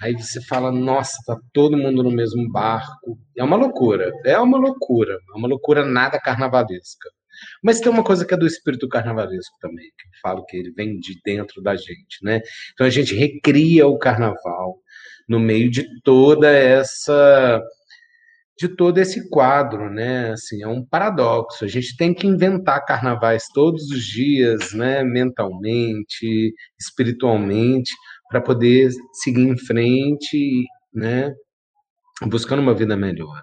Aí 0.00 0.14
você 0.14 0.40
fala, 0.42 0.72
nossa, 0.72 1.18
tá 1.26 1.36
todo 1.52 1.76
mundo 1.76 2.02
no 2.02 2.10
mesmo 2.10 2.50
barco. 2.50 3.18
É 3.36 3.44
uma 3.44 3.56
loucura, 3.56 4.10
é 4.24 4.38
uma 4.38 4.56
loucura, 4.56 5.18
é 5.34 5.38
uma 5.38 5.48
loucura 5.48 5.84
nada 5.84 6.18
carnavalesca. 6.18 7.08
Mas 7.62 7.80
tem 7.80 7.90
uma 7.90 8.04
coisa 8.04 8.24
que 8.24 8.34
é 8.34 8.36
do 8.36 8.46
espírito 8.46 8.88
carnavalesco 8.88 9.56
também, 9.60 9.86
que 9.98 10.06
eu 10.06 10.20
falo 10.22 10.44
que 10.44 10.56
ele 10.56 10.72
vem 10.72 10.98
de 10.98 11.20
dentro 11.24 11.62
da 11.62 11.76
gente, 11.76 12.22
né? 12.22 12.40
Então 12.72 12.86
a 12.86 12.90
gente 12.90 13.14
recria 13.14 13.86
o 13.86 13.98
carnaval 13.98 14.78
no 15.28 15.38
meio 15.38 15.70
de 15.70 15.86
toda 16.02 16.50
essa 16.50 17.62
de 18.58 18.68
todo 18.68 18.98
esse 18.98 19.30
quadro, 19.30 19.88
né? 19.90 20.32
Assim, 20.32 20.62
é 20.62 20.68
um 20.68 20.84
paradoxo. 20.84 21.64
A 21.64 21.68
gente 21.68 21.96
tem 21.96 22.12
que 22.12 22.26
inventar 22.26 22.84
carnavais 22.84 23.44
todos 23.54 23.90
os 23.90 24.04
dias, 24.04 24.74
né? 24.74 25.02
Mentalmente, 25.02 26.52
espiritualmente, 26.78 27.90
para 28.30 28.40
poder 28.40 28.90
seguir 29.14 29.42
em 29.48 29.58
frente, 29.58 30.64
né? 30.94 31.34
Buscando 32.26 32.62
uma 32.62 32.74
vida 32.74 32.96
melhor. 32.96 33.42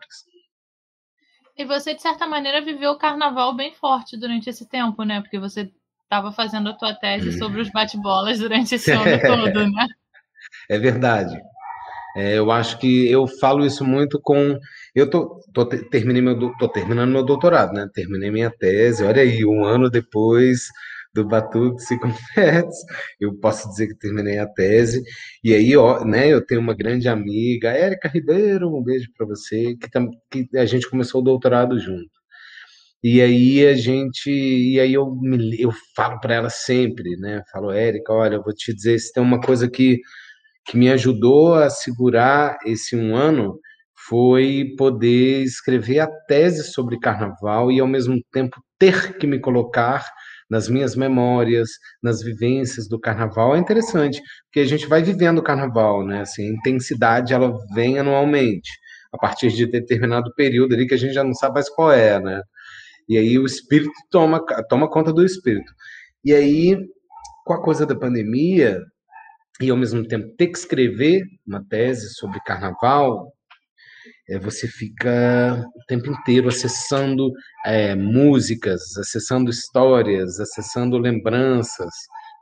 E 1.57 1.65
você, 1.65 1.93
de 1.93 2.01
certa 2.01 2.27
maneira, 2.27 2.61
viveu 2.63 2.91
o 2.91 2.97
carnaval 2.97 3.53
bem 3.55 3.73
forte 3.73 4.15
durante 4.17 4.49
esse 4.49 4.67
tempo, 4.69 5.03
né? 5.03 5.21
Porque 5.21 5.39
você 5.39 5.71
estava 6.03 6.31
fazendo 6.31 6.69
a 6.69 6.73
tua 6.73 6.93
tese 6.93 7.31
sobre 7.33 7.61
os 7.61 7.69
bate-bolas 7.71 8.39
durante 8.39 8.75
esse 8.75 8.91
ano 8.95 9.19
todo, 9.25 9.67
né? 9.71 9.87
É 10.69 10.77
verdade. 10.77 11.37
É, 12.17 12.37
eu 12.39 12.51
acho 12.51 12.79
que 12.79 13.09
eu 13.11 13.27
falo 13.27 13.65
isso 13.65 13.85
muito 13.85 14.19
com. 14.21 14.57
Eu 14.95 15.09
tô, 15.09 15.39
tô, 15.53 15.65
te- 15.67 15.89
terminei 15.89 16.21
meu, 16.21 16.51
tô 16.57 16.69
terminando 16.69 17.11
meu 17.11 17.23
doutorado, 17.25 17.73
né? 17.73 17.87
Terminei 17.93 18.31
minha 18.31 18.51
tese. 18.51 19.03
Olha 19.03 19.21
aí, 19.21 19.45
um 19.45 19.65
ano 19.65 19.89
depois 19.89 20.67
do 21.13 21.25
Batuques 21.27 21.89
e 21.91 21.99
Confetes, 21.99 22.77
eu 23.19 23.35
posso 23.39 23.69
dizer 23.69 23.87
que 23.87 23.95
terminei 23.97 24.37
a 24.39 24.47
tese. 24.47 25.03
E 25.43 25.53
aí, 25.53 25.75
ó, 25.75 26.03
né? 26.05 26.29
Eu 26.31 26.45
tenho 26.45 26.61
uma 26.61 26.75
grande 26.75 27.07
amiga, 27.09 27.69
Érica 27.71 28.07
Ribeiro, 28.09 28.75
um 28.75 28.83
beijo 28.83 29.09
para 29.17 29.25
você, 29.27 29.75
que, 29.77 29.89
tam- 29.89 30.09
que 30.31 30.47
a 30.57 30.65
gente 30.65 30.89
começou 30.89 31.21
o 31.21 31.23
doutorado 31.23 31.79
junto. 31.79 32.09
E 33.03 33.21
aí 33.21 33.65
a 33.67 33.75
gente, 33.75 34.29
e 34.31 34.79
aí 34.79 34.93
eu 34.93 35.11
me, 35.15 35.55
eu 35.61 35.71
falo 35.95 36.19
para 36.19 36.35
ela 36.35 36.49
sempre, 36.49 37.15
né? 37.17 37.43
Falo, 37.51 37.71
Érica, 37.71 38.11
olha, 38.13 38.35
eu 38.35 38.43
vou 38.43 38.53
te 38.53 38.73
dizer, 38.73 38.97
se 38.99 39.13
tem 39.13 39.21
uma 39.23 39.39
coisa 39.39 39.69
que 39.69 39.99
que 40.65 40.77
me 40.77 40.89
ajudou 40.91 41.55
a 41.55 41.69
segurar 41.69 42.57
esse 42.65 42.95
um 42.95 43.15
ano 43.15 43.59
foi 44.07 44.75
poder 44.77 45.43
escrever 45.43 45.99
a 45.99 46.07
tese 46.27 46.63
sobre 46.71 46.99
carnaval 46.99 47.71
e, 47.71 47.79
ao 47.79 47.87
mesmo 47.87 48.19
tempo, 48.31 48.61
ter 48.79 49.17
que 49.17 49.27
me 49.27 49.39
colocar 49.39 50.05
nas 50.49 50.69
minhas 50.69 50.95
memórias, 50.95 51.69
nas 52.01 52.21
vivências 52.21 52.87
do 52.87 52.99
carnaval. 52.99 53.55
É 53.55 53.59
interessante, 53.59 54.21
porque 54.45 54.61
a 54.61 54.65
gente 54.65 54.87
vai 54.87 55.03
vivendo 55.03 55.39
o 55.39 55.43
carnaval, 55.43 56.05
né? 56.05 56.21
Assim, 56.21 56.47
a 56.49 56.53
intensidade 56.53 57.33
ela 57.33 57.53
vem 57.73 57.99
anualmente, 57.99 58.69
a 59.13 59.17
partir 59.17 59.49
de 59.49 59.65
determinado 59.65 60.33
período 60.35 60.73
ali 60.73 60.87
que 60.87 60.93
a 60.93 60.97
gente 60.97 61.13
já 61.13 61.23
não 61.23 61.33
sabe 61.33 61.55
mais 61.55 61.69
qual 61.69 61.91
é, 61.91 62.19
né? 62.19 62.41
E 63.09 63.17
aí 63.17 63.39
o 63.39 63.45
espírito 63.45 63.91
toma, 64.11 64.43
toma 64.69 64.89
conta 64.89 65.13
do 65.13 65.23
espírito. 65.23 65.71
E 66.23 66.33
aí, 66.33 66.77
com 67.45 67.53
a 67.53 67.61
coisa 67.61 67.85
da 67.85 67.95
pandemia, 67.95 68.79
e 69.61 69.69
ao 69.69 69.77
mesmo 69.77 70.05
tempo 70.07 70.29
ter 70.37 70.47
que 70.47 70.57
escrever 70.57 71.23
uma 71.45 71.63
tese 71.67 72.13
sobre 72.13 72.39
carnaval, 72.41 73.33
é, 74.29 74.39
você 74.39 74.67
fica 74.67 75.63
o 75.75 75.85
tempo 75.87 76.11
inteiro 76.11 76.49
acessando 76.49 77.31
é, 77.65 77.95
músicas, 77.95 78.81
acessando 78.97 79.49
histórias, 79.49 80.39
acessando 80.39 80.97
lembranças. 80.97 81.93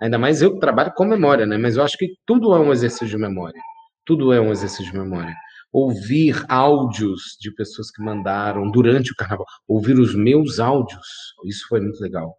Ainda 0.02 0.18
mais 0.18 0.42
eu 0.42 0.54
que 0.54 0.60
trabalho 0.60 0.94
com 0.96 1.06
memória, 1.06 1.46
né? 1.46 1.58
Mas 1.58 1.78
eu 1.78 1.84
acho 1.84 1.98
que 1.98 2.08
tudo 2.26 2.54
é 2.56 2.60
um 2.60 2.72
exercício 2.74 3.08
de 3.08 3.18
memória. 3.18 3.62
Tudo 4.06 4.34
é 4.34 4.42
um 4.42 4.52
exercício 4.52 4.92
de 4.92 4.98
memória. 4.98 5.34
Ouvir 5.72 6.44
áudios 6.50 7.38
de 7.40 7.54
pessoas 7.54 7.92
que 7.92 8.04
mandaram 8.04 8.70
durante 8.72 9.12
o 9.12 9.16
carnaval, 9.16 9.46
ouvir 9.68 10.00
os 10.00 10.16
meus 10.16 10.60
áudios, 10.60 11.06
isso 11.46 11.66
foi 11.68 11.82
muito 11.82 12.00
legal 12.02 12.36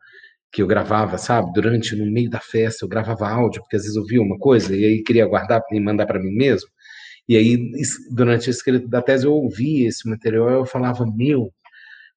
que 0.52 0.62
eu 0.62 0.66
gravava, 0.66 1.18
sabe? 1.18 1.52
Durante, 1.52 1.94
no 1.94 2.10
meio 2.10 2.30
da 2.30 2.40
festa, 2.40 2.84
eu 2.84 2.88
gravava 2.88 3.28
áudio, 3.28 3.60
porque 3.60 3.76
às 3.76 3.82
vezes 3.82 3.94
eu 3.94 4.04
via 4.04 4.22
uma 4.22 4.38
coisa 4.38 4.74
e 4.74 4.86
aí 4.86 5.02
queria 5.02 5.26
guardar 5.26 5.60
e 5.70 5.78
mandar 5.78 6.06
para 6.06 6.18
mim 6.18 6.34
mesmo. 6.34 6.68
E 7.28 7.36
aí, 7.36 7.72
durante 8.10 8.48
a 8.48 8.52
escrita 8.52 8.86
da 8.86 9.02
tese, 9.02 9.26
eu 9.26 9.32
ouvia 9.32 9.88
esse 9.88 10.08
material 10.08 10.48
eu 10.50 10.66
falava, 10.66 11.04
meu, 11.06 11.52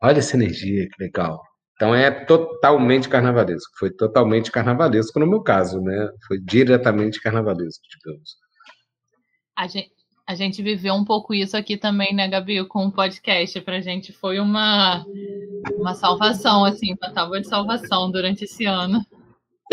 olha 0.01 0.19
essa 0.19 0.35
energia, 0.35 0.87
que 0.87 1.03
legal. 1.03 1.41
Então 1.73 1.95
é 1.95 2.11
totalmente 2.11 3.07
carnavalesco. 3.07 3.71
Foi 3.79 3.89
totalmente 3.89 4.51
carnavalesco 4.51 5.17
no 5.19 5.25
meu 5.25 5.41
caso, 5.41 5.79
né? 5.79 6.09
Foi 6.27 6.37
diretamente 6.39 7.21
carnavalesco, 7.21 7.81
digamos. 7.89 8.35
A 9.55 9.65
gente, 9.65 9.91
a 10.27 10.35
gente 10.35 10.61
viveu 10.61 10.93
um 10.93 11.05
pouco 11.05 11.33
isso 11.33 11.55
aqui 11.55 11.77
também, 11.77 12.13
né, 12.13 12.27
Gabi, 12.27 12.65
com 12.67 12.85
o 12.85 12.91
podcast. 12.91 13.59
Pra 13.61 13.79
gente 13.79 14.11
foi 14.11 14.39
uma, 14.39 15.05
uma 15.77 15.95
salvação, 15.95 16.65
assim, 16.65 16.93
uma 17.01 17.13
tábua 17.13 17.39
de 17.39 17.47
salvação 17.47 18.11
durante 18.11 18.43
esse 18.43 18.65
ano. 18.65 19.01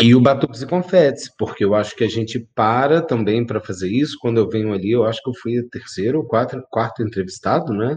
E 0.01 0.13
o 0.13 0.21
Batuques 0.21 0.61
e 0.61 0.67
Confetes, 0.67 1.29
porque 1.37 1.65
eu 1.65 1.73
acho 1.73 1.95
que 1.95 2.03
a 2.03 2.07
gente 2.09 2.39
para 2.55 3.01
também 3.01 3.45
para 3.45 3.59
fazer 3.59 3.89
isso. 3.89 4.17
Quando 4.21 4.37
eu 4.37 4.47
venho 4.47 4.71
ali, 4.73 4.91
eu 4.91 5.03
acho 5.05 5.21
que 5.23 5.29
eu 5.29 5.33
fui 5.41 5.59
o 5.59 5.67
terceiro 5.69 6.19
ou 6.19 6.25
quarto, 6.27 6.61
quarto 6.71 7.01
entrevistado, 7.01 7.73
né? 7.73 7.95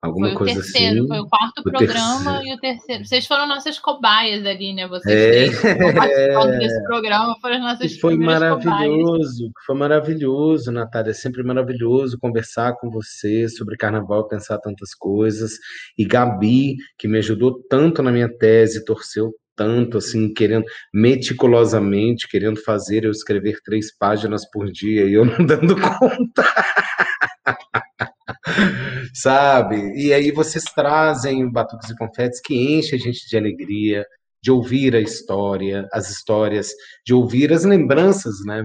Alguma 0.00 0.26
Foi 0.28 0.34
o 0.34 0.38
coisa 0.38 0.54
terceiro, 0.54 0.98
assim. 0.98 1.08
foi 1.08 1.18
o 1.18 1.26
quarto 1.26 1.58
O 1.58 1.62
programa 1.64 2.24
terceiro. 2.32 2.42
e 2.46 2.54
o 2.54 2.58
terceiro. 2.60 3.04
Vocês 3.04 3.26
foram 3.26 3.48
nossas 3.48 3.80
cobaias 3.80 4.46
ali, 4.46 4.72
né? 4.72 4.86
Vocês 4.86 5.12
É. 5.16 5.48
três 5.48 5.60
desse 6.60 6.82
programa 6.84 7.34
foram 7.40 7.56
as 7.56 7.62
nossas 7.62 7.92
E 7.92 7.98
foi 8.00 8.16
primeiras 8.16 8.48
cobaias. 8.62 8.64
maravilhoso, 8.64 9.50
foi 9.66 9.76
maravilhoso, 9.76 10.70
Natália. 10.72 11.10
É 11.10 11.14
sempre 11.14 11.42
maravilhoso 11.42 12.16
conversar 12.20 12.74
com 12.80 12.90
você 12.90 13.48
sobre 13.48 13.76
carnaval, 13.76 14.28
pensar 14.28 14.58
tantas 14.58 14.94
coisas. 14.94 15.52
E 15.98 16.04
Gabi, 16.04 16.76
que 16.96 17.08
me 17.08 17.18
ajudou 17.18 17.60
tanto 17.68 18.00
na 18.00 18.12
minha 18.12 18.28
tese, 18.28 18.84
torceu 18.84 19.32
tanto, 19.58 19.98
assim, 19.98 20.32
querendo, 20.32 20.64
meticulosamente, 20.94 22.28
querendo 22.28 22.62
fazer 22.62 23.04
eu 23.04 23.10
escrever 23.10 23.60
três 23.64 23.92
páginas 23.98 24.48
por 24.48 24.70
dia 24.70 25.04
e 25.04 25.14
eu 25.14 25.24
não 25.24 25.36
dando 25.44 25.74
conta. 25.74 26.44
Sabe? 29.12 29.92
E 29.96 30.12
aí 30.12 30.30
vocês 30.30 30.62
trazem 30.64 31.44
o 31.44 31.50
Batuques 31.50 31.90
e 31.90 31.96
Confetes 31.96 32.40
que 32.40 32.54
enche 32.54 32.94
a 32.94 32.98
gente 32.98 33.28
de 33.28 33.36
alegria, 33.36 34.06
de 34.40 34.52
ouvir 34.52 34.94
a 34.94 35.00
história, 35.00 35.88
as 35.92 36.08
histórias, 36.08 36.70
de 37.04 37.12
ouvir 37.12 37.52
as 37.52 37.64
lembranças, 37.64 38.36
né? 38.46 38.64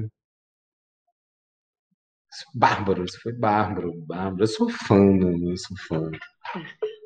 Bárbaro, 2.54 3.04
isso 3.04 3.20
foi 3.22 3.34
bárbaro, 3.34 3.94
bárbaro. 4.06 4.44
Eu 4.44 4.48
sou 4.48 4.70
fã, 4.70 5.00
mano, 5.00 5.52
eu 5.52 5.58
sou 5.58 5.78
fã. 5.88 6.12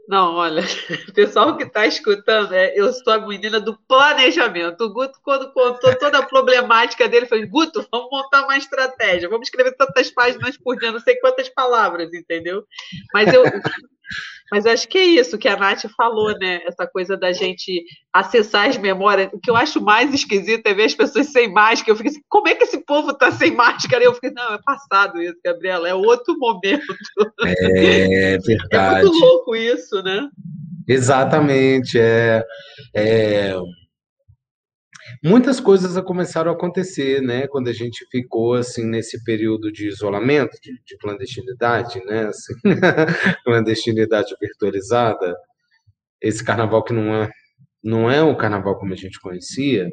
Não, 0.07 0.35
olha, 0.35 0.63
o 1.09 1.13
pessoal 1.13 1.57
que 1.57 1.63
está 1.63 1.85
escutando, 1.85 2.53
é, 2.53 2.71
eu 2.75 2.93
sou 2.93 3.11
a 3.11 3.27
menina 3.27 3.59
do 3.59 3.77
planejamento. 3.87 4.85
O 4.85 4.93
Guto, 4.93 5.19
quando 5.21 5.51
contou 5.51 5.93
toda 5.97 6.19
a 6.19 6.25
problemática 6.25 7.09
dele, 7.09 7.25
falou: 7.25 7.45
Guto, 7.47 7.85
vamos 7.91 8.09
montar 8.09 8.43
uma 8.43 8.57
estratégia, 8.57 9.27
vamos 9.27 9.47
escrever 9.47 9.75
tantas 9.75 10.09
páginas 10.09 10.57
por 10.57 10.77
dia, 10.77 10.93
não 10.93 10.99
sei 11.01 11.17
quantas 11.17 11.49
palavras, 11.49 12.13
entendeu? 12.13 12.63
Mas 13.13 13.33
eu. 13.33 13.43
Mas 14.51 14.65
acho 14.65 14.87
que 14.87 14.97
é 14.97 15.03
isso 15.05 15.37
que 15.37 15.47
a 15.47 15.57
Nath 15.57 15.83
falou, 15.95 16.37
né? 16.39 16.61
Essa 16.65 16.87
coisa 16.87 17.17
da 17.17 17.33
gente 17.33 17.83
acessar 18.13 18.69
as 18.69 18.77
memórias. 18.77 19.29
O 19.33 19.39
que 19.39 19.51
eu 19.51 19.55
acho 19.55 19.81
mais 19.81 20.13
esquisito 20.13 20.65
é 20.65 20.73
ver 20.73 20.85
as 20.85 20.95
pessoas 20.95 21.31
sem 21.31 21.51
máscara. 21.51 21.91
Eu 21.91 21.95
fico 21.97 22.09
assim, 22.09 22.21
como 22.29 22.47
é 22.47 22.55
que 22.55 22.63
esse 22.63 22.83
povo 22.85 23.13
tá 23.13 23.31
sem 23.31 23.51
máscara? 23.51 24.03
Eu 24.03 24.13
fico, 24.13 24.33
não, 24.33 24.53
é 24.53 24.59
passado 24.65 25.21
isso, 25.21 25.37
Gabriela, 25.43 25.89
é 25.89 25.93
outro 25.93 26.37
momento. 26.37 26.95
É 27.43 28.35
É 28.35 28.37
verdade. 28.39 29.03
muito 29.03 29.19
louco 29.19 29.55
isso, 29.55 30.01
né? 30.01 30.29
Exatamente. 30.87 31.99
É, 31.99 32.43
é, 32.95 33.53
muitas 35.23 35.59
coisas 35.59 36.01
começaram 36.03 36.51
a 36.51 36.53
acontecer, 36.53 37.21
né? 37.21 37.47
Quando 37.47 37.67
a 37.67 37.73
gente 37.73 38.05
ficou 38.11 38.53
assim 38.55 38.85
nesse 38.85 39.23
período 39.23 39.71
de 39.71 39.87
isolamento, 39.87 40.57
de, 40.61 40.71
de 40.85 40.97
clandestinidade, 40.97 42.03
né? 42.05 42.27
Assim, 42.27 42.53
clandestinidade 43.43 44.33
virtualizada. 44.39 45.35
Esse 46.21 46.43
carnaval 46.43 46.83
que 46.83 46.93
não 46.93 47.13
é 47.13 47.29
não 47.83 48.11
é 48.11 48.21
o 48.21 48.35
carnaval 48.35 48.77
como 48.77 48.93
a 48.93 48.97
gente 48.97 49.19
conhecia. 49.19 49.87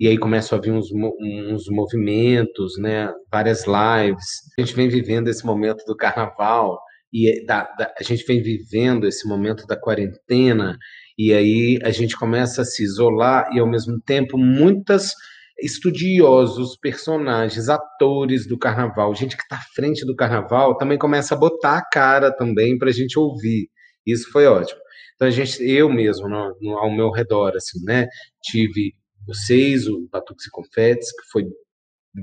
E 0.00 0.08
aí 0.08 0.18
começam 0.18 0.58
a 0.58 0.60
vir 0.60 0.72
uns, 0.72 0.90
uns 0.92 1.68
movimentos, 1.68 2.76
né? 2.78 3.12
Várias 3.30 3.64
lives. 3.66 4.26
A 4.58 4.62
gente 4.62 4.74
vem 4.74 4.88
vivendo 4.88 5.28
esse 5.28 5.46
momento 5.46 5.84
do 5.86 5.96
carnaval 5.96 6.80
e 7.12 7.44
da, 7.44 7.64
da, 7.78 7.94
a 7.98 8.02
gente 8.02 8.24
vem 8.24 8.42
vivendo 8.42 9.06
esse 9.06 9.28
momento 9.28 9.66
da 9.66 9.76
quarentena 9.76 10.76
e 11.18 11.32
aí 11.32 11.78
a 11.82 11.90
gente 11.90 12.16
começa 12.16 12.62
a 12.62 12.64
se 12.64 12.82
isolar 12.82 13.50
e 13.54 13.60
ao 13.60 13.66
mesmo 13.66 14.00
tempo 14.00 14.38
muitas 14.38 15.12
estudiosos, 15.60 16.76
personagens, 16.76 17.68
atores 17.68 18.46
do 18.46 18.58
carnaval, 18.58 19.14
gente 19.14 19.36
que 19.36 19.42
está 19.42 19.56
à 19.56 19.74
frente 19.74 20.04
do 20.04 20.16
carnaval, 20.16 20.76
também 20.76 20.98
começa 20.98 21.34
a 21.34 21.38
botar 21.38 21.78
a 21.78 21.84
cara 21.84 22.34
também 22.34 22.76
para 22.76 22.88
a 22.88 22.92
gente 22.92 23.18
ouvir. 23.18 23.68
Isso 24.04 24.30
foi 24.32 24.46
ótimo. 24.46 24.80
Então 25.14 25.28
a 25.28 25.30
gente, 25.30 25.62
eu 25.62 25.88
mesmo, 25.88 26.28
no, 26.28 26.56
no, 26.60 26.78
ao 26.78 26.90
meu 26.90 27.10
redor, 27.10 27.52
assim, 27.56 27.80
né, 27.84 28.08
tive 28.42 28.92
vocês, 29.24 29.86
o 29.86 30.08
Batuques 30.10 30.46
e 30.46 30.50
Confetes, 30.50 31.12
que 31.12 31.30
foi 31.30 31.44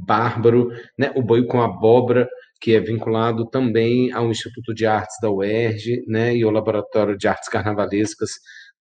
bárbaro, 0.05 0.69
né, 0.97 1.11
o 1.15 1.21
Boi 1.21 1.45
com 1.45 1.61
Abóbora, 1.61 2.27
que 2.59 2.75
é 2.75 2.79
vinculado 2.79 3.49
também 3.49 4.11
ao 4.11 4.29
Instituto 4.29 4.73
de 4.73 4.85
Artes 4.85 5.15
da 5.21 5.31
UERJ, 5.31 6.03
né, 6.07 6.35
e 6.35 6.43
ao 6.43 6.51
Laboratório 6.51 7.17
de 7.17 7.25
Artes 7.25 7.47
Carnavalescas 7.47 8.31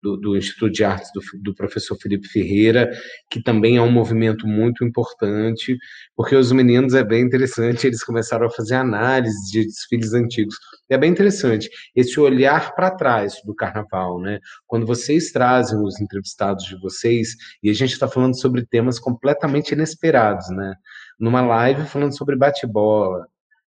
do, 0.02 0.16
do 0.16 0.36
Instituto 0.36 0.70
de 0.70 0.84
Artes 0.84 1.10
do, 1.12 1.20
do, 1.42 1.54
professor 1.54 1.96
Felipe 1.96 2.28
Ferreira, 2.28 2.90
que 3.30 3.42
também 3.42 3.76
é 3.76 3.82
um 3.82 3.90
movimento 3.90 4.46
muito 4.46 4.84
importante, 4.84 5.76
porque 6.16 6.36
os 6.36 6.52
meninos 6.52 6.94
é 6.94 7.02
bem 7.02 7.22
interessante, 7.22 7.86
eles 7.86 8.02
começaram 8.02 8.46
a 8.46 8.50
fazer 8.50 8.74
análise 8.74 9.50
de 9.50 9.64
desfiles 9.64 10.12
antigos. 10.14 10.54
É 10.88 10.96
bem 10.96 11.10
interessante 11.10 11.68
esse 11.94 12.18
olhar 12.18 12.74
para 12.74 12.90
trás 12.90 13.34
do 13.44 13.54
carnaval, 13.54 14.20
né? 14.20 14.38
Quando 14.66 14.86
vocês 14.86 15.30
trazem 15.32 15.78
os 15.82 16.00
entrevistados 16.00 16.64
de 16.64 16.78
vocês, 16.80 17.30
e 17.62 17.70
a 17.70 17.74
gente 17.74 17.92
está 17.92 18.08
falando 18.08 18.38
sobre 18.38 18.64
temas 18.64 18.98
completamente 18.98 19.72
inesperados, 19.72 20.48
né? 20.50 20.74
Numa 21.18 21.42
live 21.42 21.86
falando 21.86 22.16
sobre 22.16 22.36
bate-bola, 22.36 23.26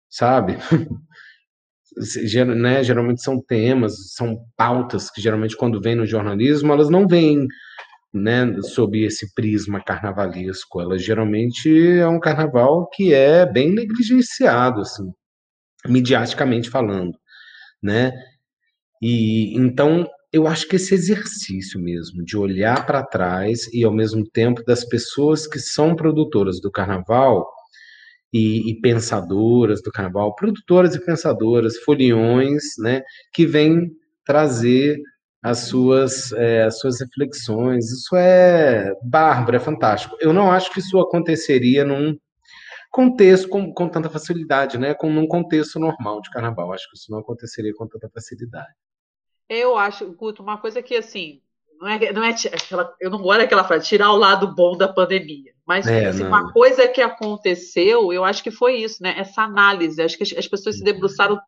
sabe? 0.08 0.56
né, 2.56 2.82
geralmente 2.82 3.22
são 3.22 3.40
temas, 3.40 4.14
são 4.14 4.38
pautas 4.56 5.10
que 5.10 5.20
geralmente 5.20 5.56
quando 5.56 5.80
vêm 5.80 5.94
no 5.94 6.06
jornalismo, 6.06 6.72
elas 6.72 6.88
não 6.88 7.06
vêm 7.06 7.46
né, 8.12 8.60
sob 8.62 9.04
esse 9.04 9.32
prisma 9.34 9.82
carnavalesco. 9.82 10.80
Ela 10.80 10.98
geralmente 10.98 11.70
é 11.98 12.06
um 12.06 12.20
carnaval 12.20 12.88
que 12.92 13.14
é 13.14 13.46
bem 13.46 13.72
negligenciado, 13.72 14.80
assim, 14.80 15.10
midiaticamente 15.86 16.70
falando, 16.70 17.16
né? 17.82 18.12
E 19.02 19.56
então 19.56 20.06
eu 20.32 20.46
acho 20.46 20.68
que 20.68 20.76
esse 20.76 20.94
exercício 20.94 21.80
mesmo 21.80 22.24
de 22.24 22.36
olhar 22.36 22.86
para 22.86 23.04
trás 23.04 23.66
e 23.72 23.84
ao 23.84 23.92
mesmo 23.92 24.24
tempo 24.28 24.62
das 24.64 24.84
pessoas 24.84 25.46
que 25.46 25.58
são 25.58 25.96
produtoras 25.96 26.60
do 26.60 26.70
carnaval 26.70 27.48
e, 28.32 28.70
e, 28.70 28.80
pensadoras 28.80 29.82
do 29.82 29.90
carnaval, 29.90 30.34
produtoras 30.34 30.94
e 30.94 31.04
pensadoras, 31.04 31.78
foliões, 31.78 32.62
né, 32.78 33.02
que 33.32 33.44
vêm 33.46 33.90
trazer 34.24 35.00
as 35.42 35.60
suas, 35.60 36.32
é, 36.32 36.64
as 36.64 36.78
suas 36.78 37.00
reflexões. 37.00 37.90
Isso 37.90 38.14
é 38.16 38.92
bárbaro, 39.02 39.56
é 39.56 39.60
fantástico. 39.60 40.16
Eu 40.20 40.32
não 40.32 40.50
acho 40.50 40.72
que 40.72 40.80
isso 40.80 40.98
aconteceria 40.98 41.84
num 41.84 42.16
contexto 42.90 43.48
com, 43.48 43.72
com 43.72 43.88
tanta 43.88 44.10
facilidade, 44.10 44.78
né, 44.78 44.94
com 44.94 45.10
num 45.10 45.26
contexto 45.26 45.78
normal 45.78 46.20
de 46.20 46.30
carnaval. 46.30 46.72
Acho 46.72 46.88
que 46.90 46.96
isso 46.96 47.10
não 47.10 47.18
aconteceria 47.18 47.72
com 47.74 47.86
tanta 47.86 48.08
facilidade. 48.10 48.74
Eu 49.48 49.76
acho, 49.76 50.12
Guto, 50.12 50.42
uma 50.42 50.58
coisa 50.58 50.80
que 50.82 50.96
assim, 50.96 51.40
não 51.80 51.88
é, 51.88 52.12
não 52.12 52.22
é 52.22 52.28
aquela, 52.28 52.94
eu 53.00 53.10
não 53.10 53.22
gosto 53.22 53.38
daquela 53.38 53.64
frase, 53.64 53.86
tirar 53.86 54.12
o 54.12 54.16
lado 54.16 54.54
bom 54.54 54.76
da 54.76 54.86
pandemia. 54.86 55.52
Mas 55.66 55.86
é, 55.86 56.06
assim, 56.06 56.24
uma 56.24 56.52
coisa 56.52 56.86
que 56.86 57.00
aconteceu, 57.00 58.12
eu 58.12 58.22
acho 58.22 58.42
que 58.42 58.50
foi 58.50 58.76
isso, 58.76 59.02
né? 59.02 59.14
Essa 59.16 59.42
análise. 59.42 60.02
Acho 60.02 60.16
que 60.16 60.24
as, 60.24 60.32
as 60.36 60.46
pessoas 60.46 60.76
se 60.76 60.84
debruçaram 60.84 61.40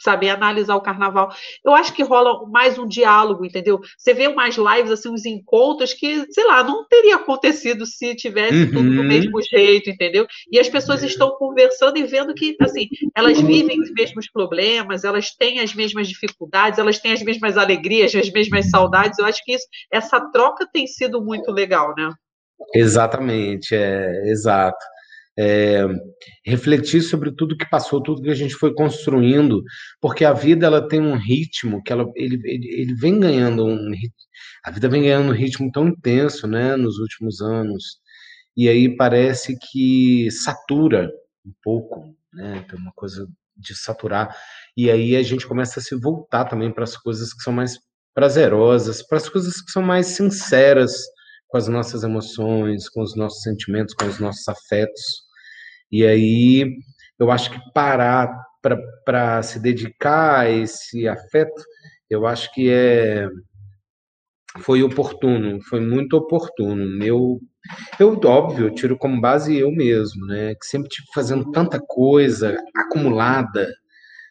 saber 0.00 0.30
analisar 0.30 0.76
o 0.76 0.80
carnaval. 0.80 1.30
Eu 1.64 1.74
acho 1.74 1.92
que 1.92 2.02
rola 2.02 2.46
mais 2.48 2.78
um 2.78 2.86
diálogo, 2.86 3.44
entendeu? 3.44 3.80
Você 3.96 4.14
vê 4.14 4.28
umas 4.28 4.56
lives, 4.56 4.90
assim, 4.90 5.08
uns 5.08 5.24
encontros 5.24 5.92
que, 5.92 6.26
sei 6.32 6.44
lá, 6.44 6.62
não 6.62 6.86
teria 6.86 7.16
acontecido 7.16 7.86
se 7.86 8.14
tivesse 8.14 8.64
uhum. 8.64 8.72
tudo 8.72 8.96
do 8.96 9.04
mesmo 9.04 9.40
jeito, 9.42 9.90
entendeu? 9.90 10.26
E 10.50 10.58
as 10.58 10.68
pessoas 10.68 11.02
estão 11.02 11.30
conversando 11.36 11.98
e 11.98 12.04
vendo 12.04 12.34
que, 12.34 12.56
assim, 12.60 12.88
elas 13.14 13.40
vivem 13.40 13.80
os 13.80 13.92
mesmos 13.92 14.30
problemas, 14.30 15.04
elas 15.04 15.30
têm 15.30 15.60
as 15.60 15.74
mesmas 15.74 16.08
dificuldades, 16.08 16.78
elas 16.78 16.98
têm 16.98 17.12
as 17.12 17.22
mesmas 17.22 17.56
alegrias, 17.56 18.14
as 18.14 18.30
mesmas 18.30 18.70
saudades. 18.70 19.18
Eu 19.18 19.26
acho 19.26 19.42
que 19.44 19.54
isso, 19.54 19.66
essa 19.92 20.20
troca 20.30 20.68
tem 20.72 20.86
sido 20.86 21.22
muito 21.22 21.50
legal, 21.50 21.94
né? 21.96 22.10
Exatamente, 22.74 23.74
é 23.74 24.30
exato 24.30 24.78
é, 25.38 25.84
refletir 26.44 27.02
sobre 27.02 27.30
tudo 27.32 27.56
que 27.56 27.68
passou, 27.68 28.02
tudo 28.02 28.22
que 28.22 28.30
a 28.30 28.34
gente 28.34 28.54
foi 28.54 28.74
construindo, 28.74 29.62
porque 30.00 30.24
a 30.24 30.32
vida 30.32 30.66
ela 30.66 30.86
tem 30.86 31.00
um 31.00 31.16
ritmo 31.16 31.82
que 31.82 31.92
ela, 31.92 32.06
ele, 32.16 32.40
ele, 32.44 32.68
ele 32.68 32.94
vem 32.94 33.20
ganhando 33.20 33.64
um 33.64 33.90
a 34.64 34.70
vida 34.70 34.88
vem 34.88 35.02
ganhando 35.02 35.28
um 35.28 35.34
ritmo 35.34 35.70
tão 35.70 35.88
intenso, 35.88 36.46
né, 36.46 36.76
nos 36.76 36.98
últimos 36.98 37.40
anos, 37.40 37.98
e 38.56 38.68
aí 38.68 38.96
parece 38.96 39.56
que 39.70 40.30
satura 40.30 41.10
um 41.44 41.52
pouco, 41.62 42.14
né, 42.32 42.64
tem 42.68 42.78
uma 42.78 42.92
coisa 42.94 43.28
de 43.56 43.74
saturar, 43.74 44.34
e 44.76 44.90
aí 44.90 45.16
a 45.16 45.22
gente 45.22 45.46
começa 45.46 45.80
a 45.80 45.82
se 45.82 45.94
voltar 45.96 46.44
também 46.46 46.72
para 46.72 46.84
as 46.84 46.96
coisas 46.96 47.32
que 47.32 47.42
são 47.42 47.52
mais 47.52 47.78
prazerosas, 48.14 49.06
para 49.06 49.18
as 49.18 49.28
coisas 49.28 49.60
que 49.60 49.70
são 49.70 49.82
mais 49.82 50.06
sinceras 50.06 50.92
com 51.48 51.58
as 51.58 51.68
nossas 51.68 52.02
emoções, 52.02 52.88
com 52.88 53.02
os 53.02 53.14
nossos 53.14 53.42
sentimentos, 53.42 53.94
com 53.94 54.06
os 54.06 54.18
nossos 54.18 54.46
afetos. 54.48 55.25
E 55.90 56.04
aí 56.06 56.76
eu 57.18 57.30
acho 57.30 57.50
que 57.50 57.60
parar 57.72 58.28
para 59.04 59.42
se 59.42 59.60
dedicar 59.60 60.40
a 60.40 60.50
esse 60.50 61.06
afeto, 61.08 61.62
eu 62.10 62.26
acho 62.26 62.52
que 62.52 62.70
é 62.70 63.28
foi 64.62 64.82
oportuno, 64.82 65.60
foi 65.62 65.80
muito 65.80 66.16
oportuno. 66.16 66.86
Meu, 66.98 67.40
eu 67.98 68.18
óbvio, 68.24 68.66
eu 68.66 68.74
tiro 68.74 68.96
como 68.98 69.20
base 69.20 69.56
eu 69.56 69.70
mesmo, 69.70 70.26
né? 70.26 70.54
Que 70.54 70.66
sempre 70.66 70.88
tive 70.88 71.06
fazendo 71.14 71.50
tanta 71.52 71.80
coisa 71.80 72.56
acumulada, 72.76 73.68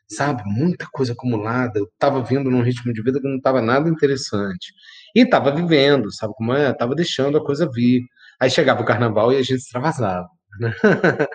sabe? 0.10 0.44
Muita 0.45 0.88
coisa 0.91 1.14
acumulada. 1.14 1.80
Eu 1.80 1.86
estava 1.86 2.23
vindo 2.23 2.49
num 2.52 2.61
ritmo 2.64 2.94
de 2.94 3.03
vida 3.03 3.19
que 3.22 3.27
não 3.27 3.38
estava 3.38 3.61
nada 3.61 3.90
interessante. 3.90 4.73
E 5.15 5.22
estava 5.22 5.52
vivendo, 5.52 6.14
sabe 6.14 6.34
como 6.36 6.53
é? 6.53 6.73
Tava 6.73 6.95
deixando 6.95 7.38
a 7.38 7.45
coisa 7.45 7.69
vir. 7.72 8.02
Aí 8.40 8.49
chegava 8.49 8.82
o 8.82 8.86
carnaval 8.86 9.32
e 9.34 9.38
a 9.38 9.41
gente 9.41 9.56
extravasava. 9.60 10.27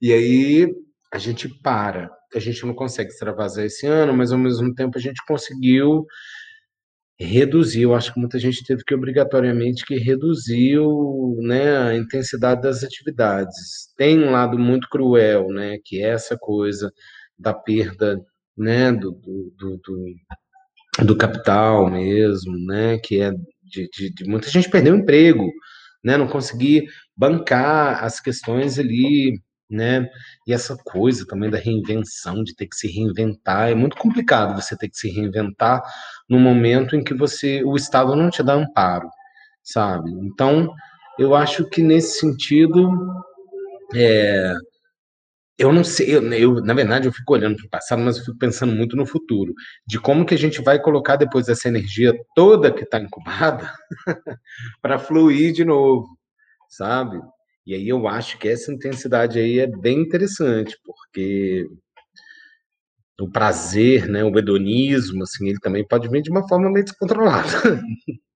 E 0.00 0.12
aí 0.12 0.66
a 1.12 1.18
gente 1.18 1.48
para. 1.62 2.10
A 2.34 2.38
gente 2.38 2.64
não 2.66 2.74
consegue 2.74 3.10
extravasar 3.10 3.64
esse 3.64 3.86
ano, 3.86 4.12
mas 4.14 4.32
ao 4.32 4.38
mesmo 4.38 4.74
tempo 4.74 4.98
a 4.98 5.00
gente 5.00 5.24
conseguiu 5.26 6.04
reduzir. 7.18 7.82
Eu 7.82 7.94
acho 7.94 8.12
que 8.12 8.20
muita 8.20 8.38
gente 8.38 8.64
teve 8.64 8.82
que 8.84 8.94
obrigatoriamente 8.94 9.84
que 9.86 9.96
reduzir 9.96 10.78
né, 11.38 11.78
a 11.78 11.96
intensidade 11.96 12.62
das 12.62 12.84
atividades. 12.84 13.92
Tem 13.96 14.18
um 14.18 14.30
lado 14.30 14.58
muito 14.58 14.88
cruel, 14.88 15.48
né, 15.48 15.78
que 15.84 16.02
é 16.02 16.10
essa 16.10 16.36
coisa 16.38 16.92
da 17.38 17.54
perda 17.54 18.20
né, 18.56 18.92
do, 18.92 19.12
do, 19.12 19.54
do, 19.56 19.80
do, 20.98 21.06
do 21.06 21.16
capital 21.16 21.90
mesmo, 21.90 22.52
né, 22.66 22.98
que 22.98 23.20
é 23.20 23.30
de, 23.30 23.88
de, 23.92 24.14
de 24.14 24.24
muita 24.28 24.48
gente 24.48 24.70
perdeu 24.70 24.94
o 24.94 24.98
emprego, 24.98 25.50
né, 26.06 26.16
não 26.16 26.28
conseguir 26.28 26.86
bancar 27.16 28.04
as 28.04 28.20
questões 28.20 28.78
ali, 28.78 29.40
né? 29.68 30.08
E 30.46 30.52
essa 30.52 30.76
coisa 30.84 31.26
também 31.26 31.50
da 31.50 31.58
reinvenção, 31.58 32.44
de 32.44 32.54
ter 32.54 32.68
que 32.68 32.76
se 32.76 32.86
reinventar, 32.86 33.70
é 33.70 33.74
muito 33.74 33.96
complicado 33.96 34.54
você 34.54 34.76
ter 34.76 34.88
que 34.88 34.96
se 34.96 35.10
reinventar 35.10 35.82
no 36.30 36.38
momento 36.38 36.94
em 36.94 37.02
que 37.02 37.12
você 37.12 37.64
o 37.64 37.74
Estado 37.74 38.14
não 38.14 38.30
te 38.30 38.40
dá 38.40 38.54
amparo, 38.54 39.08
sabe? 39.64 40.12
Então, 40.12 40.72
eu 41.18 41.34
acho 41.34 41.68
que 41.68 41.82
nesse 41.82 42.20
sentido, 42.20 42.88
é, 43.92 44.54
eu 45.58 45.72
não 45.72 45.82
sei, 45.82 46.14
eu, 46.14 46.32
eu, 46.32 46.54
na 46.62 46.74
verdade 46.74 47.08
eu 47.08 47.12
fico 47.12 47.32
olhando 47.32 47.56
para 47.56 47.66
o 47.66 47.70
passado, 47.70 48.02
mas 48.02 48.18
eu 48.18 48.24
fico 48.24 48.38
pensando 48.38 48.74
muito 48.74 48.96
no 48.96 49.06
futuro, 49.06 49.54
de 49.86 49.98
como 49.98 50.26
que 50.26 50.34
a 50.34 50.38
gente 50.38 50.60
vai 50.62 50.80
colocar 50.80 51.16
depois 51.16 51.48
essa 51.48 51.68
energia 51.68 52.14
toda 52.34 52.72
que 52.72 52.84
está 52.84 52.98
incubada 53.00 53.72
para 54.82 54.98
fluir 54.98 55.52
de 55.52 55.64
novo, 55.64 56.06
sabe? 56.68 57.20
E 57.66 57.74
aí 57.74 57.88
eu 57.88 58.06
acho 58.06 58.38
que 58.38 58.48
essa 58.48 58.72
intensidade 58.72 59.38
aí 59.38 59.58
é 59.58 59.66
bem 59.66 60.00
interessante, 60.00 60.76
porque 60.84 61.66
o 63.20 63.28
prazer, 63.30 64.08
né, 64.08 64.22
o 64.22 64.38
hedonismo, 64.38 65.22
assim, 65.22 65.48
ele 65.48 65.58
também 65.58 65.86
pode 65.86 66.08
vir 66.08 66.22
de 66.22 66.30
uma 66.30 66.46
forma 66.46 66.70
meio 66.70 66.84
descontrolada. 66.84 67.48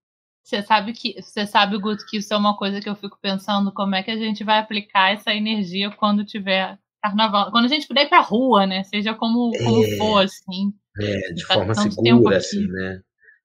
Você 0.43 0.63
sabe 0.63 0.93
que 0.93 1.15
você 1.23 1.47
sabe, 1.47 1.79
Guto, 1.79 2.05
que 2.07 2.17
isso 2.17 2.35
é 2.35 2.37
uma 2.37 2.57
coisa 2.57 2.81
que 2.81 2.89
eu 2.89 2.97
fico 2.97 3.17
pensando 3.23 3.73
como 3.73 3.95
é 3.95 4.03
que 4.03 4.11
a 4.11 4.17
gente 4.17 4.43
vai 4.43 4.59
aplicar 4.59 5.13
essa 5.13 5.33
energia 5.33 5.93
quando 5.93 6.25
tiver 6.25 6.77
carnaval, 7.03 7.51
quando 7.51 7.65
a 7.67 7.69
gente 7.69 7.87
puder 7.87 8.05
ir 8.07 8.09
pra 8.09 8.21
rua, 8.21 8.67
né? 8.67 8.83
Seja 8.85 9.15
como, 9.15 9.51
como 9.57 9.85
É. 9.85 9.97
for, 9.97 10.19
assim. 10.25 10.73
É, 10.99 11.33
de 11.33 11.47
Tá 11.47 11.55
forma 11.55 11.75
segura, 11.75 12.37
assim, 12.37 12.67
né? 12.67 13.01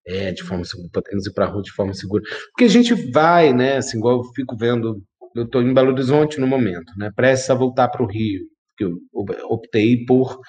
É, 0.08 0.32
de 0.32 0.44
forma 0.44 0.64
segura, 0.64 0.90
podemos 0.94 1.26
ir 1.26 1.34
para 1.34 1.46
a 1.46 1.50
rua 1.50 1.62
de 1.62 1.72
forma 1.72 1.94
segura. 1.94 2.22
Porque 2.52 2.66
a 2.66 2.70
gente 2.70 2.94
vai, 3.12 3.54
né? 3.54 3.78
Assim, 3.78 3.98
igual 3.98 4.18
eu 4.18 4.24
fico 4.34 4.56
vendo, 4.58 5.02
eu 5.36 5.44
estou 5.44 5.62
em 5.62 5.74
Belo 5.74 5.92
Horizonte 5.92 6.40
no 6.40 6.48
momento, 6.48 6.92
né? 6.98 7.12
Prestes 7.16 7.50
a 7.50 7.56
voltar 7.56 7.88
para 7.90 8.04
o 8.04 8.08
Rio, 8.08 8.42
porque 8.70 8.84
eu 8.94 9.00
op- 9.14 9.42
optei 9.54 10.06
por 10.06 10.40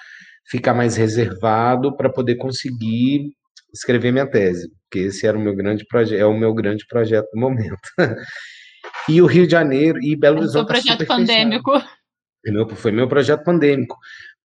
ficar 0.49 0.73
mais 0.73 0.95
reservado 0.95 1.95
para 1.95 2.09
poder 2.11 2.35
conseguir 2.35 3.31
escrever 3.73 4.11
minha 4.11 4.29
tese, 4.29 4.69
porque 4.83 5.07
esse 5.07 5.25
era 5.27 5.37
o 5.37 5.41
meu 5.41 5.55
grande 5.55 5.85
projeto, 5.87 6.19
é 6.19 6.25
o 6.25 6.37
meu 6.37 6.53
grande 6.53 6.85
projeto 6.87 7.27
no 7.33 7.41
momento. 7.41 7.77
E 9.09 9.21
o 9.21 9.25
Rio 9.25 9.45
de 9.45 9.51
Janeiro 9.51 9.99
e 10.01 10.15
Belo 10.17 10.39
É 10.39 10.41
o 10.41 10.47
seu 10.49 10.61
Horizonte 10.61 10.67
tá 10.67 10.73
projeto 10.73 10.99
super 10.99 11.25
fechado. 11.25 11.96
Meu- 12.45 12.69
Foi 12.69 12.91
meu 12.91 13.07
projeto 13.07 13.43
pandêmico. 13.43 13.97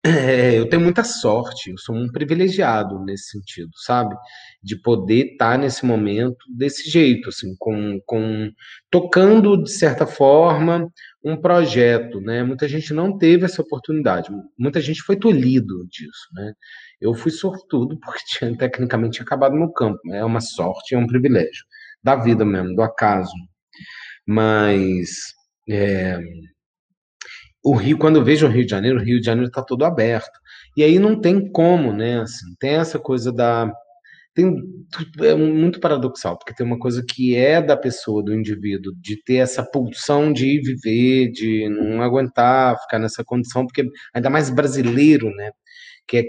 É, 0.04 0.58
eu 0.58 0.68
tenho 0.68 0.82
muita 0.82 1.04
sorte, 1.04 1.70
eu 1.70 1.78
sou 1.78 1.94
um 1.96 2.10
privilegiado 2.12 2.98
nesse 3.04 3.30
sentido, 3.32 3.70
sabe? 3.76 4.14
De 4.62 4.76
poder 4.80 5.32
estar 5.32 5.58
nesse 5.58 5.84
momento 5.86 6.38
desse 6.56 6.90
jeito, 6.90 7.28
assim, 7.30 7.54
com, 7.58 8.00
com 8.06 8.50
tocando 8.90 9.62
de 9.62 9.70
certa 9.72 10.06
forma 10.06 10.88
um 11.24 11.36
projeto, 11.36 12.20
né? 12.20 12.42
Muita 12.44 12.68
gente 12.68 12.94
não 12.94 13.18
teve 13.18 13.44
essa 13.46 13.62
oportunidade, 13.62 14.30
muita 14.58 14.80
gente 14.80 15.02
foi 15.02 15.16
tolhido 15.16 15.86
disso, 15.90 16.28
né? 16.34 16.52
Eu 17.00 17.14
fui 17.14 17.32
sortudo 17.32 17.98
porque 18.00 18.20
tinha 18.38 18.56
tecnicamente 18.56 19.20
acabado 19.22 19.54
meu 19.56 19.72
campo, 19.72 20.00
é 20.12 20.24
uma 20.24 20.40
sorte, 20.40 20.94
é 20.94 20.98
um 20.98 21.06
privilégio 21.06 21.64
da 22.02 22.16
vida 22.16 22.44
mesmo, 22.44 22.74
do 22.76 22.82
acaso. 22.82 23.32
Mas 24.26 25.34
é, 25.68 26.18
o 27.66 27.74
Rio, 27.74 27.98
quando 27.98 28.14
eu 28.14 28.24
vejo 28.24 28.46
o 28.46 28.48
Rio 28.48 28.64
de 28.64 28.70
Janeiro, 28.70 29.00
o 29.00 29.02
Rio 29.02 29.18
de 29.18 29.26
Janeiro 29.26 29.48
está 29.48 29.60
todo 29.60 29.84
aberto. 29.84 30.38
E 30.76 30.84
aí 30.84 31.00
não 31.00 31.20
tem 31.20 31.50
como, 31.50 31.92
né? 31.92 32.20
Assim, 32.20 32.54
tem 32.60 32.76
essa 32.76 32.96
coisa 32.96 33.32
da. 33.32 33.72
Tem, 34.32 34.54
é 35.22 35.34
muito 35.34 35.80
paradoxal, 35.80 36.38
porque 36.38 36.54
tem 36.54 36.64
uma 36.64 36.78
coisa 36.78 37.02
que 37.04 37.34
é 37.34 37.60
da 37.60 37.76
pessoa, 37.76 38.22
do 38.22 38.32
indivíduo, 38.32 38.92
de 39.00 39.20
ter 39.24 39.36
essa 39.36 39.64
pulsão 39.64 40.32
de 40.32 40.60
viver, 40.60 41.32
de 41.32 41.68
não 41.68 42.02
aguentar 42.02 42.78
ficar 42.82 43.00
nessa 43.00 43.24
condição, 43.24 43.66
porque 43.66 43.84
ainda 44.14 44.30
mais 44.30 44.48
brasileiro, 44.48 45.28
né? 45.34 45.50
Que 46.06 46.18
é, 46.18 46.24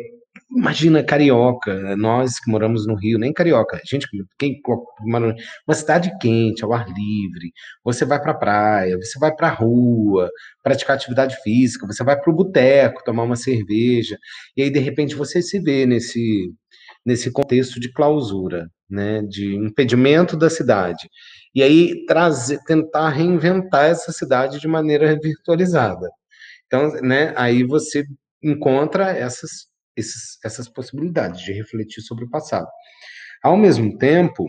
imagina 0.52 1.04
carioca, 1.04 1.96
nós 1.98 2.40
que 2.40 2.50
moramos 2.52 2.88
no 2.88 2.96
Rio, 2.96 3.20
nem 3.20 3.34
carioca, 3.34 3.80
gente, 3.86 4.10
que- 4.10 4.18
quem 4.40 4.62
uma 5.68 5.76
cidade 5.76 6.12
quente, 6.22 6.64
ao 6.64 6.74
ar 6.74 6.86
livre, 6.88 7.52
você 7.84 8.06
vai 8.06 8.20
para 8.22 8.32
a 8.32 8.36
praia, 8.38 8.98
você 8.98 9.20
vai 9.20 9.34
para 9.36 9.48
a 9.50 9.52
rua, 9.52 10.30
praticar 10.64 10.96
atividade 10.96 11.36
física, 11.44 11.86
você 11.88 12.04
vai 12.04 12.20
para 12.20 12.32
o 12.32 12.36
boteco 12.36 13.04
tomar 13.04 13.24
uma 13.24 13.36
cerveja, 13.36 14.18
e 14.56 14.62
aí 14.64 14.70
de 14.72 14.80
repente 14.80 15.16
você 15.16 15.42
se 15.42 15.60
vê 15.60 15.86
nesse 15.86 16.52
nesse 17.06 17.32
contexto 17.32 17.80
de 17.80 17.92
clausura, 17.94 18.68
né, 18.90 19.22
de 19.24 19.56
impedimento 19.56 20.36
da 20.38 20.50
cidade. 20.50 21.08
E 21.56 21.64
aí 21.64 22.06
trazer, 22.06 22.60
tentar 22.66 23.10
reinventar 23.10 23.86
essa 23.86 24.12
cidade 24.12 24.60
de 24.60 24.68
maneira 24.68 25.18
virtualizada. 25.22 26.10
Então, 26.68 26.92
né, 27.02 27.34
aí 27.38 27.64
você 27.64 28.04
encontra 28.44 29.12
essas 29.12 29.68
esses, 29.98 30.38
essas 30.46 30.70
possibilidades 30.70 31.42
de 31.42 31.52
refletir 31.52 32.02
sobre 32.02 32.26
o 32.26 32.30
passado. 32.30 32.68
Ao 33.44 33.58
mesmo 33.58 33.98
tempo, 33.98 34.46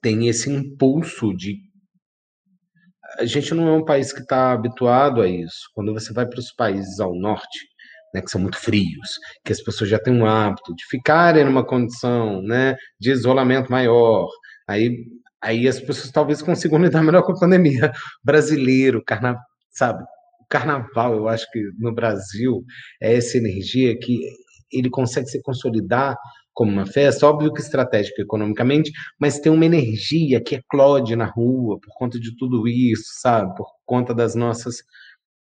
tem 0.00 0.28
esse 0.28 0.50
impulso 0.50 1.34
de 1.34 1.58
a 3.18 3.24
gente 3.24 3.54
não 3.54 3.68
é 3.68 3.72
um 3.72 3.84
país 3.84 4.12
que 4.12 4.20
está 4.20 4.52
habituado 4.52 5.22
a 5.22 5.28
isso. 5.28 5.70
Quando 5.74 5.92
você 5.94 6.12
vai 6.12 6.26
para 6.26 6.40
os 6.40 6.52
países 6.52 6.98
ao 6.98 7.14
norte, 7.14 7.66
né, 8.12 8.20
que 8.20 8.30
são 8.30 8.40
muito 8.40 8.58
frios, 8.58 9.18
que 9.44 9.52
as 9.52 9.62
pessoas 9.62 9.88
já 9.88 9.98
têm 9.98 10.12
um 10.12 10.26
hábito 10.26 10.74
de 10.74 10.84
ficarem 10.86 11.44
numa 11.44 11.64
condição, 11.64 12.42
né, 12.42 12.76
de 12.98 13.12
isolamento 13.12 13.70
maior, 13.70 14.28
aí, 14.68 15.04
aí 15.40 15.68
as 15.68 15.80
pessoas 15.80 16.10
talvez 16.10 16.42
consigam 16.42 16.78
lidar 16.82 17.02
melhor 17.02 17.22
com 17.22 17.32
a 17.32 17.38
pandemia. 17.38 17.92
Brasileiro, 18.24 19.02
carna, 19.04 19.36
sabe? 19.70 20.04
Carnaval, 20.48 21.14
eu 21.16 21.28
acho 21.28 21.50
que 21.50 21.60
no 21.78 21.94
Brasil 21.94 22.64
é 23.00 23.14
essa 23.16 23.36
energia 23.36 23.98
que 23.98 24.20
ele 24.72 24.90
consegue 24.90 25.28
se 25.28 25.40
consolidar 25.42 26.16
como 26.54 26.72
uma 26.72 26.86
festa, 26.86 27.26
óbvio 27.26 27.52
que 27.52 27.60
estratégica 27.60 28.22
economicamente, 28.22 28.90
mas 29.20 29.38
tem 29.38 29.52
uma 29.52 29.66
energia 29.66 30.42
que 30.42 30.56
eclode 30.56 31.14
na 31.14 31.26
rua 31.26 31.78
por 31.80 31.92
conta 31.96 32.18
de 32.18 32.34
tudo 32.36 32.66
isso, 32.66 33.04
sabe? 33.20 33.54
Por 33.56 33.66
conta 33.84 34.14
das 34.14 34.34
nossas 34.34 34.76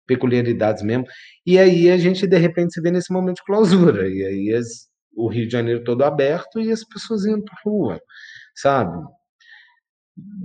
peculiaridades 0.08 0.84
mesmo. 0.84 1.06
E 1.46 1.58
aí 1.60 1.90
a 1.92 1.98
gente, 1.98 2.28
de 2.28 2.38
repente, 2.38 2.74
se 2.74 2.82
vê 2.82 2.92
nesse 2.92 3.12
momento 3.14 3.38
de 3.38 3.44
clausura. 3.46 4.08
E 4.10 4.24
aí 4.26 4.54
as- 4.54 4.88
o 5.16 5.30
Rio 5.30 5.48
de 5.48 5.54
Janeiro 5.54 5.84
todo 5.84 6.04
aberto 6.04 6.60
e 6.62 6.72
as 6.72 6.84
pessoas 6.86 7.26
indo 7.26 7.44
para 7.44 7.56
rua, 7.66 8.00
sabe? 8.56 8.98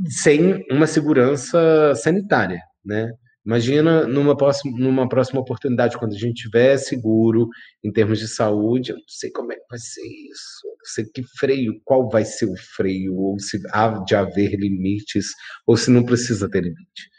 Sem 0.09 0.65
uma 0.71 0.87
segurança 0.87 1.95
sanitária, 1.95 2.61
né? 2.85 3.11
Imagina 3.45 4.07
numa 4.07 4.37
próxima, 4.37 4.79
numa 4.79 5.09
próxima 5.09 5.41
oportunidade, 5.41 5.97
quando 5.99 6.13
a 6.13 6.19
gente 6.19 6.43
tiver 6.43 6.77
seguro 6.77 7.49
em 7.83 7.91
termos 7.91 8.19
de 8.19 8.29
saúde, 8.29 8.91
eu 8.91 8.97
não 8.97 9.05
sei 9.09 9.31
como 9.31 9.53
é 9.53 9.57
que 9.57 9.65
vai 9.69 9.79
ser 9.79 10.03
isso, 10.03 10.67
eu 10.67 10.71
não 10.71 10.85
sei 10.85 11.05
que 11.07 11.23
freio, 11.39 11.81
qual 11.85 12.09
vai 12.11 12.25
ser 12.25 12.45
o 12.47 12.57
freio, 12.77 13.15
ou 13.17 13.39
se 13.39 13.59
há 13.73 13.89
de 14.05 14.15
haver 14.15 14.51
limites, 14.59 15.29
ou 15.67 15.75
se 15.77 15.91
não 15.91 16.05
precisa 16.05 16.51
ter 16.51 16.63
limite, 16.63 17.11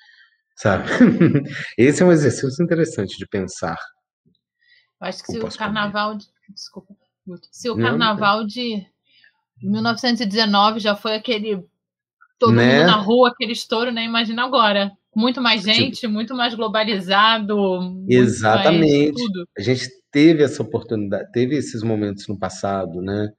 sabe? 0.57 0.84
Esse 1.76 2.03
é 2.03 2.06
um 2.06 2.11
exercício 2.11 2.64
interessante 2.64 3.18
de 3.18 3.27
pensar. 3.27 3.77
Eu 5.02 5.07
acho 5.07 5.23
que 5.23 5.31
se 5.31 5.39
o 5.39 5.57
carnaval. 5.57 6.15
De... 6.15 6.26
Desculpa. 6.53 6.95
Se 7.52 7.68
o 7.69 7.76
Não, 7.76 7.81
não 7.81 7.89
carnaval 7.89 8.45
de 8.45 8.85
1919 9.61 10.80
já 10.80 10.95
foi 10.95 11.15
aquele. 11.15 11.65
Todo 12.38 12.53
Né? 12.53 12.80
mundo 12.80 12.88
na 12.88 12.95
rua, 12.98 13.30
aquele 13.30 13.53
estouro, 13.53 13.91
né? 13.91 14.03
Imagina 14.03 14.43
agora. 14.43 14.91
Muito 15.15 15.41
mais 15.41 15.61
Tipo 15.63 15.73
gente, 15.73 16.07
muito 16.07 16.35
mais 16.35 16.53
globalizado. 16.55 17.55
mais 17.81 18.09
Exatamente. 18.09 19.13
tudo. 19.13 19.45
A 19.57 19.61
gente 19.61 19.89
teve 20.11 20.43
essa 20.43 20.61
oportunidade, 20.63 21.31
teve 21.31 21.55
esses 21.57 21.83
momentos 21.83 22.27
no 22.27 22.38
passado, 22.38 23.01
né? 23.01 23.29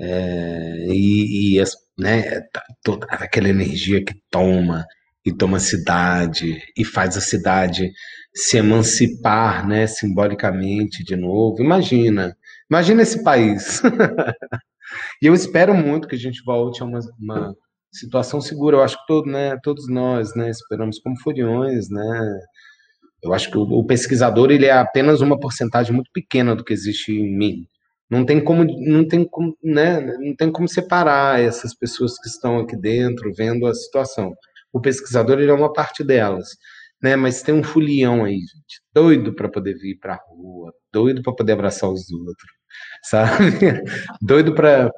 É, 0.00 0.86
e, 0.88 1.54
e 1.56 1.60
as- 1.60 1.76
né, 1.98 2.40
tá- 2.52 2.64
toda 2.82 3.06
aquela 3.10 3.48
energia 3.48 4.04
que 4.04 4.14
toma 4.30 4.84
e 5.24 5.32
toma 5.32 5.58
a 5.58 5.60
cidade 5.60 6.60
e 6.76 6.84
faz 6.84 7.16
a 7.16 7.20
cidade 7.20 7.92
se 8.34 8.56
emancipar, 8.56 9.66
né, 9.68 9.86
simbolicamente 9.86 11.04
de 11.04 11.14
novo. 11.16 11.62
Imagina, 11.62 12.34
imagina 12.70 13.02
esse 13.02 13.22
país. 13.22 13.80
E 15.22 15.26
eu 15.26 15.34
espero 15.34 15.74
muito 15.74 16.06
que 16.08 16.14
a 16.16 16.18
gente 16.18 16.42
volte 16.44 16.82
a 16.82 16.84
uma, 16.86 17.00
uma 17.18 17.54
situação 17.92 18.40
segura. 18.40 18.76
Eu 18.78 18.82
acho 18.82 18.98
que 18.98 19.06
todo, 19.06 19.30
né, 19.30 19.56
todos 19.62 19.88
nós, 19.88 20.34
né, 20.34 20.50
esperamos 20.50 20.98
como 20.98 21.18
furiões, 21.20 21.88
né? 21.90 22.40
Eu 23.22 23.32
acho 23.32 23.50
que 23.50 23.58
o, 23.58 23.62
o 23.62 23.86
pesquisador 23.86 24.50
ele 24.50 24.66
é 24.66 24.72
apenas 24.72 25.20
uma 25.20 25.38
porcentagem 25.38 25.94
muito 25.94 26.10
pequena 26.12 26.56
do 26.56 26.64
que 26.64 26.72
existe 26.72 27.12
em 27.12 27.36
mim. 27.36 27.66
Não 28.10 28.26
tem 28.26 28.42
como, 28.42 28.64
não 28.64 29.06
tem 29.06 29.24
como, 29.24 29.56
né, 29.62 30.00
não 30.00 30.36
tem 30.36 30.50
como 30.52 30.68
separar 30.68 31.40
essas 31.40 31.74
pessoas 31.74 32.18
que 32.18 32.28
estão 32.28 32.58
aqui 32.58 32.76
dentro 32.76 33.32
vendo 33.34 33.66
a 33.66 33.74
situação. 33.74 34.34
O 34.72 34.80
pesquisador 34.80 35.38
ele 35.38 35.50
é 35.50 35.54
uma 35.54 35.72
parte 35.72 36.04
delas, 36.04 36.48
né? 37.02 37.16
Mas 37.16 37.42
tem 37.42 37.54
um 37.54 37.62
fulião 37.62 38.24
aí, 38.24 38.38
gente, 38.38 38.82
doido 38.92 39.34
para 39.34 39.48
poder 39.48 39.74
vir 39.74 39.98
para 39.98 40.14
a 40.14 40.20
rua, 40.28 40.72
doido 40.92 41.22
para 41.22 41.34
poder 41.34 41.52
abraçar 41.52 41.90
os 41.90 42.10
outros, 42.12 42.52
sabe? 43.04 43.32
Doido 44.20 44.54
para 44.54 44.90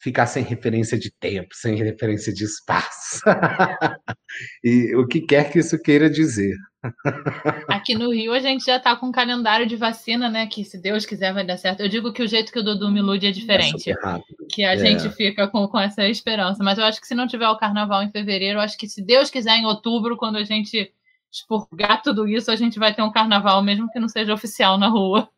ficar 0.00 0.26
sem 0.26 0.44
referência 0.44 0.98
de 0.98 1.10
tempo, 1.10 1.48
sem 1.52 1.74
referência 1.76 2.32
de 2.32 2.44
espaço. 2.44 3.20
e 4.62 4.94
o 4.96 5.06
que 5.06 5.20
quer 5.20 5.50
que 5.50 5.58
isso 5.58 5.80
queira 5.82 6.08
dizer. 6.08 6.54
Aqui 7.68 7.94
no 7.94 8.12
Rio 8.12 8.32
a 8.32 8.38
gente 8.38 8.64
já 8.64 8.78
tá 8.78 8.94
com 8.94 9.06
um 9.06 9.12
calendário 9.12 9.66
de 9.66 9.74
vacina, 9.76 10.28
né? 10.28 10.46
Que 10.46 10.64
se 10.64 10.80
Deus 10.80 11.04
quiser 11.04 11.32
vai 11.34 11.44
dar 11.44 11.56
certo. 11.56 11.80
Eu 11.80 11.88
digo 11.88 12.12
que 12.12 12.22
o 12.22 12.28
jeito 12.28 12.52
que 12.52 12.58
o 12.58 12.62
Dudu 12.62 12.90
me 12.90 13.00
ilude 13.00 13.26
é 13.26 13.30
É 13.30 13.32
diferente. 13.32 13.92
rápido. 14.02 14.46
que 14.50 14.64
a 14.64 14.74
É. 14.74 14.78
gente 14.78 15.10
fica 15.16 15.48
com, 15.48 15.66
com 15.66 15.78
essa 15.78 16.06
esperança. 16.08 16.62
Mas 16.62 16.78
eu 16.78 16.84
acho 16.84 17.00
que 17.00 17.06
se 17.06 17.14
não 17.14 17.26
tiver 17.26 17.48
o 17.48 17.56
carnaval 17.58 18.02
em 18.02 18.10
fevereiro, 18.10 18.58
eu 18.58 18.62
acho 18.62 18.78
que 18.78 18.88
se 18.88 19.04
Deus 19.04 19.28
quiser 19.30 19.56
em 19.56 19.66
outubro, 19.66 20.16
quando 20.16 20.36
a 20.36 20.44
gente 20.44 20.92
expurgar 21.30 22.00
tudo 22.02 22.26
isso, 22.28 22.50
a 22.50 22.56
gente 22.56 22.78
vai 22.78 22.94
ter 22.94 23.02
um 23.02 23.12
carnaval, 23.12 23.62
mesmo 23.62 23.90
que 23.90 23.98
não 24.00 24.08
seja 24.08 24.32
oficial 24.32 24.78
na 24.78 24.88
rua. 24.88 25.28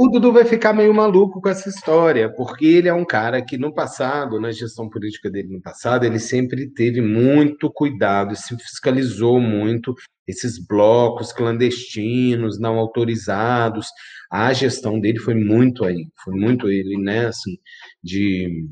O 0.00 0.06
Dudu 0.06 0.32
vai 0.32 0.44
ficar 0.44 0.72
meio 0.72 0.94
maluco 0.94 1.40
com 1.40 1.48
essa 1.48 1.68
história, 1.68 2.32
porque 2.32 2.64
ele 2.64 2.86
é 2.86 2.94
um 2.94 3.04
cara 3.04 3.44
que 3.44 3.58
no 3.58 3.74
passado, 3.74 4.40
na 4.40 4.52
gestão 4.52 4.88
política 4.88 5.28
dele 5.28 5.48
no 5.48 5.60
passado, 5.60 6.04
ele 6.06 6.20
sempre 6.20 6.70
teve 6.70 7.00
muito 7.00 7.68
cuidado, 7.68 8.36
se 8.36 8.56
fiscalizou 8.56 9.40
muito 9.40 9.96
esses 10.24 10.64
blocos 10.64 11.32
clandestinos, 11.32 12.60
não 12.60 12.78
autorizados. 12.78 13.88
A 14.30 14.52
gestão 14.52 15.00
dele 15.00 15.18
foi 15.18 15.34
muito 15.34 15.84
aí, 15.84 16.06
foi 16.22 16.34
muito 16.36 16.68
ele, 16.70 16.96
né, 16.96 17.26
assim, 17.26 17.58
de, 18.00 18.68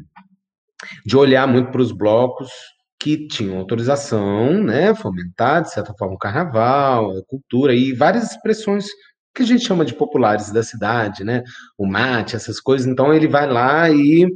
de 1.04 1.16
olhar 1.16 1.48
muito 1.48 1.72
para 1.72 1.82
os 1.82 1.90
blocos 1.90 2.52
que 3.00 3.26
tinham 3.26 3.58
autorização, 3.58 4.62
né, 4.62 4.94
fomentar, 4.94 5.62
de 5.62 5.72
certa 5.72 5.92
forma, 5.98 6.14
o 6.14 6.18
carnaval, 6.18 7.18
a 7.18 7.24
cultura 7.26 7.74
e 7.74 7.92
várias 7.92 8.30
expressões 8.30 8.86
que 9.36 9.42
a 9.42 9.46
gente 9.46 9.64
chama 9.64 9.84
de 9.84 9.94
populares 9.94 10.50
da 10.50 10.62
cidade, 10.62 11.22
né, 11.22 11.42
o 11.76 11.86
mate, 11.86 12.34
essas 12.34 12.58
coisas. 12.58 12.86
Então, 12.86 13.12
ele 13.12 13.28
vai 13.28 13.46
lá 13.46 13.90
e 13.90 14.26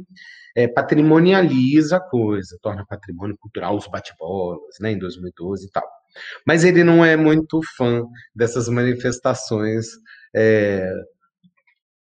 é, 0.55 0.67
patrimonializa 0.67 1.97
a 1.97 1.99
coisa, 1.99 2.57
torna 2.61 2.85
patrimônio 2.85 3.37
cultural 3.37 3.75
os 3.75 3.87
bate-bolas, 3.87 4.75
né, 4.79 4.91
em 4.91 4.99
2012 4.99 5.67
e 5.67 5.71
tal. 5.71 5.87
Mas 6.45 6.63
ele 6.63 6.83
não 6.83 7.03
é 7.03 7.15
muito 7.15 7.61
fã 7.77 8.03
dessas 8.35 8.67
manifestações 8.69 9.87
é, 10.35 10.93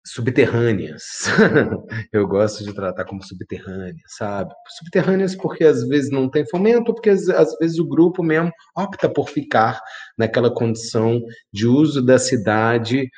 subterrâneas. 0.05 1.03
Eu 2.13 2.27
gosto 2.27 2.65
de 2.65 2.75
tratar 2.75 3.05
como 3.05 3.23
subterrâneas, 3.23 4.01
sabe? 4.17 4.53
Subterrâneas 4.79 5.35
porque 5.35 5.65
às 5.65 5.87
vezes 5.87 6.11
não 6.11 6.29
tem 6.29 6.47
fomento, 6.47 6.95
porque 6.95 7.11
às, 7.11 7.29
às, 7.29 7.57
vezes 7.59 7.79
o 7.79 7.87
grupo 7.87 8.23
mesmo 8.23 8.51
opta 8.77 9.09
por 9.09 9.29
ficar 9.29 9.81
naquela 10.17 10.53
condição 10.53 11.21
de 11.53 11.67
uso 11.67 12.05
da 12.05 12.19
cidade 12.19 13.09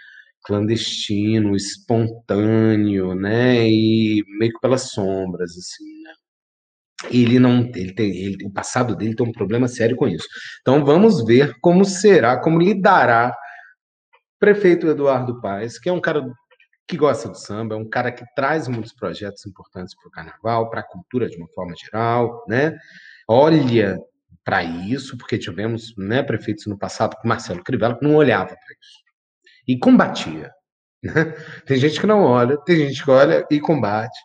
clandestino, 0.44 1.54
espontâneo, 1.54 3.14
né? 3.14 3.68
E 3.68 4.24
meio 4.38 4.52
que 4.52 4.60
pelas 4.60 4.90
sombras, 4.90 5.52
assim, 5.52 6.02
né? 6.02 6.12
Ele 7.10 7.38
não, 7.38 7.70
ele 7.74 7.94
tem, 7.94 8.10
ele, 8.10 8.44
o 8.44 8.50
passado 8.50 8.94
dele 8.96 9.14
tem 9.14 9.26
um 9.26 9.32
problema 9.32 9.68
sério 9.68 9.96
com 9.96 10.08
isso. 10.08 10.26
Então 10.60 10.84
vamos 10.84 11.24
ver 11.24 11.54
como 11.60 11.84
será, 11.84 12.40
como 12.40 12.60
lidará 12.60 13.30
o 13.30 14.38
prefeito 14.38 14.88
Eduardo 14.88 15.40
Paes, 15.40 15.78
que 15.78 15.88
é 15.88 15.92
um 15.92 16.00
cara 16.00 16.24
que 16.92 16.96
gosta 16.98 17.26
do 17.26 17.38
samba, 17.38 17.74
é 17.74 17.78
um 17.78 17.88
cara 17.88 18.12
que 18.12 18.22
traz 18.36 18.68
muitos 18.68 18.92
projetos 18.92 19.46
importantes 19.46 19.94
para 19.94 20.08
o 20.08 20.10
carnaval, 20.10 20.68
para 20.68 20.80
a 20.80 20.86
cultura 20.86 21.26
de 21.26 21.38
uma 21.38 21.48
forma 21.48 21.74
geral, 21.74 22.44
né? 22.46 22.76
Olha 23.26 23.98
para 24.44 24.62
isso, 24.62 25.16
porque 25.16 25.38
tivemos 25.38 25.94
né, 25.96 26.22
prefeitos 26.22 26.66
no 26.66 26.78
passado, 26.78 27.16
com 27.16 27.26
Marcelo 27.26 27.64
Crivella, 27.64 27.98
que 27.98 28.04
não 28.04 28.14
olhava 28.14 28.48
para 28.48 28.76
isso 28.78 29.02
e 29.66 29.78
combatia. 29.78 30.50
Né? 31.02 31.34
Tem 31.64 31.78
gente 31.78 31.98
que 31.98 32.06
não 32.06 32.24
olha, 32.24 32.58
tem 32.58 32.76
gente 32.76 33.02
que 33.02 33.10
olha 33.10 33.46
e 33.50 33.58
combate. 33.58 34.18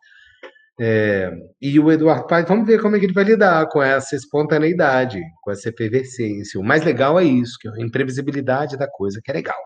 É, 0.80 1.31
e 1.61 1.80
o 1.80 1.89
Eduardo 1.89 2.27
Paes, 2.27 2.48
vamos 2.48 2.68
ver 2.68 2.81
como 2.81 2.98
é 2.98 2.99
que 2.99 3.06
ele 3.06 3.14
vai 3.14 3.23
lidar 3.23 3.68
com 3.69 3.81
essa 3.81 4.15
espontaneidade, 4.15 5.22
com 5.41 5.52
essa 5.52 5.69
efervescência. 5.69 6.60
O 6.60 6.64
mais 6.64 6.84
legal 6.84 7.18
é 7.18 7.23
isso, 7.23 7.57
que 7.61 7.68
é 7.69 7.72
a 7.72 7.80
imprevisibilidade 7.80 8.77
da 8.77 8.89
coisa, 8.89 9.22
que 9.23 9.31
é 9.31 9.35
legal 9.35 9.57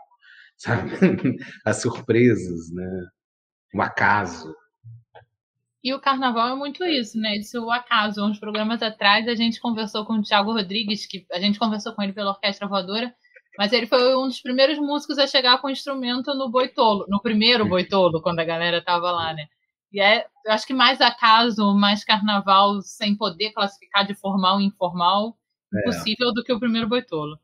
sabe? 0.62 0.92
As 1.66 1.82
surpresas, 1.82 2.72
né? 2.72 3.08
O 3.74 3.82
acaso. 3.82 4.54
E 5.84 5.94
o 5.94 6.00
carnaval 6.00 6.50
é 6.50 6.56
muito 6.56 6.86
isso, 6.86 7.18
né? 7.18 7.38
Isso 7.38 7.58
é 7.58 7.60
o 7.60 7.72
acaso. 7.72 8.24
Uns 8.24 8.40
programas 8.40 8.84
atrás 8.84 9.28
a 9.28 9.34
gente 9.34 9.60
conversou 9.60 10.06
com 10.06 10.14
o 10.14 10.22
Thiago 10.22 10.54
Rodrigues, 10.54 11.08
que 11.08 11.26
a 11.32 11.40
gente 11.40 11.58
conversou 11.58 11.94
com 11.94 12.04
ele 12.04 12.14
pela 12.14 12.32
Orquestra 12.32 12.68
Voadora, 12.68 13.14
mas 13.58 13.74
ele 13.74 13.88
foi 13.88 14.16
um 14.16 14.28
dos 14.28 14.40
primeiros 14.40 14.78
músicos 14.78 15.18
a 15.18 15.26
chegar 15.26 15.60
com 15.60 15.68
o 15.68 15.72
instrumento 15.72 16.34
no 16.36 16.50
Boitolo, 16.50 17.06
no 17.10 17.20
primeiro 17.20 17.68
Boitolo, 17.68 18.22
quando 18.22 18.40
a 18.40 18.46
galera 18.46 18.84
tava 18.84 19.12
lá, 19.12 19.34
né? 19.34 19.48
E 19.92 20.00
é, 20.00 20.26
eu 20.46 20.54
acho 20.54 20.68
que 20.68 20.74
mais 20.74 21.02
acaso, 21.02 21.74
mais 21.74 22.04
carnaval, 22.04 22.82
sem 22.82 23.16
poder 23.16 23.52
classificar 23.52 24.06
de 24.06 24.14
formal 24.14 24.62
e 24.62 24.66
informal, 24.66 25.36
é. 25.74 25.80
impossível 25.80 26.32
do 26.32 26.44
que 26.44 26.54
o 26.54 26.60
primeiro 26.60 26.88
Boitolo. 26.88 27.40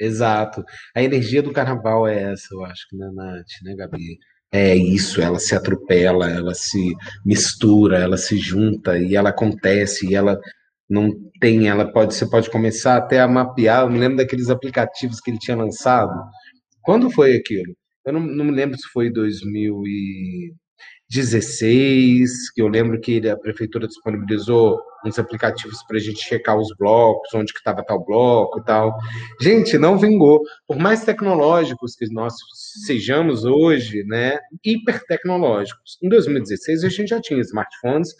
Exato. 0.00 0.64
A 0.94 1.02
energia 1.02 1.42
do 1.42 1.52
carnaval 1.52 2.06
é 2.06 2.32
essa, 2.32 2.46
eu 2.52 2.64
acho, 2.64 2.86
né, 2.92 3.10
Nath, 3.14 3.46
né, 3.64 3.74
Gabi? 3.74 4.18
É 4.52 4.74
isso, 4.74 5.20
ela 5.20 5.38
se 5.38 5.54
atropela, 5.54 6.30
ela 6.30 6.54
se 6.54 6.94
mistura, 7.24 7.98
ela 7.98 8.16
se 8.16 8.38
junta 8.38 8.98
e 8.98 9.14
ela 9.14 9.28
acontece 9.30 10.06
e 10.08 10.14
ela 10.14 10.40
não 10.88 11.10
tem, 11.40 11.68
ela 11.68 11.92
pode, 11.92 12.14
você 12.14 12.28
pode 12.28 12.50
começar 12.50 12.96
até 12.96 13.20
a 13.20 13.28
mapear. 13.28 13.82
Eu 13.82 13.90
me 13.90 13.98
lembro 13.98 14.16
daqueles 14.16 14.48
aplicativos 14.48 15.20
que 15.20 15.30
ele 15.30 15.38
tinha 15.38 15.56
lançado. 15.56 16.12
Quando 16.82 17.10
foi 17.10 17.36
aquilo? 17.36 17.74
Eu 18.06 18.12
não, 18.14 18.20
não 18.20 18.44
me 18.46 18.52
lembro 18.52 18.78
se 18.78 18.88
foi 18.90 19.12
2000 19.12 19.82
e 19.86 20.52
16, 21.10 22.50
que 22.50 22.60
eu 22.60 22.68
lembro 22.68 23.00
que 23.00 23.26
a 23.28 23.36
prefeitura 23.36 23.86
disponibilizou 23.86 24.78
uns 25.06 25.18
aplicativos 25.18 25.82
para 25.84 25.96
a 25.96 26.00
gente 26.00 26.20
checar 26.20 26.58
os 26.58 26.68
blocos, 26.76 27.32
onde 27.34 27.52
que 27.52 27.58
estava 27.60 27.84
tal 27.84 28.04
bloco 28.04 28.60
e 28.60 28.64
tal. 28.64 28.94
Gente, 29.40 29.78
não 29.78 29.98
vingou. 29.98 30.42
Por 30.66 30.76
mais 30.76 31.04
tecnológicos 31.04 31.94
que 31.94 32.12
nós 32.12 32.34
sejamos 32.84 33.44
hoje, 33.44 34.04
né, 34.04 34.38
hiper 34.64 35.02
tecnológicos. 35.06 35.98
Em 36.02 36.08
2016 36.08 36.84
a 36.84 36.88
gente 36.88 37.08
já 37.08 37.20
tinha 37.20 37.40
smartphones 37.40 38.14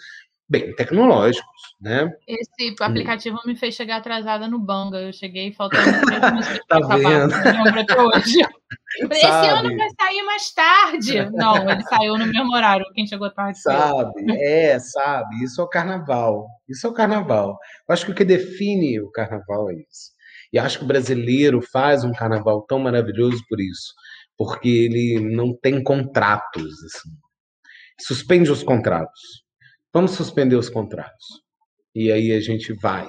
bem 0.49 0.75
tecnológicos, 0.75 1.77
né? 1.81 2.11
Esse 2.27 2.75
aplicativo 2.81 3.37
hum. 3.37 3.49
me 3.49 3.57
fez 3.57 3.75
chegar 3.75 3.97
atrasada 3.97 4.49
no 4.49 4.59
Banga. 4.59 4.99
Eu 4.99 5.13
cheguei 5.13 5.53
faltando 5.53 5.83
três 6.07 6.33
minutos 6.33 6.67
tá 6.67 8.03
hoje. 8.03 8.41
Esse 9.13 9.27
ano 9.27 9.77
vai 9.77 9.89
sair 10.01 10.23
mais 10.23 10.51
tarde. 10.53 11.31
Não, 11.33 11.71
ele 11.71 11.83
saiu 11.83 12.17
no 12.17 12.27
mesmo 12.27 12.55
horário. 12.55 12.87
Quem 12.95 13.07
chegou 13.07 13.31
tarde. 13.31 13.61
Sabe, 13.61 14.33
é, 14.43 14.79
sabe. 14.79 15.45
Isso 15.45 15.61
é 15.61 15.65
o 15.65 15.69
carnaval. 15.69 16.47
Isso 16.69 16.87
é 16.87 16.91
o 16.91 16.95
carnaval. 16.95 17.59
Eu 17.89 17.93
acho 17.93 18.07
que 18.07 18.13
o 18.13 18.15
que 18.15 18.25
define 18.25 18.99
o 19.01 19.11
carnaval 19.11 19.71
é 19.71 19.75
isso. 19.75 20.17
E 20.53 20.59
acho 20.59 20.79
que 20.79 20.85
o 20.85 20.89
brasileiro 20.89 21.61
faz 21.61 22.05
um 22.05 22.13
carnaval 22.13 22.63
tão 22.63 22.79
maravilhoso 22.79 23.45
por 23.51 23.61
isso, 23.61 23.93
porque 24.39 24.69
ele 24.69 25.21
não 25.21 25.55
tem 25.55 25.83
contratos. 25.83 26.73
Assim. 26.85 27.11
Suspende 28.01 28.51
os 28.51 28.63
contratos 28.63 29.48
Vamos 29.93 30.13
suspender 30.13 30.57
os 30.57 30.69
contratos. 30.69 31.27
E 31.95 32.13
aí 32.13 32.33
a 32.33 32.41
gente 32.41 32.73
vai. 32.75 33.09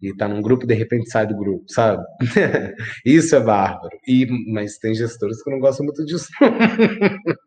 E 0.00 0.14
tá 0.16 0.26
num 0.26 0.42
grupo, 0.42 0.66
de 0.66 0.74
repente 0.74 1.10
sai 1.10 1.26
do 1.26 1.36
grupo, 1.36 1.64
sabe? 1.68 2.02
Isso 3.06 3.36
é 3.36 3.40
bárbaro. 3.40 3.96
E, 4.06 4.26
mas 4.52 4.78
tem 4.78 4.94
gestores 4.94 5.42
que 5.42 5.50
não 5.50 5.60
gostam 5.60 5.86
muito 5.86 6.04
disso. 6.04 6.26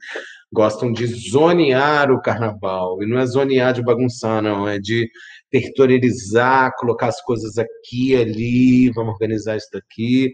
gostam 0.54 0.94
de 0.94 1.06
zonear 1.06 2.12
o 2.12 2.22
carnaval. 2.22 3.04
E 3.04 3.08
não 3.08 3.20
é 3.20 3.26
zonear 3.26 3.74
de 3.74 3.84
bagunçar, 3.84 4.42
não. 4.42 4.68
É 4.68 4.80
de 4.80 5.10
territorializar, 5.52 6.74
colocar 6.78 7.08
as 7.08 7.22
coisas 7.22 7.58
aqui 7.58 8.16
ali, 8.16 8.90
vamos 8.92 9.14
organizar 9.14 9.58
isso 9.58 9.70
daqui. 9.74 10.32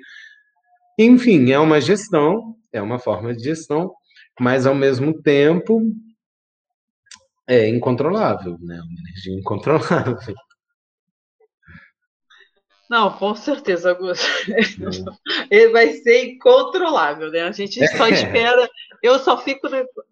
Enfim, 1.00 1.52
é 1.52 1.58
uma 1.58 1.82
gestão, 1.82 2.56
é 2.72 2.82
uma 2.82 3.00
forma 3.00 3.36
de 3.36 3.44
gestão, 3.44 3.92
mas 4.40 4.68
ao 4.68 4.76
mesmo 4.76 5.20
tempo 5.22 5.82
é 7.52 7.68
incontrolável, 7.70 8.58
né? 8.62 8.80
Uma 8.82 9.00
energia 9.02 9.34
incontrolável. 9.38 10.18
Não, 12.92 13.10
com 13.10 13.34
certeza, 13.34 13.92
Augusto. 13.92 14.28
Ele 15.50 15.72
vai 15.72 15.94
ser 15.94 16.26
incontrolável, 16.26 17.32
né? 17.32 17.44
A 17.44 17.52
gente 17.54 17.80
só 17.96 18.06
é. 18.06 18.10
espera. 18.10 18.70
Eu 19.02 19.18
só 19.18 19.38
fico 19.38 19.70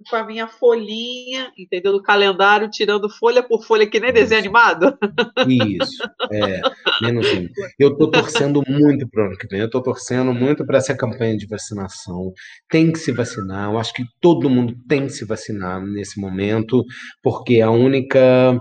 com 0.10 0.15
a 0.15 0.23
minha 0.23 0.47
folhinha, 0.47 1.51
entendeu? 1.57 1.91
Do 1.91 2.01
calendário, 2.01 2.69
tirando 2.69 3.10
folha 3.10 3.43
por 3.43 3.65
folha, 3.65 3.85
que 3.85 3.99
nem 3.99 4.14
desenho 4.14 4.39
animado. 4.39 4.97
Isso, 5.45 6.01
é. 6.31 6.61
Menos 7.01 7.27
um. 7.34 7.49
Eu 7.77 7.89
estou 7.89 8.10
torcendo 8.10 8.64
muito 8.65 9.06
para 9.10 9.23
o 9.23 9.27
ano 9.27 9.38
que 9.38 9.47
vem. 9.47 9.60
Eu 9.60 9.65
estou 9.65 9.84
torcendo 9.84 10.34
muito 10.34 10.65
para 10.65 10.77
essa 10.77 10.95
campanha 10.95 11.35
de 11.35 11.47
vacinação. 11.47 12.31
Tem 12.69 12.93
que 12.93 12.99
se 12.99 13.11
vacinar. 13.11 13.69
Eu 13.69 13.77
acho 13.77 13.93
que 13.93 14.06
todo 14.22 14.49
mundo 14.49 14.73
tem 14.88 15.06
que 15.06 15.11
se 15.11 15.26
vacinar 15.26 15.85
nesse 15.85 16.18
momento, 16.18 16.85
porque 17.22 17.56
é 17.56 17.64
a 17.64 17.72
única 17.72 18.57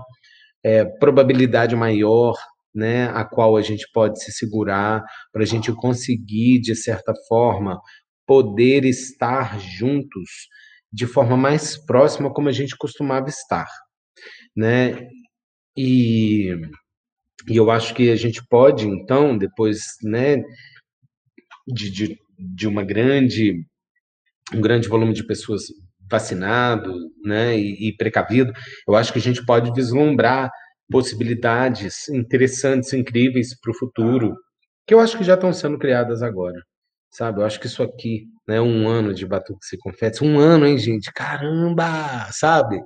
é, 0.61 0.83
probabilidade 0.83 1.73
maior 1.73 2.35
né, 2.73 3.05
a 3.09 3.25
qual 3.25 3.57
a 3.57 3.61
gente 3.61 3.85
pode 3.93 4.23
se 4.23 4.31
segurar 4.31 5.03
para 5.31 5.43
a 5.43 5.45
gente 5.45 5.71
conseguir, 5.73 6.59
de 6.59 6.75
certa 6.75 7.13
forma, 7.27 7.79
poder 8.25 8.85
estar 8.85 9.59
juntos 9.59 10.47
de 10.91 11.05
forma 11.05 11.37
mais 11.37 11.77
próxima 11.85 12.31
como 12.31 12.49
a 12.49 12.51
gente 12.51 12.75
costumava 12.77 13.27
estar, 13.29 13.67
né? 14.55 15.07
E, 15.77 16.55
e 17.47 17.55
eu 17.55 17.71
acho 17.71 17.93
que 17.93 18.09
a 18.09 18.15
gente 18.15 18.41
pode, 18.49 18.85
então, 18.87 19.37
depois, 19.37 19.79
né, 20.03 20.37
de, 21.67 21.89
de, 21.89 22.17
de 22.37 22.67
uma 22.67 22.83
grande 22.83 23.65
um 24.53 24.61
grande 24.61 24.87
volume 24.87 25.13
de 25.13 25.25
pessoas 25.25 25.63
vacinado, 26.09 26.91
né, 27.23 27.57
e, 27.57 27.89
e 27.89 27.95
precavido, 27.95 28.51
eu 28.87 28.95
acho 28.95 29.13
que 29.13 29.19
a 29.19 29.21
gente 29.21 29.45
pode 29.45 29.71
vislumbrar 29.73 30.49
possibilidades 30.91 32.09
interessantes, 32.09 32.93
incríveis 32.93 33.57
para 33.59 33.71
o 33.71 33.77
futuro, 33.77 34.35
que 34.87 34.93
eu 34.93 34.99
acho 34.99 35.17
que 35.17 35.23
já 35.23 35.35
estão 35.35 35.53
sendo 35.53 35.77
criadas 35.77 36.21
agora. 36.23 36.59
Sabe, 37.11 37.41
eu 37.41 37.45
acho 37.45 37.59
que 37.59 37.67
isso 37.67 37.81
aqui, 37.81 38.27
né, 38.47 38.61
um 38.61 38.87
ano 38.87 39.13
de 39.13 39.25
Batuque 39.25 39.65
Se 39.65 39.77
Confetes, 39.77 40.21
um 40.21 40.39
ano, 40.39 40.67
hein, 40.67 40.77
gente? 40.77 41.11
Caramba! 41.11 42.27
Sabe? 42.31 42.81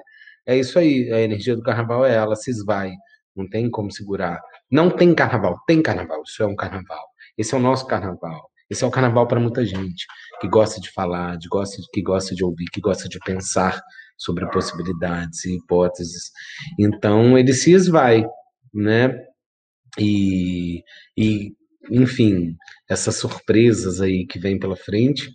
É 0.46 0.58
isso 0.58 0.80
aí, 0.80 1.12
a 1.12 1.20
energia 1.20 1.56
do 1.56 1.62
carnaval 1.62 2.06
é 2.06 2.14
ela, 2.16 2.36
se 2.36 2.52
esvai, 2.52 2.92
não 3.36 3.50
tem 3.50 3.70
como 3.70 3.92
segurar. 3.92 4.42
Não 4.72 4.90
tem 4.90 5.14
carnaval, 5.14 5.58
tem 5.68 5.82
carnaval, 5.82 6.22
isso 6.26 6.42
é 6.44 6.46
um 6.46 6.56
carnaval. 6.56 7.04
Esse 7.38 7.54
é 7.54 7.58
o 7.58 7.62
nosso 7.62 7.86
carnaval. 7.88 8.50
Esse 8.70 8.84
é 8.84 8.88
o 8.88 8.92
carnaval 8.92 9.28
para 9.28 9.40
muita 9.40 9.66
gente 9.66 10.06
que 10.42 10.48
gosta 10.48 10.80
de 10.82 10.90
falar, 10.92 11.38
de 11.38 11.48
gosta, 11.48 11.78
que 11.94 12.02
gosta 12.02 12.34
de 12.34 12.44
ouvir, 12.44 12.66
que 12.72 12.82
gosta 12.82 13.08
de 13.08 13.20
pensar 13.20 13.82
sobre 14.18 14.50
possibilidades 14.52 15.46
e 15.46 15.58
hipóteses. 15.58 16.32
Então 16.80 17.38
ele 17.38 17.54
se 17.54 17.72
esvai, 17.72 18.26
né? 18.74 19.16
E, 20.00 20.84
e, 21.18 21.52
enfim, 21.92 22.56
essas 22.90 23.18
surpresas 23.18 24.02
aí 24.02 24.26
que 24.26 24.40
vem 24.40 24.58
pela 24.60 24.76
frente, 24.76 25.30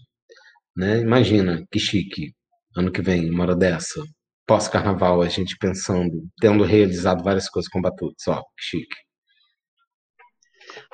né? 0.77 1.01
Imagina, 1.01 1.65
que 1.71 1.79
chique, 1.79 2.33
ano 2.77 2.91
que 2.91 3.03
vem, 3.03 3.31
uma 3.31 3.45
hora 3.45 3.57
dessa, 3.57 4.03
pós-carnaval, 4.47 5.23
a 5.23 5.29
gente 5.29 5.57
pensando, 5.59 6.27
tendo 6.41 6.65
realizado 6.65 7.23
várias 7.23 7.49
coisas 7.49 7.71
com 7.71 7.83
Batuques, 7.83 8.27
ó, 8.29 8.41
que 8.41 8.65
chique. 8.79 8.97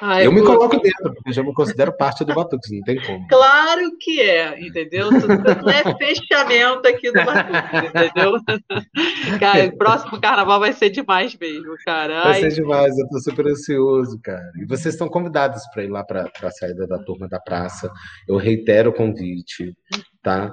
Ai, 0.01 0.27
eu 0.27 0.33
me 0.33 0.43
coloco 0.43 0.81
dentro, 0.81 1.15
porque 1.15 1.31
eu 1.31 1.33
já 1.33 1.43
me 1.43 1.55
considero 1.55 1.97
parte 1.97 2.25
do 2.25 2.35
Batuques, 2.35 2.69
não 2.73 2.83
tem 2.83 3.01
como. 3.01 3.29
Claro 3.29 3.97
que 4.01 4.21
é, 4.21 4.61
entendeu? 4.61 5.09
Tudo 5.09 5.71
é 5.71 5.97
fechamento 5.97 6.89
aqui 6.89 7.13
do 7.13 7.25
Batuque, 7.25 7.87
entendeu? 7.87 8.35
Cara, 9.39 9.67
o 9.67 9.77
próximo 9.79 10.21
carnaval 10.21 10.59
vai 10.59 10.73
ser 10.73 10.91
demais 10.91 11.37
mesmo, 11.39 11.77
cara. 11.87 12.25
Vai 12.25 12.33
Ai, 12.33 12.41
ser 12.41 12.61
demais, 12.61 12.99
eu 12.99 13.09
tô 13.09 13.21
super 13.21 13.47
ansioso, 13.47 14.19
cara. 14.21 14.51
E 14.61 14.67
vocês 14.67 14.95
estão 14.95 15.09
convidados 15.09 15.63
para 15.73 15.85
ir 15.85 15.89
lá 15.89 16.03
para 16.03 16.29
a 16.43 16.51
saída 16.51 16.89
da 16.89 16.99
turma 16.99 17.29
da 17.29 17.39
praça. 17.39 17.89
Eu 18.27 18.37
reitero 18.37 18.91
o 18.91 18.95
convite, 18.95 19.77
tá? 20.23 20.53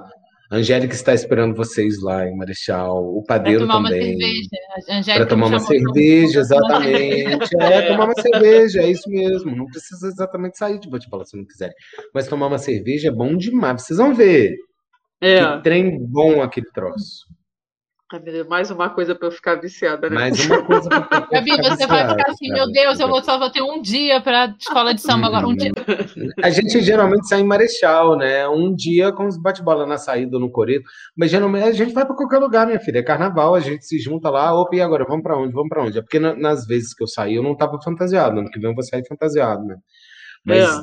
A 0.52 0.56
Angélica 0.56 0.92
está 0.94 1.14
esperando 1.14 1.54
vocês 1.56 1.98
lá 2.02 2.26
em 2.28 2.36
Marechal, 2.36 3.02
o 3.02 3.24
Para 3.24 3.38
padeiro 3.38 3.60
tomar 3.60 3.78
uma 3.78 3.88
também. 3.88 4.18
cerveja. 4.18 5.16
Para 5.16 5.26
tomar 5.26 5.46
uma 5.46 5.58
cerveja, 5.58 6.42
pra 6.42 6.58
tomar 6.60 6.76
uma 6.76 6.84
exatamente. 6.84 7.56
É, 7.58 7.82
tomar 7.88 8.04
uma 8.04 8.14
cerveja, 8.22 8.82
é 8.82 8.90
isso 8.90 9.08
mesmo. 9.08 9.56
Não 9.56 9.64
precisa 9.64 10.08
exatamente 10.08 10.58
sair 10.58 10.78
de 10.78 10.90
bate-bola 10.90 11.24
se 11.24 11.38
não 11.38 11.46
quiser. 11.46 11.72
Mas 12.14 12.28
tomar 12.28 12.48
uma 12.48 12.58
cerveja 12.58 13.08
é 13.08 13.10
bom 13.10 13.34
demais. 13.34 13.80
Vocês 13.82 13.96
vão 13.98 14.14
ver 14.14 14.54
É. 15.22 15.38
que 15.56 15.62
trem 15.62 15.98
bom 15.98 16.42
aquele 16.42 16.66
troço. 16.74 17.24
Deus, 18.18 18.46
mais 18.48 18.70
uma 18.70 18.90
coisa 18.90 19.14
para 19.14 19.28
eu 19.28 19.32
ficar 19.32 19.54
viciada, 19.56 20.08
né? 20.10 20.14
Mais 20.14 20.46
uma 20.46 20.62
coisa 20.62 20.88
pra, 20.88 21.00
pra 21.02 21.20
Gabi, 21.20 21.50
ficar 21.52 21.62
você 21.76 21.86
vai 21.86 21.98
viciado, 22.02 22.18
ficar 22.18 22.30
assim, 22.32 22.48
cara. 22.48 22.60
meu 22.64 22.72
Deus, 22.72 23.00
eu 23.00 23.08
vou, 23.08 23.22
só 23.22 23.38
vou 23.38 23.50
ter 23.50 23.62
um 23.62 23.80
dia 23.80 24.20
para 24.20 24.54
escola 24.58 24.94
de 24.94 25.00
samba 25.00 25.26
agora. 25.28 25.46
Um 25.46 25.54
dia. 25.56 25.72
A 26.42 26.50
gente 26.50 26.80
geralmente 26.82 27.28
sai 27.28 27.40
em 27.40 27.44
Marechal, 27.46 28.16
né? 28.16 28.48
Um 28.48 28.74
dia 28.74 29.12
com 29.12 29.26
os 29.26 29.36
bate-bola 29.40 29.86
na 29.86 29.98
saída 29.98 30.36
ou 30.36 30.40
no 30.40 30.50
coreto, 30.50 30.84
mas 31.16 31.30
geralmente 31.30 31.64
a 31.64 31.72
gente 31.72 31.92
vai 31.92 32.04
para 32.06 32.16
qualquer 32.16 32.38
lugar, 32.38 32.66
minha 32.66 32.80
filha. 32.80 32.98
É 32.98 33.02
carnaval, 33.02 33.54
a 33.54 33.60
gente 33.60 33.84
se 33.84 33.98
junta 33.98 34.30
lá, 34.30 34.54
opa, 34.54 34.76
e 34.76 34.80
agora? 34.80 35.04
Vamos 35.06 35.22
para 35.22 35.36
onde? 35.36 35.52
Vamos 35.52 35.68
para 35.68 35.82
onde? 35.84 35.98
É 35.98 36.02
porque 36.02 36.18
na- 36.18 36.34
nas 36.36 36.66
vezes 36.66 36.94
que 36.94 37.02
eu 37.02 37.08
saí 37.08 37.34
eu 37.36 37.42
não 37.42 37.56
tava 37.56 37.78
fantasiado, 37.82 38.38
ano 38.38 38.50
que 38.50 38.58
vem 38.60 38.70
eu 38.70 38.74
vou 38.74 38.82
sair 38.84 39.04
fantasiado, 39.06 39.62
né? 39.64 39.76
Mas 40.44 40.58
É. 40.58 40.82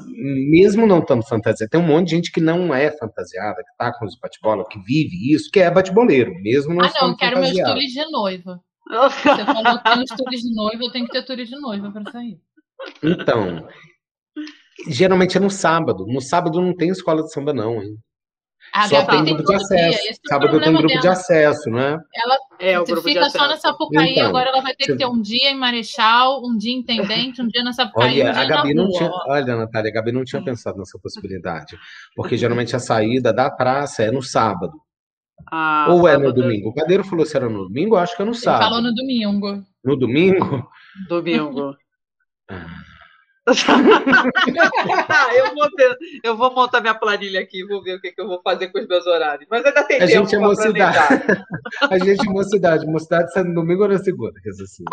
mesmo 0.50 0.88
não 0.88 1.00
estando 1.00 1.24
fantasiado, 1.24 1.70
tem 1.70 1.80
um 1.80 1.86
monte 1.86 2.10
de 2.10 2.16
gente 2.16 2.32
que 2.32 2.40
não 2.40 2.74
é 2.74 2.92
fantasiada, 2.92 3.58
que 3.58 3.78
tá 3.78 3.92
com 3.92 4.06
os 4.06 4.18
bate-bola, 4.18 4.66
que 4.70 4.80
vive 4.80 5.34
isso, 5.34 5.50
que 5.52 5.60
é 5.60 5.70
bate-boleiro, 5.70 6.34
mesmo 6.42 6.74
não 6.74 6.86
Ah, 6.86 6.92
não, 7.02 7.10
eu 7.10 7.18
quero 7.18 7.40
meus 7.40 7.52
tules 7.52 7.92
de 7.92 8.12
noiva. 8.12 8.62
Você 8.90 9.46
falou 9.46 9.78
que 9.78 9.84
tem 9.84 10.04
os 10.04 10.10
tules 10.12 10.42
de 10.42 10.56
noiva, 10.56 10.84
eu 10.84 10.92
tenho 10.92 11.06
que 11.06 11.12
ter 11.12 11.24
tules 11.26 11.50
de 11.50 11.60
noiva 11.60 11.92
para 11.92 12.12
sair. 12.12 12.40
Então, 13.04 13.68
geralmente 14.88 15.38
é 15.38 15.40
no 15.40 15.50
sábado. 15.50 16.06
No 16.08 16.22
sábado 16.22 16.62
não 16.62 16.74
tem 16.74 16.90
escola 16.90 17.22
de 17.22 17.32
samba, 17.32 17.54
não, 17.54 17.84
hein? 17.84 17.98
A 18.74 18.88
Só 18.88 19.04
Gabi 19.06 19.26
tem 19.26 19.36
grupo 19.36 19.42
de 19.42 19.48
dia. 19.48 19.56
acesso. 19.58 19.98
Esse 20.00 20.10
é 20.10 20.30
Sábado 20.30 20.60
tem 20.60 20.74
grupo 20.74 20.88
de 20.88 21.00
dela. 21.02 21.12
acesso, 21.14 21.70
né? 21.72 21.98
Ela 22.16 22.38
É, 22.60 22.80
o 22.80 22.84
grupo 22.86 23.02
de 23.08 23.14
fica 23.14 23.30
só 23.30 23.40
na 23.40 23.46
acesso. 23.48 23.62
Sapucaí, 23.62 24.12
Então, 24.12 24.28
agora 24.28 24.50
ela 24.50 24.62
vai 24.62 24.76
ter 24.76 24.86
você- 24.86 24.92
que 24.92 24.98
ter 25.00 25.06
um 25.08 25.22
dia 25.22 25.50
em 25.52 25.56
Marechal, 25.58 26.42
um 26.46 26.56
dia 26.58 26.72
em 26.74 26.80
Intendente, 26.80 27.42
um 27.42 27.48
dia 27.48 27.64
na 27.64 27.74
Sapucaí 27.74 28.18
e 28.20 28.22
um 28.22 28.26
Olha, 28.26 28.34
dia 28.34 28.42
a 28.42 28.46
Gabi 28.46 28.74
na 28.74 28.82
não 28.84 28.90
rua. 28.90 28.98
tinha. 28.98 29.12
Olha, 29.28 29.56
Natália, 29.56 29.90
a 29.90 29.94
Gabi 29.94 30.12
não 30.12 30.24
tinha 30.24 30.42
pensado 30.44 30.78
nessa 30.78 31.00
possibilidade. 31.00 31.78
Porque 32.16 32.38
geralmente 32.38 32.76
a 32.76 32.80
saída 32.80 33.34
da 33.34 33.50
praça 33.50 34.04
é 34.04 34.12
no 34.12 34.22
sábado. 34.22 34.74
Ah, 35.52 35.88
Ou 35.90 36.08
é 36.08 36.14
no 36.18 36.26
sábado, 36.26 36.42
domingo. 36.42 36.70
O 36.70 36.74
padeiro 36.74 37.04
falou 37.04 37.26
se 37.26 37.36
era 37.36 37.50
no 37.50 37.64
domingo, 37.68 37.96
eu 37.96 38.00
acho 38.00 38.16
que 38.16 38.22
é 38.22 38.26
no 38.26 38.32
Ele 38.34 38.40
falou 38.42 38.60
sábado. 38.60 38.82
no 38.84 38.94
domingo. 38.94 39.64
No 39.84 39.96
domingo? 39.96 40.68
Domingo. 41.08 41.76
Ah, 42.50 42.66
Ah, 42.89 42.89
eu, 45.36 45.56
vou 45.56 45.70
ver- 45.76 45.98
eu 46.24 46.38
vou 46.38 46.54
montar 46.54 46.82
minha 46.82 46.96
planilha 46.96 47.40
aqui, 47.40 47.66
vou 47.66 47.82
ver 47.82 47.96
o 47.96 48.02
que, 48.02 48.12
que 48.12 48.22
eu 48.22 48.28
vou 48.28 48.42
fazer 48.44 48.68
com 48.70 48.80
os 48.80 48.88
meus 48.88 49.06
horários. 49.08 49.48
Mas 49.50 49.66
ainda 49.66 49.84
tem 49.84 49.98
A 49.98 50.08
tempo 50.08 50.12
gente 50.12 50.36
é 50.36 50.40
mocidade. 50.40 50.98
A 51.90 51.98
gente 52.00 52.28
é 52.28 52.32
mocidade. 52.32 52.86
Mocidade 52.86 53.44
no 53.44 53.54
domingo 53.56 53.84
ou 53.84 53.90
na 53.90 53.98
segunda, 53.98 54.34
quer 54.42 54.50
dizer 54.50 54.64
assim. 54.64 54.84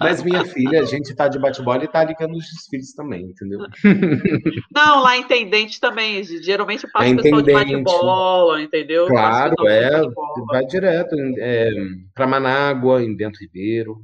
Mas 0.00 0.22
minha 0.22 0.44
filha, 0.44 0.80
a 0.80 0.84
gente 0.84 1.14
tá 1.14 1.28
de 1.28 1.38
bate-bola 1.38 1.84
e 1.84 1.88
tá 1.88 2.02
ligando 2.04 2.34
os 2.34 2.44
desfiles 2.44 2.94
também, 2.94 3.26
entendeu? 3.26 3.60
Não, 4.74 5.02
lá 5.02 5.16
em 5.16 5.22
Intendente 5.22 5.80
também. 5.80 6.22
Geralmente 6.24 6.86
passa 6.90 7.06
É 7.06 7.12
o 7.12 7.16
pessoal 7.16 7.42
de 7.42 7.52
bate-bola, 7.52 8.62
entendeu? 8.62 9.06
Claro, 9.06 9.54
é. 9.68 10.02
Vai 10.46 10.64
direto 10.66 11.14
é, 11.38 11.70
para 12.14 12.26
Manágua, 12.26 13.02
em 13.02 13.14
Bento 13.14 13.38
Ribeiro. 13.40 14.02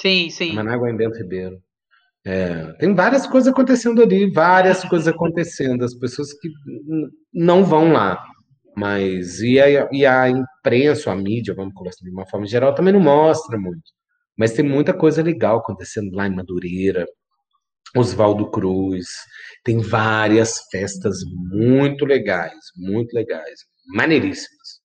Sim, 0.00 0.30
sim. 0.30 0.52
Manágua 0.52 0.90
em 0.90 0.96
Bento 0.96 1.18
Ribeiro. 1.18 1.58
É, 2.28 2.74
tem 2.74 2.94
várias 2.94 3.26
coisas 3.26 3.50
acontecendo 3.50 4.02
ali, 4.02 4.30
várias 4.30 4.84
coisas 4.84 5.08
acontecendo. 5.08 5.82
As 5.82 5.94
pessoas 5.94 6.30
que 6.34 6.50
não 7.32 7.64
vão 7.64 7.90
lá. 7.90 8.22
Mas 8.76 9.40
e 9.40 9.58
a, 9.58 9.88
e 9.90 10.04
a 10.04 10.28
imprensa, 10.28 11.10
a 11.10 11.16
mídia, 11.16 11.54
vamos 11.54 11.72
colocar 11.72 11.88
assim, 11.88 12.04
de 12.04 12.10
uma 12.10 12.28
forma 12.28 12.46
geral, 12.46 12.74
também 12.74 12.92
não 12.92 13.00
mostra 13.00 13.58
muito. 13.58 13.90
Mas 14.36 14.52
tem 14.52 14.62
muita 14.62 14.92
coisa 14.92 15.22
legal 15.22 15.58
acontecendo 15.58 16.14
lá 16.14 16.26
em 16.26 16.34
Madureira, 16.34 17.06
Oswaldo 17.96 18.50
Cruz. 18.50 19.06
Tem 19.64 19.78
várias 19.78 20.68
festas 20.70 21.20
muito 21.50 22.04
legais, 22.04 22.58
muito 22.76 23.14
legais, 23.14 23.60
maneiríssimas. 23.86 24.82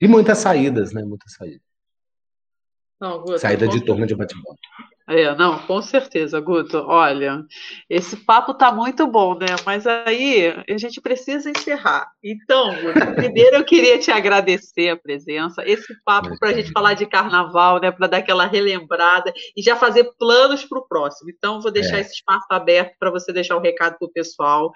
E 0.00 0.06
muitas 0.06 0.38
saídas, 0.38 0.92
né? 0.92 1.02
Muitas 1.02 1.34
saídas. 1.34 1.60
Não, 3.00 3.38
Saída 3.38 3.66
de 3.66 3.84
turma 3.84 4.06
de 4.06 4.14
bate-bola. 4.14 4.56
É, 5.12 5.34
não, 5.34 5.58
com 5.66 5.82
certeza, 5.82 6.38
Guto. 6.40 6.78
Olha, 6.86 7.42
esse 7.88 8.16
papo 8.16 8.54
tá 8.54 8.70
muito 8.70 9.08
bom, 9.08 9.34
né? 9.36 9.46
Mas 9.66 9.84
aí 9.84 10.54
a 10.68 10.78
gente 10.78 11.00
precisa 11.00 11.50
encerrar. 11.50 12.06
Então, 12.22 12.70
Guto, 12.80 12.92
primeiro 13.16 13.56
eu 13.56 13.64
queria 13.64 13.98
te 13.98 14.12
agradecer 14.12 14.88
a 14.88 14.96
presença, 14.96 15.64
esse 15.66 15.92
papo 16.04 16.38
para 16.38 16.50
a 16.50 16.52
gente 16.52 16.70
falar 16.70 16.94
de 16.94 17.06
carnaval, 17.06 17.80
né? 17.80 17.90
Para 17.90 18.06
dar 18.06 18.18
aquela 18.18 18.46
relembrada 18.46 19.32
e 19.56 19.60
já 19.60 19.74
fazer 19.74 20.04
planos 20.16 20.64
para 20.64 20.78
o 20.78 20.86
próximo. 20.86 21.28
Então, 21.28 21.60
vou 21.60 21.72
deixar 21.72 21.96
É. 21.96 22.00
esse 22.02 22.12
espaço 22.14 22.46
aberto 22.48 22.94
para 22.96 23.10
você 23.10 23.32
deixar 23.32 23.56
o 23.56 23.60
recado 23.60 23.98
para 23.98 24.06
o 24.06 24.12
pessoal. 24.12 24.70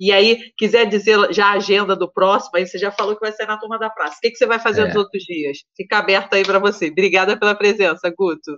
E 0.00 0.10
aí, 0.10 0.50
quiser 0.58 0.86
dizer 0.86 1.32
já 1.32 1.46
a 1.46 1.52
agenda 1.52 1.94
do 1.94 2.10
próximo, 2.12 2.56
aí 2.56 2.66
você 2.66 2.76
já 2.76 2.90
falou 2.90 3.14
que 3.14 3.20
vai 3.20 3.30
ser 3.30 3.46
na 3.46 3.56
turma 3.56 3.78
da 3.78 3.88
praça. 3.88 4.16
O 4.16 4.20
que, 4.20 4.30
que 4.32 4.36
você 4.36 4.46
vai 4.46 4.58
fazer 4.58 4.80
É. 4.80 4.86
nos 4.86 4.96
outros 4.96 5.22
dias? 5.22 5.58
Fica 5.76 5.98
aberto 5.98 6.34
aí 6.34 6.42
para 6.44 6.58
você. 6.58 6.88
Obrigada 6.88 7.38
pela 7.38 7.54
presença, 7.54 8.12
Guto. 8.18 8.56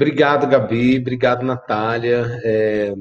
Obrigado, 0.00 0.46
Gabi. 0.48 0.98
Obrigado, 0.98 1.44
Natália. 1.44 2.40
É, 2.42 2.94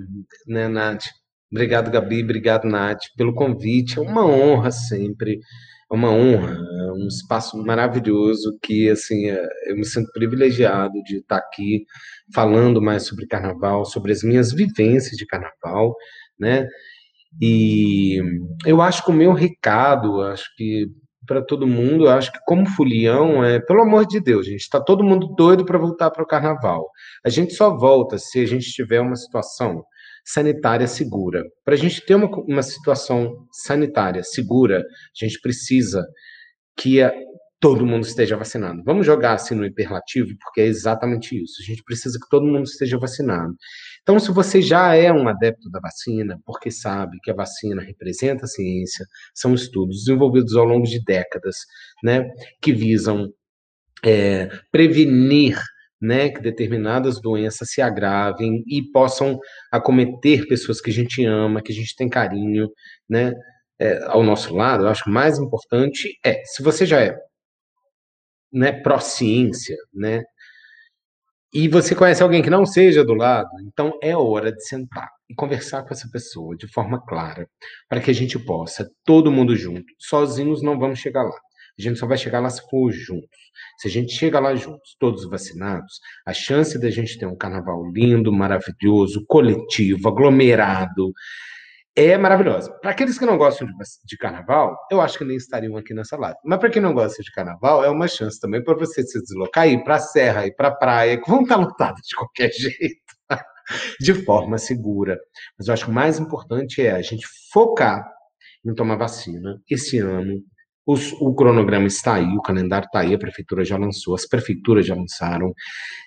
né, 0.46 0.68
Nath? 0.68 1.06
Obrigado, 1.50 1.90
Gabi. 1.90 2.22
Obrigado, 2.22 2.66
Nath, 2.68 3.00
pelo 3.16 3.34
convite. 3.34 3.98
É 3.98 4.02
uma 4.02 4.26
honra 4.26 4.70
sempre. 4.70 5.40
É 5.90 5.96
uma 5.96 6.12
honra. 6.12 6.58
É 6.58 6.92
um 6.92 7.08
espaço 7.08 7.58
maravilhoso 7.64 8.60
que, 8.62 8.90
assim, 8.90 9.30
é, 9.30 9.48
eu 9.68 9.78
me 9.78 9.86
sinto 9.86 10.12
privilegiado 10.12 11.02
de 11.04 11.20
estar 11.20 11.38
aqui 11.38 11.86
falando 12.36 12.82
mais 12.82 13.04
sobre 13.04 13.28
carnaval, 13.28 13.86
sobre 13.86 14.12
as 14.12 14.22
minhas 14.22 14.52
vivências 14.52 15.16
de 15.16 15.26
carnaval, 15.26 15.96
né? 16.38 16.68
E 17.42 18.22
eu 18.66 18.82
acho 18.82 19.06
que 19.06 19.12
o 19.12 19.14
meu 19.14 19.32
recado, 19.32 20.22
acho 20.24 20.54
que 20.58 20.88
para 21.30 21.44
todo 21.46 21.68
mundo, 21.68 22.06
eu 22.06 22.10
acho 22.10 22.32
que 22.32 22.40
como 22.48 22.68
folião, 22.68 23.46
é, 23.46 23.60
pelo 23.60 23.84
amor 23.84 24.08
de 24.08 24.20
Deus, 24.20 24.48
gente, 24.48 24.62
está 24.62 24.82
todo 24.82 25.04
mundo 25.04 25.28
doido 25.38 25.64
para 25.64 25.78
voltar 25.78 26.10
para 26.10 26.24
o 26.24 26.28
carnaval. 26.28 26.90
A 27.24 27.30
gente 27.30 27.54
só 27.54 27.78
volta 27.78 28.18
se 28.18 28.40
a 28.42 28.48
gente 28.48 28.72
tiver 28.72 29.00
uma 29.00 29.16
situação 29.16 29.84
sanitária 30.26 30.88
segura. 30.88 31.44
Para 31.64 31.76
a 31.76 31.78
gente 31.78 32.04
ter 32.04 32.16
uma, 32.16 32.28
uma 32.48 32.64
situação 32.64 33.32
sanitária 33.52 34.24
segura, 34.24 34.80
a 34.80 35.26
gente 35.26 35.40
precisa 35.40 36.04
que 36.78 37.02
a- 37.02 37.14
todo 37.60 37.86
mundo 37.86 38.06
esteja 38.06 38.38
vacinado. 38.38 38.82
Vamos 38.86 39.06
jogar 39.06 39.34
assim 39.34 39.54
no 39.54 39.66
hiperlativo, 39.66 40.30
porque 40.42 40.62
é 40.62 40.66
exatamente 40.66 41.36
isso. 41.42 41.62
A 41.62 41.66
gente 41.66 41.84
precisa 41.84 42.18
que 42.20 42.30
todo 42.30 42.46
mundo 42.48 42.64
esteja 42.64 42.98
vacinado. 42.98 43.54
Então, 44.02 44.20
se 44.20 44.32
você 44.32 44.62
já 44.62 44.96
é 44.96 45.12
um 45.12 45.28
adepto 45.28 45.70
da 45.70 45.80
vacina, 45.80 46.40
porque 46.46 46.72
sabe 46.72 47.18
que 47.24 47.32
a 47.32 47.36
vacina 47.36 47.82
representa 47.82 48.46
a 48.46 48.48
ciência, 48.48 49.06
são 49.34 49.54
estudos 49.54 50.06
desenvolvidos 50.06 50.56
ao 50.56 50.66
longo 50.66 50.86
de 50.86 51.04
décadas, 51.04 51.56
né, 52.04 52.30
que 52.62 52.72
visam 52.72 53.32
é, 54.04 54.50
prevenir 54.72 55.58
né, 56.02 56.30
que 56.30 56.42
determinadas 56.42 57.20
doenças 57.22 57.70
se 57.72 57.82
agravem 57.82 58.64
e 58.68 58.82
possam 58.92 59.38
acometer 59.72 60.48
pessoas 60.48 60.80
que 60.80 60.90
a 60.90 60.94
gente 60.94 61.26
ama, 61.26 61.62
que 61.62 61.72
a 61.72 61.76
gente 61.76 61.96
tem 61.96 62.08
carinho, 62.08 62.70
né, 63.10 63.34
é, 63.80 64.04
ao 64.06 64.24
nosso 64.24 64.56
lado. 64.56 64.84
Eu 64.84 64.90
acho 64.90 65.04
que 65.04 65.10
o 65.10 65.14
mais 65.14 65.38
importante 65.38 66.18
é, 66.26 66.42
se 66.46 66.64
você 66.64 66.86
já 66.86 67.02
é 67.02 67.18
né, 68.52 68.72
pró-ciência, 68.72 69.76
né, 69.94 70.24
e 71.54 71.68
você 71.68 71.96
conhece 71.96 72.22
alguém 72.22 72.42
que 72.42 72.50
não 72.50 72.66
seja 72.66 73.04
do 73.04 73.14
lado, 73.14 73.50
então 73.66 73.98
é 74.04 74.16
hora 74.16 74.52
de 74.52 74.64
sentar 74.66 75.10
e 75.30 75.34
conversar 75.34 75.84
com 75.84 75.94
essa 75.94 76.10
pessoa 76.12 76.56
de 76.56 76.68
forma 76.68 77.04
clara, 77.06 77.48
para 77.88 78.00
que 78.00 78.12
a 78.12 78.14
gente 78.14 78.38
possa, 78.38 78.88
todo 79.04 79.32
mundo 79.32 79.56
junto, 79.56 79.86
sozinhos 79.98 80.62
não 80.62 80.78
vamos 80.78 81.00
chegar 81.00 81.24
lá. 81.24 81.36
A 81.78 81.82
gente 81.82 81.98
só 81.98 82.06
vai 82.06 82.18
chegar 82.18 82.42
lá 82.42 82.50
se 82.50 82.62
for 82.70 82.92
juntos. 82.92 83.30
Se 83.78 83.88
a 83.88 83.92
gente 83.92 84.12
chega 84.12 84.38
lá 84.38 84.54
juntos, 84.54 84.98
todos 85.00 85.30
vacinados, 85.30 86.00
a 86.26 86.34
chance 86.34 86.78
da 86.78 86.90
gente 86.90 87.18
ter 87.18 87.26
um 87.26 87.38
carnaval 87.38 87.90
lindo, 87.92 88.34
maravilhoso, 88.34 89.24
coletivo, 89.26 90.10
aglomerado, 90.10 91.14
é 91.96 92.18
maravilhosa. 92.18 92.72
Para 92.82 92.92
aqueles 92.92 93.18
que 93.18 93.26
não 93.26 93.38
gostam 93.38 93.68
de, 93.68 93.74
de, 94.06 94.18
carnaval, 94.18 94.78
eu 94.92 95.02
acho 95.02 95.18
que 95.18 95.26
nem 95.26 95.36
estariam 95.36 95.76
aqui 95.78 95.94
nessa 95.94 96.18
live. 96.18 96.38
Mas 96.46 96.60
para 96.60 96.70
quem 96.70 96.82
não 96.82 96.94
gosta 96.94 97.22
de 97.22 97.32
carnaval, 97.32 97.84
é 97.84 97.90
uma 97.90 98.08
chance 98.08 98.40
também 98.40 98.64
para 98.64 98.76
você 98.76 99.04
se 99.04 99.22
deslocar 99.22 99.68
e 99.68 99.74
ir 99.74 99.84
para 99.84 99.96
a 99.96 100.00
serra, 100.00 100.46
ir 100.46 100.56
para 100.56 100.70
a 100.70 100.76
praia, 100.76 101.22
que 101.22 101.30
vão 101.30 101.42
estar 101.42 101.58
lotados 101.58 102.02
de 102.08 102.16
qualquer 102.16 102.52
jeito, 102.54 103.02
de 104.00 104.14
forma 104.26 104.58
segura. 104.58 105.20
Mas 105.58 105.68
eu 105.68 105.74
acho 105.74 105.86
que 105.86 105.92
o 105.92 105.94
mais 105.94 106.20
importante 106.20 106.82
é 106.82 106.92
a 106.92 107.02
gente 107.02 107.28
focar 107.52 108.10
em 108.66 108.74
tomar 108.74 108.96
vacina 108.96 109.60
esse 109.70 110.00
ano. 110.00 110.42
Os, 110.86 111.14
o 111.14 111.36
cronograma 111.36 111.86
está 111.86 112.16
aí, 112.16 112.36
o 112.36 112.42
calendário 112.42 112.88
está 112.88 113.02
aí, 113.02 113.14
a 113.14 113.20
prefeitura 113.20 113.64
já 113.64 113.78
lançou, 113.78 114.16
as 114.16 114.26
prefeituras 114.26 114.88
já 114.88 114.96
lançaram. 114.96 115.54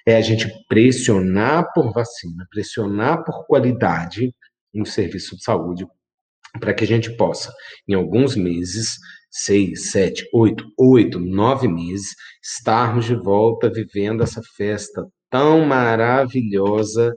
É 0.07 0.17
a 0.17 0.21
gente 0.21 0.49
pressionar 0.69 1.73
por 1.73 1.93
vacina, 1.93 2.47
pressionar 2.51 3.23
por 3.25 3.47
qualidade 3.47 4.35
no 4.73 4.87
serviço 4.87 5.37
de 5.37 5.43
saúde, 5.43 5.87
para 6.61 6.75
que 6.75 6.85
a 6.85 6.87
gente 6.87 7.17
possa, 7.17 7.53
em 7.89 7.95
alguns 7.95 8.37
meses, 8.37 8.97
seis, 9.31 9.91
sete, 9.91 10.29
oito, 10.33 10.65
oito, 10.79 11.19
nove 11.19 11.67
meses, 11.67 12.11
estarmos 12.43 13.07
de 13.07 13.15
volta 13.15 13.71
vivendo 13.71 14.23
essa 14.23 14.43
festa 14.57 15.07
tão 15.31 15.65
maravilhosa 15.65 17.15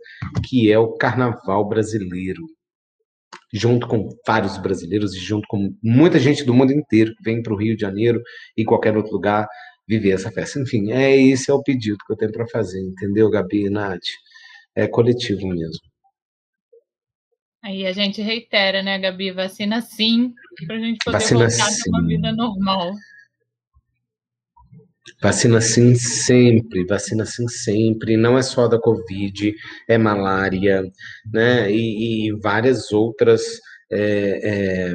que 0.47 0.71
é 0.71 0.79
o 0.79 0.93
Carnaval 0.93 1.67
brasileiro. 1.67 2.41
Junto 3.53 3.87
com 3.87 4.09
vários 4.25 4.57
brasileiros 4.57 5.13
e 5.13 5.19
junto 5.19 5.45
com 5.49 5.75
muita 5.83 6.17
gente 6.17 6.43
do 6.45 6.53
mundo 6.53 6.71
inteiro 6.71 7.13
que 7.15 7.23
vem 7.23 7.43
para 7.43 7.53
o 7.53 7.57
Rio 7.57 7.75
de 7.75 7.81
Janeiro 7.81 8.21
e 8.55 8.63
qualquer 8.63 8.95
outro 8.95 9.11
lugar 9.11 9.47
viver 9.87 10.11
essa 10.11 10.31
festa. 10.31 10.59
Enfim, 10.59 10.91
é 10.91 11.15
esse 11.15 11.51
é 11.51 11.53
o 11.53 11.61
pedido 11.61 11.97
que 12.05 12.13
eu 12.13 12.17
tenho 12.17 12.31
para 12.31 12.47
fazer, 12.47 12.81
entendeu, 12.81 13.29
Gabi 13.29 13.65
e 13.65 13.69
Nath? 13.69 13.99
É 14.73 14.87
coletivo 14.87 15.47
mesmo. 15.47 15.79
Aí 17.65 17.87
a 17.87 17.91
gente 17.91 18.21
reitera, 18.21 18.83
né, 18.83 18.99
Gabi? 18.99 19.31
Vacina 19.31 19.81
sim, 19.81 20.35
para 20.67 20.75
a 20.75 20.79
gente 20.79 20.99
poder 21.03 21.17
Vacina 21.17 21.39
voltar 21.47 21.71
sim. 21.71 21.81
a 21.91 21.97
uma 21.97 22.07
vida 22.07 22.31
normal. 22.31 22.93
Vacina 25.19 25.59
sim 25.59 25.95
sempre, 25.95 26.85
vacina 26.85 27.25
sim 27.25 27.47
sempre. 27.47 28.17
Não 28.17 28.37
é 28.37 28.43
só 28.43 28.67
da 28.67 28.79
Covid, 28.79 29.51
é 29.87 29.97
malária, 29.97 30.83
né? 31.33 31.71
E, 31.71 32.27
e 32.27 32.31
várias 32.33 32.91
outras 32.91 33.41
é, 33.91 34.89
é, 34.91 34.93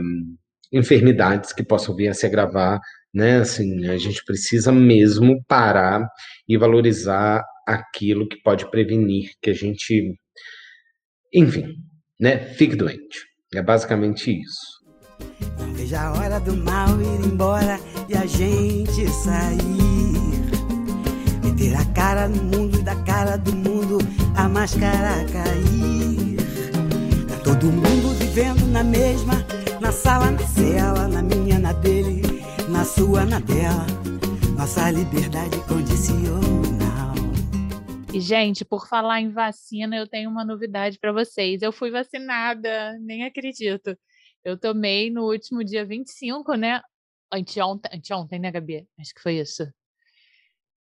enfermidades 0.72 1.52
que 1.52 1.64
possam 1.64 1.96
vir 1.96 2.06
a 2.06 2.14
se 2.14 2.24
agravar, 2.24 2.78
né? 3.12 3.38
Assim, 3.38 3.88
a 3.88 3.98
gente 3.98 4.24
precisa 4.24 4.70
mesmo 4.70 5.42
parar 5.48 6.06
e 6.46 6.56
valorizar 6.56 7.44
aquilo 7.66 8.28
que 8.28 8.40
pode 8.40 8.70
prevenir 8.70 9.32
que 9.42 9.50
a 9.50 9.54
gente, 9.54 10.14
enfim, 11.34 11.74
né? 12.20 12.38
Fique 12.54 12.76
doente. 12.76 13.26
É 13.54 13.62
basicamente 13.62 14.30
isso. 14.30 14.80
Não 15.58 15.72
veja 15.72 16.02
a 16.02 16.12
hora 16.12 16.38
do 16.38 16.56
mal 16.56 17.00
ir 17.00 17.26
embora 17.26 17.80
e 18.08 18.16
a 18.16 18.26
gente 18.26 19.08
sair. 19.08 20.20
Meter 21.42 21.74
a 21.76 21.84
cara 21.86 22.28
no 22.28 22.42
mundo 22.44 22.78
e 22.78 22.82
da 22.82 22.94
cara 22.96 23.36
do 23.36 23.52
mundo 23.52 23.98
a 24.36 24.48
máscara 24.48 25.24
cair. 25.32 26.36
Tá 27.26 27.36
todo 27.42 27.66
mundo 27.66 28.14
vivendo 28.18 28.66
na 28.70 28.84
mesma, 28.84 29.44
na 29.80 29.90
sala, 29.90 30.30
na 30.30 30.46
cela, 30.46 31.08
na 31.08 31.22
minha, 31.22 31.58
na 31.58 31.72
dele, 31.72 32.44
na 32.68 32.84
sua, 32.84 33.24
na 33.24 33.40
dela. 33.40 33.86
Nossa 34.56 34.90
liberdade 34.90 35.56
condicional. 35.66 36.79
E, 38.12 38.20
gente, 38.20 38.64
por 38.64 38.88
falar 38.88 39.20
em 39.20 39.30
vacina, 39.30 39.96
eu 39.96 40.06
tenho 40.06 40.28
uma 40.28 40.44
novidade 40.44 40.98
para 40.98 41.12
vocês. 41.12 41.62
Eu 41.62 41.70
fui 41.70 41.90
vacinada, 41.92 42.98
nem 42.98 43.24
acredito. 43.24 43.96
Eu 44.44 44.58
tomei 44.58 45.10
no 45.10 45.30
último 45.30 45.62
dia 45.62 45.84
25, 45.84 46.54
né? 46.54 46.82
Anteontem, 47.32 47.90
anteontem, 47.94 48.40
né, 48.40 48.50
Gabi? 48.50 48.88
Acho 48.98 49.14
que 49.14 49.20
foi 49.20 49.38
isso. 49.38 49.72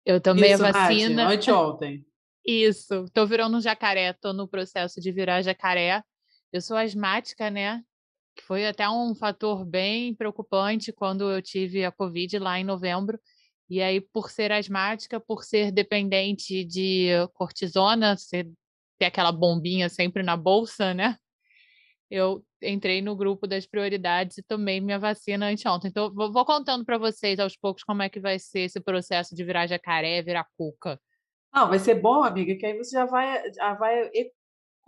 Eu 0.06 0.22
tomei 0.22 0.54
Isso, 0.54 0.64
a 0.64 0.72
Nath, 0.72 0.88
vacina. 0.90 1.28
anteontem. 1.28 2.06
Isso, 2.46 3.06
tô 3.14 3.28
virando 3.28 3.58
um 3.58 3.62
jacaré, 3.62 4.14
tô 4.14 4.32
no 4.32 4.48
processo 4.48 5.02
de 5.02 5.12
virar 5.12 5.42
jacaré. 5.42 6.02
Eu 6.54 6.62
sou 6.62 6.78
asmática, 6.78 7.50
né? 7.50 7.84
Que 8.36 8.44
foi 8.44 8.66
até 8.66 8.90
um 8.90 9.14
fator 9.14 9.66
bem 9.66 10.16
preocupante 10.16 10.94
quando 10.94 11.30
eu 11.30 11.42
tive 11.42 11.84
a 11.84 11.92
Covid 11.92 12.40
lá 12.40 12.58
em 12.58 12.64
novembro. 12.64 13.20
E 13.70 13.82
aí, 13.82 14.02
por 14.02 14.32
ser 14.32 14.52
asmática, 14.52 15.20
por 15.20 15.44
ser 15.44 15.72
dependente 15.72 16.64
de 16.64 17.10
cortisona, 17.34 18.18
ser, 18.18 18.50
ter 18.98 19.06
aquela 19.06 19.32
bombinha 19.32 19.88
sempre 19.90 20.24
na 20.24 20.36
bolsa, 20.36 20.94
né? 20.94 21.16
Eu 22.10 22.44
entrei 22.62 23.02
no 23.02 23.16
grupo 23.16 23.46
das 23.46 23.68
prioridades 23.68 24.40
e 24.40 24.44
tomei 24.44 24.82
minha 24.82 24.98
vacina 24.98 25.48
anteontem. 25.48 25.90
Então, 25.90 26.12
vou, 26.12 26.32
vou 26.32 26.44
contando 26.44 26.84
para 26.84 26.98
vocês 26.98 27.40
aos 27.40 27.56
poucos 27.56 27.84
como 27.84 28.02
é 28.02 28.10
que 28.10 28.20
vai 28.20 28.40
ser 28.40 28.62
esse 28.62 28.80
processo 28.82 29.36
de 29.36 29.44
virar 29.44 29.68
jacaré, 29.68 30.22
virar 30.24 30.48
cuca. 30.58 31.00
Não, 31.54 31.68
vai 31.68 31.78
ser 31.78 31.96
bom, 31.96 32.24
amiga, 32.24 32.56
que 32.56 32.66
aí 32.66 32.78
você 32.78 32.92
já 32.92 33.06
vai, 33.06 33.52
já 33.54 33.74
vai 33.76 34.10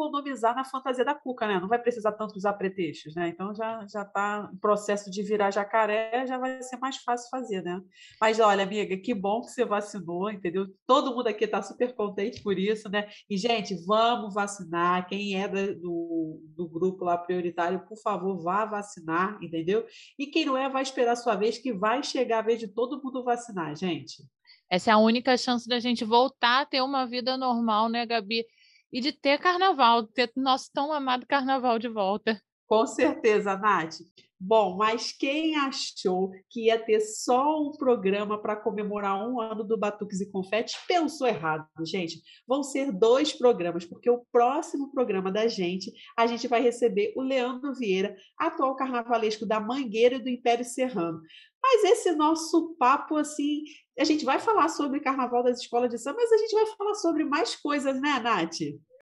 economizar 0.02 0.56
na 0.56 0.64
fantasia 0.64 1.06
da 1.06 1.14
cuca, 1.14 1.48
né? 1.48 1.60
Não 1.60 1.68
vai 1.68 1.80
precisar 1.80 2.12
tanto 2.14 2.36
usar 2.36 2.54
pretextos, 2.54 3.16
né? 3.16 3.30
Então 3.30 3.54
já 3.54 3.86
já 3.88 4.04
tá 4.04 4.50
o 4.52 4.58
processo 4.58 5.10
de 5.10 5.22
virar 5.24 5.52
jacaré 5.52 6.26
já 6.26 6.38
vai 6.38 6.62
ser 6.62 6.78
mais 6.78 6.98
fácil 6.98 7.30
fazer, 7.30 7.62
né? 7.62 7.82
Mas 8.20 8.40
olha, 8.40 8.64
amiga, 8.64 8.98
que 8.98 9.14
bom 9.14 9.42
que 9.42 9.48
você 9.48 9.66
vacinou, 9.66 10.30
entendeu? 10.30 10.68
Todo 10.88 11.16
mundo 11.16 11.28
aqui 11.28 11.46
está 11.46 11.62
super 11.62 11.94
contente 11.96 12.42
por 12.42 12.58
isso, 12.58 12.90
né? 12.90 13.08
E 13.30 13.38
gente, 13.38 13.76
vamos 13.86 14.34
vacinar. 14.34 15.08
Quem 15.08 15.42
é 15.42 15.48
do, 15.48 16.42
do 16.56 16.68
grupo 16.68 17.06
lá 17.06 17.18
prioritário, 17.18 17.86
por 17.88 17.98
favor, 17.98 18.42
vá 18.42 18.66
vacinar, 18.66 19.38
entendeu? 19.42 19.86
E 20.18 20.28
quem 20.28 20.46
não 20.46 20.58
é, 20.58 20.70
vai 20.70 20.82
esperar 20.82 21.14
a 21.14 21.16
sua 21.16 21.36
vez, 21.36 21.58
que 21.58 21.74
vai 21.74 22.04
chegar 22.04 22.40
a 22.40 22.44
vez 22.44 22.60
de 22.60 22.68
todo 22.68 23.02
mundo 23.04 23.24
vacinar, 23.24 23.76
gente. 23.76 24.24
Essa 24.70 24.92
é 24.92 24.94
a 24.94 24.98
única 24.98 25.36
chance 25.38 25.68
da 25.68 25.80
gente 25.80 26.06
voltar 26.06 26.62
a 26.62 26.66
ter 26.66 26.82
uma 26.82 27.06
vida 27.06 27.36
normal, 27.36 27.90
né, 27.90 28.06
Gabi? 28.06 28.46
E 28.92 29.00
de 29.00 29.12
ter 29.12 29.38
carnaval, 29.40 30.06
ter 30.06 30.32
nosso 30.36 30.70
tão 30.74 30.92
amado 30.92 31.26
carnaval 31.26 31.80
de 31.80 31.88
volta. 31.88 32.42
Com 32.68 32.86
certeza, 32.86 33.56
Nath. 33.58 34.00
Bom, 34.44 34.76
mas 34.76 35.12
quem 35.12 35.56
achou 35.56 36.32
que 36.50 36.66
ia 36.66 36.84
ter 36.84 37.00
só 37.00 37.62
um 37.62 37.72
programa 37.74 38.42
para 38.42 38.56
comemorar 38.56 39.24
um 39.24 39.40
ano 39.40 39.64
do 39.64 39.78
Batuques 39.78 40.20
e 40.20 40.32
Confetes 40.32 40.76
pensou 40.88 41.28
errado, 41.28 41.68
gente. 41.86 42.20
Vão 42.48 42.64
ser 42.64 42.92
dois 42.92 43.32
programas, 43.32 43.86
porque 43.86 44.10
o 44.10 44.26
próximo 44.32 44.92
programa 44.92 45.32
da 45.32 45.48
gente, 45.48 45.94
a 46.18 46.26
gente 46.26 46.48
vai 46.48 46.60
receber 46.60 47.14
o 47.16 47.22
Leandro 47.22 47.76
Vieira, 47.76 48.16
atual 48.36 48.76
carnavalesco 48.76 49.46
da 49.46 49.60
Mangueira 49.60 50.16
e 50.16 50.24
do 50.24 50.30
Império 50.30 50.66
Serrano. 50.66 51.22
Mas 51.62 51.84
esse 51.84 52.12
nosso 52.14 52.76
papo, 52.80 53.18
assim, 53.18 53.62
a 54.00 54.04
gente 54.04 54.26
vai 54.26 54.40
falar 54.40 54.70
sobre 54.70 55.02
carnaval 55.02 55.44
das 55.44 55.60
escolas 55.60 55.92
de 55.92 56.00
samba, 56.00 56.18
mas 56.18 56.32
a 56.32 56.38
gente 56.38 56.56
vai 56.56 56.66
falar 56.66 56.96
sobre 56.96 57.24
mais 57.26 57.56
coisas, 57.56 58.02
né, 58.02 58.20
Nath? 58.20 58.58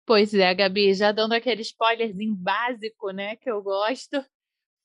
Pois 0.06 0.34
é, 0.34 0.54
Gabi, 0.54 0.94
já 0.94 1.14
dando 1.14 1.32
aquele 1.32 1.62
spoilerzinho 1.62 2.36
básico, 2.36 3.12
né, 3.12 3.38
que 3.38 3.50
eu 3.50 3.62
gosto. 3.64 4.22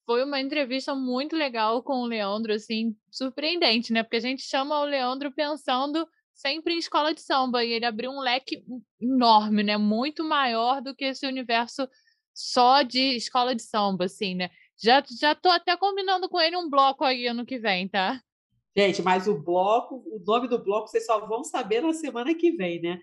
Foi 0.08 0.24
uma 0.24 0.40
entrevista 0.40 0.94
muito 0.94 1.36
legal 1.36 1.82
com 1.82 1.96
o 2.00 2.06
Leandro, 2.06 2.54
assim, 2.54 2.96
surpreendente, 3.10 3.92
né? 3.92 4.02
Porque 4.02 4.16
a 4.16 4.20
gente 4.20 4.40
chama 4.40 4.80
o 4.80 4.86
Leandro 4.86 5.30
pensando 5.30 6.08
sempre 6.32 6.72
em 6.72 6.78
escola 6.78 7.12
de 7.12 7.20
samba 7.20 7.62
e 7.62 7.72
ele 7.72 7.84
abriu 7.84 8.10
um 8.10 8.20
leque 8.20 8.64
enorme, 8.98 9.62
né? 9.62 9.76
Muito 9.76 10.24
maior 10.24 10.80
do 10.80 10.96
que 10.96 11.04
esse 11.04 11.26
universo 11.26 11.86
só 12.32 12.80
de 12.80 13.16
escola 13.16 13.54
de 13.54 13.60
samba, 13.60 14.06
assim, 14.06 14.34
né? 14.34 14.48
Já, 14.82 15.04
já 15.20 15.34
tô 15.34 15.50
até 15.50 15.76
combinando 15.76 16.26
com 16.26 16.40
ele 16.40 16.56
um 16.56 16.70
bloco 16.70 17.04
aí 17.04 17.26
ano 17.26 17.44
que 17.44 17.58
vem, 17.58 17.86
tá? 17.86 18.18
Gente, 18.74 19.02
mas 19.02 19.28
o 19.28 19.38
bloco, 19.38 19.96
o 20.06 20.22
nome 20.26 20.48
do 20.48 20.64
bloco 20.64 20.88
vocês 20.88 21.04
só 21.04 21.26
vão 21.26 21.44
saber 21.44 21.82
na 21.82 21.92
semana 21.92 22.34
que 22.34 22.52
vem, 22.52 22.80
né? 22.80 22.98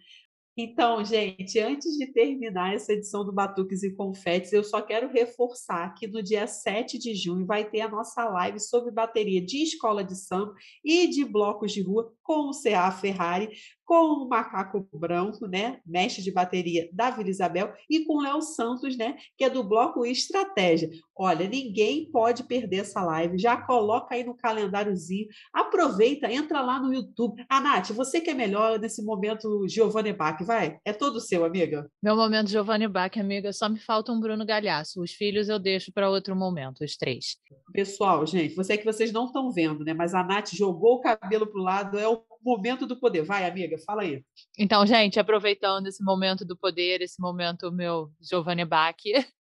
Então, 0.57 1.03
gente, 1.03 1.59
antes 1.59 1.97
de 1.97 2.07
terminar 2.07 2.73
essa 2.73 2.93
edição 2.93 3.25
do 3.25 3.33
Batuques 3.33 3.83
e 3.83 3.93
Confetes, 3.93 4.53
eu 4.53 4.63
só 4.63 4.81
quero 4.81 5.11
reforçar 5.11 5.93
que 5.95 6.07
no 6.07 6.23
dia 6.23 6.47
7 6.47 6.97
de 6.97 7.13
junho 7.13 7.45
vai 7.45 7.65
ter 7.65 7.81
a 7.81 7.89
nossa 7.89 8.23
live 8.29 8.57
sobre 8.61 8.89
bateria 8.89 9.41
de 9.41 9.63
escola 9.63 10.01
de 10.01 10.15
samba 10.15 10.53
e 10.81 11.07
de 11.07 11.25
blocos 11.25 11.73
de 11.73 11.81
rua 11.81 12.09
com 12.23 12.49
o 12.49 12.53
CA 12.53 12.89
Ferrari, 12.89 13.49
com 13.85 14.23
o 14.23 14.27
Macaco 14.27 14.87
Branco, 14.93 15.47
né, 15.47 15.79
mestre 15.85 16.23
de 16.23 16.31
bateria 16.31 16.89
da 16.91 17.11
Vila 17.11 17.29
Isabel, 17.29 17.73
e 17.89 18.03
com 18.03 18.17
o 18.17 18.21
Léo 18.21 18.41
Santos, 18.41 18.97
né, 18.97 19.15
que 19.37 19.43
é 19.43 19.49
do 19.49 19.63
bloco 19.63 20.05
Estratégia. 20.05 20.89
Olha, 21.15 21.47
ninguém 21.47 22.09
pode 22.11 22.43
perder 22.43 22.77
essa 22.77 23.01
live. 23.01 23.37
Já 23.37 23.55
coloca 23.55 24.15
aí 24.15 24.23
no 24.23 24.35
calendáriozinho. 24.35 25.27
Aproveita, 25.53 26.31
entra 26.31 26.61
lá 26.61 26.79
no 26.79 26.93
YouTube. 26.93 27.45
Ah, 27.49 27.61
Nath, 27.61 27.91
você 27.91 28.19
que 28.19 28.29
é 28.29 28.33
melhor 28.33 28.79
nesse 28.79 29.03
momento 29.03 29.65
Giovanni 29.67 30.11
Bach, 30.11 30.41
vai? 30.43 30.77
É 30.83 30.91
todo 30.91 31.21
seu, 31.21 31.45
amiga. 31.45 31.89
Meu 32.01 32.15
momento 32.15 32.49
Giovanni 32.49 32.87
Bach, 32.87 33.17
amiga, 33.17 33.53
só 33.53 33.69
me 33.69 33.79
falta 33.79 34.11
um 34.11 34.19
Bruno 34.19 34.45
Galhaço. 34.45 35.01
Os 35.01 35.11
filhos 35.11 35.47
eu 35.47 35.59
deixo 35.59 35.91
para 35.93 36.09
outro 36.09 36.35
momento, 36.35 36.83
os 36.83 36.97
três. 36.97 37.37
Pessoal, 37.71 38.25
gente, 38.25 38.55
você 38.55 38.73
é 38.73 38.77
que 38.77 38.85
vocês 38.85 39.11
não 39.11 39.25
estão 39.25 39.51
vendo, 39.51 39.83
né? 39.83 39.93
Mas 39.93 40.13
a 40.13 40.23
Nath 40.23 40.49
jogou 40.53 40.95
o 40.95 41.01
cabelo 41.01 41.47
pro 41.47 41.61
lado, 41.61 41.97
é 41.97 42.07
o 42.07 42.23
momento 42.45 42.85
do 42.85 42.99
poder. 42.99 43.23
Vai, 43.23 43.49
amiga, 43.49 43.77
fala 43.79 44.03
aí. 44.03 44.23
Então, 44.57 44.85
gente, 44.85 45.19
aproveitando 45.19 45.87
esse 45.87 46.03
momento 46.03 46.45
do 46.45 46.55
poder, 46.55 47.01
esse 47.01 47.19
momento 47.19 47.71
meu 47.71 48.11
Giovanni 48.21 48.63
Bach, 48.63 48.95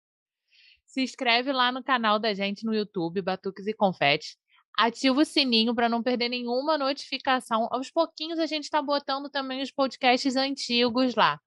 se 0.87 1.03
inscreve 1.03 1.53
lá 1.53 1.71
no 1.71 1.85
canal 1.85 2.19
da 2.19 2.33
gente 2.33 2.65
no 2.65 2.75
YouTube, 2.75 3.21
Batuques 3.21 3.67
e 3.67 3.75
Confetes. 3.75 4.37
Ativa 4.77 5.21
o 5.21 5.25
sininho 5.25 5.75
para 5.75 5.89
não 5.89 6.03
perder 6.03 6.29
nenhuma 6.31 6.79
notificação. 6.79 7.69
Aos 7.71 7.91
pouquinhos 7.91 8.39
a 8.39 8.47
gente 8.47 8.65
está 8.65 8.81
botando 8.81 9.29
também 9.29 9.63
os 9.63 9.71
podcasts 9.71 10.35
antigos 10.35 11.15
lá. 11.15 11.39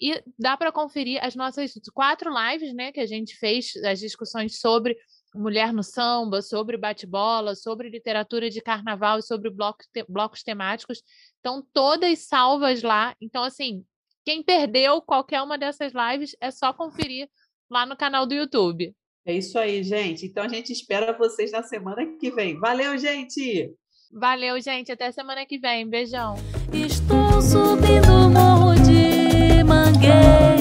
E 0.00 0.22
dá 0.38 0.56
para 0.56 0.70
conferir 0.70 1.24
as 1.24 1.34
nossas 1.34 1.72
quatro 1.94 2.30
lives, 2.30 2.74
né, 2.74 2.92
que 2.92 3.00
a 3.00 3.06
gente 3.06 3.34
fez, 3.36 3.74
as 3.76 3.98
discussões 3.98 4.60
sobre 4.60 4.96
mulher 5.36 5.72
no 5.72 5.82
samba, 5.82 6.42
sobre 6.42 6.76
bate-bola, 6.76 7.54
sobre 7.54 7.88
literatura 7.88 8.48
de 8.50 8.60
carnaval 8.60 9.18
e 9.18 9.22
sobre 9.22 9.50
blocos, 9.50 9.86
te 9.92 10.04
blocos 10.08 10.42
temáticos. 10.42 11.02
Estão 11.36 11.64
todas 11.72 12.20
salvas 12.20 12.82
lá. 12.82 13.14
Então, 13.20 13.44
assim, 13.44 13.84
quem 14.24 14.42
perdeu 14.42 15.00
qualquer 15.00 15.42
uma 15.42 15.56
dessas 15.56 15.92
lives 15.92 16.36
é 16.40 16.50
só 16.50 16.72
conferir 16.72 17.28
lá 17.70 17.86
no 17.86 17.96
canal 17.96 18.26
do 18.26 18.34
YouTube. 18.34 18.94
É 19.24 19.34
isso 19.34 19.58
aí, 19.58 19.82
gente. 19.82 20.26
Então 20.26 20.44
a 20.44 20.48
gente 20.48 20.72
espera 20.72 21.16
vocês 21.16 21.50
na 21.50 21.62
semana 21.62 22.06
que 22.18 22.30
vem. 22.30 22.58
Valeu, 22.58 22.96
gente! 22.96 23.74
Valeu, 24.12 24.60
gente. 24.60 24.92
Até 24.92 25.10
semana 25.10 25.44
que 25.44 25.58
vem. 25.58 25.88
Beijão. 25.88 26.34
Estou 26.72 27.42
subindo 27.42 28.12
o 28.12 28.30
morro 28.30 28.74
de 28.74 29.64
Mangueira. 29.64 30.55